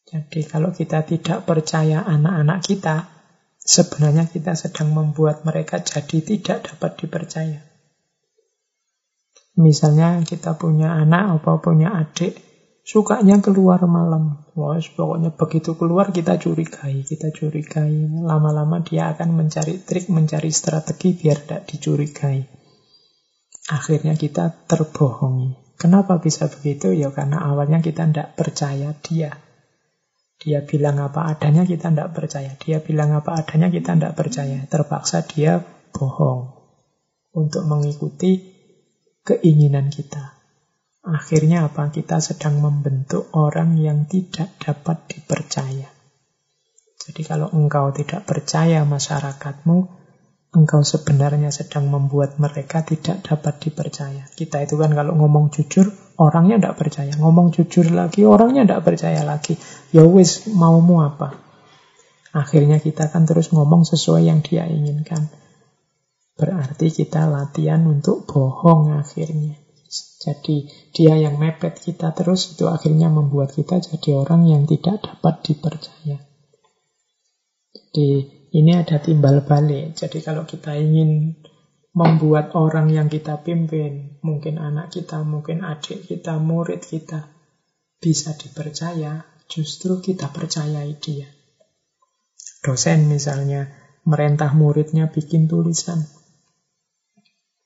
Jadi 0.03 0.43
kalau 0.43 0.75
kita 0.75 1.07
tidak 1.07 1.47
percaya 1.47 2.03
anak-anak 2.03 2.59
kita, 2.59 3.07
sebenarnya 3.55 4.27
kita 4.27 4.59
sedang 4.59 4.91
membuat 4.91 5.47
mereka 5.47 5.79
jadi 5.79 6.19
tidak 6.19 6.75
dapat 6.75 6.99
dipercaya. 6.99 7.63
Misalnya 9.55 10.19
kita 10.27 10.59
punya 10.59 10.91
anak 10.91 11.39
atau 11.39 11.63
punya 11.63 11.95
adik, 11.95 12.35
sukanya 12.81 13.39
keluar 13.39 13.81
malam. 13.85 14.45
Wah, 14.57 14.77
pokoknya 14.77 15.31
begitu 15.33 15.77
keluar 15.79 16.11
kita 16.11 16.37
curigai, 16.41 17.05
kita 17.07 17.31
curigai. 17.31 18.09
Lama-lama 18.21 18.83
dia 18.83 19.13
akan 19.15 19.37
mencari 19.37 19.79
trik, 19.81 20.11
mencari 20.11 20.51
strategi 20.51 21.15
biar 21.15 21.37
tidak 21.41 21.61
dicurigai. 21.69 22.39
Akhirnya 23.71 24.17
kita 24.17 24.67
terbohongi. 24.67 25.77
Kenapa 25.79 26.21
bisa 26.21 26.45
begitu? 26.45 26.93
Ya 26.93 27.09
karena 27.09 27.41
awalnya 27.41 27.81
kita 27.81 28.05
tidak 28.09 28.37
percaya 28.37 28.93
dia. 29.01 29.33
Dia 30.41 30.65
bilang 30.65 30.97
apa 30.97 31.29
adanya, 31.29 31.65
kita 31.69 31.93
tidak 31.93 32.17
percaya. 32.17 32.57
Dia 32.57 32.81
bilang 32.81 33.13
apa 33.13 33.37
adanya, 33.37 33.69
kita 33.69 33.93
tidak 33.93 34.13
percaya. 34.17 34.65
Terpaksa 34.65 35.21
dia 35.25 35.61
bohong 35.93 36.57
untuk 37.37 37.63
mengikuti 37.69 38.41
keinginan 39.21 39.93
kita. 39.93 40.40
Akhirnya 41.01 41.65
apa? 41.65 41.89
Kita 41.89 42.21
sedang 42.21 42.61
membentuk 42.61 43.33
orang 43.33 43.77
yang 43.77 44.05
tidak 44.05 44.53
dapat 44.61 45.09
dipercaya. 45.09 45.89
Jadi 47.01 47.21
kalau 47.25 47.49
engkau 47.49 47.89
tidak 47.89 48.29
percaya 48.29 48.85
masyarakatmu, 48.85 49.77
engkau 50.53 50.81
sebenarnya 50.85 51.49
sedang 51.49 51.89
membuat 51.89 52.37
mereka 52.37 52.85
tidak 52.85 53.25
dapat 53.25 53.57
dipercaya. 53.57 54.29
Kita 54.29 54.61
itu 54.61 54.77
kan 54.77 54.93
kalau 54.93 55.17
ngomong 55.17 55.49
jujur, 55.49 55.89
Orangnya 56.21 56.61
tidak 56.61 56.77
percaya. 56.77 57.13
Ngomong 57.17 57.49
jujur 57.49 57.89
lagi, 57.89 58.21
orangnya 58.29 58.61
tidak 58.61 58.85
percaya 58.85 59.25
lagi. 59.25 59.57
Ya 59.89 60.05
wis, 60.05 60.45
maumu 60.53 61.01
apa? 61.01 61.33
Akhirnya 62.29 62.77
kita 62.77 63.09
kan 63.09 63.25
terus 63.25 63.49
ngomong 63.49 63.89
sesuai 63.89 64.29
yang 64.29 64.45
dia 64.45 64.69
inginkan. 64.69 65.33
Berarti 66.37 66.93
kita 66.93 67.25
latihan 67.25 67.81
untuk 67.89 68.29
bohong 68.29 68.93
akhirnya. 69.01 69.57
Jadi 70.21 70.69
dia 70.93 71.17
yang 71.17 71.41
mepet 71.41 71.81
kita 71.81 72.13
terus 72.13 72.53
itu 72.53 72.69
akhirnya 72.69 73.09
membuat 73.09 73.57
kita 73.57 73.81
jadi 73.81 74.21
orang 74.21 74.45
yang 74.45 74.69
tidak 74.69 75.01
dapat 75.01 75.41
dipercaya. 75.41 76.21
Jadi 77.73 78.09
ini 78.53 78.71
ada 78.77 79.01
timbal 79.01 79.41
balik. 79.41 79.97
Jadi 79.97 80.21
kalau 80.21 80.45
kita 80.45 80.77
ingin 80.77 81.41
membuat 81.97 82.53
orang 82.53 82.93
yang 82.93 83.09
kita 83.09 83.41
pimpin, 83.41 84.21
mungkin 84.21 84.61
anak 84.61 84.93
kita, 84.93 85.25
mungkin 85.25 85.65
adik 85.65 86.05
kita, 86.05 86.37
murid 86.37 86.85
kita, 86.85 87.33
bisa 87.99 88.37
dipercaya, 88.37 89.25
justru 89.49 89.99
kita 89.99 90.31
percayai 90.31 90.95
dia. 91.01 91.27
Dosen 92.61 93.09
misalnya, 93.09 93.73
merentah 94.05 94.53
muridnya 94.53 95.09
bikin 95.09 95.49
tulisan. 95.49 95.99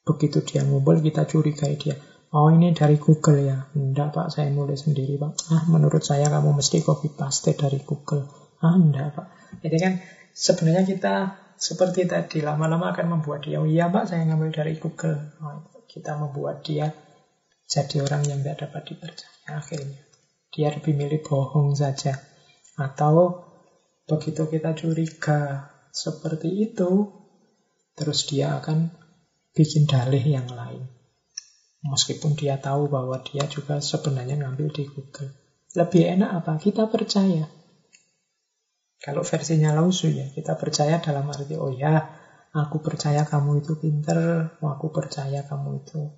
Begitu 0.06 0.42
dia 0.42 0.62
ngumpul, 0.66 1.04
kita 1.04 1.28
curigai 1.30 1.76
dia. 1.78 1.98
Oh 2.36 2.52
ini 2.52 2.76
dari 2.76 3.00
Google 3.00 3.48
ya? 3.48 3.72
Enggak 3.80 4.12
pak, 4.12 4.28
saya 4.28 4.52
nulis 4.52 4.84
sendiri 4.84 5.16
pak. 5.16 5.40
Ah 5.56 5.64
menurut 5.72 6.04
saya 6.04 6.28
kamu 6.28 6.60
mesti 6.60 6.84
copy 6.84 7.16
paste 7.16 7.56
dari 7.56 7.80
Google. 7.80 8.28
Ah 8.60 8.76
enggak 8.76 9.16
pak. 9.16 9.28
Jadi 9.64 9.78
kan 9.80 9.94
sebenarnya 10.36 10.84
kita 10.84 11.16
seperti 11.56 12.04
tadi, 12.04 12.44
lama-lama 12.44 12.92
akan 12.92 13.16
membuat 13.16 13.48
dia, 13.48 13.64
oh 13.64 13.68
iya 13.68 13.88
pak 13.88 14.12
saya 14.12 14.28
ngambil 14.28 14.52
dari 14.52 14.76
Google. 14.76 15.16
Oh, 15.40 15.64
kita 15.88 16.20
membuat 16.20 16.68
dia 16.68 16.92
jadi 17.72 18.04
orang 18.04 18.28
yang 18.28 18.44
tidak 18.44 18.68
dapat 18.68 18.84
dipercaya 18.92 19.56
akhirnya. 19.56 20.02
Dia 20.52 20.76
lebih 20.76 20.92
milih 20.92 21.24
bohong 21.24 21.72
saja. 21.72 22.20
Atau 22.76 23.48
begitu 24.04 24.52
kita 24.52 24.76
curiga 24.76 25.72
seperti 25.96 26.52
itu, 26.68 27.08
terus 27.96 28.28
dia 28.28 28.60
akan 28.60 28.92
bikin 29.56 29.88
dalih 29.88 30.22
yang 30.22 30.52
lain. 30.52 30.95
Meskipun 31.86 32.34
dia 32.34 32.58
tahu 32.58 32.90
bahwa 32.90 33.22
dia 33.22 33.46
juga 33.46 33.78
sebenarnya 33.78 34.42
ngambil 34.42 34.74
di 34.74 34.84
Google. 34.90 35.30
Lebih 35.78 36.18
enak 36.18 36.30
apa? 36.42 36.54
Kita 36.58 36.90
percaya. 36.90 37.46
Kalau 38.98 39.22
versinya 39.22 39.70
lausu 39.70 40.10
ya, 40.10 40.26
kita 40.34 40.58
percaya 40.58 40.98
dalam 40.98 41.30
arti, 41.30 41.54
oh 41.62 41.70
ya, 41.70 42.10
aku 42.58 42.82
percaya 42.82 43.22
kamu 43.22 43.62
itu 43.62 43.78
pinter, 43.78 44.50
aku 44.58 44.90
percaya 44.90 45.46
kamu 45.46 45.86
itu 45.86 46.10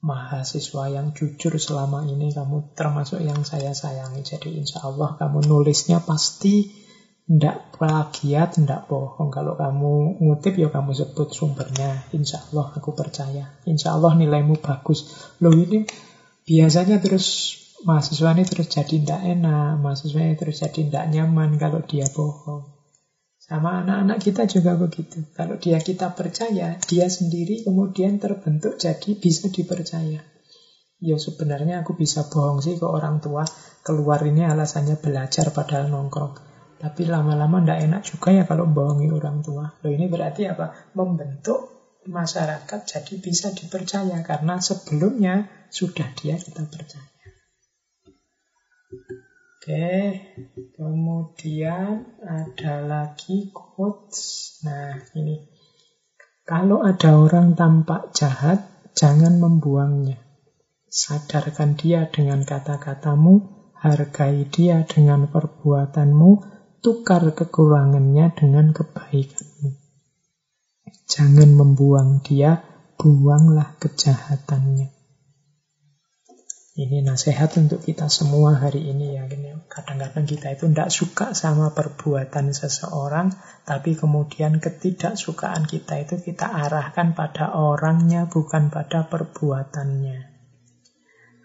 mahasiswa 0.00 0.88
yang 0.88 1.12
jujur 1.12 1.52
selama 1.60 2.08
ini, 2.08 2.32
kamu 2.32 2.72
termasuk 2.72 3.20
yang 3.20 3.44
saya 3.44 3.76
sayangi. 3.76 4.24
Jadi 4.24 4.56
insya 4.56 4.84
Allah 4.84 5.20
kamu 5.20 5.44
nulisnya 5.44 6.00
pasti 6.00 6.83
ndak 7.24 7.80
plagiat, 7.80 8.60
ndak 8.60 8.84
bohong. 8.84 9.32
Kalau 9.32 9.56
kamu 9.56 10.20
ngutip 10.20 10.60
ya 10.60 10.68
kamu 10.68 10.92
sebut 10.92 11.32
sumbernya. 11.32 12.04
Insya 12.12 12.44
Allah 12.52 12.72
aku 12.76 12.92
percaya. 12.92 13.56
Insya 13.64 13.96
Allah 13.96 14.12
nilaimu 14.12 14.60
bagus. 14.60 15.32
Loh 15.40 15.56
ini 15.56 15.88
biasanya 16.44 17.00
terus 17.00 17.56
mahasiswa 17.88 18.32
ini 18.36 18.44
terus 18.44 18.68
jadi 18.68 18.94
tidak 19.00 19.20
enak, 19.24 19.80
mahasiswa 19.80 20.20
ini 20.20 20.36
terus 20.36 20.60
jadi 20.60 20.80
tidak 20.88 21.04
nyaman 21.12 21.56
kalau 21.56 21.80
dia 21.84 22.08
bohong. 22.12 22.74
Sama 23.44 23.84
anak-anak 23.84 24.24
kita 24.24 24.48
juga 24.48 24.72
begitu. 24.72 25.20
Kalau 25.36 25.60
dia 25.60 25.76
kita 25.76 26.16
percaya, 26.16 26.80
dia 26.80 27.06
sendiri 27.12 27.60
kemudian 27.60 28.16
terbentuk 28.16 28.80
jadi 28.80 29.20
bisa 29.20 29.52
dipercaya. 29.52 30.24
Ya 31.04 31.16
sebenarnya 31.20 31.84
aku 31.84 31.92
bisa 31.92 32.24
bohong 32.32 32.64
sih 32.64 32.80
ke 32.80 32.88
orang 32.88 33.20
tua, 33.20 33.44
keluar 33.84 34.24
ini 34.24 34.48
alasannya 34.48 34.96
belajar 34.96 35.52
padahal 35.52 35.92
nongkrong. 35.92 36.53
Tapi 36.84 37.08
lama-lama 37.08 37.64
tidak 37.64 37.80
enak 37.80 38.02
juga 38.04 38.28
ya 38.36 38.44
kalau 38.44 38.68
bohongi 38.68 39.08
orang 39.08 39.40
tua. 39.40 39.72
Loh 39.80 39.88
ini 39.88 40.04
berarti 40.04 40.44
apa? 40.52 40.92
Membentuk 40.92 41.72
masyarakat 42.04 42.80
jadi 42.84 43.14
bisa 43.24 43.56
dipercaya 43.56 44.20
karena 44.20 44.60
sebelumnya 44.60 45.48
sudah 45.72 46.04
dia 46.12 46.36
kita 46.36 46.68
percaya. 46.68 47.08
Oke, 49.64 50.20
kemudian 50.76 52.20
ada 52.20 52.74
lagi 52.84 53.48
quotes. 53.48 54.60
Nah, 54.68 55.00
ini. 55.16 55.40
Kalau 56.44 56.84
ada 56.84 57.16
orang 57.16 57.56
tampak 57.56 58.12
jahat, 58.12 58.60
jangan 58.92 59.40
membuangnya. 59.40 60.20
Sadarkan 60.92 61.80
dia 61.80 62.04
dengan 62.12 62.44
kata-katamu, 62.44 63.40
hargai 63.80 64.44
dia 64.52 64.84
dengan 64.84 65.32
perbuatanmu, 65.32 66.53
tukar 66.84 67.24
kekurangannya 67.32 68.36
dengan 68.36 68.76
kebaikanmu. 68.76 69.72
Jangan 71.08 71.50
membuang 71.56 72.20
dia, 72.20 72.60
buanglah 73.00 73.80
kejahatannya. 73.80 74.92
Ini 76.74 77.06
nasihat 77.06 77.54
untuk 77.56 77.80
kita 77.80 78.12
semua 78.12 78.60
hari 78.60 78.84
ini 78.90 79.16
ya. 79.16 79.24
Kadang-kadang 79.70 80.28
kita 80.28 80.52
itu 80.52 80.68
tidak 80.68 80.90
suka 80.92 81.26
sama 81.32 81.72
perbuatan 81.72 82.52
seseorang, 82.52 83.32
tapi 83.64 83.96
kemudian 83.96 84.60
ketidaksukaan 84.60 85.64
kita 85.64 86.04
itu 86.04 86.20
kita 86.20 86.50
arahkan 86.50 87.16
pada 87.16 87.56
orangnya, 87.56 88.28
bukan 88.28 88.68
pada 88.68 89.08
perbuatannya. 89.08 90.34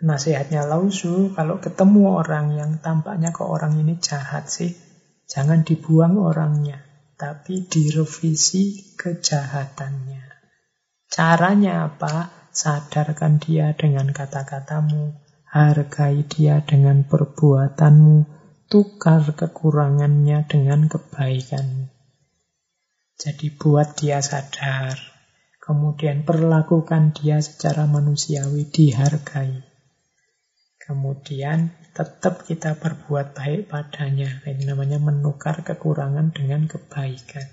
Nasihatnya 0.03 0.67
Lausu, 0.67 1.31
kalau 1.31 1.63
ketemu 1.63 2.19
orang 2.19 2.59
yang 2.59 2.71
tampaknya 2.83 3.31
ke 3.31 3.45
orang 3.45 3.77
ini 3.79 4.01
jahat 4.01 4.49
sih, 4.49 4.88
jangan 5.29 5.61
dibuang 5.61 6.17
orangnya, 6.17 6.81
tapi 7.13 7.69
direvisi 7.69 8.97
kejahatannya. 8.97 10.25
Caranya 11.05 11.93
apa? 11.93 12.33
Sadarkan 12.49 13.37
dia 13.37 13.77
dengan 13.77 14.09
kata-katamu, 14.09 15.13
hargai 15.53 16.25
dia 16.25 16.65
dengan 16.65 17.05
perbuatanmu, 17.05 18.25
tukar 18.67 19.23
kekurangannya 19.37 20.49
dengan 20.49 20.89
kebaikan. 20.89 21.93
Jadi 23.19 23.53
buat 23.53 23.99
dia 23.99 24.23
sadar, 24.23 24.97
kemudian 25.61 26.25
perlakukan 26.25 27.13
dia 27.13 27.37
secara 27.43 27.85
manusiawi, 27.85 28.69
dihargai. 28.69 29.61
Kemudian 30.79 31.78
tetap 31.93 32.45
kita 32.45 32.77
berbuat 32.77 33.33
baik 33.35 33.69
padanya. 33.69 34.41
Ini 34.45 34.69
namanya 34.69 34.97
menukar 35.01 35.61
kekurangan 35.65 36.31
dengan 36.31 36.69
kebaikan. 36.69 37.47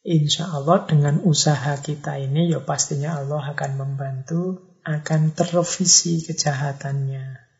Insya 0.00 0.48
Allah 0.48 0.88
dengan 0.88 1.20
usaha 1.28 1.76
kita 1.76 2.16
ini 2.16 2.48
ya 2.48 2.64
pastinya 2.64 3.20
Allah 3.20 3.52
akan 3.52 3.72
membantu, 3.76 4.72
akan 4.80 5.36
terrevisi 5.36 6.24
kejahatannya. 6.24 7.50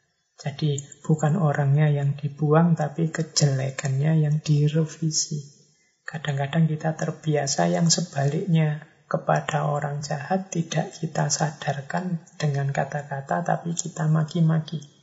Jadi 0.41 0.81
bukan 1.05 1.37
orangnya 1.37 1.93
yang 1.93 2.17
dibuang 2.17 2.73
tapi 2.73 3.13
kejelekannya 3.13 4.25
yang 4.25 4.41
direvisi. 4.41 5.61
Kadang-kadang 6.09 6.65
kita 6.65 6.97
terbiasa 6.97 7.69
yang 7.69 7.93
sebaliknya 7.93 8.89
kepada 9.05 9.69
orang 9.69 10.01
jahat 10.01 10.49
tidak 10.49 10.97
kita 10.97 11.29
sadarkan 11.29 12.25
dengan 12.41 12.73
kata-kata 12.73 13.45
tapi 13.45 13.77
kita 13.77 14.09
maki-maki. 14.09 15.00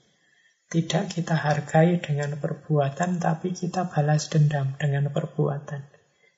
Tidak 0.68 1.07
kita 1.07 1.35
hargai 1.35 1.95
dengan 2.03 2.35
perbuatan, 2.35 3.23
tapi 3.23 3.56
kita 3.56 3.88
balas 3.88 4.27
dendam 4.27 4.76
dengan 4.76 5.07
perbuatan. 5.07 5.80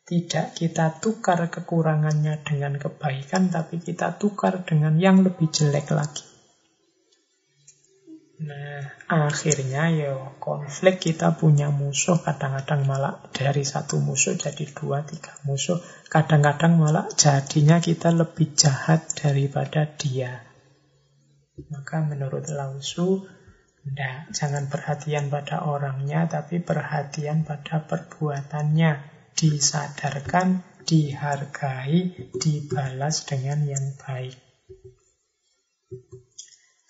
Tidak 0.05 0.53
kita 0.53 1.01
tukar 1.01 1.49
kekurangannya 1.49 2.45
dengan 2.45 2.77
kebaikan, 2.77 3.49
tapi 3.49 3.81
kita 3.81 4.21
tukar 4.21 4.61
dengan 4.65 5.01
yang 5.01 5.25
lebih 5.25 5.49
jelek 5.49 5.89
lagi. 5.93 6.29
Nah, 8.39 8.87
akhirnya 9.09 9.91
ya 9.91 10.13
konflik 10.39 11.03
kita 11.03 11.35
punya 11.35 11.75
musuh, 11.75 12.21
kadang-kadang 12.23 12.87
malah 12.87 13.19
dari 13.35 13.67
satu 13.67 13.99
musuh 13.99 14.37
jadi 14.37 14.63
dua, 14.71 15.03
tiga 15.03 15.35
musuh. 15.43 15.81
Kadang-kadang 16.07 16.79
malah 16.79 17.09
jadinya 17.17 17.83
kita 17.83 18.15
lebih 18.15 18.55
jahat 18.55 19.09
daripada 19.17 19.89
dia. 19.89 20.47
Maka 21.67 21.99
menurut 21.99 22.47
Lausu, 22.47 23.27
enggak, 23.85 24.31
jangan 24.35 24.67
perhatian 24.67 25.31
pada 25.31 25.63
orangnya, 25.63 26.27
tapi 26.27 26.59
perhatian 26.59 27.47
pada 27.47 27.83
perbuatannya. 27.85 29.17
Disadarkan, 29.39 30.65
dihargai, 30.83 32.31
dibalas 32.35 33.23
dengan 33.23 33.63
yang 33.63 33.85
baik. 34.03 34.35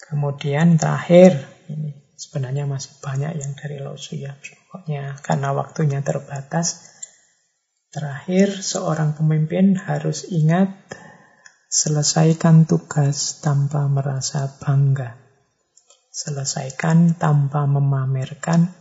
Kemudian 0.10 0.82
terakhir, 0.82 1.38
ini 1.70 1.94
sebenarnya 2.18 2.66
masih 2.66 2.98
banyak 3.00 3.38
yang 3.38 3.54
dari 3.54 3.78
Lausu 3.78 4.18
ya. 4.18 4.34
Pokoknya 4.34 5.16
karena 5.22 5.54
waktunya 5.54 6.02
terbatas. 6.02 6.90
Terakhir, 7.90 8.54
seorang 8.54 9.18
pemimpin 9.18 9.78
harus 9.78 10.30
ingat 10.30 10.74
selesaikan 11.70 12.66
tugas 12.66 13.42
tanpa 13.46 13.86
merasa 13.86 14.50
bangga. 14.58 15.29
Selesaikan 16.20 17.16
tanpa 17.16 17.64
memamerkan, 17.64 18.76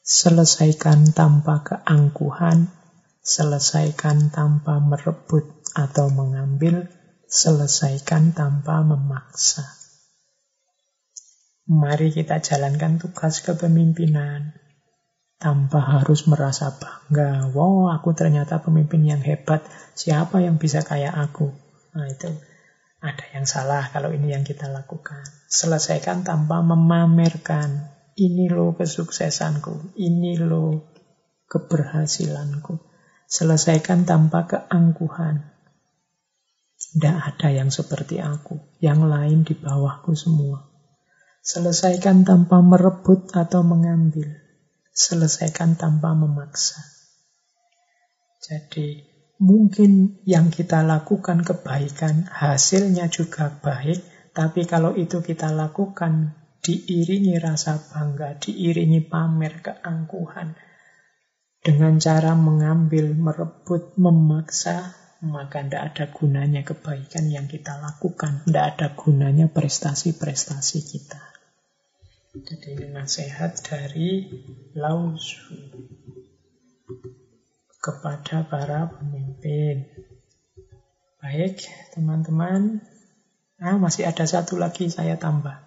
selesaikan 0.00 1.12
tanpa 1.12 1.60
keangkuhan, 1.60 2.72
selesaikan 3.20 4.32
tanpa 4.32 4.80
merebut 4.80 5.44
atau 5.76 6.08
mengambil, 6.08 6.88
selesaikan 7.28 8.32
tanpa 8.32 8.80
memaksa. 8.80 9.68
Mari 11.68 12.08
kita 12.08 12.40
jalankan 12.40 12.96
tugas 12.96 13.44
kepemimpinan 13.44 14.56
tanpa 15.36 16.00
harus 16.00 16.24
merasa 16.24 16.72
bangga. 16.72 17.52
Wow, 17.52 17.92
aku 17.92 18.16
ternyata 18.16 18.64
pemimpin 18.64 19.04
yang 19.04 19.20
hebat. 19.20 19.60
Siapa 19.92 20.40
yang 20.40 20.56
bisa 20.56 20.80
kayak 20.80 21.12
aku? 21.20 21.52
Nah, 21.92 22.08
itu 22.08 22.32
ada 23.02 23.26
yang 23.34 23.50
salah 23.50 23.90
kalau 23.90 24.14
ini 24.14 24.30
yang 24.30 24.46
kita 24.46 24.70
lakukan. 24.70 25.26
Selesaikan 25.50 26.22
tanpa 26.22 26.62
memamerkan. 26.62 27.90
Ini 28.14 28.46
loh 28.46 28.78
kesuksesanku. 28.78 29.98
Ini 29.98 30.38
loh 30.38 30.94
keberhasilanku. 31.50 32.78
Selesaikan 33.26 34.06
tanpa 34.06 34.46
keangkuhan. 34.46 35.50
Tidak 36.78 37.16
ada 37.18 37.48
yang 37.50 37.74
seperti 37.74 38.22
aku. 38.22 38.78
Yang 38.78 39.00
lain 39.10 39.38
di 39.42 39.58
bawahku 39.58 40.14
semua. 40.14 40.70
Selesaikan 41.42 42.22
tanpa 42.22 42.62
merebut 42.62 43.34
atau 43.34 43.66
mengambil. 43.66 44.30
Selesaikan 44.94 45.74
tanpa 45.74 46.14
memaksa. 46.14 46.78
Jadi, 48.46 49.11
mungkin 49.42 50.22
yang 50.22 50.54
kita 50.54 50.86
lakukan 50.86 51.42
kebaikan, 51.42 52.30
hasilnya 52.30 53.10
juga 53.10 53.50
baik, 53.50 53.98
tapi 54.30 54.62
kalau 54.70 54.94
itu 54.94 55.18
kita 55.18 55.50
lakukan 55.50 56.38
diiringi 56.62 57.42
rasa 57.42 57.82
bangga, 57.90 58.38
diiringi 58.38 59.02
pamer 59.02 59.58
keangkuhan, 59.58 60.54
dengan 61.58 61.98
cara 61.98 62.38
mengambil, 62.38 63.14
merebut, 63.18 63.98
memaksa, 63.98 64.94
maka 65.22 65.62
tidak 65.62 65.82
ada 65.94 66.04
gunanya 66.10 66.62
kebaikan 66.66 67.30
yang 67.30 67.46
kita 67.46 67.78
lakukan. 67.78 68.42
Tidak 68.42 68.66
ada 68.74 68.86
gunanya 68.98 69.46
prestasi-prestasi 69.46 70.78
kita. 70.82 71.22
Jadi 72.32 72.74
ini 72.74 72.86
nasihat 72.90 73.54
dari 73.62 74.26
Lausu 74.74 75.52
kepada 77.82 78.46
para 78.46 78.86
pemimpin. 78.94 79.90
Baik, 81.18 81.66
teman-teman. 81.98 82.78
Nah, 83.58 83.74
masih 83.82 84.06
ada 84.06 84.22
satu 84.22 84.54
lagi 84.54 84.86
saya 84.86 85.18
tambah. 85.18 85.58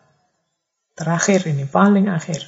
Terakhir 0.96 1.44
ini, 1.52 1.68
paling 1.68 2.08
akhir. 2.08 2.40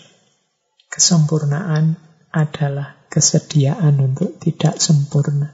Kesempurnaan 0.88 1.99
adalah 2.31 2.95
kesediaan 3.11 3.99
untuk 3.99 4.39
tidak 4.39 4.80
sempurna. 4.80 5.52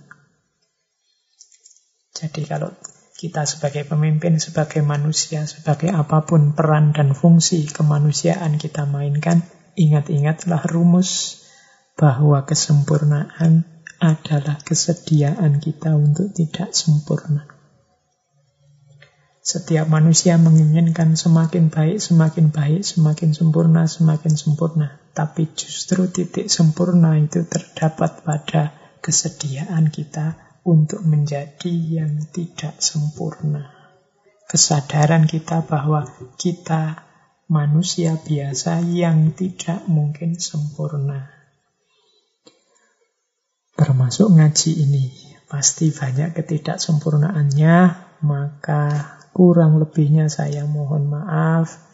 Jadi 2.14 2.45
kalau 2.45 2.69
kita 3.18 3.49
sebagai 3.49 3.90
pemimpin, 3.90 4.38
sebagai 4.38 4.85
manusia, 4.85 5.49
sebagai 5.49 5.90
apa 5.90 6.22
pun 6.22 6.53
peran 6.53 6.94
dan 6.94 7.18
fungsi 7.18 7.65
kemanusiaan 7.65 8.61
kita 8.61 8.85
mainkan, 8.85 9.41
ingat-ingatlah 9.73 10.61
rumus 10.69 11.41
bahwa 11.98 12.45
kesempurnaan 12.45 13.72
adalah 14.03 14.59
kesediaan 14.59 15.63
kita 15.63 15.95
untuk 15.95 16.35
tidak 16.35 16.75
sempurna. 16.75 17.47
Setiap 19.39 19.88
manusia 19.88 20.35
menginginkan 20.35 21.15
semakin 21.15 21.71
baik, 21.71 22.03
semakin 22.03 22.51
baik, 22.51 22.84
semakin 22.84 23.31
sempurna, 23.31 23.88
semakin 23.88 24.35
sempurna. 24.35 24.99
Tapi 25.15 25.51
justru 25.55 26.11
titik 26.11 26.51
sempurna 26.51 27.15
itu 27.15 27.47
terdapat 27.47 28.27
pada 28.27 28.75
kesediaan 28.99 29.88
kita 29.88 30.35
untuk 30.63 31.03
menjadi 31.03 31.71
yang 31.71 32.27
tidak 32.31 32.80
sempurna. 32.80 33.71
Kesadaran 34.47 35.27
kita 35.27 35.63
bahwa 35.63 36.07
kita 36.39 37.03
manusia 37.51 38.15
biasa 38.19 38.80
yang 38.84 39.35
tidak 39.35 39.84
mungkin 39.91 40.39
sempurna. 40.39 41.43
Termasuk 43.73 44.29
ngaji 44.29 44.71
ini. 44.85 45.05
Pasti 45.49 45.93
banyak 45.93 46.33
ketidaksempurnaannya, 46.33 47.77
maka 48.25 48.83
kurang 49.33 49.81
lebihnya 49.81 50.29
saya 50.29 50.65
mohon 50.65 51.09
maaf. 51.09 51.93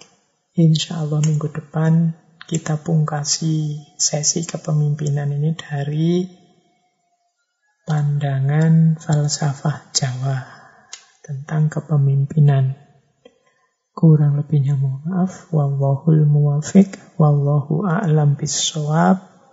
Insya 0.60 1.04
Allah 1.04 1.24
minggu 1.24 1.48
depan 1.52 2.16
kita 2.50 2.82
pungkasi 2.82 3.80
sesi 3.96 4.44
kepemimpinan 4.44 5.32
ini 5.32 5.56
dari 5.56 6.28
pandangan 7.88 8.98
falsafah 9.00 9.94
Jawa 9.96 10.38
tentang 11.24 11.70
kepemimpinan. 11.70 12.74
Kurang 13.94 14.36
lebihnya 14.42 14.74
mohon 14.76 15.06
maaf. 15.06 15.48
Wallahul 15.54 16.26
muwafiq. 16.26 17.20
Wallahu 17.22 17.86
a'lam 17.86 18.34
bisawab. 18.34 19.29